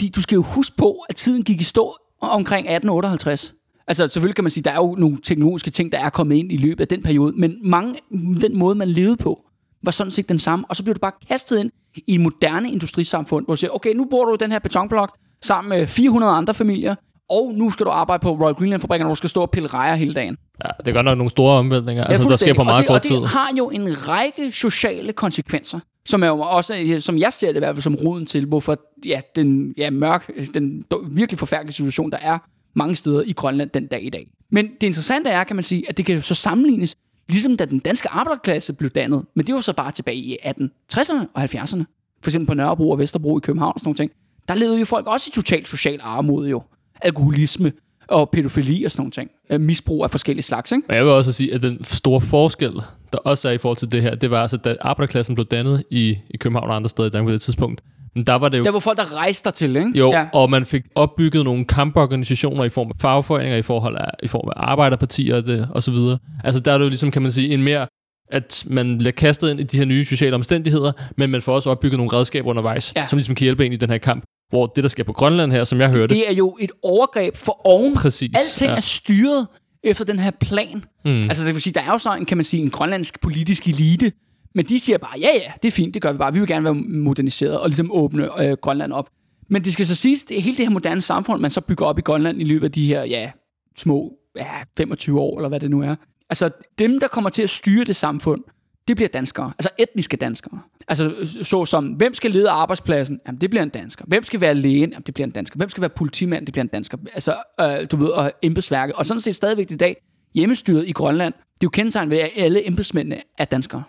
de, 0.00 0.10
du 0.10 0.22
skal 0.22 0.34
jo 0.36 0.42
huske 0.42 0.76
på, 0.76 0.96
at 1.08 1.16
tiden 1.16 1.42
gik 1.42 1.60
i 1.60 1.64
stå 1.64 1.94
omkring 2.20 2.66
1858. 2.66 3.54
Altså, 3.90 4.08
selvfølgelig 4.08 4.34
kan 4.34 4.44
man 4.44 4.50
sige, 4.50 4.64
der 4.64 4.70
er 4.70 4.76
jo 4.76 4.94
nogle 4.98 5.18
teknologiske 5.22 5.70
ting, 5.70 5.92
der 5.92 5.98
er 5.98 6.10
kommet 6.10 6.36
ind 6.36 6.52
i 6.52 6.56
løbet 6.56 6.80
af 6.80 6.88
den 6.88 7.02
periode, 7.02 7.32
men 7.36 7.56
mange, 7.62 7.94
den 8.40 8.58
måde, 8.58 8.74
man 8.74 8.88
levede 8.88 9.16
på, 9.16 9.40
var 9.82 9.90
sådan 9.90 10.10
set 10.10 10.28
den 10.28 10.38
samme. 10.38 10.64
Og 10.68 10.76
så 10.76 10.82
bliver 10.82 10.94
du 10.94 10.98
bare 10.98 11.12
kastet 11.28 11.60
ind 11.60 11.70
i 12.06 12.14
et 12.14 12.20
moderne 12.20 12.72
industrisamfund, 12.72 13.44
hvor 13.44 13.54
du 13.54 13.56
siger, 13.56 13.70
okay, 13.70 13.94
nu 13.94 14.06
bor 14.10 14.24
du 14.24 14.34
i 14.34 14.36
den 14.40 14.52
her 14.52 14.58
betonblok 14.58 15.16
sammen 15.42 15.68
med 15.68 15.86
400 15.86 16.32
andre 16.32 16.54
familier, 16.54 16.94
og 17.30 17.52
nu 17.54 17.70
skal 17.70 17.86
du 17.86 17.90
arbejde 17.90 18.20
på 18.22 18.30
Royal 18.30 18.54
Greenland-fabrikken, 18.54 19.06
hvor 19.06 19.14
du 19.14 19.16
skal 19.16 19.30
stå 19.30 19.42
og 19.42 19.50
pille 19.50 19.68
rejer 19.68 19.94
hele 19.94 20.14
dagen. 20.14 20.36
Ja, 20.64 20.70
det 20.78 20.88
er 20.88 20.92
godt 20.92 21.04
nok 21.04 21.18
nogle 21.18 21.30
store 21.30 21.58
omvæltninger, 21.58 22.04
altså, 22.04 22.28
der 22.28 22.36
sker 22.36 22.54
på 22.54 22.62
meget 22.62 22.84
og 22.84 22.88
kort 22.88 22.96
og 22.96 23.02
tid. 23.02 23.16
det 23.16 23.28
har 23.28 23.50
jo 23.58 23.70
en 23.70 24.08
række 24.08 24.52
sociale 24.52 25.12
konsekvenser, 25.12 25.80
som 26.06 26.22
er 26.22 26.26
jo 26.26 26.40
også, 26.40 26.96
som 26.98 27.18
jeg 27.18 27.32
ser 27.32 27.46
det 27.46 27.56
i 27.56 27.58
hvert 27.58 27.74
fald 27.74 27.82
som 27.82 27.94
roden 27.94 28.26
til, 28.26 28.46
hvorfor 28.46 28.76
ja, 29.06 29.20
den 29.36 29.74
ja, 29.76 29.90
mørk, 29.90 30.30
den 30.54 30.84
virkelig 31.10 31.38
forfærdelige 31.38 31.74
situation, 31.74 32.10
der 32.10 32.18
er 32.22 32.38
mange 32.74 32.96
steder 32.96 33.22
i 33.26 33.32
Grønland 33.32 33.70
den 33.70 33.86
dag 33.86 34.04
i 34.04 34.10
dag. 34.10 34.30
Men 34.50 34.66
det 34.80 34.86
interessante 34.86 35.30
er, 35.30 35.44
kan 35.44 35.56
man 35.56 35.62
sige, 35.62 35.84
at 35.88 35.96
det 35.96 36.06
kan 36.06 36.14
jo 36.14 36.22
så 36.22 36.34
sammenlignes, 36.34 36.96
ligesom 37.28 37.56
da 37.56 37.64
den 37.64 37.78
danske 37.78 38.08
arbejderklasse 38.08 38.72
blev 38.72 38.90
dannet, 38.90 39.24
men 39.34 39.46
det 39.46 39.54
var 39.54 39.60
så 39.60 39.72
bare 39.72 39.92
tilbage 39.92 40.16
i 40.16 40.36
1860'erne 40.44 41.24
og 41.34 41.44
70'erne. 41.44 41.84
For 42.22 42.30
eksempel 42.30 42.46
på 42.46 42.54
Nørrebro 42.54 42.90
og 42.90 42.98
Vesterbro 42.98 43.38
i 43.38 43.40
København 43.40 43.72
og 43.74 43.80
sådan 43.80 43.88
nogle 43.88 43.96
ting. 43.96 44.10
Der 44.48 44.54
levede 44.54 44.78
jo 44.78 44.84
folk 44.84 45.06
også 45.06 45.30
i 45.32 45.34
total 45.34 45.66
social 45.66 46.00
armod 46.02 46.48
jo. 46.48 46.62
Alkoholisme 47.02 47.72
og 48.08 48.30
pædofili 48.30 48.84
og 48.84 48.90
sådan 48.90 49.00
nogle 49.00 49.10
ting. 49.10 49.30
Øh, 49.50 49.60
misbrug 49.60 50.04
af 50.04 50.10
forskellige 50.10 50.42
slags, 50.42 50.72
ikke? 50.72 50.84
Og 50.88 50.96
jeg 50.96 51.04
vil 51.04 51.12
også 51.12 51.32
sige, 51.32 51.54
at 51.54 51.62
den 51.62 51.84
store 51.84 52.20
forskel, 52.20 52.72
der 53.12 53.18
også 53.18 53.48
er 53.48 53.52
i 53.52 53.58
forhold 53.58 53.76
til 53.76 53.92
det 53.92 54.02
her, 54.02 54.14
det 54.14 54.30
var 54.30 54.42
altså, 54.42 54.56
da 54.56 54.76
arbejderklassen 54.80 55.34
blev 55.34 55.46
dannet 55.46 55.84
i, 55.90 56.18
i 56.30 56.36
København 56.36 56.70
og 56.70 56.76
andre 56.76 56.88
steder 56.88 57.08
i 57.08 57.10
Danmark 57.10 57.28
på 57.28 57.32
det 57.32 57.42
tidspunkt, 57.42 57.82
men 58.14 58.26
der 58.26 58.34
var 58.34 58.48
det 58.48 58.58
jo 58.58 58.64
Der 58.64 58.70
var 58.70 58.78
folk, 58.78 58.98
der 58.98 59.16
rejste 59.16 59.44
der 59.44 59.50
til, 59.50 59.76
ikke? 59.76 59.92
Jo, 59.94 60.10
Ja. 60.12 60.26
og 60.32 60.50
man 60.50 60.66
fik 60.66 60.82
opbygget 60.94 61.44
nogle 61.44 61.64
kamporganisationer 61.64 62.64
i 62.64 62.68
form 62.68 62.88
af 62.88 62.94
fagforeninger, 63.00 63.56
i, 63.56 63.62
forhold 63.62 63.96
af, 63.96 64.10
i 64.22 64.26
form 64.28 64.48
af 64.48 64.52
arbejderpartier 64.56 65.36
og, 65.36 65.44
det, 65.46 65.68
og 65.70 65.82
så 65.82 65.90
videre. 65.90 66.18
Altså 66.44 66.60
der 66.60 66.72
er 66.72 66.78
det 66.78 66.84
jo 66.84 66.88
ligesom, 66.88 67.10
kan 67.10 67.22
man 67.22 67.32
sige, 67.32 67.48
en 67.54 67.62
mere, 67.62 67.86
at 68.32 68.64
man 68.66 68.98
bliver 68.98 69.12
kastet 69.12 69.50
ind 69.50 69.60
i 69.60 69.62
de 69.62 69.78
her 69.78 69.84
nye 69.84 70.04
sociale 70.04 70.34
omstændigheder, 70.34 70.92
men 71.16 71.30
man 71.30 71.42
får 71.42 71.54
også 71.54 71.70
opbygget 71.70 71.98
nogle 71.98 72.12
redskaber 72.12 72.50
undervejs, 72.50 72.92
Ja. 72.96 73.06
som 73.06 73.16
ligesom 73.16 73.34
kan 73.34 73.44
hjælpe 73.44 73.66
en 73.66 73.72
i 73.72 73.76
den 73.76 73.90
her 73.90 73.98
kamp. 73.98 74.24
Hvor 74.50 74.66
det, 74.66 74.84
der 74.84 74.88
sker 74.90 75.04
på 75.04 75.12
Grønland 75.12 75.52
her, 75.52 75.64
som 75.64 75.80
jeg 75.80 75.90
hørte, 75.90 76.14
Det 76.14 76.30
er 76.30 76.34
jo 76.34 76.56
et 76.60 76.70
overgreb 76.82 77.36
for 77.36 77.66
oven. 77.66 77.94
præcis. 77.94 78.30
Alting 78.38 78.70
ja. 78.70 78.76
er 78.76 78.80
styret 78.80 79.46
efter 79.84 80.04
den 80.04 80.18
her 80.18 80.30
plan. 80.40 80.84
Mm. 81.04 81.22
Altså 81.22 81.44
det 81.44 81.54
vil 81.54 81.62
sige, 81.62 81.72
der 81.72 81.80
er 81.80 81.92
jo 81.92 81.98
sådan, 81.98 82.24
kan 82.24 82.36
man 82.36 82.44
sige, 82.44 82.62
en 82.62 82.70
grønlandsk 82.70 83.20
politisk 83.20 83.66
elite, 83.68 84.12
men 84.54 84.64
de 84.64 84.80
siger 84.80 84.98
bare, 84.98 85.18
ja 85.20 85.28
ja, 85.34 85.52
det 85.62 85.68
er 85.68 85.72
fint, 85.72 85.94
det 85.94 86.02
gør 86.02 86.12
vi 86.12 86.18
bare. 86.18 86.32
Vi 86.32 86.38
vil 86.38 86.48
gerne 86.48 86.64
være 86.64 86.74
moderniseret 86.74 87.60
og 87.60 87.68
ligesom 87.68 87.92
åbne 87.92 88.42
øh, 88.42 88.56
Grønland 88.62 88.92
op. 88.92 89.08
Men 89.48 89.64
det 89.64 89.72
skal 89.72 89.86
så 89.86 89.94
siges, 89.94 90.24
det 90.24 90.42
hele 90.42 90.56
det 90.56 90.66
her 90.66 90.72
moderne 90.72 91.00
samfund, 91.00 91.40
man 91.40 91.50
så 91.50 91.60
bygger 91.60 91.86
op 91.86 91.98
i 91.98 92.02
Grønland 92.02 92.40
i 92.40 92.44
løbet 92.44 92.64
af 92.64 92.72
de 92.72 92.86
her, 92.86 93.04
ja, 93.04 93.30
små 93.76 94.12
ja, 94.36 94.46
25 94.76 95.20
år, 95.20 95.38
eller 95.38 95.48
hvad 95.48 95.60
det 95.60 95.70
nu 95.70 95.82
er. 95.82 95.94
Altså, 96.30 96.50
dem, 96.78 97.00
der 97.00 97.08
kommer 97.08 97.30
til 97.30 97.42
at 97.42 97.50
styre 97.50 97.84
det 97.84 97.96
samfund, 97.96 98.42
det 98.88 98.96
bliver 98.96 99.08
danskere. 99.08 99.52
Altså 99.58 99.70
etniske 99.78 100.16
danskere. 100.16 100.60
Altså 100.88 101.14
øh, 101.18 101.26
så 101.26 101.64
som, 101.64 101.86
hvem 101.86 102.14
skal 102.14 102.30
lede 102.30 102.50
arbejdspladsen? 102.50 103.20
Jamen, 103.26 103.40
det 103.40 103.50
bliver 103.50 103.62
en 103.62 103.68
dansker. 103.68 104.04
Hvem 104.08 104.22
skal 104.22 104.40
være 104.40 104.54
lægen? 104.54 104.90
Jamen, 104.90 105.02
det 105.06 105.14
bliver 105.14 105.26
en 105.26 105.32
dansker. 105.32 105.56
Hvem 105.56 105.68
skal 105.68 105.80
være 105.80 105.90
politimand? 105.90 106.46
Det 106.46 106.52
bliver 106.52 106.64
en 106.64 106.68
dansker. 106.68 106.98
Altså, 107.14 107.36
øh, 107.60 107.86
du 107.90 107.96
ved, 107.96 108.08
og 108.08 108.32
embedsværket. 108.42 108.94
Og 108.96 109.06
sådan 109.06 109.20
set 109.20 109.34
stadigvæk 109.34 109.70
i 109.70 109.76
dag, 109.76 109.96
hjemmestyret 110.34 110.88
i 110.88 110.92
Grønland, 110.92 111.34
det 111.34 111.40
er 111.50 111.56
jo 111.62 111.68
kendetegn 111.68 112.10
ved, 112.10 112.18
at 112.18 112.30
alle 112.36 112.66
embedsmændene 112.66 113.22
er 113.38 113.44
danskere. 113.44 113.82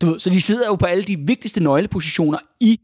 Du 0.00 0.06
ved, 0.06 0.20
så 0.20 0.30
de 0.30 0.40
sidder 0.40 0.66
jo 0.66 0.74
på 0.74 0.86
alle 0.86 1.04
de 1.04 1.16
vigtigste 1.16 1.62
nøglepositioner 1.62 2.38
i 2.60 2.80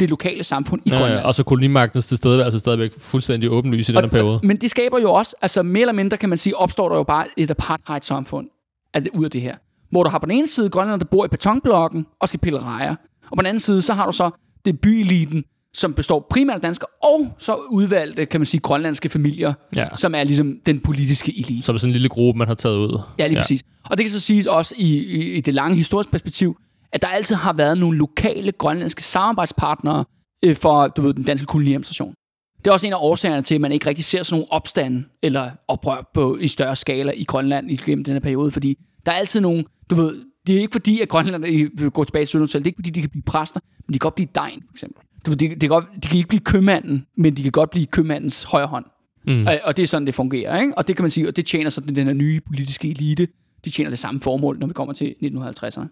det 0.00 0.10
lokale 0.10 0.44
samfund 0.44 0.82
i 0.84 0.90
Grønland. 0.90 1.14
Ja, 1.14 1.20
og 1.26 1.34
så 1.34 1.42
kolonimagtens 1.42 2.06
tilstedeværelse 2.06 2.58
stadigvæk 2.58 2.92
fuldstændig 2.98 3.50
åbenlys 3.50 3.88
i 3.88 3.92
den 3.92 4.10
periode. 4.10 4.40
Men 4.42 4.56
det 4.56 4.70
skaber 4.70 4.98
jo 4.98 5.12
også, 5.12 5.36
altså 5.42 5.62
mere 5.62 5.80
eller 5.80 5.92
mindre 5.92 6.16
kan 6.16 6.28
man 6.28 6.38
sige, 6.38 6.56
opstår 6.56 6.88
der 6.88 6.96
jo 6.96 7.02
bare 7.02 7.26
et 7.36 7.50
apartheid-samfund 7.50 8.48
det, 8.94 9.08
ud 9.14 9.24
af 9.24 9.30
det 9.30 9.40
her. 9.40 9.56
Hvor 9.90 10.02
du 10.02 10.10
har 10.10 10.18
på 10.18 10.26
den 10.26 10.34
ene 10.34 10.48
side 10.48 10.70
Grønland, 10.70 11.00
der 11.00 11.06
bor 11.06 11.24
i 11.24 11.28
betonblokken 11.28 12.06
og 12.20 12.28
skal 12.28 12.40
pille 12.40 12.58
rejer. 12.58 12.94
Og 13.30 13.36
på 13.36 13.42
den 13.42 13.46
anden 13.46 13.60
side, 13.60 13.82
så 13.82 13.94
har 13.94 14.06
du 14.06 14.12
så 14.12 14.30
det 14.64 14.80
byeliten, 14.80 15.44
som 15.76 15.94
består 15.94 16.26
primært 16.30 16.54
af 16.54 16.60
danskere, 16.60 16.88
og 17.02 17.28
så 17.38 17.54
udvalgte, 17.54 18.26
kan 18.26 18.40
man 18.40 18.46
sige, 18.46 18.60
grønlandske 18.60 19.08
familier, 19.08 19.52
Ja. 19.76 19.86
som 19.94 20.14
er 20.14 20.24
ligesom 20.24 20.56
den 20.66 20.80
politiske 20.80 21.38
elite. 21.38 21.62
Som 21.66 21.78
sådan 21.78 21.88
en 21.88 21.92
lille 21.92 22.08
gruppe, 22.08 22.38
man 22.38 22.48
har 22.48 22.54
taget 22.54 22.76
ud. 22.76 23.00
Ja, 23.18 23.26
lige 23.26 23.36
ja. 23.36 23.42
præcis. 23.42 23.62
Og 23.90 23.98
det 23.98 24.04
kan 24.04 24.10
så 24.10 24.20
siges 24.20 24.46
også 24.46 24.74
i, 24.78 24.96
i, 24.98 25.32
i 25.32 25.40
det 25.40 25.54
lange 25.54 25.76
historiske 25.76 26.12
perspektiv, 26.12 26.56
at 26.92 27.02
der 27.02 27.08
altid 27.08 27.34
har 27.34 27.52
været 27.52 27.78
nogle 27.78 27.98
lokale 27.98 28.52
grønlandske 28.52 29.02
samarbejdspartnere 29.02 30.04
øh, 30.44 30.56
for 30.56 30.88
du 30.88 31.02
ved, 31.02 31.14
den 31.14 31.22
danske 31.24 31.46
koloniadministration. 31.46 32.14
Det 32.58 32.66
er 32.66 32.72
også 32.72 32.86
en 32.86 32.92
af 32.92 32.98
årsagerne 33.00 33.42
til, 33.42 33.54
at 33.54 33.60
man 33.60 33.72
ikke 33.72 33.86
rigtig 33.86 34.04
ser 34.04 34.22
sådan 34.22 34.34
nogle 34.38 34.52
opstande 34.52 35.04
eller 35.22 35.50
oprør 35.68 36.10
på, 36.14 36.36
i 36.40 36.48
større 36.48 36.76
skala 36.76 37.12
i 37.12 37.24
Grønland 37.24 37.70
igennem 37.70 38.04
den 38.04 38.12
her 38.12 38.20
periode, 38.20 38.50
fordi 38.50 38.78
der 39.06 39.12
er 39.12 39.16
altid 39.16 39.40
nogle, 39.40 39.64
du 39.90 39.94
ved, 39.94 40.14
det 40.46 40.56
er 40.56 40.60
ikke 40.60 40.72
fordi, 40.72 41.00
at 41.00 41.08
Grønland 41.08 41.44
øh, 41.80 41.90
går 41.90 42.04
tilbage 42.04 42.24
til 42.24 42.38
1700-tallet, 42.38 42.52
det 42.52 42.60
er 42.60 42.66
ikke 42.66 42.76
fordi, 42.76 42.90
de 42.90 43.00
kan 43.00 43.10
blive 43.10 43.22
præster, 43.22 43.60
men 43.86 43.94
de 43.94 43.98
kan 43.98 44.04
godt 44.04 44.14
blive 44.14 44.28
dejen, 44.34 44.62
for 44.66 44.72
eksempel. 44.74 45.02
Du 45.26 45.30
ved, 45.30 45.38
de, 45.38 45.48
de, 45.48 45.60
kan 45.60 45.68
godt, 45.68 45.84
de 46.02 46.08
kan 46.08 46.16
ikke 46.16 46.28
blive 46.28 46.40
købmanden, 46.40 47.06
men 47.16 47.36
de 47.36 47.42
kan 47.42 47.52
godt 47.52 47.70
blive 47.70 47.86
købmandens 47.86 48.42
højre 48.42 48.66
hånd. 48.66 48.84
Mm. 49.26 49.46
Og, 49.46 49.58
og 49.64 49.76
det 49.76 49.82
er 49.82 49.86
sådan, 49.86 50.06
det 50.06 50.14
fungerer. 50.14 50.60
Ikke? 50.60 50.78
Og 50.78 50.88
det 50.88 50.96
kan 50.96 51.02
man 51.02 51.10
sige, 51.10 51.28
og 51.28 51.36
det 51.36 51.46
tjener 51.46 51.70
så 51.70 51.80
den 51.80 52.06
her 52.06 52.12
nye 52.12 52.40
politiske 52.46 52.90
elite. 52.90 53.28
De 53.64 53.70
tjener 53.70 53.90
det 53.90 53.98
samme 53.98 54.20
formål, 54.20 54.58
når 54.58 54.66
vi 54.66 54.72
kommer 54.72 54.94
til 54.94 55.14
1950'erne. 55.22 55.86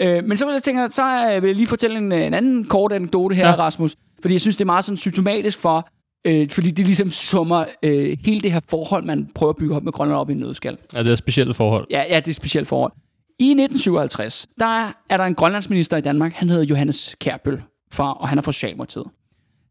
Øh, 0.00 0.24
men 0.24 0.36
så 0.36 0.46
vil 0.46 0.52
jeg 0.52 0.62
tænke, 0.62 0.88
så 0.88 1.32
øh, 1.32 1.42
vil 1.42 1.48
jeg 1.48 1.56
lige 1.56 1.66
fortælle 1.66 1.98
en, 1.98 2.12
en 2.12 2.34
anden 2.34 2.64
kort 2.64 2.92
anekdote 2.92 3.34
her, 3.34 3.48
ja. 3.48 3.54
Rasmus. 3.54 3.96
Fordi 4.20 4.34
jeg 4.34 4.40
synes, 4.40 4.56
det 4.56 4.60
er 4.60 4.66
meget 4.66 4.84
sådan 4.84 4.96
symptomatisk 4.96 5.58
for, 5.58 5.88
øh, 6.24 6.48
fordi 6.48 6.70
det 6.70 6.86
ligesom 6.86 7.10
summer 7.10 7.64
øh, 7.82 8.16
hele 8.24 8.40
det 8.40 8.52
her 8.52 8.60
forhold, 8.68 9.04
man 9.04 9.28
prøver 9.34 9.50
at 9.50 9.56
bygge 9.56 9.76
op 9.76 9.82
med 9.82 9.92
Grønland 9.92 10.18
op 10.18 10.30
i 10.30 10.32
en 10.32 10.38
nødskal. 10.38 10.76
Ja, 10.94 11.02
det 11.02 11.12
er 11.12 11.16
specielle 11.16 11.54
forhold. 11.54 11.86
Ja, 11.90 12.02
ja, 12.10 12.16
det 12.16 12.26
er 12.26 12.30
et 12.30 12.36
specielt 12.36 12.68
forhold. 12.68 12.92
I 13.38 13.44
1957, 13.50 14.46
der 14.60 14.66
er, 14.66 14.92
er 15.10 15.16
der 15.16 15.24
en 15.24 15.34
grønlandsminister 15.34 15.96
i 15.96 16.00
Danmark, 16.00 16.32
han 16.32 16.48
hedder 16.50 16.64
Johannes 16.64 17.16
Kærbøl, 17.20 17.62
fra, 17.92 18.12
og 18.12 18.28
han 18.28 18.38
er 18.38 18.42
fra 18.42 18.52
Socialdemokratiet. 18.52 19.04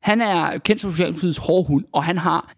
Han 0.02 0.22
er 0.22 0.58
kendt 0.58 0.82
som 0.82 0.92
Socialdemokratiets 0.92 1.38
hårdhund, 1.38 1.86
og 1.94 2.04
han 2.04 2.18
har 2.18 2.54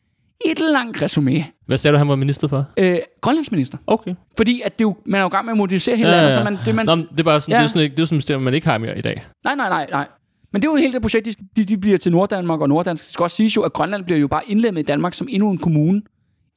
et 0.46 0.60
langt 0.60 1.02
resume. 1.02 1.46
Hvad 1.68 1.78
sagde 1.78 1.94
du, 1.94 1.98
han 1.98 2.08
var 2.08 2.16
minister 2.16 2.48
for? 2.48 2.66
Øh, 2.80 2.98
grønlandsminister. 3.22 3.78
Okay. 3.88 4.16
Fordi 4.38 4.62
at 4.66 4.80
det 4.80 4.86
er 4.86 4.88
jo, 4.90 4.96
man 5.06 5.18
er 5.18 5.22
jo 5.24 5.28
i 5.28 5.30
gang 5.30 5.46
med 5.46 5.54
at 5.54 5.58
modernisere 5.58 5.96
hele 5.98 6.10
landet, 6.10 6.34
så 6.34 6.44
man, 6.44 6.58
det, 6.66 6.76
man, 6.76 6.86
Nå, 6.86 6.96
det 6.96 7.20
er 7.20 7.24
bare 7.24 7.42
sådan, 7.42 7.52
Ja. 7.52 7.56
ja. 7.58 7.62
det 7.62 7.66
er 7.66 7.70
sådan, 7.70 7.82
ikke- 7.84 7.96
det 7.96 8.02
er 8.02 8.06
sådan 8.06 8.18
et 8.18 8.24
system, 8.24 8.42
man 8.42 8.54
ikke 8.54 8.68
har 8.68 8.78
mere 8.78 8.98
i 8.98 9.02
dag. 9.02 9.26
Nej, 9.44 9.56
nej, 9.56 9.70
nej, 9.70 9.88
nej. 9.92 10.08
Men 10.54 10.62
det 10.62 10.68
er 10.68 10.72
jo 10.72 10.76
hele 10.78 10.94
det 10.94 11.02
projekt, 11.02 11.28
de, 11.58 11.64
de 11.66 11.78
bliver 11.78 11.98
til 11.98 12.12
Norddanmark 12.12 12.62
og 12.62 12.70
Norddansk. 12.70 13.04
Det 13.04 13.14
skal 13.14 13.24
også 13.24 13.36
siges 13.36 13.56
jo, 13.56 13.62
at 13.62 13.74
Grønland 13.74 14.06
bliver 14.06 14.20
jo 14.20 14.28
bare 14.28 14.42
indlemmet 14.48 14.82
i 14.82 14.84
Danmark 14.84 15.14
som 15.14 15.28
endnu 15.30 15.52
en 15.52 15.58
kommune 15.58 16.02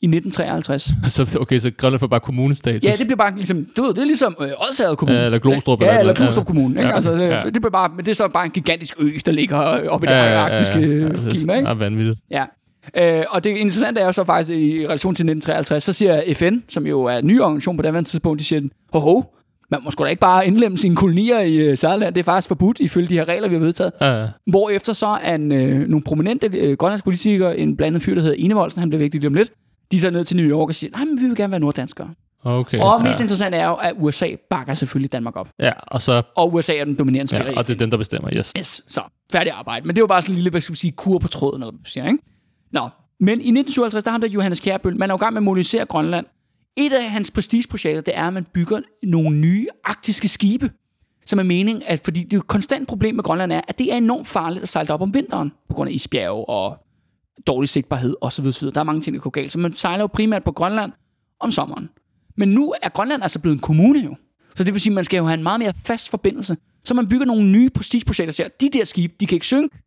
i 0.03 0.07
1953. 0.07 0.91
Så, 1.09 1.39
okay, 1.41 1.59
så 1.59 1.71
Grønland 1.77 2.01
får 2.01 2.07
bare 2.07 2.21
kommunestatus. 2.21 2.85
Ja, 2.85 2.93
det 2.99 3.07
bliver 3.07 3.17
bare 3.17 3.35
ligesom, 3.37 3.67
du 3.77 3.83
ved, 3.83 3.95
det 3.95 4.01
er 4.01 4.05
ligesom 4.05 4.37
øh, 4.41 4.49
Odsherred 4.49 4.97
Kommune. 4.97 5.19
Ja, 5.19 5.25
eller 5.25 5.39
Glostrup, 5.39 5.81
Ja, 5.81 5.87
eller 5.87 6.01
eller. 6.01 6.15
Glostrup 6.15 6.47
Kommune. 6.47 6.69
Ikke? 6.69 6.89
Ja. 6.89 6.95
Altså, 6.95 7.13
det, 7.13 7.21
Ja. 7.21 7.43
det 7.45 7.53
bliver 7.53 7.71
bare, 7.71 7.91
men 7.97 8.05
det 8.05 8.11
er 8.11 8.15
så 8.15 8.29
bare 8.29 8.45
en 8.45 8.51
gigantisk 8.51 8.95
ø, 8.99 9.11
der 9.27 9.33
ligger 9.33 9.57
oppe 9.89 10.07
i 10.07 10.09
det 10.11 10.15
ja, 10.15 10.39
arktiske 10.39 10.79
ja, 10.81 11.07
ja, 11.07 11.09
klima. 11.31 11.55
Ikke? 11.55 11.69
Ja, 11.69 11.75
vanvittigt. 11.75 12.19
Ja. 12.31 12.45
Øh, 12.97 13.25
og 13.31 13.45
det 13.45 13.51
interessante 13.51 14.01
er 14.01 14.07
jo 14.07 14.13
så 14.13 14.25
faktisk 14.25 14.59
i 14.59 14.87
relation 14.87 15.15
til 15.15 15.23
1953, 15.31 15.83
så 15.83 15.93
siger 15.93 16.35
FN, 16.35 16.55
som 16.69 16.87
jo 16.87 17.05
er 17.05 17.17
en 17.19 17.27
ny 17.27 17.41
organisation 17.41 17.77
på 17.77 17.83
det 17.83 18.07
tidspunkt, 18.07 18.39
de 18.39 18.45
siger, 18.45 18.63
ho 18.93 18.99
ho, 19.01 19.23
man 19.71 19.81
må 19.85 19.91
sgu 19.91 20.05
da 20.05 20.09
ikke 20.09 20.21
bare 20.21 20.47
indlemme 20.47 20.79
sine 20.79 20.97
kolonier 20.97 21.41
i 21.41 21.57
øh, 21.57 21.79
Særland, 21.79 22.15
det 22.15 22.21
er 22.21 22.25
faktisk 22.25 22.49
forbudt 22.49 22.81
ifølge 22.81 23.09
de 23.09 23.15
her 23.15 23.29
regler, 23.29 23.49
vi 23.49 23.55
har 23.55 23.61
vedtaget. 23.61 23.93
Ja, 24.01 24.21
ja. 24.21 24.27
Hvorefter 24.47 24.93
så 24.93 25.07
er 25.07 25.35
en, 25.35 25.53
øh, 25.53 25.89
nogle 25.89 26.03
prominente 26.05 26.47
øh, 26.59 26.77
grønlandske 26.77 27.05
politikere, 27.05 27.59
en 27.59 27.77
blandet 27.77 28.03
fyr, 28.03 28.15
der 28.15 28.23
hedder 28.23 28.37
Enevoldsen, 28.39 28.81
han 28.81 28.91
bliver 28.91 29.03
vigtig 29.03 29.21
lige 29.21 29.29
om 29.29 29.35
lidt, 29.35 29.53
de 29.93 30.01
så 30.01 30.11
ned 30.11 30.25
til 30.25 30.37
New 30.37 30.47
York 30.47 30.69
og 30.69 30.75
siger, 30.75 30.91
nej, 30.91 31.05
men 31.05 31.21
vi 31.21 31.27
vil 31.27 31.37
gerne 31.37 31.51
være 31.51 31.61
norddanskere. 31.61 32.15
Okay. 32.45 32.79
Og 32.79 32.99
ja. 32.99 33.07
mest 33.07 33.21
interessant 33.21 33.55
er 33.55 33.67
jo, 33.67 33.75
at 33.75 33.93
USA 33.97 34.35
bakker 34.51 34.75
selvfølgelig 34.75 35.13
Danmark 35.13 35.37
op. 35.37 35.49
Ja, 35.59 35.73
og 35.87 36.03
så... 36.03 36.23
Og 36.37 36.55
USA 36.55 36.77
er 36.77 36.85
den 36.85 36.95
dominerende 36.95 37.37
Ja, 37.37 37.39
spiller 37.39 37.53
i 37.53 37.57
og 37.57 37.67
det 37.67 37.75
er 37.75 37.79
den, 37.79 37.91
der 37.91 37.97
bestemmer, 37.97 38.31
yes. 38.37 38.53
Yes, 38.59 38.83
så 38.89 39.01
færdig 39.33 39.53
arbejde. 39.53 39.87
Men 39.87 39.97
det 39.97 40.01
var 40.01 40.07
bare 40.07 40.23
sådan 40.23 40.33
en 40.33 40.35
lille, 40.35 40.51
hvad 40.51 40.61
skal 40.61 40.73
vi 40.73 40.77
sige, 40.77 40.93
kur 40.93 41.19
på 41.19 41.29
tråden, 41.29 41.63
eller 41.63 41.73
hvad 41.73 41.79
man 41.79 41.85
siger, 41.85 42.07
ikke? 42.07 42.19
Nå, 42.73 42.89
men 43.21 43.29
i 43.29 43.51
1957, 43.51 44.05
der 44.05 44.11
har 44.11 44.19
der 44.19 44.29
Johannes 44.29 44.61
Kjærbøl, 44.61 44.97
man 44.97 45.11
er 45.11 45.15
jo 45.15 45.17
i 45.17 45.21
gang 45.21 45.33
med 45.33 45.41
at 45.41 45.45
modernisere 45.45 45.85
Grønland. 45.85 46.27
Et 46.77 46.93
af 46.93 47.11
hans 47.11 47.31
prestigeprojekter, 47.31 48.01
det 48.01 48.17
er, 48.17 48.27
at 48.27 48.33
man 48.33 48.47
bygger 48.55 48.81
nogle 49.03 49.37
nye 49.37 49.67
arktiske 49.85 50.29
skibe, 50.29 50.71
som 51.27 51.39
er 51.39 51.43
mening, 51.43 51.89
at 51.89 52.01
fordi 52.05 52.21
det 52.21 52.33
er 52.33 52.37
jo 52.37 52.41
et 52.41 52.47
konstant 52.47 52.89
problem 52.89 53.15
med 53.15 53.25
Grønland 53.25 53.53
er, 53.53 53.61
at 53.69 53.79
det 53.79 53.93
er 53.93 53.97
enormt 53.97 54.29
farligt 54.29 54.63
at 54.63 54.69
sejle 54.69 54.95
op 54.95 55.03
om 55.03 55.15
vinteren, 55.15 55.53
på 55.69 55.75
grund 55.75 55.91
af 55.91 55.95
isbjerge 55.95 56.49
og 56.49 56.77
dårlig 57.47 57.69
sigtbarhed 57.69 58.15
osv. 58.21 58.47
osv. 58.47 58.69
Der 58.69 58.81
er 58.81 58.85
mange 58.85 59.03
ting, 59.03 59.15
der 59.15 59.21
går 59.21 59.31
galt. 59.31 59.53
Så 59.53 59.59
man 59.59 59.75
sejler 59.75 60.03
jo 60.03 60.07
primært 60.07 60.45
på 60.45 60.53
Grønland 60.53 60.93
om 61.41 61.51
sommeren. 61.51 61.89
Men 62.37 62.49
nu 62.49 62.75
er 62.83 62.89
Grønland 62.89 63.23
altså 63.23 63.39
blevet 63.39 63.55
en 63.55 63.61
kommune 63.61 64.01
jo. 64.01 64.17
Så 64.57 64.65
det 64.65 64.75
vil 64.75 64.81
sige, 64.81 64.91
at 64.91 64.95
man 64.95 65.05
skal 65.05 65.19
jo 65.19 65.27
have 65.27 65.35
en 65.35 65.43
meget 65.43 65.61
mere 65.61 65.73
fast 65.85 66.11
forbindelse. 66.11 66.57
Så 66.85 66.95
man 66.95 67.09
bygger 67.09 67.27
nogle 67.27 67.45
nye 67.45 67.71
prestigeprojekter, 67.71 68.33
siger, 68.33 68.49
de 68.61 68.71
der 68.73 68.85
skibe, 68.85 69.15
de 69.21 69.27
kan 69.27 69.37
ikke 69.37 69.47
synke. 69.47 69.79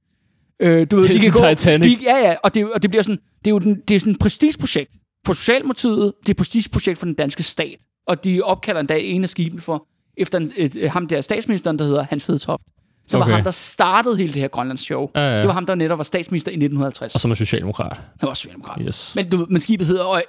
Øh, 0.59 0.87
du 0.91 0.95
ved, 0.95 1.09
de 1.09 1.19
kan 1.19 1.31
gå, 1.31 1.39
Titanic. 1.39 1.99
De, 1.99 2.03
ja, 2.03 2.17
ja, 2.17 2.35
og 2.43 2.53
det, 2.53 2.73
og 2.73 2.81
det 2.81 2.89
bliver 2.89 3.03
sådan, 3.03 3.19
det 3.45 3.51
er 3.51 3.51
jo 3.51 3.59
den, 3.59 3.81
det 3.87 3.95
er 3.95 3.99
sådan 3.99 4.13
et 4.13 4.19
prestigeprojekt 4.19 4.91
for 5.25 5.33
Socialdemokratiet, 5.33 6.13
det 6.21 6.29
er 6.29 6.33
et 6.33 6.37
prestigeprojekt 6.37 6.97
for 6.97 7.05
den 7.05 7.15
danske 7.15 7.43
stat. 7.43 7.77
Og 8.07 8.23
de 8.23 8.41
opkalder 8.41 8.79
endda 8.79 8.99
en 8.99 9.23
af 9.23 9.29
skibene 9.29 9.61
for, 9.61 9.87
efter 10.17 10.39
en, 10.39 10.51
et, 10.55 10.91
ham 10.91 11.07
der 11.07 11.21
statsministeren, 11.21 11.79
der 11.79 11.85
hedder 11.85 12.03
Hans 12.03 12.27
Hedtoft. 12.27 12.63
Som 13.11 13.21
okay. 13.21 13.29
Var 13.29 13.35
ham, 13.35 13.43
der 13.43 13.51
startede 13.51 14.17
hele 14.17 14.33
det 14.33 14.41
her 14.41 14.47
Grønlands 14.47 14.81
show. 14.81 15.09
Ja, 15.15 15.21
ja. 15.21 15.37
Det 15.39 15.47
var 15.47 15.53
ham, 15.53 15.65
der 15.65 15.75
netop 15.75 15.97
var 15.97 16.03
statsminister 16.03 16.51
i 16.51 16.53
1950. 16.53 17.15
Og 17.15 17.21
som 17.21 17.31
er 17.31 17.35
socialdemokrat. 17.35 17.97
Han 18.19 18.27
var 18.27 18.33
socialdemokrat. 18.33 18.81
Yes. 18.81 19.15
Men, 19.15 19.29
du, 19.29 19.45
men 19.49 19.61
skibet 19.61 19.87
hedder, 19.87 20.03
og 20.03 20.23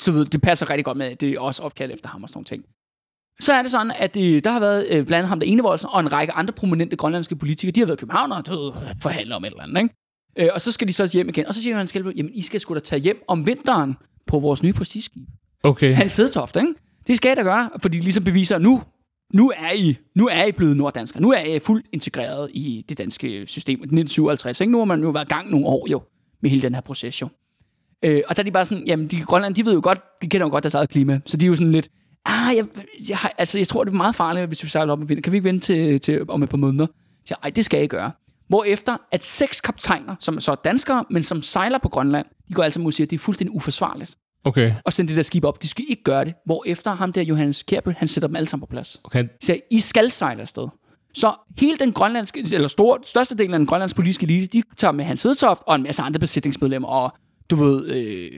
så 0.00 0.12
ved, 0.12 0.24
det 0.24 0.40
passer 0.40 0.70
rigtig 0.70 0.84
godt 0.84 0.96
med, 0.96 1.06
at 1.06 1.20
det 1.20 1.30
er 1.30 1.40
også 1.40 1.62
opkaldt 1.62 1.92
efter 1.92 2.08
ham 2.08 2.22
og 2.22 2.28
sådan 2.28 2.36
nogle 2.36 2.44
ting. 2.44 2.64
Så 3.40 3.52
er 3.52 3.62
det 3.62 3.70
sådan, 3.70 3.92
at 3.98 4.16
øh, 4.16 4.44
der 4.44 4.50
har 4.50 4.60
været 4.60 4.86
øh, 4.86 4.94
blandt 4.94 5.12
andet 5.12 5.28
ham 5.28 5.40
der 5.40 5.46
Enevoldsen 5.46 5.88
og 5.92 6.00
en 6.00 6.12
række 6.12 6.32
andre 6.32 6.52
prominente 6.52 6.96
grønlandske 6.96 7.36
politikere. 7.36 7.72
De 7.72 7.80
har 7.80 7.86
været 7.86 7.98
i 7.98 8.00
København 8.00 8.32
og 8.32 8.44
forhandler 9.02 9.36
om 9.36 9.44
et 9.44 9.50
eller 9.50 9.62
andet. 9.62 9.82
Ikke? 9.82 9.94
Øh, 10.38 10.48
og 10.54 10.60
så 10.60 10.72
skal 10.72 10.88
de 10.88 10.92
så 10.92 11.10
hjem 11.12 11.28
igen. 11.28 11.46
Og 11.46 11.54
så 11.54 11.62
siger 11.62 11.72
Johannes 11.72 11.92
Kjælberg, 11.92 12.14
jamen 12.14 12.32
I 12.34 12.42
skal 12.42 12.60
sgu 12.60 12.74
da 12.74 12.80
tage 12.80 13.00
hjem 13.00 13.22
om 13.28 13.46
vinteren 13.46 13.96
på 14.26 14.38
vores 14.38 14.62
nye 14.62 14.72
prestigeskib. 14.72 15.22
Okay. 15.62 15.94
Hans 15.94 16.16
Hedtoft, 16.16 16.56
ikke? 16.56 16.74
Det 17.06 17.16
skal 17.16 17.32
I 17.32 17.34
da 17.34 17.42
gøre, 17.42 17.70
fordi 17.82 17.98
de 17.98 18.02
ligesom 18.02 18.24
beviser, 18.24 18.56
at 18.56 18.62
nu, 18.62 18.82
nu, 19.34 19.52
er 19.56 19.72
I, 19.72 19.96
nu 20.14 20.28
er 20.28 20.44
I 20.44 20.52
blevet 20.52 20.76
norddanskere. 20.76 21.22
Nu 21.22 21.30
er 21.32 21.40
I 21.40 21.58
fuldt 21.58 21.86
integreret 21.92 22.50
i 22.54 22.84
det 22.88 22.98
danske 22.98 23.46
system. 23.46 23.72
1957, 23.72 24.60
ikke? 24.60 24.70
Nu 24.72 24.78
har 24.78 24.84
man 24.84 25.02
jo 25.02 25.10
været 25.10 25.24
i 25.24 25.28
gang 25.28 25.50
nogle 25.50 25.66
år 25.66 25.86
jo, 25.90 26.02
med 26.42 26.50
hele 26.50 26.62
den 26.62 26.74
her 26.74 26.80
proces 26.80 27.20
jo. 27.22 27.28
Øh, 28.04 28.22
og 28.28 28.36
der 28.36 28.42
er 28.42 28.44
de 28.44 28.50
bare 28.50 28.64
sådan, 28.66 28.84
jamen 28.86 29.06
de 29.08 29.20
Grønland, 29.22 29.54
de 29.54 29.64
ved 29.64 29.74
jo 29.74 29.80
godt, 29.82 30.00
de 30.22 30.28
kender 30.28 30.46
jo 30.46 30.50
godt 30.50 30.64
deres 30.64 30.74
eget 30.74 30.88
klima, 30.90 31.20
så 31.26 31.36
de 31.36 31.44
er 31.44 31.48
jo 31.48 31.54
sådan 31.54 31.72
lidt, 31.72 31.88
ah, 32.24 32.56
jeg, 32.56 32.64
jeg, 33.08 33.16
har- 33.18 33.32
altså, 33.38 33.58
jeg 33.58 33.68
tror, 33.68 33.84
det 33.84 33.90
er 33.92 33.96
meget 33.96 34.14
farligt, 34.16 34.46
hvis 34.46 34.64
vi 34.64 34.68
sejler 34.68 34.92
op 34.92 34.98
med 34.98 35.06
vind. 35.06 35.22
Kan 35.22 35.32
vi 35.32 35.36
ikke 35.36 35.48
vente 35.48 35.66
til, 35.66 36.00
til 36.00 36.30
om 36.30 36.42
et 36.42 36.48
par 36.48 36.56
måneder? 36.56 36.86
Så 37.26 37.34
ej, 37.42 37.50
det 37.50 37.64
skal 37.64 37.84
I 37.84 37.86
gøre. 37.86 38.10
Hvorefter 38.48 38.96
at 39.12 39.26
seks 39.26 39.60
kaptajner, 39.60 40.14
som 40.20 40.40
så 40.40 40.50
er 40.50 40.54
danskere, 40.54 41.04
men 41.10 41.22
som 41.22 41.42
sejler 41.42 41.78
på 41.78 41.88
Grønland, 41.88 42.26
de 42.48 42.54
går 42.54 42.62
altså 42.62 42.80
mod 42.80 42.86
og 42.86 42.92
siger, 42.92 43.06
at 43.06 43.10
det 43.10 43.16
er 43.16 43.20
fuldstændig 43.20 43.56
uforsvarligt 43.56 44.16
Okay. 44.44 44.74
og 44.84 44.92
sende 44.92 45.08
det 45.08 45.16
der 45.16 45.22
skib 45.22 45.44
op. 45.44 45.62
De 45.62 45.68
skal 45.68 45.84
ikke 45.88 46.02
gøre 46.02 46.24
det. 46.24 46.34
Hvorefter 46.46 46.94
ham 46.94 47.12
der, 47.12 47.22
Johannes 47.22 47.62
Kjærbøl, 47.62 47.94
han 47.98 48.08
sætter 48.08 48.26
dem 48.26 48.36
alle 48.36 48.48
sammen 48.48 48.66
på 48.66 48.70
plads. 48.70 49.00
Okay. 49.04 49.24
Så 49.42 49.60
I 49.70 49.80
skal 49.80 50.10
sejle 50.10 50.40
afsted. 50.40 50.68
Så 51.14 51.34
hele 51.58 51.76
den 51.76 51.92
grønlandske, 51.92 52.46
eller 52.52 52.68
store, 52.68 52.98
største 53.04 53.36
del 53.36 53.52
af 53.52 53.58
den 53.58 53.66
grønlandske 53.66 53.96
politiske 53.96 54.24
elite, 54.24 54.46
de 54.46 54.62
tager 54.76 54.92
med 54.92 55.04
Hans 55.04 55.22
Hedtoft 55.22 55.62
og 55.66 55.74
en 55.74 55.82
masse 55.82 56.02
andre 56.02 56.20
besætningsmedlemmer, 56.20 56.88
og 56.88 57.12
du 57.50 57.56
ved, 57.56 57.88
øh, 57.90 58.30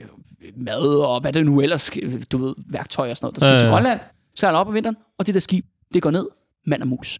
mad 0.55 0.81
og 0.81 1.21
hvad 1.21 1.33
det 1.33 1.45
nu 1.45 1.61
ellers, 1.61 1.91
du 2.31 2.37
ved, 2.37 2.55
værktøj 2.67 3.11
og 3.11 3.17
sådan 3.17 3.25
noget, 3.25 3.35
der 3.35 3.41
skal 3.41 3.51
ja, 3.51 3.59
til. 3.59 3.69
Grønland, 3.69 3.99
sejler 4.35 4.59
op 4.59 4.67
om 4.67 4.73
vinteren, 4.73 4.95
og 5.19 5.25
det 5.25 5.33
der 5.33 5.39
skib, 5.39 5.65
det 5.93 6.01
går 6.01 6.11
ned, 6.11 6.27
mand 6.65 6.81
og 6.81 6.87
mus. 6.87 7.19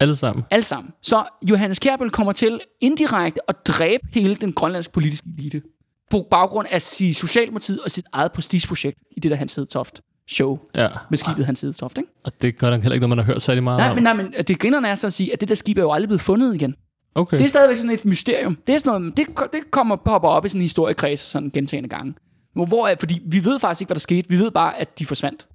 Alle 0.00 0.16
sammen. 0.16 0.44
Alle 0.50 0.64
sammen. 0.64 0.92
Så 1.02 1.24
Johannes 1.50 1.78
Kjærbøl 1.78 2.10
kommer 2.10 2.32
til 2.32 2.60
indirekte 2.80 3.50
at 3.50 3.56
dræbe 3.66 4.02
hele 4.12 4.34
den 4.34 4.52
grønlandske 4.52 4.92
politiske 4.92 5.26
elite 5.38 5.62
på 6.10 6.26
baggrund 6.30 6.66
af 6.70 6.82
sit 6.82 7.16
Socialdemokratiet 7.16 7.80
og 7.84 7.90
sit 7.90 8.06
eget 8.12 8.32
prestigeprojekt 8.32 8.98
i 9.16 9.20
det 9.20 9.30
der 9.30 9.36
Hans 9.36 9.54
Hedtoft 9.54 10.00
show 10.28 10.58
Ja. 10.74 10.88
med 11.10 11.18
skibet 11.18 11.46
Hans 11.46 11.60
Hedtoft, 11.60 11.98
ikke? 11.98 12.10
Og 12.24 12.32
det 12.42 12.58
godt 12.58 12.72
nok 12.72 12.82
heller 12.82 12.94
ikke 12.94 13.06
noget, 13.06 13.16
man 13.16 13.24
har 13.26 13.32
hørt 13.32 13.42
særlig 13.42 13.62
meget 13.62 13.78
Nej, 13.78 13.88
om. 13.88 13.94
men, 13.94 14.02
nej, 14.04 14.12
men 14.12 14.34
det 14.48 14.58
grinerne 14.58 14.88
er 14.88 14.94
så 14.94 15.06
at 15.06 15.12
sige, 15.12 15.32
at 15.32 15.40
det 15.40 15.48
der 15.48 15.54
skib 15.54 15.78
er 15.78 15.82
jo 15.82 15.92
aldrig 15.92 16.08
blevet 16.08 16.20
fundet 16.20 16.54
igen. 16.54 16.74
Okay. 17.14 17.38
Det 17.38 17.44
er 17.44 17.48
stadigvæk 17.48 17.76
sådan 17.76 17.90
et 17.90 18.04
mysterium. 18.04 18.58
Det, 18.66 18.74
er 18.74 18.78
sådan 18.78 19.00
noget, 19.00 19.16
det, 19.16 19.26
det 19.52 19.70
kommer 19.70 19.96
popper 19.96 20.28
op 20.28 20.44
i 20.44 20.48
sådan 20.48 20.58
en 20.60 20.62
historiekreds 20.62 21.20
sådan 21.20 21.50
gentagende 21.50 21.88
gange. 21.88 22.14
Hvor, 22.54 22.90
fordi 23.00 23.20
vi 23.26 23.44
ved 23.44 23.58
faktisk 23.58 23.80
ikke, 23.80 23.88
hvad 23.88 23.94
der 23.94 24.00
skete. 24.00 24.28
Vi 24.28 24.38
ved 24.38 24.50
bare, 24.50 24.78
at 24.80 24.98
de 24.98 25.06
forsvandt. 25.06 25.48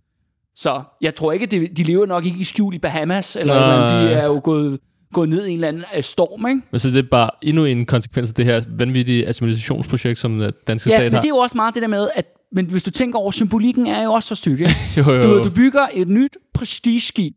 Så 0.56 0.82
jeg 1.02 1.16
tror 1.16 1.32
ikke, 1.32 1.44
at 1.44 1.52
de, 1.52 1.68
de 1.68 1.84
lever 1.84 2.06
nok 2.06 2.26
ikke 2.26 2.40
i 2.40 2.44
skjul 2.44 2.74
i 2.76 2.80
Bahamas, 2.80 3.36
eller, 3.36 3.54
eller 3.54 3.68
andet. 3.68 4.10
de 4.10 4.14
er 4.14 4.26
jo 4.26 4.42
gået, 4.44 4.80
gået 5.14 5.30
ned 5.30 5.46
i 5.46 5.50
en 5.50 5.56
eller 5.56 5.68
anden 5.68 5.84
øh, 5.96 6.04
storm, 6.04 6.48
ikke? 6.48 6.62
Men 6.72 6.80
så 6.80 6.90
det 6.90 6.98
er 6.98 7.10
bare 7.12 7.30
endnu 7.42 7.66
en 7.66 7.86
konsekvens 7.86 8.30
af 8.30 8.36
det 8.36 8.46
her 8.46 8.64
vanvittige 8.70 9.28
assimilationsprojekt, 9.28 10.20
som 10.20 10.40
den 10.40 10.52
danske 10.68 10.90
Ja, 10.90 10.96
stat 10.98 11.06
men 11.06 11.14
har. 11.14 11.22
det 11.22 11.28
er 11.28 11.30
jo 11.30 11.38
også 11.38 11.56
meget 11.58 11.74
det 11.74 11.82
der 11.82 11.88
med, 11.88 12.08
at 12.16 12.34
men 12.52 12.66
hvis 12.66 12.84
du 12.84 12.92
tænker 12.92 13.20
over, 13.20 13.32
symbolikken 13.32 13.88
er 13.88 14.04
jo 14.04 14.14
også 14.14 14.28
så 14.28 14.36
stykke. 14.36 14.70
jo, 14.98 15.12
jo, 15.14 15.22
Du, 15.22 15.44
du 15.44 15.50
bygger 15.50 15.88
et 15.94 16.08
nyt 16.08 16.38
prestigeskib, 16.54 17.34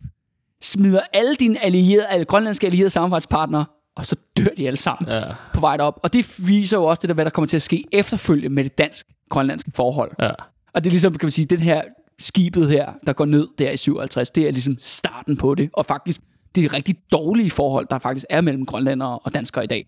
smider 0.62 1.00
alle 1.12 1.34
dine 1.34 1.64
allierede, 1.64 2.06
alle 2.06 2.24
grønlandske 2.24 2.66
allierede 2.66 2.90
samarbejdspartnere, 2.90 3.64
og 3.96 4.06
så 4.06 4.16
dør 4.36 4.44
de 4.56 4.66
alle 4.66 4.76
sammen 4.76 5.12
Ja, 5.12 5.22
på 5.54 5.60
vej 5.60 5.76
op. 5.80 6.00
Og 6.02 6.12
det 6.12 6.34
viser 6.48 6.76
jo 6.76 6.84
også 6.84 7.00
det 7.00 7.08
der, 7.08 7.14
hvad 7.14 7.24
der 7.24 7.30
kommer 7.30 7.46
til 7.46 7.56
at 7.56 7.62
ske 7.62 7.84
efterfølgende 7.92 8.54
med 8.54 8.64
det 8.64 8.78
dansk-grønlandske 8.78 9.70
forhold. 9.74 10.10
ja. 10.22 10.30
Og 10.74 10.84
det 10.84 10.90
er 10.90 10.92
ligesom, 10.92 11.12
kan 11.18 11.26
man 11.26 11.30
sige, 11.30 11.44
den 11.44 11.58
her 11.60 11.82
skibet 12.18 12.68
her, 12.70 12.92
der 13.06 13.12
går 13.12 13.24
ned 13.24 13.48
der 13.58 13.70
i 13.70 13.76
57, 13.76 14.30
det 14.30 14.48
er 14.48 14.50
ligesom 14.52 14.76
starten 14.80 15.36
på 15.36 15.54
det. 15.54 15.70
Og 15.72 15.86
faktisk, 15.86 16.20
det 16.54 16.64
er 16.64 16.72
rigtig 16.72 16.96
dårlige 17.12 17.50
forhold, 17.50 17.86
der 17.90 17.98
faktisk 17.98 18.26
er 18.30 18.40
mellem 18.40 18.66
grønlandere 18.66 19.18
og 19.18 19.34
danskere 19.34 19.64
i 19.64 19.66
dag. 19.66 19.86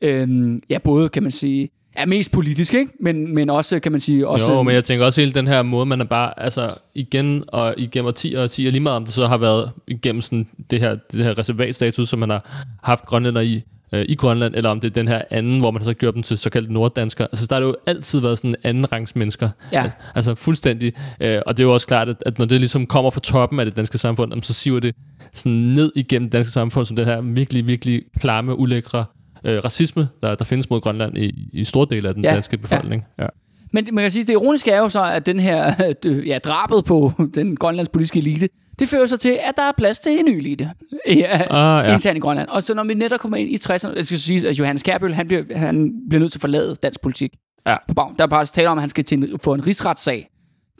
Øhm, 0.00 0.62
ja, 0.70 0.78
både 0.78 1.08
kan 1.08 1.22
man 1.22 1.32
sige, 1.32 1.70
er 1.96 2.06
mest 2.06 2.32
politisk, 2.32 2.74
ikke? 2.74 2.92
Men, 3.00 3.34
men 3.34 3.50
også, 3.50 3.80
kan 3.80 3.92
man 3.92 4.00
sige, 4.00 4.28
også... 4.28 4.52
Jo, 4.52 4.62
men 4.62 4.74
jeg 4.74 4.84
tænker 4.84 5.06
også 5.06 5.20
hele 5.20 5.32
den 5.32 5.46
her 5.46 5.62
måde, 5.62 5.86
man 5.86 6.00
er 6.00 6.04
bare, 6.04 6.40
altså 6.40 6.74
igen 6.94 7.44
og 7.48 7.74
igennem 7.78 8.06
årtier 8.06 8.38
og 8.38 8.44
årtier, 8.44 8.70
lige 8.70 8.80
meget 8.80 8.96
om 8.96 9.04
det 9.04 9.14
så 9.14 9.26
har 9.26 9.38
været 9.38 9.70
igennem 9.88 10.20
sådan 10.20 10.48
det 10.70 10.80
her, 10.80 10.96
det 11.12 11.24
her 11.24 11.38
reservatstatus, 11.38 12.08
som 12.08 12.18
man 12.18 12.30
har 12.30 12.64
haft 12.82 13.06
grønlænder 13.06 13.40
i, 13.40 13.62
øh, 13.94 14.04
i 14.08 14.14
Grønland, 14.14 14.54
eller 14.54 14.70
om 14.70 14.80
det 14.80 14.88
er 14.88 14.92
den 14.92 15.08
her 15.08 15.22
anden, 15.30 15.58
hvor 15.58 15.70
man 15.70 15.82
har 15.82 15.84
så 15.84 15.94
gjort 15.94 16.14
dem 16.14 16.22
til 16.22 16.38
såkaldt 16.38 16.70
norddanskere. 16.70 17.28
Altså 17.32 17.46
der 17.46 17.54
har 17.54 17.60
det 17.60 17.66
jo 17.66 17.76
altid 17.86 18.20
været 18.20 18.38
sådan 18.38 18.56
anden 18.64 18.92
rangs 18.92 19.16
mennesker. 19.16 19.50
Ja. 19.72 19.82
Altså, 19.82 19.98
altså 20.14 20.34
fuldstændig. 20.34 20.92
Øh, 21.20 21.40
og 21.46 21.56
det 21.56 21.62
er 21.62 21.66
jo 21.66 21.72
også 21.72 21.86
klart, 21.86 22.08
at, 22.08 22.16
at 22.26 22.38
når 22.38 22.46
det 22.46 22.60
ligesom 22.60 22.86
kommer 22.86 23.10
fra 23.10 23.20
toppen 23.20 23.58
af 23.60 23.66
det 23.66 23.76
danske 23.76 23.98
samfund, 23.98 24.42
så 24.42 24.52
siver 24.52 24.80
det 24.80 24.94
sådan 25.34 25.52
ned 25.52 25.92
igennem 25.96 26.26
det 26.26 26.32
danske 26.32 26.52
samfund, 26.52 26.86
som 26.86 26.96
den 26.96 27.04
her 27.04 27.20
virkelig, 27.20 27.66
virkelig 27.66 28.02
klamme, 28.20 28.58
ulækre 28.58 29.04
øh, 29.44 29.64
racisme, 29.64 30.08
der, 30.22 30.34
der 30.34 30.44
findes 30.44 30.70
mod 30.70 30.80
Grønland 30.80 31.18
i, 31.18 31.48
i 31.52 31.64
store 31.64 31.86
dele 31.90 32.08
af 32.08 32.14
den 32.14 32.24
Ja, 32.24 32.34
danske 32.34 32.58
befolkning. 32.58 33.04
Ja. 33.18 33.26
Men 33.74 33.88
man 33.92 34.04
kan 34.04 34.10
sige, 34.10 34.24
det 34.24 34.32
ironiske 34.32 34.70
er 34.70 34.78
jo 34.78 34.88
så, 34.88 35.04
at 35.04 35.26
den 35.26 35.38
her, 35.38 35.74
ja, 36.26 36.38
drabet 36.38 36.84
på 36.84 37.12
den 37.34 37.56
grønlandske 37.56 37.92
politiske 37.92 38.18
elite, 38.18 38.48
det 38.78 38.88
fører 38.88 39.06
så 39.06 39.16
til, 39.16 39.38
at 39.42 39.52
der 39.56 39.62
er 39.62 39.72
plads 39.76 40.00
til 40.00 40.18
en 40.18 40.24
ny 40.24 40.30
elite 40.30 40.70
ja, 41.08 41.40
Ah, 41.50 41.86
ja. 41.88 41.92
internt 41.94 42.16
i 42.16 42.20
Grønland. 42.20 42.48
Og 42.48 42.62
så 42.62 42.74
når 42.74 42.84
vi 42.84 42.94
netop 42.94 43.20
kommer 43.20 43.36
ind 43.36 43.50
i 43.50 43.56
60'erne, 43.56 43.94
det 43.94 44.06
skal 44.06 44.18
sige, 44.18 44.48
at 44.48 44.58
Johannes 44.58 44.82
Kærbøl, 44.82 45.14
han 45.14 45.26
bliver, 45.28 45.42
han 45.56 45.92
bliver 46.08 46.20
nødt 46.20 46.32
til 46.32 46.38
at 46.38 46.40
forlade 46.40 46.74
dansk 46.82 47.00
politik. 47.00 47.32
Ja. 47.66 47.76
På 47.88 47.94
bag. 47.94 48.12
Der 48.18 48.24
er 48.24 48.28
bare 48.28 48.46
tale 48.46 48.68
om, 48.68 48.78
at 48.78 48.82
han 48.82 48.88
skal 48.88 49.04
til 49.04 49.18
en, 49.18 49.38
få 49.38 49.54
en 49.54 49.66
rigsretssag. 49.66 50.28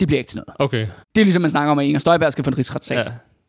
Det 0.01 0.09
bliver 0.09 0.18
ikke 0.18 0.28
til 0.28 0.36
noget. 0.47 0.57
Okay. 0.59 0.86
Det 1.14 1.20
er 1.20 1.24
ligesom, 1.24 1.42
man 1.42 1.51
snakker 1.51 1.72
om, 1.72 1.78
at 1.78 1.86
Inger 1.86 1.99
Støjberg 1.99 2.32
skal 2.32 2.45
få 2.45 2.51
en 2.51 2.59
rigsretssag. 2.59 2.97
Ja. 2.97 3.05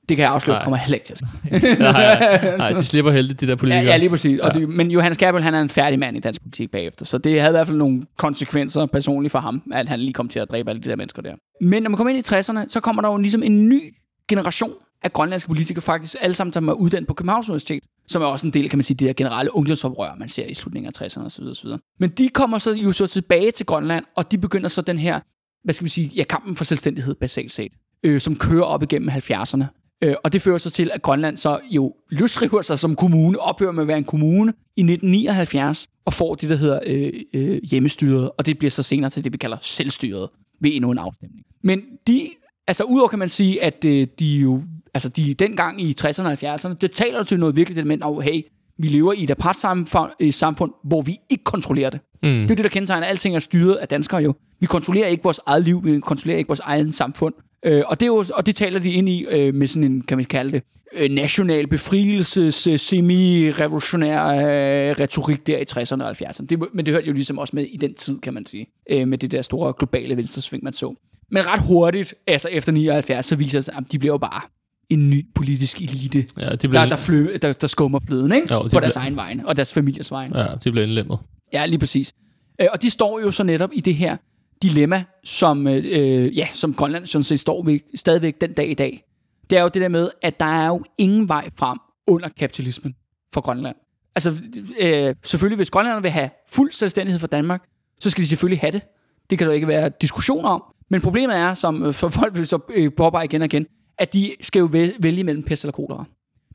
Ja. 0.06 0.10
Det 0.10 0.18
kan 0.18 0.24
jeg 0.24 0.32
afsløre, 0.32 0.64
kommer 0.64 0.78
heller 0.78 0.96
ikke 0.96 1.06
til 1.06 1.14
at 1.14 1.22
nej, 1.80 1.92
nej, 1.92 2.58
nej, 2.58 2.72
de 2.72 2.86
slipper 2.86 3.12
heldigt, 3.12 3.42
de 3.42 3.46
der 3.46 3.52
Ja, 3.52 3.56
politikere. 3.56 3.84
ja, 3.86 3.98
lige 3.98 4.10
præcis. 4.10 4.40
Og 4.40 4.52
Ja. 4.54 4.60
det, 4.60 4.70
men 4.70 4.92
Johannes 4.92 5.18
Kærbøl, 5.18 5.42
han 5.44 5.54
er 5.56 5.62
en 5.62 5.70
færdig 5.70 6.00
mand 6.00 6.18
i 6.18 6.20
dansk 6.20 6.42
politik 6.42 6.72
bagefter. 6.72 7.06
Så 7.06 7.18
det 7.18 7.42
havde 7.42 7.52
i 7.52 7.58
hvert 7.58 7.68
fald 7.68 7.78
nogle 7.78 8.06
konsekvenser 8.18 8.86
personligt 8.86 9.32
for 9.32 9.40
ham, 9.40 9.62
at 9.74 9.90
han 9.90 10.00
lige 10.00 10.14
kom 10.14 10.30
til 10.30 10.40
at 10.40 10.50
dræbe 10.52 10.70
alle 10.70 10.82
de 10.82 10.90
der 10.90 10.96
mennesker 10.96 11.22
der. 11.22 11.34
Men 11.62 11.84
når 11.84 11.90
man 11.90 11.98
kommer 11.98 12.14
ind 12.14 12.28
i 12.32 12.36
60'erne, 12.36 12.68
så 12.68 12.80
kommer 12.80 13.02
der 13.02 13.10
jo 13.10 13.18
ligesom 13.18 13.44
en 13.44 13.70
ny 13.70 13.82
generation 14.28 14.72
af 15.04 15.14
grønlandske 15.14 15.48
politikere, 15.48 15.82
faktisk 15.82 16.16
alle 16.22 16.34
sammen, 16.34 16.54
som 16.54 16.68
er 16.68 16.74
uddannet 16.74 17.08
på 17.08 17.14
Københavns 17.14 17.50
Universitet, 17.50 17.84
som 18.08 18.22
er 18.22 18.26
også 18.26 18.48
en 18.48 18.54
del, 18.54 18.70
kan 18.70 18.78
man 18.78 18.84
sige, 18.84 18.98
det 18.98 19.08
der 19.08 19.14
generelle 19.14 19.56
ungdomsoprør, 19.56 20.16
man 20.20 20.30
ser 20.30 20.46
i 20.46 20.54
slutningen 20.54 20.94
af 21.00 21.06
60'erne 21.06 21.26
osv. 21.26 21.44
osv. 21.44 21.70
Men 22.00 22.10
de 22.10 22.30
kommer 22.30 22.58
så 22.58 22.72
jo 22.74 22.92
så 22.92 23.08
tilbage 23.08 23.52
til 23.52 23.66
Grønland, 23.66 24.06
og 24.16 24.32
de 24.32 24.38
begynder 24.38 24.70
så 24.70 24.82
den 24.82 25.00
her, 25.00 25.20
hvad 25.64 25.74
skal 25.74 25.86
vi 25.86 25.90
sige, 25.90 26.12
ja, 26.16 26.24
kampen 26.24 26.56
for 26.56 26.64
selvstændighed 26.64 27.16
basalt 27.16 27.52
set, 27.52 27.72
øh, 28.04 28.20
som 28.22 28.36
kører 28.36 28.64
op 28.64 28.84
igennem 28.84 29.10
70'erne. 29.10 29.64
Øh, 30.02 30.16
og 30.24 30.34
det 30.34 30.42
fører 30.42 30.58
så 30.58 30.70
til, 30.70 30.92
at 30.94 31.02
Grønland 31.02 31.38
så 31.38 31.60
jo 31.72 31.94
løsriver 32.10 32.62
sig 32.62 32.80
som 32.80 32.96
kommune, 32.96 33.40
ophører 33.40 33.72
med 33.72 33.82
at 33.82 33.88
være 33.88 33.98
en 33.98 34.04
kommune 34.04 34.54
i 34.76 34.82
1979, 34.82 35.88
og 36.06 36.14
får 36.14 36.36
det, 36.36 36.50
der 36.50 36.56
hedder 36.56 36.80
øh, 36.86 37.14
øh, 37.34 37.60
hjemmestyret, 37.64 38.32
og 38.38 38.46
det 38.46 38.58
bliver 38.58 38.72
så 38.72 38.84
senere 38.84 39.10
til 39.10 39.24
det, 39.24 39.34
vi 39.34 39.38
kalder 39.38 39.58
selvstyret, 39.62 40.30
ved 40.62 40.72
endnu 40.74 40.92
en 40.92 40.98
afstemning. 40.98 41.46
Men 41.64 41.82
de, 42.08 42.22
altså 42.68 42.84
udover 42.84 43.08
kan 43.08 43.20
man 43.20 43.30
sige, 43.30 43.64
at 43.64 43.86
øh, 43.86 44.08
de 44.20 44.40
jo, 44.40 44.62
altså 44.94 45.10
de 45.10 45.34
dengang 45.34 45.82
i 45.82 45.96
60'erne 46.02 46.24
og 46.24 46.34
70'erne, 46.34 46.74
det 46.74 46.92
taler 46.92 47.24
til 47.24 47.40
noget 47.40 47.56
virkelig, 47.56 47.76
det 47.76 47.88
med, 47.88 47.98
at 48.02 48.24
hey, 48.24 48.42
vi 48.78 48.88
lever 48.88 49.14
i 49.14 49.24
et 49.24 49.32
apartsamfund, 49.32 50.12
øh, 50.20 50.34
samfund, 50.34 50.72
hvor 50.84 51.02
vi 51.02 51.18
ikke 51.30 51.44
kontrollerer 51.44 51.90
det. 51.90 52.00
Mm. 52.24 52.30
Det 52.30 52.52
er 52.52 52.56
det, 52.56 52.64
der 52.64 52.70
kendetegner, 52.70 53.06
at 53.06 53.10
alting 53.10 53.36
er 53.36 53.40
styret 53.40 53.76
af 53.76 53.88
danskere 53.88 54.22
jo. 54.22 54.34
Vi 54.60 54.66
kontrollerer 54.66 55.08
ikke 55.08 55.24
vores 55.24 55.40
eget 55.46 55.64
liv, 55.64 55.84
vi 55.84 56.00
kontrollerer 56.00 56.38
ikke 56.38 56.48
vores 56.48 56.60
eget 56.60 56.96
samfund. 56.96 57.34
Øh, 57.66 57.84
og, 57.88 58.00
det 58.00 58.06
er 58.06 58.08
jo, 58.08 58.26
og 58.34 58.46
det 58.46 58.56
taler 58.56 58.80
de 58.80 58.92
ind 58.92 59.10
i 59.10 59.26
øh, 59.30 59.54
med 59.56 59.68
sådan 59.68 59.84
en, 59.84 60.02
kan 60.02 60.18
man 60.18 60.26
kalde 60.26 60.52
det, 60.52 60.64
øh, 60.94 61.12
national 61.12 61.68
befrielses, 61.68 62.68
øh, 62.68 62.80
semi-revolutionær 62.80 64.26
øh, 64.28 64.96
retorik 65.00 65.48
der 65.48 65.58
i 65.58 65.64
60'erne 65.72 66.04
og 66.04 66.12
70'erne. 66.12 66.46
Det, 66.46 66.60
men 66.74 66.86
det 66.86 66.94
hørte 66.94 67.08
jo 67.08 67.14
ligesom 67.14 67.38
også 67.38 67.56
med 67.56 67.64
i 67.66 67.78
den 67.78 67.94
tid, 67.94 68.20
kan 68.20 68.34
man 68.34 68.46
sige, 68.46 68.68
øh, 68.90 69.08
med 69.08 69.18
det 69.18 69.32
der 69.32 69.42
store 69.42 69.74
globale 69.80 70.18
venstresving, 70.18 70.64
man 70.64 70.74
så. 70.74 70.96
Men 71.32 71.46
ret 71.46 71.60
hurtigt, 71.60 72.14
altså 72.28 72.48
efter 72.52 72.72
79, 72.72 73.26
så 73.26 73.36
viser 73.36 73.58
det 73.60 73.66
sig, 73.66 73.74
at 73.78 73.84
de 73.92 74.00
bliver 74.00 74.14
jo 74.14 74.18
bare 74.18 74.42
en 74.90 75.10
ny 75.10 75.26
politisk 75.36 75.82
elite, 75.82 76.26
Ja, 76.40 76.50
de 76.52 76.58
blev, 76.68 76.74
der, 76.82 76.86
der, 76.90 76.98
flø, 76.98 77.36
der, 77.42 77.54
der 77.54 77.68
skummer 77.68 78.00
fløden 78.08 78.32
ikke? 78.34 78.54
Jo, 78.54 78.64
de 78.64 78.70
på 78.70 78.80
deres 78.80 78.94
blev- 78.94 79.02
egen 79.02 79.16
vegne 79.16 79.48
og 79.48 79.56
deres 79.56 79.74
familiers 79.74 80.12
vegne. 80.12 80.40
ja, 80.40 80.48
de 80.64 80.72
blev 80.72 80.84
indlemmet. 80.84 81.18
Ja, 81.54 81.66
lige 81.66 81.80
præcis. 81.80 82.14
Øh, 82.62 82.68
og 82.74 82.82
de 82.82 82.90
står 82.90 83.20
jo 83.20 83.32
så 83.32 83.44
netop 83.44 83.70
i 83.74 83.80
det 83.80 83.96
her 83.96 84.18
dilemma, 84.62 85.04
som, 85.24 85.68
øh, 85.68 85.84
øh, 85.86 86.38
ja, 86.38 86.48
som 86.54 86.74
Grønland 86.74 87.06
sådan 87.06 87.24
set 87.24 87.40
står 87.40 87.64
ved 87.64 87.80
stadigvæk 87.96 88.42
den 88.42 88.54
dag 88.54 88.70
i 88.70 88.74
dag. 88.74 89.04
Det 89.50 89.58
er 89.58 89.62
jo 89.62 89.68
det 89.68 89.82
der 89.82 89.90
med, 89.90 90.10
at 90.22 90.40
der 90.40 90.46
er 90.46 90.68
jo 90.68 90.84
ingen 90.98 91.30
vej 91.30 91.50
frem 91.58 91.80
under 92.08 92.30
kapitalismen 92.30 92.96
for 93.34 93.42
Grønland. 93.42 93.76
Altså, 94.16 94.32
øh, 94.80 95.16
selvfølgelig, 95.24 95.56
hvis 95.56 95.70
Grønland 95.70 96.02
vil 96.02 96.12
have 96.12 96.30
fuld 96.50 96.72
selvstændighed 96.72 97.20
for 97.20 97.28
Danmark, 97.28 97.64
så 98.00 98.10
skal 98.10 98.22
de 98.22 98.28
selvfølgelig 98.28 98.60
have 98.60 98.72
det. 98.72 98.82
Det 99.30 99.38
kan 99.38 99.48
der 99.48 99.52
jo 99.52 99.56
ikke 99.56 99.68
være 99.68 99.92
diskussion 100.02 100.46
om. 100.46 100.64
Men 100.90 101.02
problemet 101.02 101.36
er, 101.36 101.54
som 101.54 101.84
øh, 101.84 101.94
for 101.94 102.10
folk 102.10 102.36
vil 102.36 102.48
så 102.48 102.60
øh, 102.76 102.92
påpege 102.98 103.26
igen 103.26 103.42
og 103.42 103.46
igen, 103.46 103.66
at 103.98 104.14
de 104.14 104.32
skal 104.42 104.60
jo 104.60 104.70
vælge 105.00 105.24
mellem 105.24 105.44
pest 105.44 105.64
eller 105.64 105.72
kolera. 105.72 106.06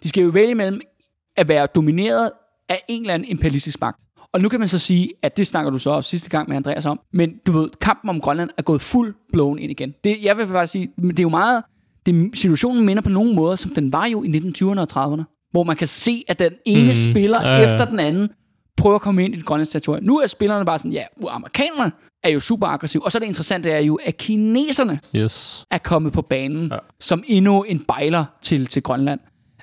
De 0.03 0.09
skal 0.09 0.22
jo 0.22 0.28
vælge 0.28 0.55
mellem 0.55 0.80
at 1.36 1.48
være 1.48 1.66
domineret 1.74 2.30
af 2.68 2.84
en 2.88 3.03
eller 3.03 3.14
anden 3.14 3.28
imperialistisk 3.28 3.80
magt. 3.80 4.01
Og 4.35 4.41
nu 4.41 4.49
kan 4.49 4.59
man 4.61 4.68
så 4.68 4.78
sige, 4.78 5.11
at 5.22 5.37
det 5.37 5.47
snakker 5.47 5.70
du 5.70 5.78
så 5.78 5.91
også 5.91 6.11
sidste 6.11 6.31
gang 6.31 6.49
med 6.49 6.57
Andreas 6.57 6.87
om, 6.87 7.01
men 7.12 7.31
du 7.47 7.53
ved, 7.53 7.68
kampen 7.81 8.11
om 8.11 8.20
Grønland 8.20 8.51
er 8.59 8.62
gået 8.62 8.81
fuld 8.81 9.14
blown 9.33 9.59
ind 9.59 9.70
igen. 9.70 9.95
Det, 10.05 10.16
jeg 10.22 10.37
vil 10.39 10.47
faktisk 10.47 10.72
sige, 10.72 10.89
det 11.03 11.18
er 11.18 11.22
jo 11.22 11.28
meget, 11.28 11.62
det, 12.07 12.31
situationen 12.35 12.87
minder 12.87 13.03
på 13.03 13.09
nogle 13.09 13.35
måder, 13.35 13.57
som 13.57 13.74
den 13.74 13.93
var 13.93 14.07
jo 14.07 14.22
i 14.22 14.26
1920'erne 14.28 14.81
og 14.81 14.87
30'erne, 15.14 15.49
hvor 15.51 15.62
man 15.62 15.76
kan 15.76 15.87
se, 15.89 16.24
at 16.28 16.39
den 16.39 16.53
ene 16.64 16.89
Mm, 16.89 16.95
spiller 16.95 17.37
ja, 17.49 17.57
ja. 17.57 17.72
efter 17.72 17.85
den 17.85 17.99
anden 18.01 18.28
prøver 18.76 18.95
at 18.97 19.03
komme 19.03 19.24
ind 19.24 19.35
i 19.35 19.37
det 19.37 19.47
grønlandske 19.47 19.72
territorium. 19.72 20.05
Nu 20.05 20.18
er 20.18 20.26
spillerne 20.26 20.64
bare 20.64 20.78
sådan, 20.78 20.93
ja, 20.93 21.05
uh, 21.16 21.35
amerikanerne 21.37 21.93
er 22.24 22.28
jo 22.31 22.41
super 22.41 22.66
aggressive, 22.66 23.05
og 23.05 23.12
så 23.12 23.18
er 23.18 23.20
det 23.20 23.26
interessante 23.26 23.70
er 23.70 23.78
jo, 23.81 23.95
at 24.05 24.16
kineserne 24.16 25.01
Yes. 25.16 25.64
er 25.70 25.78
kommet 25.78 26.12
på 26.12 26.22
banen 26.22 26.68
Ja. 26.72 26.78
som 27.01 27.24
endnu 27.26 27.62
en 27.62 27.78
bejler 27.89 28.24
til, 28.43 28.66
til 28.66 28.83
Grønland. 28.83 29.20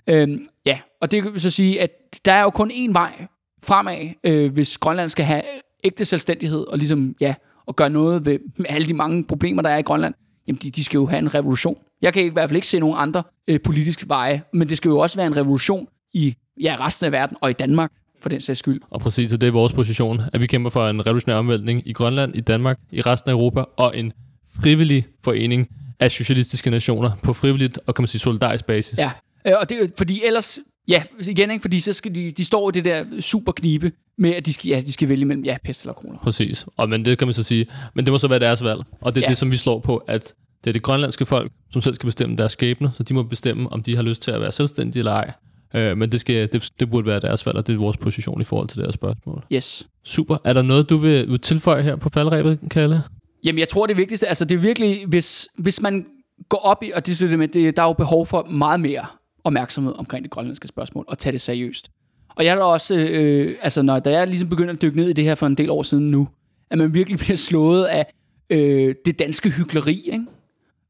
Øhm, 0.07 0.47
ja, 0.65 0.79
og 1.01 1.11
det 1.11 1.23
vil 1.23 1.41
så 1.41 1.49
sige, 1.51 1.81
at 1.81 1.89
der 2.25 2.33
er 2.33 2.41
jo 2.41 2.49
kun 2.49 2.71
én 2.71 2.93
vej 2.93 3.27
fremad, 3.63 4.09
øh, 4.23 4.53
hvis 4.53 4.77
Grønland 4.77 5.09
skal 5.09 5.25
have 5.25 5.41
ægte 5.83 6.05
selvstændighed 6.05 6.67
og 6.67 6.77
ligesom, 6.77 7.15
ja, 7.19 7.35
og 7.65 7.75
gøre 7.75 7.89
noget 7.89 8.25
ved 8.25 8.39
med 8.57 8.65
alle 8.69 8.87
de 8.87 8.93
mange 8.93 9.23
problemer, 9.23 9.61
der 9.61 9.69
er 9.69 9.77
i 9.77 9.81
Grønland. 9.81 10.13
Jamen, 10.47 10.59
de, 10.63 10.71
de 10.71 10.83
skal 10.83 10.97
jo 10.97 11.05
have 11.05 11.19
en 11.19 11.35
revolution. 11.35 11.77
Jeg 12.01 12.13
kan 12.13 12.25
i 12.25 12.29
hvert 12.29 12.49
fald 12.49 12.55
ikke 12.55 12.67
se 12.67 12.79
nogen 12.79 12.95
andre 12.99 13.23
øh, 13.47 13.59
politiske 13.63 14.09
veje, 14.09 14.41
men 14.53 14.69
det 14.69 14.77
skal 14.77 14.89
jo 14.89 14.99
også 14.99 15.15
være 15.17 15.27
en 15.27 15.35
revolution 15.35 15.87
i 16.13 16.35
ja, 16.61 16.75
resten 16.79 17.05
af 17.05 17.11
verden 17.11 17.37
og 17.41 17.49
i 17.49 17.53
Danmark, 17.53 17.91
for 18.21 18.29
den 18.29 18.41
sags 18.41 18.59
skyld. 18.59 18.81
Og 18.89 18.99
præcis, 18.99 19.31
det 19.31 19.43
er 19.43 19.51
vores 19.51 19.73
position, 19.73 20.21
at 20.33 20.41
vi 20.41 20.47
kæmper 20.47 20.69
for 20.69 20.89
en 20.89 21.07
revolutionær 21.07 21.35
omvæltning 21.35 21.81
i 21.85 21.93
Grønland, 21.93 22.35
i 22.35 22.41
Danmark, 22.41 22.79
i 22.91 23.01
resten 23.01 23.29
af 23.29 23.33
Europa, 23.33 23.63
og 23.77 23.97
en 23.97 24.13
frivillig 24.61 25.07
forening 25.23 25.67
af 25.99 26.11
socialistiske 26.11 26.69
nationer 26.69 27.11
på 27.23 27.33
frivilligt 27.33 27.79
og 27.85 27.95
kan 27.95 28.01
man 28.01 28.07
sige 28.07 28.21
solidarisk 28.21 28.65
basis. 28.65 28.97
Ja, 28.97 29.11
øh, 29.47 29.53
og 29.61 29.69
det 29.69 29.83
er 29.83 29.87
fordi 29.97 30.21
ellers, 30.25 30.59
ja, 30.87 31.03
igen 31.27 31.51
ikke, 31.51 31.61
fordi 31.61 31.79
så 31.79 31.93
skal 31.93 32.15
de, 32.15 32.31
de 32.31 32.45
står 32.45 32.69
i 32.69 32.71
det 32.71 32.85
der 32.85 33.05
super 33.21 33.51
knibe 33.51 33.91
med, 34.17 34.33
at 34.33 34.45
de 34.45 34.53
skal, 34.53 34.69
ja, 34.69 34.81
de 34.81 34.91
skal 34.91 35.09
vælge 35.09 35.25
mellem, 35.25 35.45
ja, 35.45 35.57
pest 35.63 35.83
eller 35.83 35.93
kroner. 35.93 36.19
Præcis. 36.19 36.65
Og 36.77 36.89
men 36.89 37.05
det 37.05 37.17
kan 37.17 37.27
man 37.27 37.33
så 37.33 37.43
sige, 37.43 37.65
men 37.93 38.05
det 38.05 38.11
må 38.11 38.17
så 38.17 38.27
være 38.27 38.39
deres 38.39 38.63
valg. 38.63 38.81
Og 39.01 39.15
det 39.15 39.21
er 39.21 39.25
ja. 39.25 39.29
Det, 39.29 39.37
som 39.37 39.51
vi 39.51 39.57
slår 39.57 39.79
på, 39.79 39.97
at 39.97 40.33
det 40.63 40.69
er 40.69 40.73
det 40.73 40.83
grønlandske 40.83 41.25
folk, 41.25 41.51
som 41.71 41.81
selv 41.81 41.95
skal 41.95 42.07
bestemme 42.07 42.35
deres 42.35 42.51
skæbne, 42.51 42.91
så 42.97 43.03
de 43.03 43.13
må 43.13 43.23
bestemme, 43.23 43.71
om 43.71 43.83
de 43.83 43.95
har 43.95 44.03
lyst 44.03 44.21
til 44.21 44.31
at 44.31 44.41
være 44.41 44.51
selvstændige 44.51 44.99
eller 44.99 45.11
ej. 45.11 45.31
Øh, 45.73 45.97
men 45.97 46.11
det, 46.11 46.19
skal, 46.19 46.49
det, 46.53 46.69
det 46.79 46.89
burde 46.89 47.07
være 47.07 47.19
deres 47.19 47.45
valg, 47.45 47.57
og 47.57 47.67
det 47.67 47.73
er 47.73 47.77
vores 47.77 47.97
position 47.97 48.41
i 48.41 48.43
forhold 48.43 48.67
til 48.67 48.77
det 48.77 48.85
her 48.85 48.91
spørgsmål. 48.91 49.43
Yes. 49.53 49.87
Super. 50.03 50.37
Er 50.43 50.53
der 50.53 50.61
noget, 50.61 50.89
du 50.89 50.97
vil, 50.97 51.29
vil 51.29 51.39
tilføje 51.39 51.83
her 51.83 51.95
på 51.95 52.09
faldrebet, 52.09 52.59
Kalle? 52.71 53.03
Jamen, 53.43 53.59
jeg 53.59 53.69
tror, 53.69 53.85
det 53.85 53.97
vigtigste, 53.97 54.27
altså 54.27 54.45
det 54.45 54.55
er 54.55 54.59
virkelig, 54.59 55.05
hvis, 55.07 55.47
hvis 55.57 55.81
man 55.81 56.05
går 56.49 56.57
op 56.57 56.83
i, 56.83 56.91
og 56.95 57.05
det, 57.05 57.19
det, 57.53 57.77
der 57.77 57.83
er 57.83 57.87
jo 57.87 57.93
behov 57.93 58.27
for 58.27 58.43
meget 58.43 58.79
mere 58.79 59.05
opmærksomhed 59.47 59.93
omkring 59.97 60.23
det 60.23 60.31
grønlandske 60.31 60.67
spørgsmål, 60.67 61.05
og 61.07 61.17
tage 61.17 61.31
det 61.31 61.41
seriøst. 61.41 61.91
Og 62.29 62.45
jeg 62.45 62.51
er 62.51 62.55
da 62.55 62.61
også, 62.61 62.95
øh, 62.95 63.57
altså 63.61 63.81
når, 63.81 63.99
da 63.99 64.11
jeg 64.11 64.27
ligesom 64.27 64.49
begynder 64.49 64.73
at 64.73 64.81
dykke 64.81 64.97
ned 64.97 65.09
i 65.09 65.13
det 65.13 65.23
her 65.23 65.35
for 65.35 65.47
en 65.47 65.55
del 65.55 65.69
år 65.69 65.83
siden 65.83 66.11
nu, 66.11 66.27
at 66.69 66.77
man 66.77 66.93
virkelig 66.93 67.19
bliver 67.23 67.37
slået 67.37 67.83
af 67.83 68.13
øh, 68.49 68.95
det 69.05 69.19
danske 69.19 69.49
hyggeleri, 69.49 70.01
ikke? 70.05 70.25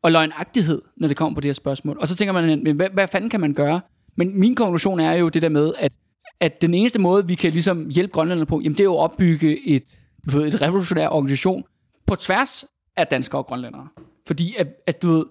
og 0.01 0.11
løgnagtighed, 0.11 0.81
når 0.97 1.07
det 1.07 1.17
kommer 1.17 1.35
på 1.35 1.41
det 1.41 1.47
her 1.47 1.53
spørgsmål. 1.53 1.97
Og 1.99 2.07
så 2.07 2.15
tænker 2.15 2.33
man, 2.33 2.75
hvad, 2.75 2.89
hvad 2.93 3.07
fanden 3.07 3.29
kan 3.29 3.39
man 3.39 3.53
gøre? 3.53 3.81
Men 4.15 4.39
min 4.39 4.55
konklusion 4.55 4.99
er 4.99 5.13
jo 5.13 5.29
det 5.29 5.41
der 5.41 5.49
med, 5.49 5.73
at, 5.79 5.91
at 6.39 6.61
den 6.61 6.73
eneste 6.73 6.99
måde, 6.99 7.27
vi 7.27 7.35
kan 7.35 7.51
ligesom 7.51 7.89
hjælpe 7.89 8.13
grønlænderne 8.13 8.45
på, 8.45 8.59
jamen 8.59 8.73
det 8.73 8.79
er 8.79 8.83
jo 8.83 8.93
at 8.93 8.99
opbygge 8.99 9.67
et, 9.67 9.83
du 10.25 10.37
ved, 10.37 10.47
et 10.47 10.61
revolutionær 10.61 11.07
organisation 11.07 11.63
på 12.05 12.15
tværs 12.15 12.65
af 12.97 13.07
danskere 13.07 13.41
og 13.41 13.45
grønlændere. 13.45 13.87
Fordi 14.27 14.55
at, 14.57 14.67
at 14.87 15.01
du 15.01 15.07
ved, 15.07 15.25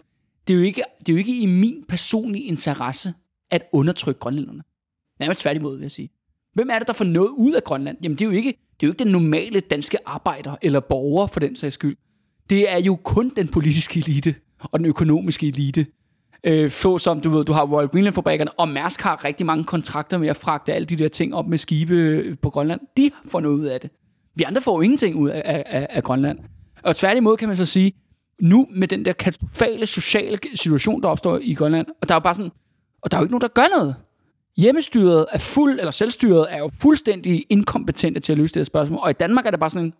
det, 0.49 0.55
er 0.55 0.59
jo 0.59 0.65
ikke, 0.65 0.83
det 0.99 1.09
er 1.09 1.13
jo 1.13 1.19
ikke 1.19 1.39
i 1.39 1.47
min 1.47 1.85
personlige 1.89 2.45
interesse 2.45 3.15
at 3.51 3.63
undertrykke 3.73 4.21
grønlænderne. 4.21 4.63
Nærmest 5.21 5.41
tværtimod, 5.41 5.77
vil 5.77 5.83
jeg 5.83 5.91
sige. 5.91 6.11
Hvem 6.55 6.71
er 6.71 6.79
det, 6.79 6.89
der 6.89 6.95
får 6.95 7.05
noget 7.05 7.29
ud 7.29 7.53
af 7.53 7.65
Grønland? 7.65 7.97
Jamen, 8.03 8.19
det 8.19 8.25
er 8.25 8.29
jo 8.29 8.37
ikke, 8.37 8.49
det 8.51 8.87
er 8.87 8.87
jo 8.87 8.93
ikke 8.93 9.05
den 9.05 9.13
normale 9.13 9.61
danske 9.61 9.99
arbejder 10.07 10.57
eller 10.63 10.81
borger, 10.81 11.27
for 11.27 11.41
den 11.41 11.57
sags 11.57 11.75
skyld. 11.75 11.97
Det 12.51 12.73
er 12.73 12.79
jo 12.79 12.97
kun 12.97 13.33
den 13.37 13.49
politiske 13.49 13.99
elite 13.99 14.35
og 14.59 14.79
den 14.79 14.87
økonomiske 14.87 15.49
elite. 15.49 15.87
Øh, 16.45 16.71
få 16.71 16.99
som 16.99 17.21
du 17.21 17.31
ved, 17.31 17.45
du 17.45 17.53
har 17.53 17.67
Royal 17.67 17.89
Greenland-fabrikkerne, 17.89 18.53
og 18.53 18.69
Mærsk 18.69 19.01
har 19.01 19.25
rigtig 19.25 19.47
mange 19.47 19.65
kontrakter 19.65 20.19
med 20.19 20.29
at 20.29 20.37
fragte 20.37 20.73
alle 20.73 20.87
de 20.87 20.97
der 20.97 21.09
ting 21.09 21.35
op 21.35 21.49
med 21.49 21.59
skibe 21.59 21.95
øh, 21.95 22.39
på 22.43 22.51
Grønland. 22.51 22.81
De 22.97 23.11
får 23.29 23.41
noget 23.41 23.57
ud 23.57 23.65
af 23.65 23.81
det. 23.81 23.91
Vi 24.35 24.43
andre 24.43 24.61
får 24.63 24.77
jo 24.77 24.81
ingenting 24.81 25.17
ud 25.17 25.29
af, 25.29 25.65
af, 25.67 25.87
af 25.91 26.03
Grønland. 26.03 26.39
Og 26.83 26.97
tværtimod 26.97 27.37
kan 27.37 27.49
man 27.49 27.57
så 27.57 27.67
sige, 27.67 27.93
nu 28.41 28.67
med 28.71 28.89
den 28.89 29.05
der 29.05 29.13
katastrofale 29.13 29.87
sociale 29.87 30.39
situation, 30.55 31.03
der 31.03 31.09
opstår 31.09 31.39
i 31.43 31.55
Grønland, 31.55 31.87
og 32.03 32.09
der 32.09 32.15
er 32.15 32.17
jo 32.17 32.23
bare 32.23 32.35
sådan, 32.35 32.51
og 33.03 33.11
der 33.11 33.17
er 33.17 33.21
jo 33.21 33.25
ikke 33.25 33.33
nogen, 33.33 33.43
der 33.43 33.49
gør 33.49 33.79
noget. 33.79 33.95
Hjemmestyret 34.57 35.27
er 35.33 35.39
fuld, 35.39 35.79
eller 35.79 35.91
selvstyret 35.91 36.47
er 36.51 36.59
jo 36.59 36.71
fuldstændig 36.81 37.47
inkompetente 37.51 38.21
til 38.21 38.33
at 38.33 38.39
løse 38.39 38.55
det 38.55 38.61
her 38.61 38.65
spørgsmål. 38.65 39.01
Og 39.03 39.11
i 39.11 39.13
Danmark 39.13 39.47
er 39.47 39.51
det 39.51 39.61
bare 39.61 39.71
sådan, 39.71 39.93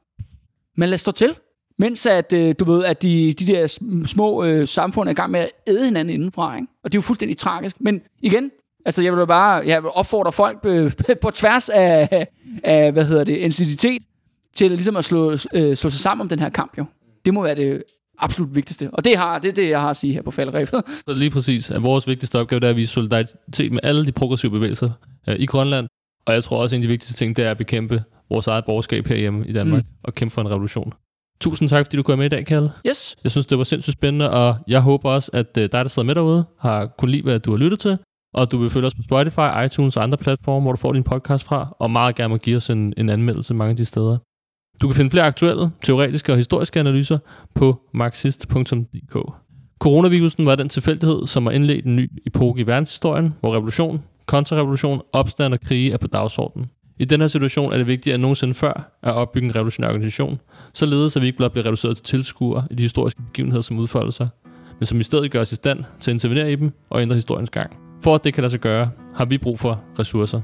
men 0.77 0.89
lad 0.89 0.95
os 0.95 1.01
stå 1.01 1.13
til. 1.13 1.35
Mens 1.79 2.07
at, 2.07 2.33
øh, 2.33 2.55
du 2.59 2.65
ved, 2.65 2.85
at 2.85 3.03
de, 3.03 3.33
de 3.33 3.47
der 3.47 3.67
små 4.07 4.45
øh, 4.45 4.69
samfund 4.69 5.09
er 5.09 5.13
i 5.13 5.15
gang 5.15 5.31
med 5.31 5.41
at 5.41 5.51
æde 5.67 5.85
hinanden 5.85 6.15
indenfra. 6.15 6.57
Ikke? 6.57 6.69
Og 6.85 6.93
det 6.93 6.95
er 6.95 6.99
jo 6.99 7.03
fuldstændig 7.03 7.39
tragisk. 7.39 7.81
Men 7.81 8.01
igen, 8.21 8.51
altså 8.85 9.03
jeg 9.03 9.13
vil 9.13 9.19
jo 9.19 9.27
bare 9.27 9.67
jeg 9.67 9.83
vil 9.83 9.91
opfordre 9.95 10.33
folk 10.33 10.59
øh, 10.65 10.93
på 11.23 11.31
tværs 11.31 11.69
af, 11.69 12.27
af, 12.65 12.93
hvad 12.93 13.05
hedder 13.05 13.25
det, 13.25 13.37
intensitet, 13.37 14.03
til 14.55 14.71
ligesom 14.71 14.97
at 14.97 15.05
slå, 15.05 15.33
øh, 15.33 15.77
slå 15.77 15.91
sig 15.91 16.01
sammen 16.01 16.21
om 16.21 16.29
den 16.29 16.39
her 16.39 16.49
kamp 16.49 16.79
jo. 16.79 16.85
Det 17.25 17.35
må 17.35 17.43
være 17.43 17.55
det 17.55 17.83
absolut 18.19 18.55
vigtigste. 18.55 18.91
Og 18.93 19.05
det, 19.05 19.17
har, 19.17 19.39
det 19.39 19.49
er 19.49 19.53
det, 19.53 19.69
jeg 19.69 19.81
har 19.81 19.91
at 19.91 19.97
sige 19.97 20.13
her 20.13 20.23
på 20.23 20.31
faldrebet. 20.31 20.83
Så 21.09 21.15
lige 21.15 21.31
præcis, 21.31 21.71
at 21.71 21.83
vores 21.83 22.07
vigtigste 22.07 22.41
opgave 22.41 22.61
det 22.61 22.67
er 22.67 22.71
at 22.71 22.77
vise 22.77 22.93
solidaritet 22.93 23.73
med 23.73 23.81
alle 23.83 24.07
de 24.07 24.13
progressive 24.13 24.51
bevægelser 24.51 24.91
øh, 25.29 25.37
i 25.39 25.47
Grønland. 25.47 25.89
Og 26.27 26.35
jeg 26.35 26.45
tror 26.45 26.63
også, 26.63 26.77
at 26.77 26.79
en 26.79 26.83
af 26.83 26.87
de 26.87 26.89
vigtigste 26.89 27.15
ting, 27.15 27.37
det 27.37 27.45
er 27.45 27.51
at 27.51 27.59
bekæmpe 27.59 28.05
vores 28.31 28.47
eget 28.47 28.65
borgerskab 28.65 29.07
herhjemme 29.07 29.47
i 29.47 29.53
Danmark 29.53 29.83
mm. 29.83 29.89
og 30.03 30.15
kæmpe 30.15 30.35
for 30.35 30.41
en 30.41 30.51
revolution. 30.51 30.93
Tusind 31.41 31.69
tak, 31.69 31.87
fordi 31.87 31.97
du 31.97 32.03
kom 32.03 32.19
med 32.19 32.27
i 32.27 32.29
dag, 32.29 32.47
Kalle. 32.47 32.71
Yes. 32.89 33.17
Jeg 33.25 33.33
synes, 33.33 33.47
det 33.47 33.59
var 33.59 33.65
sindssygt 33.65 33.93
spændende, 33.93 34.31
og 34.31 34.57
jeg 34.69 34.81
håber 34.81 35.11
også, 35.11 35.31
at 35.35 35.59
øh, 35.59 35.63
dig, 35.63 35.73
der 35.73 35.89
sidder 35.89 36.07
med 36.07 36.15
derude, 36.15 36.45
har 36.61 36.87
kunnet 36.99 37.11
lide, 37.13 37.23
hvad 37.23 37.41
du 37.41 37.51
har 37.51 37.59
lyttet 37.59 37.81
til. 37.81 37.99
Og 38.35 38.53
du 38.53 38.59
vil 38.59 38.71
følge 38.71 38.87
os 38.87 38.95
på 38.95 39.03
Spotify, 39.03 39.65
iTunes 39.67 39.97
og 39.97 40.03
andre 40.03 40.19
platforme, 40.19 40.63
hvor 40.63 40.73
du 40.73 40.77
får 40.77 40.93
din 40.93 41.03
podcast 41.03 41.45
fra, 41.45 41.77
og 41.79 41.91
meget 41.91 42.17
gerne 42.17 42.29
må 42.29 42.37
give 42.37 42.57
os 42.57 42.71
en, 42.71 42.95
en 42.97 43.09
anmeldelse 43.09 43.55
mange 43.55 43.71
af 43.71 43.77
de 43.77 43.85
steder. 43.85 44.19
Du 44.81 44.89
kan 44.89 44.97
finde 44.97 45.11
flere 45.11 45.25
aktuelle, 45.25 45.71
teoretiske 45.83 46.33
og 46.33 46.37
historiske 46.37 46.81
analyser 46.81 47.19
på 47.55 47.81
marxist.dk. 47.95 49.17
Coronavirusen 49.79 50.47
var 50.47 50.55
den 50.55 50.69
tilfældighed, 50.69 51.27
som 51.27 51.47
har 51.47 51.53
indledt 51.53 51.87
en 51.87 51.97
ny 51.97 52.11
epoke 52.27 52.61
i 52.61 52.67
verdenshistorien, 52.67 53.35
hvor 53.41 53.55
revolution, 53.55 54.03
kontrarevolution, 54.27 55.03
opstand 55.13 55.55
og 55.55 55.61
krige 55.61 55.93
er 55.93 55.97
på 55.97 56.07
dagsordenen. 56.07 56.71
I 56.99 57.05
den 57.05 57.21
her 57.21 57.29
situation 57.29 57.73
er 57.73 57.77
det 57.77 57.87
vigtigt 57.87 58.15
at 58.15 58.21
nogensinde 58.21 58.55
før 58.55 58.99
at 59.03 59.13
opbygge 59.13 59.49
en 59.49 59.55
revolutionær 59.55 59.89
organisation, 59.89 60.41
således 60.75 61.17
at 61.17 61.23
vi 61.23 61.27
ikke 61.27 61.37
blot 61.37 61.53
bliver 61.53 61.67
reduceret 61.67 61.97
til 61.97 62.05
tilskuere 62.05 62.67
i 62.71 62.75
de 62.75 62.83
historiske 62.83 63.23
begivenheder, 63.23 63.63
som 63.63 63.79
udfolder 63.79 64.11
sig, 64.11 64.29
men 64.79 64.87
som 64.87 65.01
i 65.01 65.03
stedet 65.03 65.31
gør 65.31 65.41
os 65.41 65.53
i 65.53 65.55
stand 65.55 65.85
til 66.01 66.11
at 66.11 66.15
intervenere 66.15 66.53
i 66.53 66.57
dem 66.57 66.73
og 66.91 67.03
ændre 67.03 67.15
historiens 67.15 67.51
gang. 67.51 67.77
For 68.03 68.15
at 68.15 68.25
det 68.25 68.35
kan 68.35 68.43
lade 68.43 68.51
sig 68.51 68.61
gøre, 68.61 68.91
har 69.15 69.25
vi 69.25 69.39
brug 69.39 69.59
for 69.59 69.81
ressourcer. 69.99 70.41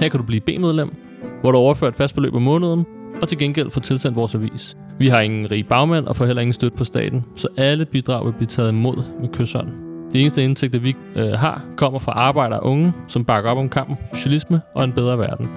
Her 0.00 0.08
kan 0.08 0.20
du 0.20 0.26
blive 0.26 0.40
B-medlem, 0.40 0.94
hvor 1.40 1.52
du 1.52 1.58
overfører 1.58 1.90
et 1.90 1.96
fast 1.96 2.14
beløb 2.14 2.34
om 2.34 2.42
måneden, 2.42 2.86
og 3.22 3.28
til 3.28 3.38
gengæld 3.38 3.70
får 3.70 3.80
tilsendt 3.80 4.16
vores 4.16 4.34
avis. 4.34 4.76
Vi 4.98 5.08
har 5.08 5.20
ingen 5.20 5.50
rig 5.50 5.66
bagmand 5.66 6.06
og 6.06 6.16
får 6.16 6.26
heller 6.26 6.42
ingen 6.42 6.52
støtte 6.52 6.76
på 6.76 6.84
staten, 6.84 7.24
så 7.36 7.48
alle 7.56 7.84
bidrag 7.84 8.26
vil 8.26 8.32
blive 8.32 8.46
taget 8.46 8.68
imod 8.68 8.96
med 9.20 9.28
kysshånd. 9.28 9.68
De 10.12 10.20
eneste 10.20 10.44
indtægter, 10.44 10.78
vi 10.78 10.96
øh, 11.16 11.30
har, 11.30 11.62
kommer 11.76 11.98
fra 11.98 12.12
arbejdere 12.12 12.60
og 12.60 12.70
unge, 12.70 12.92
som 13.08 13.24
bakker 13.24 13.50
op 13.50 13.58
om 13.58 13.68
kampen 13.68 13.96
for 13.96 14.16
socialisme 14.16 14.60
og 14.74 14.84
en 14.84 14.92
bedre 14.92 15.18
verden. 15.18 15.48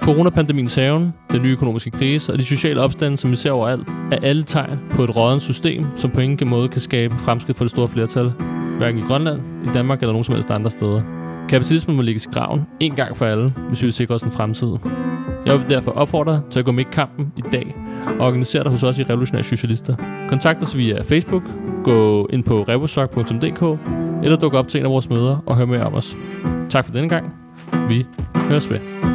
Coronapandemiens 0.00 0.74
haven, 0.74 1.14
den 1.32 1.42
nye 1.42 1.52
økonomiske 1.52 1.90
krise 1.90 2.32
og 2.32 2.38
de 2.38 2.44
sociale 2.44 2.80
opstande, 2.80 3.16
som 3.16 3.30
vi 3.30 3.36
ser 3.36 3.50
overalt, 3.50 3.88
er 4.12 4.18
alle 4.22 4.42
tegn 4.42 4.78
på 4.90 5.04
et 5.04 5.16
rådent 5.16 5.42
system, 5.42 5.86
som 5.96 6.10
på 6.10 6.20
ingen 6.20 6.48
måde 6.48 6.68
kan 6.68 6.80
skabe 6.80 7.14
fremskridt 7.18 7.58
for 7.58 7.64
det 7.64 7.70
store 7.70 7.88
flertal, 7.88 8.32
hverken 8.76 9.00
i 9.00 9.02
Grønland, 9.02 9.40
i 9.64 9.68
Danmark 9.74 10.00
eller 10.00 10.12
nogen 10.12 10.24
som 10.24 10.34
helst 10.34 10.50
andre 10.50 10.70
steder. 10.70 11.02
Kapitalismen 11.48 11.96
må 11.96 12.02
ligge 12.02 12.20
i 12.30 12.32
graven 12.32 12.66
en 12.80 12.94
gang 12.94 13.16
for 13.16 13.26
alle, 13.26 13.54
hvis 13.68 13.82
vi 13.82 13.86
vil 13.86 13.92
sikre 13.92 14.14
os 14.14 14.22
en 14.22 14.30
fremtid. 14.30 14.68
Jeg 15.46 15.58
vil 15.58 15.68
derfor 15.68 15.90
opfordre 15.90 16.32
dig 16.32 16.40
til 16.50 16.58
at 16.58 16.64
gå 16.64 16.72
med 16.72 16.84
i 16.84 16.88
kampen 16.92 17.32
i 17.36 17.42
dag 17.52 17.76
og 18.18 18.26
organisere 18.26 18.62
dig 18.62 18.70
hos 18.70 18.82
os 18.82 18.98
i 18.98 19.02
Revolutionære 19.02 19.44
Socialister. 19.44 19.96
Kontakt 20.28 20.62
os 20.62 20.76
via 20.76 21.02
Facebook, 21.02 21.42
gå 21.84 22.28
ind 22.32 22.44
på 22.44 22.62
revosok.dk 22.62 23.80
eller 24.24 24.36
duk 24.36 24.54
op 24.54 24.68
til 24.68 24.80
en 24.80 24.86
af 24.86 24.90
vores 24.90 25.08
møder 25.08 25.42
og 25.46 25.56
hør 25.56 25.64
mere 25.64 25.82
om 25.82 25.94
os. 25.94 26.16
Tak 26.70 26.84
for 26.84 26.92
denne 26.92 27.08
gang. 27.08 27.34
Vi 27.88 28.06
høres 28.36 28.70
ved. 28.70 29.13